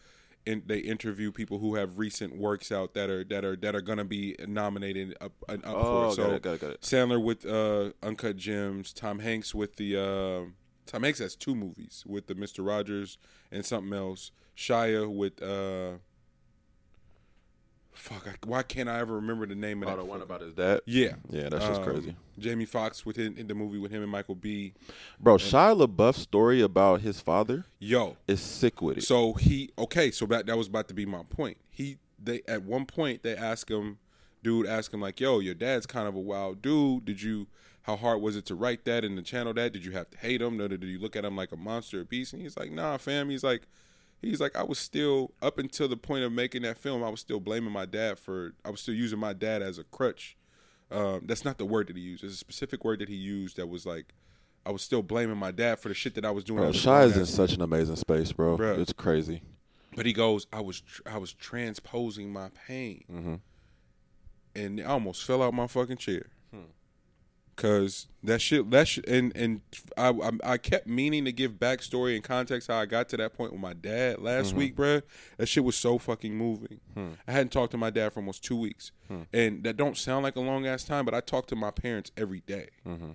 in, 0.44 0.62
they 0.66 0.78
interview 0.78 1.30
people 1.30 1.58
who 1.60 1.74
have 1.76 1.98
recent 1.98 2.36
works 2.36 2.72
out 2.72 2.94
that 2.94 3.08
are 3.10 3.22
that 3.24 3.44
are 3.44 3.56
that 3.56 3.74
are 3.76 3.80
gonna 3.80 4.04
be 4.04 4.34
nominated 4.48 5.16
up 5.20 5.32
up 5.48 5.62
for 5.62 5.68
Oh, 5.68 6.02
it. 6.04 6.06
got 6.06 6.14
So 6.16 6.30
it, 6.32 6.42
got 6.42 6.52
it, 6.54 6.60
got 6.60 6.70
it. 6.70 6.80
Sandler 6.80 7.22
with 7.22 7.44
uh, 7.46 7.92
Uncut 8.02 8.36
Gems, 8.36 8.92
Tom 8.92 9.18
Hanks 9.20 9.54
with 9.54 9.76
the 9.76 9.96
uh, 9.96 10.50
Tom 10.86 11.02
Hanks 11.04 11.18
has 11.20 11.36
two 11.36 11.54
movies 11.54 12.02
with 12.06 12.26
the 12.26 12.34
Mister 12.34 12.62
Rogers 12.62 13.18
and 13.52 13.64
something 13.64 13.92
else. 13.92 14.32
Shia 14.56 15.08
with 15.12 15.40
uh, 15.42 15.98
fuck, 17.92 18.26
I, 18.26 18.34
why 18.46 18.62
can't 18.62 18.88
I 18.88 18.98
ever 19.00 19.14
remember 19.14 19.46
the 19.46 19.54
name 19.54 19.82
of 19.82 19.88
Oh, 19.88 19.92
that? 19.92 19.96
the 19.98 20.04
one 20.04 20.22
about 20.22 20.40
his 20.40 20.54
dad. 20.54 20.80
yeah, 20.86 21.14
Yeah, 21.30 21.48
that's 21.48 21.66
just 21.66 21.80
Um, 21.80 21.86
crazy, 21.86 22.16
Jamie 22.38 22.64
Foxx 22.64 23.04
within 23.06 23.36
in 23.36 23.46
the 23.46 23.54
movie 23.54 23.78
with 23.78 23.90
him 23.92 24.02
and 24.02 24.10
Michael 24.10 24.34
B. 24.34 24.74
bro. 25.20 25.36
Shia 25.36 25.86
LaBeouf's 25.86 26.18
story 26.22 26.60
about 26.60 27.00
his 27.02 27.20
father 27.20 27.64
Yo, 27.78 28.16
is 28.26 28.40
sick 28.40 28.80
with 28.82 28.98
it. 28.98 29.02
So 29.04 29.34
he 29.34 29.70
okay, 29.78 30.10
so 30.10 30.26
that 30.26 30.46
that 30.46 30.56
was 30.56 30.68
about 30.68 30.88
to 30.88 30.94
be 30.94 31.06
my 31.06 31.22
point. 31.28 31.58
He 31.70 31.98
they 32.22 32.42
at 32.48 32.62
one 32.62 32.86
point 32.86 33.22
they 33.22 33.36
ask 33.36 33.70
him, 33.70 33.98
dude 34.42 34.66
ask 34.66 34.92
him 34.92 35.00
like, 35.00 35.20
"Yo, 35.20 35.38
your 35.40 35.54
dad's 35.54 35.86
kind 35.86 36.08
of 36.08 36.14
a 36.14 36.20
wild 36.20 36.62
dude. 36.62 37.04
Did 37.04 37.22
you 37.22 37.46
how 37.82 37.96
hard 37.96 38.20
was 38.22 38.36
it 38.36 38.46
to 38.46 38.54
write 38.54 38.84
that 38.84 39.04
and 39.04 39.16
to 39.16 39.22
channel 39.22 39.52
that? 39.54 39.72
Did 39.72 39.84
you 39.84 39.90
have 39.92 40.08
to 40.10 40.18
hate 40.18 40.40
him? 40.40 40.56
Did 40.56 40.82
you 40.84 40.98
look 41.00 41.16
at 41.16 41.24
him 41.24 41.36
like 41.36 41.52
a 41.52 41.56
monster 41.56 42.00
or 42.00 42.04
beast?" 42.04 42.32
And 42.32 42.40
he's 42.40 42.56
like, 42.56 42.70
"Nah, 42.72 42.96
fam." 42.96 43.28
He's 43.28 43.42
like 43.44 43.62
he's 44.22 44.40
like 44.40 44.56
I 44.56 44.62
was 44.62 44.78
still 44.78 45.32
up 45.42 45.58
until 45.58 45.88
the 45.88 45.96
point 45.96 46.24
of 46.24 46.32
making 46.32 46.62
that 46.62 46.78
film, 46.78 47.02
I 47.04 47.08
was 47.10 47.20
still 47.20 47.40
blaming 47.40 47.72
my 47.72 47.84
dad 47.86 48.18
for 48.18 48.54
I 48.64 48.70
was 48.70 48.80
still 48.80 48.94
using 48.94 49.18
my 49.18 49.32
dad 49.32 49.60
as 49.62 49.78
a 49.78 49.84
crutch. 49.84 50.36
Um, 50.90 51.22
that's 51.26 51.44
not 51.44 51.58
the 51.58 51.64
word 51.64 51.86
that 51.88 51.96
he 51.96 52.02
used. 52.02 52.22
It's 52.22 52.34
a 52.34 52.36
specific 52.36 52.84
word 52.84 52.98
that 53.00 53.08
he 53.08 53.14
used 53.16 53.56
that 53.56 53.66
was 53.68 53.84
like 53.86 54.14
I 54.64 54.70
was 54.70 54.82
still 54.82 55.02
blaming 55.02 55.36
my 55.38 55.50
dad 55.50 55.78
for 55.80 55.88
the 55.88 55.94
shit 55.94 56.14
that 56.14 56.24
I 56.24 56.30
was 56.30 56.44
doing. 56.44 56.60
bro, 56.60 56.70
Shia 56.70 57.06
is 57.06 57.16
in 57.16 57.26
such 57.26 57.52
an 57.54 57.62
amazing 57.62 57.96
space, 57.96 58.30
bro. 58.32 58.56
Bro. 58.56 58.74
It's 58.80 58.92
crazy. 58.92 59.42
but 59.96 60.06
he 60.06 60.12
goes, 60.12 60.46
I 60.52 60.60
was 60.60 60.80
tr- 60.82 61.02
I 61.06 61.18
was 61.18 61.32
transposing 61.32 62.32
my 62.32 62.50
pain, 62.68 63.04
Mm-hmm. 63.12 63.34
and 64.54 64.80
I 64.80 64.84
almost 64.84 65.24
fell 65.24 65.42
out 65.42 65.54
my 65.54 65.66
fucking 65.66 65.96
chair. 65.96 66.26
Hmm. 66.52 66.60
Cause 67.54 68.06
that 68.24 68.40
shit, 68.40 68.70
that 68.70 68.88
shit, 68.88 69.06
and 69.06 69.30
and 69.36 69.60
I, 69.96 70.08
I 70.08 70.30
I 70.52 70.56
kept 70.58 70.86
meaning 70.86 71.26
to 71.26 71.32
give 71.32 71.52
backstory 71.52 72.14
and 72.14 72.24
context 72.24 72.68
how 72.68 72.78
I 72.78 72.86
got 72.86 73.10
to 73.10 73.18
that 73.18 73.34
point 73.34 73.52
with 73.52 73.60
my 73.60 73.74
dad 73.74 74.20
last 74.20 74.48
Mm-hmm. 74.48 74.58
week, 74.58 74.76
bruh. 74.76 75.02
That 75.36 75.46
shit 75.46 75.62
was 75.62 75.76
so 75.76 75.98
fucking 75.98 76.34
moving. 76.34 76.80
Hmm. 76.94 77.08
I 77.28 77.32
hadn't 77.32 77.52
talked 77.52 77.72
to 77.72 77.76
my 77.76 77.90
dad 77.90 78.14
for 78.14 78.20
almost 78.20 78.42
two 78.42 78.56
weeks, 78.56 78.90
and 79.34 79.62
that 79.64 79.76
don't 79.76 79.98
sound 79.98 80.22
like 80.22 80.36
a 80.36 80.40
long 80.40 80.66
ass 80.66 80.82
time, 80.84 81.04
but 81.04 81.12
I 81.14 81.20
talk 81.20 81.46
to 81.48 81.56
my 81.56 81.70
parents 81.70 82.10
every 82.16 82.40
day. 82.40 82.68
Mm-hmm. 82.86 83.10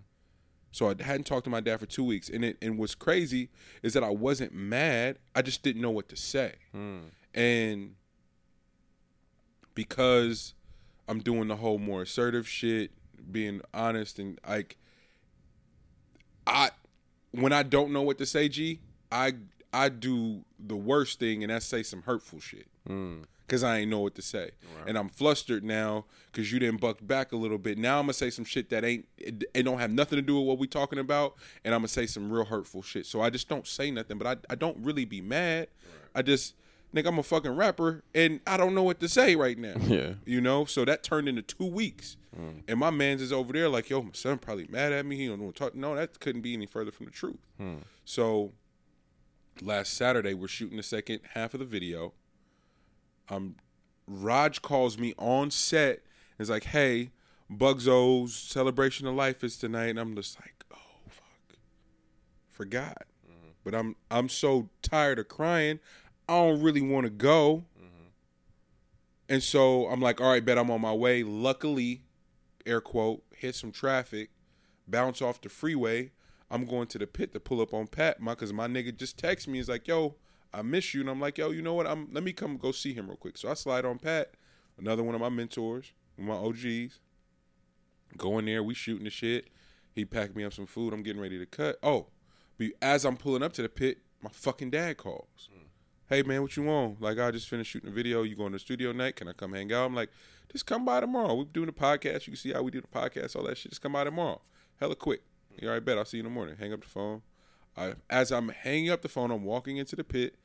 So 0.71 0.87
I 0.91 0.95
hadn't 1.01 1.25
talked 1.25 1.45
to 1.45 1.49
my 1.49 1.59
dad 1.59 1.79
for 1.79 1.87
two 1.87 2.03
weeks, 2.03 2.29
and 2.29 2.45
it 2.45 2.57
and 2.61 2.77
what's 2.77 2.93
crazy 2.93 3.49
is 3.81 3.93
that 3.93 4.03
I 4.03 4.11
wasn't 4.11 4.53
mad. 4.53 5.17
I 5.35 5.41
just 5.41 5.63
didn't 5.63 5.81
know 5.81 5.89
what 5.91 6.09
to 6.09 6.15
say, 6.15 6.53
and 7.33 7.95
because 9.73 10.53
I'm 11.07 11.19
doing 11.19 11.47
the 11.47 11.55
whole 11.55 11.79
more 11.79 12.01
assertive 12.03 12.47
shit, 12.47 12.91
being 13.31 13.61
honest, 13.73 14.19
and 14.19 14.39
like 14.47 14.77
I 16.45 16.71
when 17.31 17.53
I 17.53 17.63
don't 17.63 17.91
know 17.91 18.01
what 18.01 18.17
to 18.19 18.25
say, 18.25 18.49
G, 18.49 18.79
I 19.11 19.33
I 19.73 19.89
do 19.89 20.43
the 20.59 20.75
worst 20.75 21.19
thing, 21.19 21.43
and 21.43 21.51
I 21.51 21.59
say 21.59 21.83
some 21.83 22.03
hurtful 22.03 22.39
shit. 22.39 22.67
Mm. 22.87 23.25
Cause 23.47 23.63
I 23.63 23.77
ain't 23.77 23.89
know 23.89 23.99
what 23.99 24.13
to 24.15 24.21
say, 24.21 24.51
and 24.85 24.97
I'm 24.97 25.07
flustered 25.07 25.63
now 25.63 26.03
because 26.29 26.51
you 26.51 26.59
didn't 26.59 26.81
buck 26.81 26.97
back 27.01 27.31
a 27.31 27.37
little 27.37 27.57
bit. 27.57 27.77
Now 27.77 27.97
I'm 27.97 28.03
gonna 28.03 28.11
say 28.11 28.29
some 28.29 28.43
shit 28.43 28.69
that 28.71 28.83
ain't 28.83 29.07
it, 29.17 29.45
it 29.53 29.63
don't 29.63 29.79
have 29.79 29.89
nothing 29.89 30.17
to 30.17 30.21
do 30.21 30.37
with 30.37 30.45
what 30.45 30.59
we 30.59 30.67
talking 30.67 30.99
about, 30.99 31.35
and 31.63 31.73
I'm 31.73 31.79
gonna 31.79 31.87
say 31.87 32.07
some 32.07 32.29
real 32.29 32.43
hurtful 32.43 32.81
shit. 32.81 33.05
So 33.05 33.21
I 33.21 33.29
just 33.29 33.47
don't 33.47 33.65
say 33.65 33.89
nothing, 33.89 34.17
but 34.17 34.27
I 34.27 34.53
I 34.53 34.55
don't 34.55 34.77
really 34.83 35.05
be 35.05 35.21
mad. 35.21 35.69
I 36.13 36.23
just 36.23 36.55
nigga, 36.93 37.07
I'm 37.07 37.19
a 37.19 37.23
fucking 37.23 37.55
rapper, 37.55 38.03
and 38.13 38.39
I 38.47 38.57
don't 38.57 38.73
know 38.73 38.83
what 38.83 38.99
to 38.99 39.09
say 39.09 39.35
right 39.35 39.57
now. 39.57 39.75
Yeah. 39.87 40.13
you 40.25 40.41
know. 40.41 40.65
So 40.65 40.85
that 40.85 41.03
turned 41.03 41.29
into 41.29 41.41
two 41.41 41.65
weeks, 41.65 42.17
mm. 42.37 42.63
and 42.67 42.79
my 42.79 42.89
man's 42.89 43.21
is 43.21 43.31
over 43.31 43.53
there 43.53 43.69
like, 43.69 43.89
yo, 43.89 44.01
my 44.01 44.09
son 44.13 44.37
probably 44.37 44.67
mad 44.69 44.91
at 44.91 45.05
me. 45.05 45.15
He 45.17 45.27
don't 45.27 45.41
know 45.41 45.51
talk. 45.51 45.75
No, 45.75 45.95
that 45.95 46.19
couldn't 46.19 46.41
be 46.41 46.53
any 46.53 46.65
further 46.65 46.91
from 46.91 47.05
the 47.05 47.11
truth. 47.11 47.39
Hmm. 47.57 47.77
So 48.05 48.53
last 49.61 49.93
Saturday 49.93 50.33
we're 50.33 50.47
shooting 50.47 50.77
the 50.77 50.83
second 50.83 51.21
half 51.33 51.53
of 51.53 51.59
the 51.59 51.65
video. 51.65 52.13
Um, 53.29 53.55
Raj 54.07 54.61
calls 54.61 54.97
me 54.97 55.13
on 55.17 55.51
set. 55.51 56.03
and 56.37 56.45
is 56.45 56.49
like, 56.49 56.65
"Hey, 56.65 57.11
Bugzo's 57.51 58.35
celebration 58.35 59.07
of 59.07 59.15
life 59.15 59.43
is 59.43 59.57
tonight," 59.57 59.87
and 59.87 59.99
I'm 59.99 60.15
just 60.15 60.39
like, 60.39 60.63
"Oh 60.73 61.09
fuck, 61.09 61.57
forgot." 62.49 63.05
Mm-hmm. 63.25 63.49
But 63.63 63.75
I'm 63.75 63.95
I'm 64.09 64.29
so 64.29 64.69
tired 64.81 65.19
of 65.19 65.27
crying. 65.27 65.79
I 66.27 66.33
don't 66.33 66.61
really 66.61 66.81
want 66.81 67.05
to 67.05 67.09
go. 67.09 67.65
Mm-hmm. 67.77 68.07
And 69.29 69.43
so 69.43 69.87
I'm 69.87 70.01
like, 70.01 70.21
all 70.21 70.29
right, 70.29 70.43
bet 70.43 70.57
I'm 70.57 70.71
on 70.71 70.81
my 70.81 70.93
way. 70.93 71.23
Luckily, 71.23 72.01
air 72.65 72.81
quote, 72.81 73.23
hit 73.35 73.55
some 73.55 73.71
traffic, 73.71 74.29
bounce 74.87 75.21
off 75.21 75.41
the 75.41 75.49
freeway. 75.49 76.11
I'm 76.49 76.65
going 76.65 76.87
to 76.87 76.97
the 76.97 77.07
pit 77.07 77.33
to 77.33 77.39
pull 77.39 77.61
up 77.61 77.73
on 77.73 77.87
Pat, 77.87 78.21
my 78.21 78.33
cause 78.33 78.53
my 78.53 78.67
nigga 78.67 78.95
just 78.95 79.21
texted 79.21 79.47
me. 79.47 79.57
He's 79.57 79.67
like, 79.67 79.87
yo, 79.87 80.15
I 80.53 80.61
miss 80.61 80.93
you. 80.93 81.01
And 81.01 81.09
I'm 81.09 81.19
like, 81.19 81.37
yo, 81.37 81.51
you 81.51 81.61
know 81.61 81.73
what? 81.73 81.87
I'm 81.87 82.07
let 82.11 82.23
me 82.23 82.31
come 82.33 82.57
go 82.57 82.71
see 82.71 82.93
him 82.93 83.07
real 83.07 83.17
quick. 83.17 83.37
So 83.37 83.49
I 83.49 83.53
slide 83.53 83.85
on 83.85 83.99
Pat, 83.99 84.33
another 84.77 85.03
one 85.03 85.15
of 85.15 85.21
my 85.21 85.29
mentors, 85.29 85.91
my 86.17 86.35
OGs. 86.35 86.99
Go 88.15 88.39
in 88.39 88.45
there, 88.45 88.63
we 88.63 88.73
shooting 88.73 89.03
the 89.03 89.09
shit. 89.09 89.49
He 89.93 90.05
packed 90.05 90.35
me 90.35 90.43
up 90.43 90.53
some 90.53 90.65
food. 90.65 90.93
I'm 90.93 91.03
getting 91.03 91.21
ready 91.21 91.37
to 91.37 91.45
cut. 91.45 91.77
Oh, 91.83 92.07
but 92.57 92.67
as 92.81 93.03
I'm 93.03 93.17
pulling 93.17 93.43
up 93.43 93.53
to 93.53 93.61
the 93.61 93.69
pit, 93.69 93.99
my 94.21 94.29
fucking 94.31 94.69
dad 94.69 94.97
calls. 94.97 95.49
Mm. 95.53 95.66
Hey 96.09 96.23
man, 96.23 96.41
what 96.41 96.55
you 96.55 96.63
want? 96.63 97.01
Like 97.01 97.19
I 97.19 97.31
just 97.31 97.49
finished 97.49 97.69
shooting 97.69 97.89
a 97.89 97.93
video. 97.93 98.23
You 98.23 98.37
going 98.37 98.53
to 98.53 98.55
the 98.55 98.59
studio 98.59 98.93
night? 98.93 99.17
Can 99.17 99.27
I 99.27 99.33
come 99.33 99.51
hang 99.51 99.73
out? 99.73 99.87
I'm 99.87 99.93
like, 99.93 100.09
just 100.49 100.65
come 100.65 100.85
by 100.85 101.01
tomorrow. 101.01 101.35
We're 101.35 101.43
doing 101.43 101.67
a 101.67 101.73
podcast. 101.73 102.25
You 102.25 102.31
can 102.31 102.37
see 102.37 102.53
how 102.53 102.61
we 102.61 102.71
do 102.71 102.79
the 102.79 102.87
podcast, 102.87 103.35
all 103.35 103.43
that 103.43 103.57
shit. 103.57 103.71
Just 103.71 103.81
come 103.81 103.91
by 103.91 104.05
tomorrow. 104.05 104.39
Hella 104.79 104.95
quick. 104.95 105.21
You 105.59 105.67
all 105.67 105.73
right, 105.73 105.83
bet. 105.83 105.97
I'll 105.97 106.05
see 106.05 106.15
you 106.15 106.21
in 106.21 106.29
the 106.29 106.33
morning. 106.33 106.55
Hang 106.57 106.71
up 106.71 106.79
the 106.79 106.87
phone. 106.87 107.23
I, 107.75 107.95
as 108.09 108.31
I'm 108.31 108.47
hanging 108.47 108.89
up 108.89 109.01
the 109.01 109.09
phone, 109.09 109.31
I'm 109.31 109.43
walking 109.43 109.75
into 109.75 109.97
the 109.97 110.05
pit, 110.05 110.35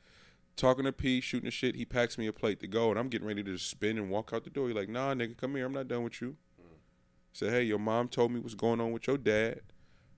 talking 0.57 0.83
to 0.83 0.91
P, 0.91 1.21
shooting 1.21 1.45
the 1.45 1.51
shit. 1.51 1.75
He 1.77 1.85
packs 1.85 2.17
me 2.17 2.27
a 2.27 2.33
plate 2.33 2.59
to 2.59 2.67
go, 2.67 2.89
and 2.89 2.99
I'm 2.99 3.07
getting 3.07 3.25
ready 3.25 3.41
to 3.41 3.53
just 3.53 3.69
spin 3.69 3.97
and 3.97 4.09
walk 4.09 4.31
out 4.33 4.43
the 4.43 4.49
door. 4.49 4.67
He's 4.67 4.75
like, 4.75 4.89
nah, 4.89 5.13
nigga, 5.13 5.37
come 5.37 5.55
here. 5.55 5.65
I'm 5.65 5.71
not 5.71 5.87
done 5.87 6.03
with 6.03 6.21
you. 6.21 6.35
Say, 7.31 7.49
hey, 7.49 7.63
your 7.63 7.79
mom 7.79 8.09
told 8.09 8.33
me 8.33 8.41
what's 8.41 8.53
going 8.53 8.81
on 8.81 8.91
with 8.91 9.07
your 9.07 9.17
dad. 9.17 9.61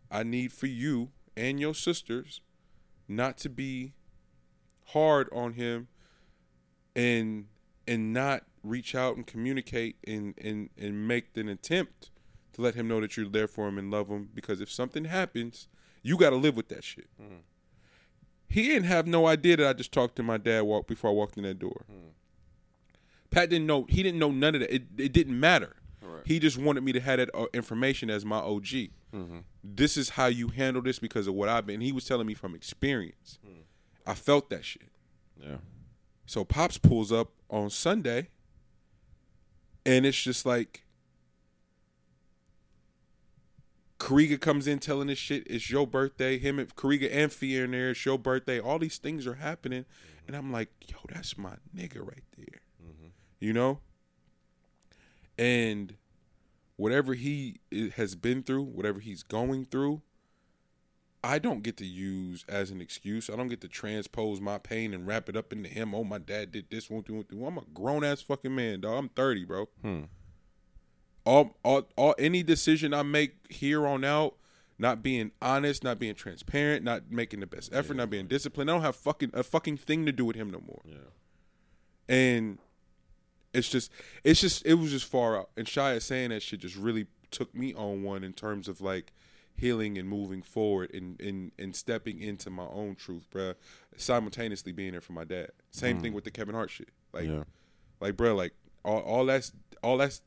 I 0.09 0.23
need 0.23 0.53
for 0.53 0.65
you 0.65 1.09
and 1.37 1.59
your 1.59 1.75
sisters 1.75 2.41
not 3.07 3.37
to 3.37 3.49
be 3.49 3.93
hard 4.87 5.29
on 5.31 5.53
him 5.53 5.87
and 6.95 7.45
and 7.87 8.13
not 8.13 8.43
reach 8.63 8.95
out 8.95 9.15
and 9.15 9.27
communicate 9.27 9.97
and 10.07 10.33
and 10.37 10.69
and 10.77 11.07
make 11.07 11.35
an 11.35 11.49
attempt 11.49 12.11
to 12.53 12.61
let 12.61 12.75
him 12.75 12.87
know 12.87 13.01
that 13.01 13.17
you're 13.17 13.27
there 13.27 13.47
for 13.47 13.67
him 13.67 13.77
and 13.77 13.91
love 13.91 14.07
him. 14.07 14.29
Because 14.33 14.61
if 14.61 14.71
something 14.71 15.05
happens, 15.05 15.67
you 16.01 16.17
got 16.17 16.29
to 16.29 16.37
live 16.37 16.55
with 16.55 16.69
that 16.69 16.83
shit. 16.83 17.09
Mm-hmm. 17.21 17.39
He 18.47 18.63
didn't 18.67 18.85
have 18.85 19.07
no 19.07 19.27
idea 19.27 19.57
that 19.57 19.67
I 19.67 19.73
just 19.73 19.91
talked 19.91 20.15
to 20.17 20.23
my 20.23 20.37
dad 20.37 20.61
walk 20.61 20.87
before 20.87 21.09
I 21.09 21.13
walked 21.13 21.37
in 21.37 21.43
that 21.43 21.59
door. 21.59 21.85
Mm-hmm. 21.91 22.09
Pat 23.31 23.49
didn't 23.49 23.67
know. 23.67 23.85
He 23.89 24.01
didn't 24.03 24.19
know 24.19 24.31
none 24.31 24.55
of 24.55 24.61
that. 24.61 24.73
It, 24.73 24.83
it 24.97 25.11
didn't 25.13 25.39
matter. 25.39 25.75
He 26.25 26.39
just 26.39 26.57
wanted 26.57 26.83
me 26.83 26.91
to 26.93 26.99
have 26.99 27.17
that 27.17 27.29
uh, 27.33 27.47
information 27.53 28.09
as 28.09 28.23
my 28.23 28.37
OG. 28.37 28.63
Mm-hmm. 28.63 29.39
This 29.63 29.97
is 29.97 30.09
how 30.09 30.27
you 30.27 30.47
handle 30.49 30.81
this 30.81 30.99
because 30.99 31.27
of 31.27 31.33
what 31.33 31.49
I've 31.49 31.65
been. 31.65 31.81
He 31.81 31.91
was 31.91 32.05
telling 32.05 32.27
me 32.27 32.33
from 32.33 32.55
experience. 32.55 33.39
I 34.05 34.13
felt 34.13 34.49
that 34.49 34.65
shit. 34.65 34.89
Yeah. 35.37 35.57
So 36.25 36.43
Pops 36.43 36.77
pulls 36.77 37.11
up 37.11 37.31
on 37.49 37.69
Sunday, 37.69 38.29
and 39.85 40.05
it's 40.05 40.21
just 40.21 40.45
like 40.45 40.85
Kariga 43.99 44.39
comes 44.39 44.67
in 44.67 44.79
telling 44.79 45.07
this 45.07 45.17
shit. 45.17 45.43
It's 45.47 45.69
your 45.69 45.87
birthday. 45.87 46.37
Him 46.37 46.59
and 46.59 46.75
Kariga 46.75 47.09
and 47.11 47.31
Fia 47.31 47.63
in 47.63 47.71
there. 47.71 47.91
It's 47.91 48.05
your 48.05 48.19
birthday. 48.19 48.59
All 48.59 48.79
these 48.79 48.97
things 48.97 49.25
are 49.25 49.35
happening, 49.35 49.83
mm-hmm. 49.83 50.27
and 50.27 50.35
I'm 50.35 50.51
like, 50.51 50.69
yo, 50.87 50.97
that's 51.09 51.37
my 51.37 51.53
nigga 51.75 51.99
right 51.99 52.23
there. 52.37 52.61
Mm-hmm. 52.83 53.07
You 53.39 53.53
know. 53.53 53.79
And 55.37 55.95
whatever 56.77 57.13
he 57.13 57.59
has 57.95 58.15
been 58.15 58.43
through, 58.43 58.63
whatever 58.63 58.99
he's 58.99 59.23
going 59.23 59.65
through, 59.65 60.01
I 61.25 61.39
don't 61.39 61.63
get 61.63 61.77
to 61.77 61.85
use 61.85 62.45
as 62.47 62.69
an 62.69 62.81
excuse. 62.81 63.31
I 63.31 63.35
don't 63.35 63.47
get 63.47 63.61
to 63.61 63.67
transpose 63.67 64.39
my 64.39 64.59
pain 64.59 64.93
and 64.93 65.07
wrap 65.07 65.27
it 65.27 65.35
up 65.35 65.51
into 65.51 65.67
him. 65.67 65.95
Oh, 65.95 66.03
my 66.03 66.19
dad 66.19 66.51
did 66.51 66.69
this 66.69 66.87
one, 66.87 67.01
two, 67.01 67.15
one, 67.15 67.23
two. 67.23 67.43
I'm 67.47 67.57
a 67.57 67.63
grown 67.73 68.03
ass 68.03 68.21
fucking 68.21 68.53
man, 68.53 68.81
dog. 68.81 68.95
I'm 68.95 69.09
30, 69.09 69.45
bro. 69.45 69.67
Hmm. 69.81 70.01
All, 71.25 71.57
all, 71.63 71.87
all, 71.95 72.13
any 72.19 72.43
decision 72.43 72.93
I 72.93 73.01
make 73.01 73.37
here 73.49 73.87
on 73.87 74.03
out, 74.03 74.35
not 74.77 75.01
being 75.01 75.31
honest, 75.41 75.83
not 75.83 75.97
being 75.97 76.13
transparent, 76.13 76.83
not 76.83 77.09
making 77.09 77.39
the 77.39 77.47
best 77.47 77.73
effort, 77.73 77.97
not 77.97 78.11
being 78.11 78.27
disciplined. 78.27 78.69
I 78.69 78.73
don't 78.73 78.83
have 78.83 78.95
fucking 78.95 79.31
a 79.33 79.41
fucking 79.41 79.77
thing 79.77 80.05
to 80.05 80.11
do 80.11 80.25
with 80.25 80.35
him 80.35 80.51
no 80.51 80.61
more. 80.63 80.81
Yeah. 80.85 82.15
And 82.15 82.59
it's 83.51 83.69
just, 83.69 83.91
it's 84.23 84.41
just, 84.41 84.63
it 84.63 84.75
was 84.75 84.91
just 84.91 85.05
far 85.05 85.39
out. 85.39 85.49
And 85.57 85.65
Shia 85.65 85.99
saying 86.03 86.29
that 86.29 86.43
shit 86.43 86.59
just 86.59 86.75
really 86.75 87.07
took 87.31 87.55
me 87.55 87.73
on 87.73 88.03
one 88.03 88.23
in 88.23 88.33
terms 88.33 88.67
of 88.67 88.79
like 88.79 89.11
healing 89.55 89.97
and 89.97 90.07
moving 90.07 90.41
forward 90.41 90.93
and 90.93 91.19
and, 91.21 91.51
and 91.57 91.75
stepping 91.75 92.21
into 92.21 92.49
my 92.49 92.65
own 92.65 92.95
truth, 92.95 93.27
bruh. 93.31 93.55
Simultaneously 93.97 94.71
being 94.71 94.91
there 94.91 95.01
for 95.01 95.13
my 95.13 95.23
dad. 95.23 95.49
Same 95.71 95.99
thing 96.01 96.11
mm. 96.11 96.15
with 96.15 96.25
the 96.25 96.31
Kevin 96.31 96.53
Hart 96.55 96.69
shit. 96.69 96.89
Like, 97.13 97.25
Yeah. 97.25 97.43
like, 98.01 98.15
bruh, 98.15 98.35
like 98.35 98.53
all, 98.83 98.99
all 98.99 99.25
that's 99.25 99.51
all 99.81 99.97
that's 99.97 100.21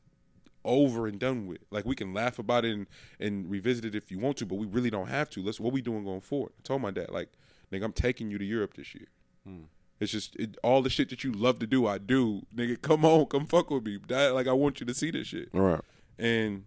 over 0.65 1.07
and 1.07 1.19
done 1.19 1.47
with. 1.47 1.59
Like 1.71 1.85
we 1.85 1.95
can 1.95 2.13
laugh 2.13 2.39
about 2.39 2.65
it 2.65 2.73
and, 2.73 2.87
and 3.19 3.49
revisit 3.49 3.85
it 3.85 3.95
if 3.95 4.11
you 4.11 4.19
want 4.19 4.37
to, 4.37 4.45
but 4.45 4.55
we 4.55 4.65
really 4.65 4.89
don't 4.89 5.07
have 5.07 5.29
to. 5.31 5.43
Let's 5.43 5.59
what 5.59 5.73
we 5.73 5.81
doing 5.81 6.03
going 6.03 6.21
forward. 6.21 6.53
I 6.57 6.61
told 6.63 6.81
my 6.81 6.91
dad, 6.91 7.09
like, 7.09 7.29
nigga, 7.71 7.83
I'm 7.83 7.93
taking 7.93 8.31
you 8.31 8.37
to 8.37 8.45
Europe 8.45 8.73
this 8.75 8.93
year. 8.93 9.07
Mm. 9.47 9.65
It's 9.99 10.11
just 10.11 10.35
it, 10.37 10.57
all 10.63 10.81
the 10.81 10.89
shit 10.89 11.09
that 11.09 11.23
you 11.23 11.31
love 11.31 11.59
to 11.59 11.67
do, 11.67 11.85
I 11.85 11.97
do. 11.97 12.45
Nigga, 12.55 12.81
come 12.81 13.03
on, 13.05 13.25
come 13.25 13.45
fuck 13.45 13.69
with 13.69 13.85
me. 13.85 13.99
Dad, 14.05 14.33
like 14.33 14.47
I 14.47 14.53
want 14.53 14.79
you 14.79 14.85
to 14.85 14.93
see 14.93 15.11
this 15.11 15.27
shit. 15.27 15.49
All 15.53 15.61
right. 15.61 15.81
And 16.17 16.65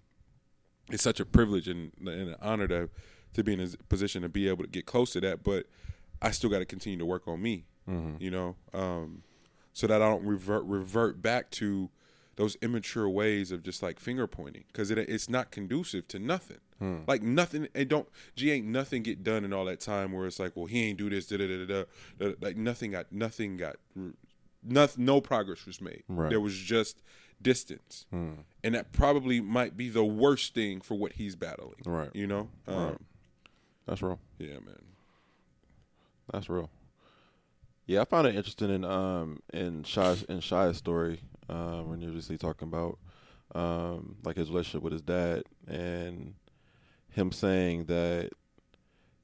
it's 0.93 1.03
such 1.03 1.19
a 1.19 1.25
privilege 1.25 1.67
and, 1.67 1.91
and 1.99 2.29
an 2.29 2.37
honor 2.41 2.69
to 2.69 2.91
to 3.35 3.43
be 3.43 3.55
in 3.55 3.61
a 3.61 3.69
position 3.89 4.23
to 4.23 4.29
be 4.29 4.47
able 4.49 4.63
to 4.63 4.71
get 4.71 4.87
close 4.87 5.13
to 5.15 5.21
that. 5.23 5.43
But 5.43 5.67
I 6.21 6.31
still 6.31 6.51
got 6.51 6.59
to 6.61 6.67
continue 6.67 6.99
to 6.99 7.07
work 7.07 7.27
on 7.27 7.41
me, 7.43 7.65
you 8.21 8.31
know, 8.31 8.55
um, 8.75 9.23
so 9.73 9.87
that 9.87 10.01
I 10.03 10.09
don't 10.09 10.25
revert 10.25 10.65
revert 10.65 11.21
back 11.23 11.51
to 11.53 11.91
those 12.37 12.57
immature 12.63 13.09
ways 13.09 13.53
of 13.53 13.63
just 13.63 13.83
like 13.83 13.99
finger 14.01 14.27
pointing 14.27 14.65
because 14.69 14.91
it, 14.91 14.99
it's 14.99 15.29
not 15.29 15.51
conducive 15.51 16.07
to 16.09 16.19
nothing. 16.19 16.59
Like 17.07 17.23
nothing, 17.23 17.69
and 17.75 17.89
don't 17.89 18.09
G 18.37 18.51
ain't 18.51 18.67
nothing 18.67 19.03
get 19.03 19.23
done 19.23 19.45
in 19.45 19.53
all 19.53 19.65
that 19.67 19.81
time 19.81 20.13
where 20.13 20.27
it's 20.27 20.39
like, 20.41 20.57
well, 20.57 20.67
he 20.67 20.89
ain't 20.89 20.99
do 20.99 21.09
this, 21.09 21.27
da 21.27 21.37
da 21.39 21.47
da 21.47 21.65
da. 21.67 21.85
da. 22.19 22.35
Like 22.41 22.57
nothing 22.57 22.91
got, 22.91 23.13
nothing 23.13 23.57
got, 23.57 23.77
nothing, 24.65 25.05
no 25.05 25.21
progress 25.21 25.65
was 25.65 25.81
made. 25.81 26.03
Right. 26.09 26.31
There 26.31 26.41
was 26.41 26.57
just 26.57 27.01
distance, 27.43 28.07
and 28.13 28.75
that 28.75 28.93
probably 28.93 29.41
might 29.41 29.77
be 29.77 29.89
the 29.89 30.05
worst 30.05 30.55
thing 30.55 30.81
for 30.81 30.95
what 30.95 31.13
he's 31.13 31.35
battling. 31.37 31.83
Right. 31.85 32.11
You 32.15 32.27
know. 32.27 32.49
Um, 32.67 32.99
That's 33.87 34.03
real. 34.03 34.19
Yeah, 34.39 34.55
man. 34.55 34.83
That's 36.33 36.49
real. 36.49 36.71
Yeah, 37.87 38.03
I 38.03 38.05
found 38.05 38.27
it 38.27 38.37
interesting 38.37 38.71
in 38.71 38.85
um 38.85 39.41
in 39.53 39.83
Shy's 39.83 40.23
in 40.25 40.41
Shy's 40.41 40.77
story 40.77 41.21
uh, 41.49 41.81
when 41.81 42.01
you're 42.01 42.13
just 42.13 42.31
talking 42.41 42.69
about 42.69 42.99
um 43.55 44.17
like 44.25 44.37
his 44.37 44.49
relationship 44.49 44.83
with 44.83 44.93
his 44.93 45.03
dad 45.03 45.43
and 45.67 46.35
him 47.11 47.33
saying 47.33 47.85
that 47.85 48.31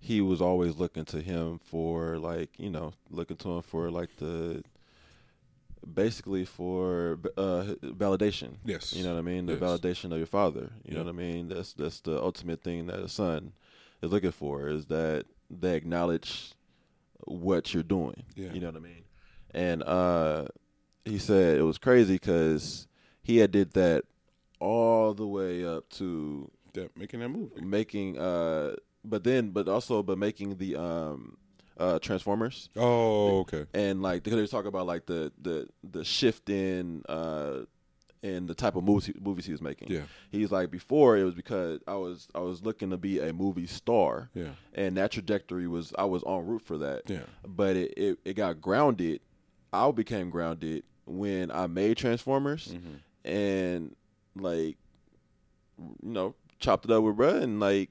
he 0.01 0.21
was 0.21 0.41
always 0.41 0.77
looking 0.77 1.05
to 1.07 1.21
him 1.21 1.59
for 1.59 2.19
like 2.19 2.51
you 2.59 2.71
know 2.71 2.93
looking 3.11 3.37
to 3.39 3.57
him 3.57 3.63
for 3.63 3.91
like 3.91 4.17
the 4.19 4.63
basically 5.95 6.45
for 6.45 7.19
uh 7.37 7.65
validation 7.83 8.57
Yes. 8.65 8.93
you 8.93 9.03
know 9.05 9.13
what 9.15 9.19
i 9.19 9.23
mean 9.23 9.47
the 9.47 9.55
Yes. 9.55 9.63
validation 9.63 10.13
of 10.13 10.19
your 10.19 10.27
father 10.27 10.71
you 10.85 10.95
know 10.95 11.03
what 11.05 11.09
i 11.09 11.13
mean 11.13 11.49
that's 11.49 11.73
that's 11.73 12.01
the 12.01 12.21
ultimate 12.23 12.63
thing 12.63 12.87
that 12.87 12.99
a 13.01 13.09
son 13.09 13.53
is 14.03 14.11
looking 14.13 14.31
for 14.33 14.69
is 14.69 14.87
that 14.87 15.25
they 15.51 15.75
acknowledge 15.77 16.53
what 17.25 17.73
you're 17.75 17.83
doing 17.83 18.25
Yeah. 18.37 18.53
you 18.53 18.61
know 18.61 18.69
what 18.69 18.77
i 18.77 18.81
mean 18.81 19.05
and 19.53 19.83
uh 19.83 20.47
he 21.05 21.19
said 21.19 21.59
it 21.59 21.63
was 21.63 21.79
crazy 21.79 22.15
because 22.15 22.87
he 23.23 23.39
had 23.39 23.51
did 23.51 23.73
that 23.73 24.05
all 24.61 25.15
the 25.15 25.27
way 25.27 25.65
up 25.65 25.89
to 25.91 26.51
That 26.75 26.97
making 26.97 27.21
that 27.21 27.29
movie. 27.31 27.61
making 27.61 28.19
uh 28.19 28.77
but 29.05 29.25
then 29.25 29.51
but 29.51 29.69
also 29.69 30.03
but 30.03 30.19
making 30.19 30.59
the 30.59 30.77
um 30.77 31.39
uh 31.79 31.99
transformers 32.01 32.69
Oh, 32.77 33.41
okay. 33.41 33.67
and 33.75 34.03
like 34.03 34.23
because 34.25 34.39
they 34.41 34.47
talk 34.47 34.65
about 34.67 34.87
like 34.87 35.07
the 35.07 35.33
the 35.41 35.69
the 35.89 36.05
shift 36.05 36.49
in 36.51 37.03
uh 37.09 37.61
in 38.21 38.47
the 38.47 38.55
type 38.55 38.75
of 38.75 38.83
movies 38.83 39.07
he, 39.07 39.15
movies 39.21 39.47
he 39.47 39.53
was 39.53 39.63
making. 39.63 39.89
Yeah. 39.93 40.03
He's 40.33 40.51
like 40.51 40.73
before 40.73 41.17
it 41.17 41.23
was 41.23 41.35
because 41.37 41.81
I 41.87 41.95
was 41.95 42.27
I 42.35 42.41
was 42.41 42.63
looking 42.65 42.91
to 42.91 42.97
be 42.97 43.21
a 43.21 43.33
movie 43.33 43.69
star. 43.69 44.29
Yeah. 44.35 44.49
And 44.75 44.97
that 44.97 45.13
trajectory 45.13 45.69
was 45.69 45.93
I 45.97 46.05
was 46.05 46.25
en 46.27 46.45
route 46.45 46.63
for 46.63 46.79
that. 46.79 47.03
Yeah. 47.09 47.21
But 47.47 47.77
it, 47.77 47.95
it, 47.97 48.19
it 48.25 48.35
got 48.35 48.61
grounded. 48.61 49.21
I 49.73 49.89
became 49.93 50.31
grounded 50.31 50.83
when 51.07 51.53
I 51.53 51.69
made 51.69 51.97
Transformers 51.97 52.69
Mm-hmm. 52.75 53.29
and 53.31 53.95
like 54.35 54.79
you 55.79 55.95
know, 56.03 56.35
chopped 56.59 56.87
it 56.87 56.91
up 56.91 57.05
with 57.05 57.17
bruh 57.17 57.41
and 57.41 57.61
like 57.61 57.91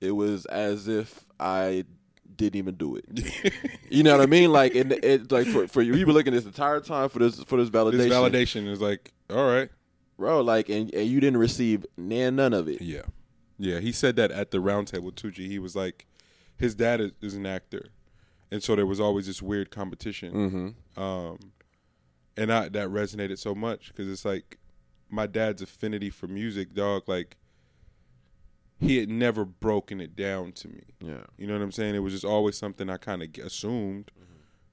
it 0.00 0.12
was 0.12 0.46
as 0.46 0.88
if 0.88 1.26
I 1.38 1.84
didn't 2.36 2.56
even 2.56 2.74
do 2.74 2.96
it. 2.96 3.54
you 3.90 4.02
know 4.02 4.16
what 4.16 4.22
I 4.22 4.26
mean? 4.26 4.52
Like 4.52 4.74
and 4.74 4.92
it 4.92 5.30
like 5.30 5.46
for, 5.46 5.66
for 5.68 5.82
you, 5.82 5.94
you 5.94 6.04
been 6.06 6.14
looking 6.14 6.32
this 6.32 6.44
entire 6.44 6.80
time 6.80 7.08
for 7.08 7.18
this 7.18 7.42
for 7.44 7.58
this 7.58 7.70
validation, 7.70 7.98
This 7.98 8.12
validation 8.12 8.68
is 8.68 8.80
like, 8.80 9.12
all 9.30 9.46
right. 9.46 9.70
bro. 10.16 10.40
Like 10.40 10.68
and, 10.68 10.92
and 10.94 11.08
you 11.08 11.20
didn't 11.20 11.38
receive 11.38 11.86
nan 11.96 12.36
none 12.36 12.52
of 12.52 12.68
it. 12.68 12.80
Yeah. 12.80 13.02
Yeah. 13.58 13.80
He 13.80 13.92
said 13.92 14.16
that 14.16 14.30
at 14.30 14.50
the 14.50 14.58
roundtable 14.58 15.14
too. 15.14 15.30
G. 15.30 15.48
He 15.48 15.58
was 15.58 15.76
like, 15.76 16.06
his 16.56 16.74
dad 16.74 17.00
is, 17.00 17.12
is 17.20 17.34
an 17.34 17.46
actor, 17.46 17.86
and 18.50 18.62
so 18.62 18.76
there 18.76 18.86
was 18.86 19.00
always 19.00 19.26
this 19.26 19.42
weird 19.42 19.70
competition. 19.70 20.32
Mm-hmm. 20.32 21.02
Um, 21.02 21.38
and 22.36 22.52
I 22.52 22.68
that 22.68 22.88
resonated 22.88 23.38
so 23.38 23.54
much 23.54 23.88
because 23.88 24.10
it's 24.10 24.24
like 24.24 24.58
my 25.10 25.26
dad's 25.26 25.62
affinity 25.62 26.10
for 26.10 26.26
music, 26.26 26.74
dog. 26.74 27.04
Like 27.06 27.36
he 28.84 28.98
had 28.98 29.08
never 29.08 29.44
broken 29.44 30.00
it 30.00 30.14
down 30.16 30.52
to 30.52 30.68
me. 30.68 30.82
Yeah. 31.00 31.24
You 31.36 31.46
know 31.46 31.54
what 31.54 31.62
I'm 31.62 31.72
saying? 31.72 31.94
It 31.94 32.00
was 32.00 32.12
just 32.12 32.24
always 32.24 32.56
something 32.56 32.88
I 32.88 32.96
kind 32.96 33.22
of 33.22 33.44
assumed 33.44 34.10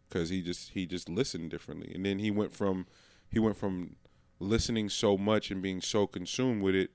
because 0.08 0.30
he 0.30 0.42
just 0.42 0.72
he 0.72 0.86
just 0.86 1.10
listened 1.10 1.52
differently, 1.52 1.92
and 1.94 2.06
then 2.06 2.20
he 2.20 2.32
went 2.32 2.54
from 2.54 2.86
he 3.30 3.40
went 3.40 3.58
from 3.58 3.96
listening 4.40 4.90
so 4.90 5.18
much 5.18 5.52
and 5.52 5.62
being 5.62 5.82
so 5.82 6.08
consumed 6.08 6.62
with 6.62 6.76
it 6.76 6.92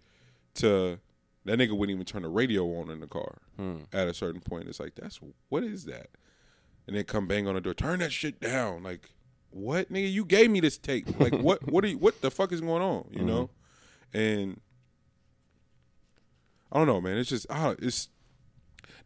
to 0.55 0.98
that 1.44 1.59
nigga 1.59 1.76
wouldn't 1.76 1.94
even 1.94 2.05
turn 2.05 2.22
the 2.22 2.28
radio 2.28 2.64
on 2.80 2.90
in 2.90 3.01
the 3.01 3.06
car 3.06 3.38
hmm. 3.56 3.78
at 3.93 4.09
a 4.09 4.14
certain 4.14 4.40
point. 4.40 4.68
It's 4.68 4.80
like 4.80 4.94
that's 4.94 5.20
what 5.48 5.64
is 5.64 5.84
that? 5.84 6.09
And 6.86 6.97
then 6.97 7.05
come 7.05 7.26
bang 7.26 7.48
on 7.48 7.55
the 7.55 7.60
door, 7.60 7.74
turn 7.74 8.01
that 8.01 8.12
shit 8.12 8.40
down. 8.40 8.82
Like 8.82 9.10
what, 9.51 9.90
nigga? 9.90 10.12
You 10.12 10.24
gave 10.24 10.51
me 10.51 10.60
this 10.60 10.76
tape. 10.76 11.18
Like 11.18 11.34
what? 11.34 11.70
What 11.70 11.84
are 11.84 11.88
you? 11.88 11.98
What 11.98 12.20
the 12.20 12.30
fuck 12.30 12.52
is 12.52 12.60
going 12.60 12.82
on? 12.82 13.09
You 13.10 13.18
mm-hmm. 13.18 13.26
know? 13.26 13.51
And 14.12 14.60
I 16.72 16.78
don't 16.78 16.86
know, 16.86 17.01
man. 17.01 17.16
It's 17.18 17.30
just 17.30 17.47
ah, 17.51 17.74
it's 17.78 18.09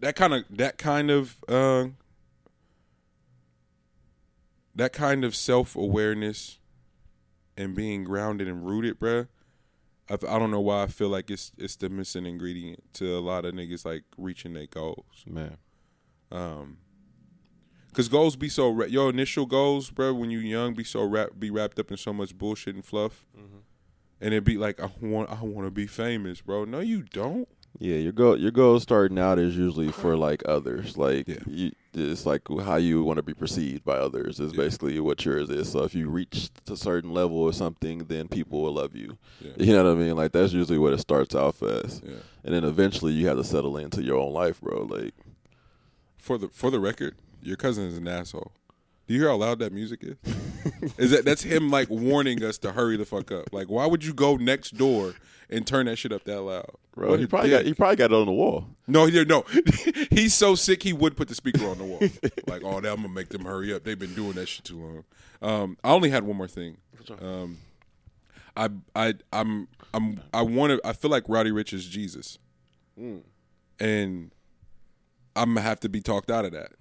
that 0.00 0.16
kind 0.16 0.34
of 0.34 0.44
that 0.50 0.78
kind 0.78 1.10
of 1.10 1.36
uh, 1.48 1.88
that 4.74 4.92
kind 4.92 5.24
of 5.24 5.34
self 5.36 5.76
awareness 5.76 6.58
and 7.56 7.74
being 7.74 8.04
grounded 8.04 8.48
and 8.48 8.66
rooted, 8.66 8.98
bruh. 8.98 9.28
I, 10.08 10.14
I 10.14 10.38
don't 10.38 10.50
know 10.50 10.60
why 10.60 10.84
I 10.84 10.86
feel 10.86 11.08
like 11.08 11.30
it's 11.30 11.52
it's 11.58 11.76
the 11.76 11.88
missing 11.88 12.26
ingredient 12.26 12.82
to 12.94 13.16
a 13.16 13.20
lot 13.20 13.44
of 13.44 13.54
niggas 13.54 13.84
like 13.84 14.04
reaching 14.16 14.54
their 14.54 14.66
goals. 14.66 15.24
Man. 15.26 15.58
Um, 16.32 16.78
Cause 17.92 18.08
goals 18.08 18.36
be 18.36 18.48
so 18.48 18.70
ra- 18.70 18.86
your 18.86 19.10
initial 19.10 19.46
goals, 19.46 19.90
bro. 19.90 20.14
When 20.14 20.30
you 20.30 20.38
young, 20.38 20.74
be 20.74 20.84
so 20.84 21.02
wrap, 21.02 21.30
be 21.38 21.50
wrapped 21.50 21.78
up 21.80 21.90
in 21.90 21.96
so 21.96 22.12
much 22.12 22.38
bullshit 22.38 22.76
and 22.76 22.84
fluff, 22.84 23.26
Mm-hmm. 23.36 23.58
And 24.20 24.34
it 24.34 24.44
be 24.44 24.56
like 24.56 24.80
I 24.80 24.90
want 25.00 25.30
I 25.30 25.42
want 25.42 25.66
to 25.66 25.70
be 25.70 25.86
famous, 25.86 26.40
bro. 26.40 26.64
No, 26.64 26.80
you 26.80 27.02
don't. 27.02 27.48
Yeah, 27.78 27.96
your 27.96 28.12
goal 28.12 28.36
your 28.36 28.50
goal 28.50 28.80
starting 28.80 29.18
out 29.18 29.38
is 29.38 29.56
usually 29.56 29.92
for 29.92 30.16
like 30.16 30.42
others. 30.46 30.96
Like 30.98 31.28
Yeah. 31.28 31.38
you, 31.46 31.70
it's 31.94 32.26
like 32.26 32.42
how 32.64 32.76
you 32.76 33.02
want 33.04 33.16
to 33.18 33.22
be 33.22 33.34
perceived 33.34 33.84
by 33.84 33.96
others 33.96 34.38
is 34.40 34.52
basically 34.52 34.98
what 35.00 35.24
yours 35.24 35.48
is. 35.50 35.70
So 35.72 35.84
if 35.84 35.94
you 35.94 36.08
reach 36.08 36.50
a 36.68 36.76
certain 36.76 37.12
level 37.12 37.38
or 37.38 37.52
something, 37.52 37.98
then 38.06 38.28
people 38.28 38.60
will 38.62 38.74
love 38.74 38.94
you. 38.96 39.18
Yeah. 39.40 39.52
You 39.56 39.72
know 39.72 39.84
what 39.84 39.92
I 39.92 39.94
mean? 39.94 40.16
Like 40.16 40.32
that's 40.32 40.52
usually 40.52 40.78
what 40.78 40.92
it 40.92 40.98
starts 41.00 41.34
off 41.34 41.62
as. 41.62 42.02
Yeah. 42.04 42.16
And 42.44 42.54
then 42.54 42.64
eventually 42.64 43.12
you 43.12 43.26
have 43.28 43.36
to 43.38 43.44
settle 43.44 43.76
into 43.76 44.02
your 44.02 44.18
own 44.18 44.32
life, 44.32 44.60
bro. 44.60 44.82
Like 44.82 45.14
For 46.18 46.38
the 46.38 46.48
for 46.48 46.70
the 46.70 46.80
record, 46.80 47.16
your 47.42 47.56
cousin 47.56 47.84
is 47.86 47.96
an 47.96 48.08
asshole. 48.08 48.52
Do 49.10 49.14
you 49.16 49.22
hear 49.22 49.30
how 49.30 49.38
loud 49.38 49.58
that 49.58 49.72
music 49.72 50.04
is? 50.04 50.16
is 50.96 51.10
that 51.10 51.24
that's 51.24 51.42
him 51.42 51.68
like 51.68 51.90
warning 51.90 52.44
us 52.44 52.58
to 52.58 52.70
hurry 52.70 52.96
the 52.96 53.04
fuck 53.04 53.32
up? 53.32 53.52
Like, 53.52 53.66
why 53.68 53.84
would 53.84 54.04
you 54.04 54.14
go 54.14 54.36
next 54.36 54.76
door 54.76 55.14
and 55.48 55.66
turn 55.66 55.86
that 55.86 55.96
shit 55.96 56.12
up 56.12 56.22
that 56.26 56.40
loud? 56.40 56.70
bro, 56.94 57.08
What 57.08 57.18
he 57.18 57.26
probably 57.26 57.50
dick. 57.50 57.58
got 57.58 57.66
he 57.66 57.74
probably 57.74 57.96
got 57.96 58.12
it 58.12 58.14
on 58.14 58.26
the 58.26 58.32
wall. 58.32 58.68
No, 58.86 59.06
he 59.06 59.24
no. 59.24 59.44
He's 60.10 60.32
so 60.34 60.54
sick 60.54 60.84
he 60.84 60.92
would 60.92 61.16
put 61.16 61.26
the 61.26 61.34
speaker 61.34 61.66
on 61.66 61.78
the 61.78 61.84
wall. 61.84 61.98
like, 62.46 62.62
oh, 62.62 62.78
now 62.78 62.90
I'm 62.92 63.02
gonna 63.02 63.08
make 63.08 63.30
them 63.30 63.44
hurry 63.46 63.74
up. 63.74 63.82
They've 63.82 63.98
been 63.98 64.14
doing 64.14 64.34
that 64.34 64.46
shit 64.46 64.64
too 64.64 64.78
long. 64.78 65.04
Um, 65.42 65.76
I 65.82 65.90
only 65.90 66.10
had 66.10 66.22
one 66.22 66.36
more 66.36 66.46
thing. 66.46 66.76
Um, 67.20 67.58
I 68.56 68.68
I 68.94 69.14
I'm 69.32 69.66
I'm 69.92 70.20
I 70.32 70.42
want 70.42 70.80
to. 70.80 70.88
I 70.88 70.92
feel 70.92 71.10
like 71.10 71.24
Roddy 71.26 71.50
Ricch 71.50 71.72
is 71.72 71.84
Jesus, 71.88 72.38
and 72.96 74.30
I'm 75.34 75.48
gonna 75.54 75.62
have 75.62 75.80
to 75.80 75.88
be 75.88 76.00
talked 76.00 76.30
out 76.30 76.44
of 76.44 76.52
that. 76.52 76.78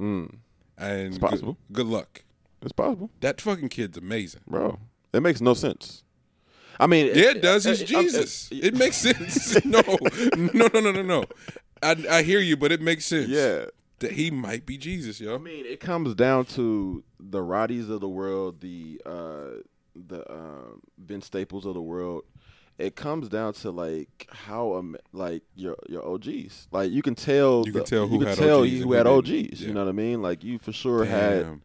And 0.80 1.12
good- 1.14 1.22
possible. 1.22 1.58
Good, 1.72 1.88
luck. 1.88 2.24
It's 2.62 2.72
possible, 2.74 3.10
That 3.22 3.40
fucking 3.40 3.70
kid's 3.70 3.98
amazing. 3.98 4.42
bro. 4.48 4.80
It 5.14 5.22
makes 5.22 5.40
no 5.42 5.54
sense. 5.54 6.04
I 6.80 6.88
mean, 6.88 7.08
Yeah, 7.08 7.32
it 7.32 7.42
does. 7.42 7.64
He's 7.66 7.82
it- 7.82 7.88
Jesus. 7.88 8.50
it- 8.52 8.74
makes 8.76 8.98
sense. 9.08 9.64
no, 9.66 9.82
no, 10.54 10.68
no, 10.74 10.80
no, 10.80 10.92
no, 10.92 11.02
no. 11.02 11.24
I, 11.82 11.96
I 12.10 12.24
hear 12.24 12.40
you, 12.40 12.58
but 12.58 12.72
it 12.72 12.82
makes 12.82 13.06
sense. 13.06 13.30
yeah. 13.30 13.66
that 14.00 14.12
he 14.14 14.32
might 14.32 14.66
be 14.66 14.78
Jesus, 14.78 15.20
yo. 15.20 15.36
I 15.36 15.38
mean, 15.38 15.66
it 15.66 15.80
comes 15.82 16.16
down 16.16 16.46
to 16.56 17.04
the 17.20 17.40
Roddies 17.40 17.90
of 17.90 18.00
the 18.02 18.08
world, 18.10 18.62
the 18.62 19.02
uh, 19.06 19.62
the 19.96 20.30
um, 20.32 20.82
Vince 20.98 21.26
Staples 21.26 21.66
of 21.66 21.74
the 21.74 21.82
world. 21.82 22.24
It 22.80 22.96
comes 22.96 23.28
down 23.28 23.54
to 23.56 23.72
like 23.72 24.28
how 24.32 24.74
um, 24.76 24.96
like 25.12 25.44
your 25.56 25.76
your 25.90 26.04
OGs. 26.08 26.70
Like 26.72 26.92
you 26.92 27.02
can 27.02 27.14
tell, 27.14 27.64
You 27.66 27.74
can 27.74 27.84
tell 27.84 28.08
who 28.08 28.20
can 28.20 28.30
had 28.30 28.38
tell 28.38 28.62
OGs 28.62 28.72
you 28.72 28.84
who 28.86 28.94
had. 28.94 29.06
OGs. 29.06 29.30
Yeah. 29.30 29.68
You 29.68 29.74
know 29.74 29.84
what 29.84 29.90
I 29.90 29.94
mean? 29.94 30.22
Like 30.22 30.44
you 30.46 30.60
for 30.60 30.72
sure 30.72 31.04
had. 31.04 31.60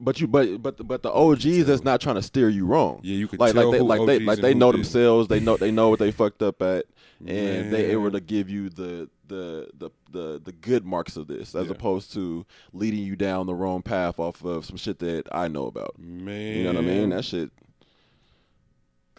But 0.00 0.20
you, 0.20 0.26
but 0.26 0.60
but 0.62 0.86
but 0.86 1.02
the 1.02 1.12
OGs 1.12 1.66
that's 1.66 1.84
not 1.84 2.00
trying 2.00 2.14
to 2.16 2.22
steer 2.22 2.48
you 2.48 2.66
wrong. 2.66 3.00
Yeah, 3.04 3.16
you 3.16 3.28
could 3.28 3.38
like 3.38 3.52
tell 3.52 3.64
like 3.64 3.72
they 3.72 3.78
who 3.78 3.84
like 3.84 4.06
they 4.06 4.18
like 4.18 4.38
they 4.40 4.54
know 4.54 4.72
themselves. 4.72 5.28
They 5.28 5.40
know 5.40 5.56
they 5.56 5.70
know 5.70 5.88
what 5.90 5.98
they 5.98 6.10
fucked 6.10 6.42
up 6.42 6.62
at, 6.62 6.86
and 7.20 7.72
they 7.72 7.90
able 7.92 8.10
to 8.10 8.20
give 8.20 8.48
you 8.50 8.70
the 8.70 9.08
the 9.28 9.68
the 9.78 9.90
the, 10.10 10.40
the 10.42 10.52
good 10.52 10.84
marks 10.86 11.16
of 11.18 11.26
this, 11.28 11.54
as 11.54 11.66
Yeah. 11.66 11.72
opposed 11.72 12.12
to 12.14 12.46
leading 12.72 13.00
you 13.04 13.14
down 13.14 13.46
the 13.46 13.54
wrong 13.54 13.82
path 13.82 14.18
off 14.18 14.42
of 14.44 14.64
some 14.64 14.78
shit 14.78 14.98
that 15.00 15.28
I 15.30 15.48
know 15.48 15.66
about. 15.66 15.98
Man. 15.98 16.56
You 16.56 16.62
know 16.64 16.72
what 16.72 16.78
I 16.78 16.86
mean? 16.86 17.10
That 17.10 17.24
shit. 17.24 17.50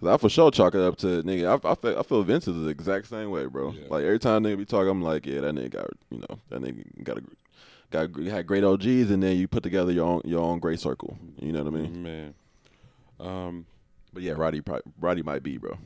I 0.08 0.18
for 0.18 0.30
sure 0.30 0.52
chalk 0.52 0.76
it 0.76 0.82
up 0.82 0.98
to 0.98 1.24
nigga. 1.24 1.60
I, 1.64 1.72
I 1.72 1.76
feel 1.76 2.00
I 2.00 2.04
feel 2.04 2.24
Vince 2.24 2.48
is 2.48 2.64
the 2.64 2.70
exact 2.70 3.08
same 3.08 3.30
way, 3.32 3.46
bro. 3.46 3.72
Yeah. 3.72 3.88
Like 3.90 4.04
every 4.04 4.20
time 4.20 4.44
nigga 4.44 4.58
be 4.58 4.66
talking, 4.66 4.90
I'm 4.90 5.02
like, 5.02 5.26
yeah, 5.26 5.42
that 5.42 5.56
nigga 5.56 5.72
got 5.72 5.90
you 6.10 6.20
know 6.20 6.40
that 6.50 6.62
nigga 6.62 7.04
got 7.04 7.18
a 7.18 7.24
got 7.92 8.16
had 8.26 8.48
great 8.48 8.64
OGs, 8.64 9.12
and 9.12 9.22
then 9.24 9.38
you 9.38 9.48
put 9.48 9.64
together 9.64 9.92
your 9.92 10.06
own 10.06 10.22
your 10.26 10.42
own 10.42 10.60
great 10.60 10.80
circle. 10.80 11.18
You 11.40 11.52
know 11.52 11.64
what 11.64 11.74
I 11.74 11.78
mean? 11.78 12.04
Man. 12.04 12.34
Um, 13.20 13.66
But 14.14 14.24
yeah, 14.24 14.34
Roddy 14.36 14.62
probably, 14.62 14.92
Roddy 15.00 15.22
might 15.24 15.44
be, 15.44 15.58
bro. 15.58 15.78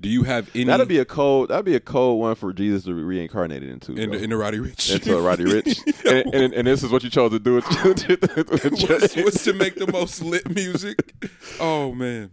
do 0.00 0.08
you 0.08 0.22
have 0.24 0.50
any 0.54 0.64
That'd 0.64 0.88
be 0.88 0.98
a 0.98 1.04
cold. 1.04 1.48
That'd 1.50 1.64
be 1.64 1.74
a 1.74 1.80
cold 1.80 2.20
one 2.20 2.34
for 2.34 2.52
Jesus 2.52 2.84
to 2.84 2.94
be 2.94 3.02
reincarnated 3.02 3.68
into. 3.68 3.92
in, 3.94 4.10
bro. 4.10 4.18
in 4.18 4.30
the 4.30 4.36
Roddy 4.36 4.58
Ricch? 4.58 4.94
into 4.94 5.18
Roddy 5.20 5.44
Ricch, 5.44 5.78
and, 6.10 6.34
and, 6.34 6.54
and 6.54 6.66
this 6.66 6.82
is 6.82 6.90
what 6.90 7.02
you 7.02 7.10
chose 7.10 7.32
to 7.32 7.38
do. 7.38 7.56
With, 7.56 7.64
what's, 8.88 9.16
what's 9.16 9.44
to 9.44 9.52
make 9.52 9.74
the 9.76 9.90
most 9.92 10.22
lit 10.22 10.48
music? 10.54 11.14
Oh 11.60 11.92
man. 11.92 12.30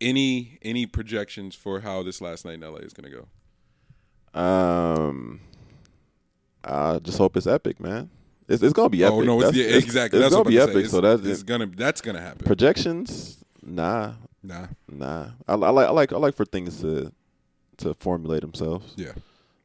Any 0.00 0.58
any 0.62 0.86
projections 0.86 1.54
for 1.54 1.80
how 1.80 2.02
this 2.02 2.20
last 2.20 2.44
night 2.44 2.54
in 2.54 2.60
LA 2.60 2.78
is 2.78 2.92
gonna 2.92 3.10
go? 3.10 3.26
Um, 4.38 5.40
I 6.64 6.98
just 7.00 7.18
hope 7.18 7.36
it's 7.36 7.46
epic, 7.46 7.80
man. 7.80 8.10
It's, 8.48 8.62
it's 8.62 8.72
gonna 8.72 8.88
be 8.88 9.04
epic. 9.04 9.14
Oh 9.14 9.22
no, 9.22 9.40
it's, 9.42 9.56
yeah, 9.56 9.64
exactly. 9.76 10.18
It's, 10.18 10.24
That's 10.24 10.30
gonna 10.34 10.44
what 10.44 10.48
be 10.48 10.56
I'm 10.58 10.62
about 10.64 10.72
to 10.72 10.78
epic. 10.78 10.90
So 10.90 11.00
that's 11.00 11.24
it's 11.24 11.42
gonna 11.42 11.66
that's 11.66 12.00
gonna 12.00 12.20
happen. 12.20 12.44
projections. 12.44 13.44
Nah, 13.62 14.14
nah. 14.42 14.66
nah. 14.88 15.30
I, 15.46 15.52
I 15.52 15.54
like 15.54 15.86
I 15.88 15.90
like 15.90 16.12
I 16.12 16.16
like 16.16 16.34
for 16.34 16.44
things 16.44 16.80
to 16.80 17.12
to 17.78 17.94
formulate 17.94 18.42
themselves. 18.42 18.92
Yeah, 18.96 19.12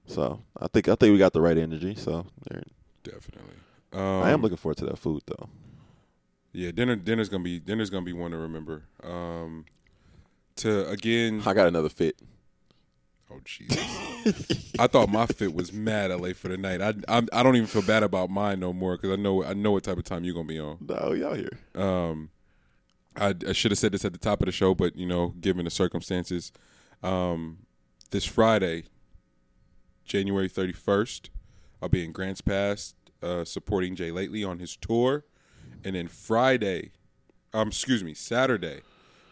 So 0.06 0.42
I 0.60 0.68
think 0.68 0.88
I 0.88 0.96
think 0.96 1.12
we 1.14 1.18
got 1.18 1.34
the 1.34 1.42
right 1.42 1.58
energy. 1.58 1.96
So 1.96 2.26
there- 2.50 2.64
definitely. 3.04 3.54
I 3.94 4.30
am 4.30 4.36
Um, 4.36 4.42
looking 4.42 4.58
forward 4.58 4.78
to 4.78 4.86
that 4.88 4.98
food 4.98 5.24
though. 5.26 5.50
Yeah, 6.54 6.72
dinner 6.72 6.96
dinner's 6.96 7.30
gonna 7.30 7.44
be 7.44 7.60
dinner's 7.60 7.90
gonna 7.90 8.06
be 8.06 8.14
one 8.14 8.32
to 8.32 8.38
remember. 8.38 8.84
Um, 9.04 9.66
to 10.58 10.88
again, 10.90 11.42
I 11.46 11.54
got 11.54 11.68
another 11.68 11.90
fit. 11.90 12.20
oh 13.32 13.40
Jesus, 13.44 14.74
I 14.80 14.88
thought 14.88 15.10
my 15.10 15.26
fit 15.26 15.54
was 15.54 15.74
mad 15.74 16.12
LA 16.12 16.34
for 16.34 16.48
the 16.48 16.58
night. 16.58 16.82
I 16.82 16.94
I'm, 17.08 17.28
I 17.34 17.44
don't 17.44 17.56
even 17.56 17.68
feel 17.68 17.82
bad 17.82 18.04
about 18.04 18.30
mine 18.30 18.60
no 18.60 18.74
more 18.74 18.96
because 18.98 19.12
I 19.12 19.22
know 19.22 19.44
I 19.44 19.54
know 19.54 19.72
what 19.72 19.84
type 19.84 19.98
of 19.98 20.04
time 20.04 20.24
you're 20.24 20.34
gonna 20.34 20.48
be 20.48 20.60
on. 20.60 20.78
No, 20.82 21.14
y'all 21.14 21.34
here. 21.36 21.58
Um, 21.76 22.30
I, 23.16 23.34
I 23.48 23.54
should 23.54 23.72
have 23.72 23.78
said 23.78 23.92
this 23.92 24.06
at 24.06 24.14
the 24.14 24.20
top 24.20 24.42
of 24.42 24.46
the 24.46 24.52
show, 24.52 24.76
but 24.76 24.96
you 24.96 25.06
know, 25.06 25.34
given 25.40 25.66
the 25.66 25.72
circumstances, 25.72 26.52
um, 27.04 27.60
this 28.12 28.26
Friday, 28.26 28.86
January 30.06 30.50
31st, 30.50 31.30
I'll 31.82 31.90
be 31.90 32.04
in 32.04 32.12
Grants 32.12 32.42
Pass 32.42 32.94
uh, 33.24 33.46
supporting 33.46 33.96
Jay 33.96 34.12
Lately 34.12 34.44
on 34.44 34.60
his 34.60 34.76
tour, 34.76 35.26
and 35.84 35.96
then 35.96 36.08
Friday, 36.08 36.92
um, 37.54 37.70
excuse 37.70 38.04
me, 38.04 38.14
Saturday, 38.14 38.82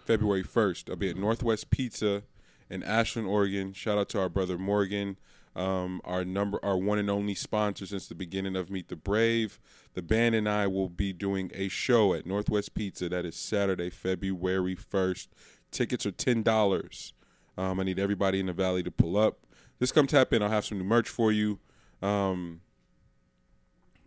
February 0.05 0.43
1st, 0.43 0.89
I'll 0.89 0.95
be 0.95 1.09
at 1.09 1.17
Northwest 1.17 1.69
Pizza 1.69 2.23
in 2.69 2.84
Ashland, 2.84 3.27
Oregon. 3.27 3.73
Shout 3.73 3.97
out 3.97 4.09
to 4.09 4.19
our 4.19 4.30
brother 4.30 4.57
Morgan, 4.57 5.17
um, 5.55 6.01
our 6.03 6.25
number, 6.25 6.59
our 6.63 6.77
one 6.77 6.99
and 6.99 7.09
only 7.09 7.35
sponsor 7.35 7.85
since 7.85 8.07
the 8.07 8.15
beginning 8.15 8.55
of 8.55 8.69
Meet 8.69 8.89
the 8.89 8.95
Brave. 8.95 9.59
The 9.93 10.01
band 10.01 10.35
and 10.35 10.49
I 10.49 10.67
will 10.67 10.89
be 10.89 11.13
doing 11.13 11.51
a 11.53 11.67
show 11.67 12.13
at 12.13 12.25
Northwest 12.25 12.73
Pizza. 12.73 13.09
That 13.09 13.25
is 13.25 13.35
Saturday, 13.35 13.89
February 13.89 14.75
1st. 14.75 15.27
Tickets 15.71 16.05
are 16.05 16.11
$10. 16.11 17.13
Um, 17.57 17.80
I 17.80 17.84
need 17.84 17.99
everybody 17.99 18.39
in 18.39 18.47
the 18.47 18.53
valley 18.53 18.84
to 18.84 18.91
pull 18.91 19.17
up. 19.17 19.39
Just 19.80 19.93
come 19.93 20.07
tap 20.07 20.34
in. 20.34 20.41
I'll 20.41 20.49
have 20.49 20.65
some 20.65 20.80
new 20.80 20.84
merch 20.84 21.09
for 21.09 21.31
you. 21.31 21.59
Um, 22.01 22.61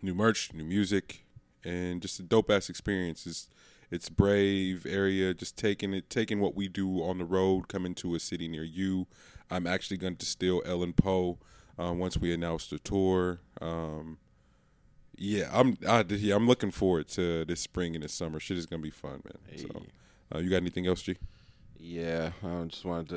new 0.03 0.15
merch, 0.15 0.53
new 0.53 0.65
music, 0.65 1.25
and 1.65 2.03
just 2.03 2.19
a 2.19 2.23
dope 2.23 2.51
ass 2.51 2.69
experience. 2.69 3.27
It's, 3.27 3.49
it's 3.91 4.09
brave 4.09 4.87
area, 4.87 5.33
just 5.35 5.57
taking 5.57 5.95
it, 5.95 6.11
taking 6.11 6.41
what 6.41 6.55
we 6.55 6.69
do 6.69 7.03
on 7.03 7.19
the 7.19 7.25
road, 7.25 7.69
coming 7.69 7.95
to 7.97 8.15
a 8.15 8.21
city 8.21 8.49
near 8.49 8.65
you. 8.65 9.07
I'm 9.51 9.67
actually 9.67 9.97
going 9.99 10.15
to 10.15 10.19
distill 10.19 10.63
Ellen 10.67 10.93
Poe 10.93 11.39
uh, 11.79 11.93
once 11.93 12.17
we 12.17 12.33
announce 12.33 12.67
the 12.69 12.79
tour. 12.79 13.41
Um, 13.61 14.19
yeah, 15.17 15.49
I'm 15.53 15.79
I, 15.89 16.05
yeah, 16.09 16.35
I'm 16.35 16.47
looking 16.47 16.71
forward 16.71 17.09
to 17.11 17.45
this 17.45 17.61
spring 17.61 17.95
and 17.95 18.05
this 18.05 18.13
summer. 18.13 18.39
Shit 18.41 18.59
is 18.59 18.67
gonna 18.67 18.83
be 18.83 18.91
fun, 18.91 19.23
man. 19.25 19.59
So, 19.59 19.83
uh, 20.35 20.39
you 20.41 20.51
got 20.51 20.57
anything 20.57 20.87
else, 20.87 21.01
G? 21.03 21.17
Yeah, 21.79 22.33
I 22.45 22.65
just 22.65 22.85
wanted 22.85 23.09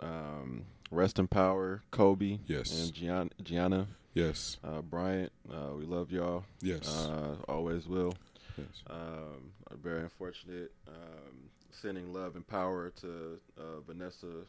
to 0.00 0.04
um, 0.06 0.64
rest 0.90 1.18
in 1.18 1.28
power, 1.28 1.82
Kobe. 1.90 2.38
Yes. 2.46 2.82
And 2.82 2.92
Gianna, 2.92 3.30
Gianna 3.42 3.86
Yes, 4.14 4.56
uh, 4.64 4.80
Bryant. 4.82 5.30
Uh, 5.48 5.74
we 5.76 5.84
love 5.84 6.10
y'all. 6.10 6.44
yes, 6.60 6.88
Uh, 6.88 7.36
always 7.46 7.86
will. 7.86 8.14
Yes. 8.58 8.82
Um, 8.90 9.52
very 9.82 10.02
unfortunate. 10.02 10.72
Um, 10.86 11.50
sending 11.70 12.12
love 12.12 12.36
and 12.36 12.46
power 12.46 12.90
to 13.00 13.38
uh, 13.58 13.80
Vanessa, 13.86 14.44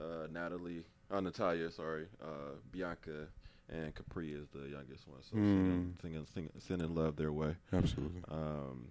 uh, 0.00 0.26
Natalie, 0.30 0.84
uh, 1.10 1.20
Natalia, 1.20 1.70
sorry, 1.70 2.06
uh, 2.22 2.56
Bianka, 2.72 3.26
and 3.70 3.94
Capri 3.94 4.32
is 4.32 4.48
the 4.52 4.68
youngest 4.68 5.06
one. 5.08 5.22
So 5.22 5.36
sending, 5.36 5.96
sending, 6.00 6.26
sending, 6.34 6.52
sending 6.58 6.94
love 6.94 7.16
their 7.16 7.32
way. 7.32 7.56
Absolutely. 7.72 8.22
Um, 8.30 8.88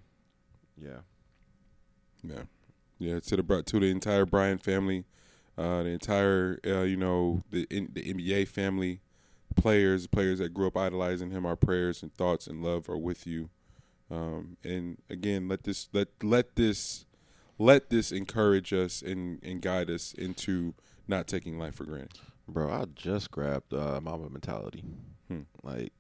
yeah. 0.78 1.00
Yeah, 2.24 2.44
yeah. 3.00 3.20
To 3.20 3.36
the 3.38 3.64
to 3.64 3.80
the 3.80 3.92
entire 3.92 4.26
Bryant 4.26 4.64
family, 4.64 5.06
uh, 5.58 5.84
the 5.84 5.90
entire 5.90 6.60
uh, 6.66 6.82
you 6.82 6.98
know 6.98 7.44
the 7.52 7.68
in, 7.70 7.90
the 7.94 8.14
NBA 8.14 8.48
family, 8.48 9.02
players, 9.56 10.08
players 10.08 10.40
that 10.40 10.54
grew 10.54 10.68
up 10.68 10.78
idolizing 10.78 11.32
him. 11.32 11.46
Our 11.46 11.56
prayers 11.56 12.02
and 12.02 12.14
thoughts 12.14 12.48
and 12.48 12.64
love 12.64 12.90
are 12.90 12.98
with 12.98 13.28
you. 13.28 13.50
Um, 14.10 14.58
and 14.64 14.98
again, 15.10 15.48
let 15.48 15.64
this 15.64 15.90
let 15.94 16.08
let 16.24 16.56
this 16.56 17.06
let 17.58 17.90
this 17.90 18.12
encourage 18.12 18.74
us 18.74 19.02
and 19.02 19.40
and 19.44 19.62
guide 19.62 19.90
us 19.90 20.14
into 20.14 20.74
not 21.08 21.28
taking 21.28 21.58
life 21.60 21.76
for 21.76 21.86
granted. 21.86 22.20
Bro, 22.48 22.72
I 22.72 22.86
just 22.96 23.32
grabbed 23.32 23.74
uh, 23.74 24.00
Mamba 24.02 24.30
Mentality. 24.30 24.84
Hmm. 25.28 25.42
Like, 25.64 25.92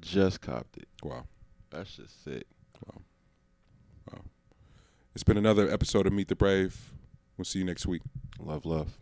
just 0.00 0.40
copped 0.40 0.76
it. 0.76 0.88
Wow. 1.02 1.26
That's 1.70 1.94
just 1.94 2.24
sick. 2.24 2.44
Wow. 2.86 3.02
It's 5.14 5.22
been 5.22 5.36
another 5.36 5.70
episode 5.70 6.06
of 6.06 6.12
Meet 6.12 6.28
the 6.28 6.36
Brave. 6.36 6.92
We'll 7.36 7.44
see 7.44 7.60
you 7.60 7.64
next 7.64 7.86
week. 7.86 8.02
Love, 8.38 8.64
love. 8.64 8.98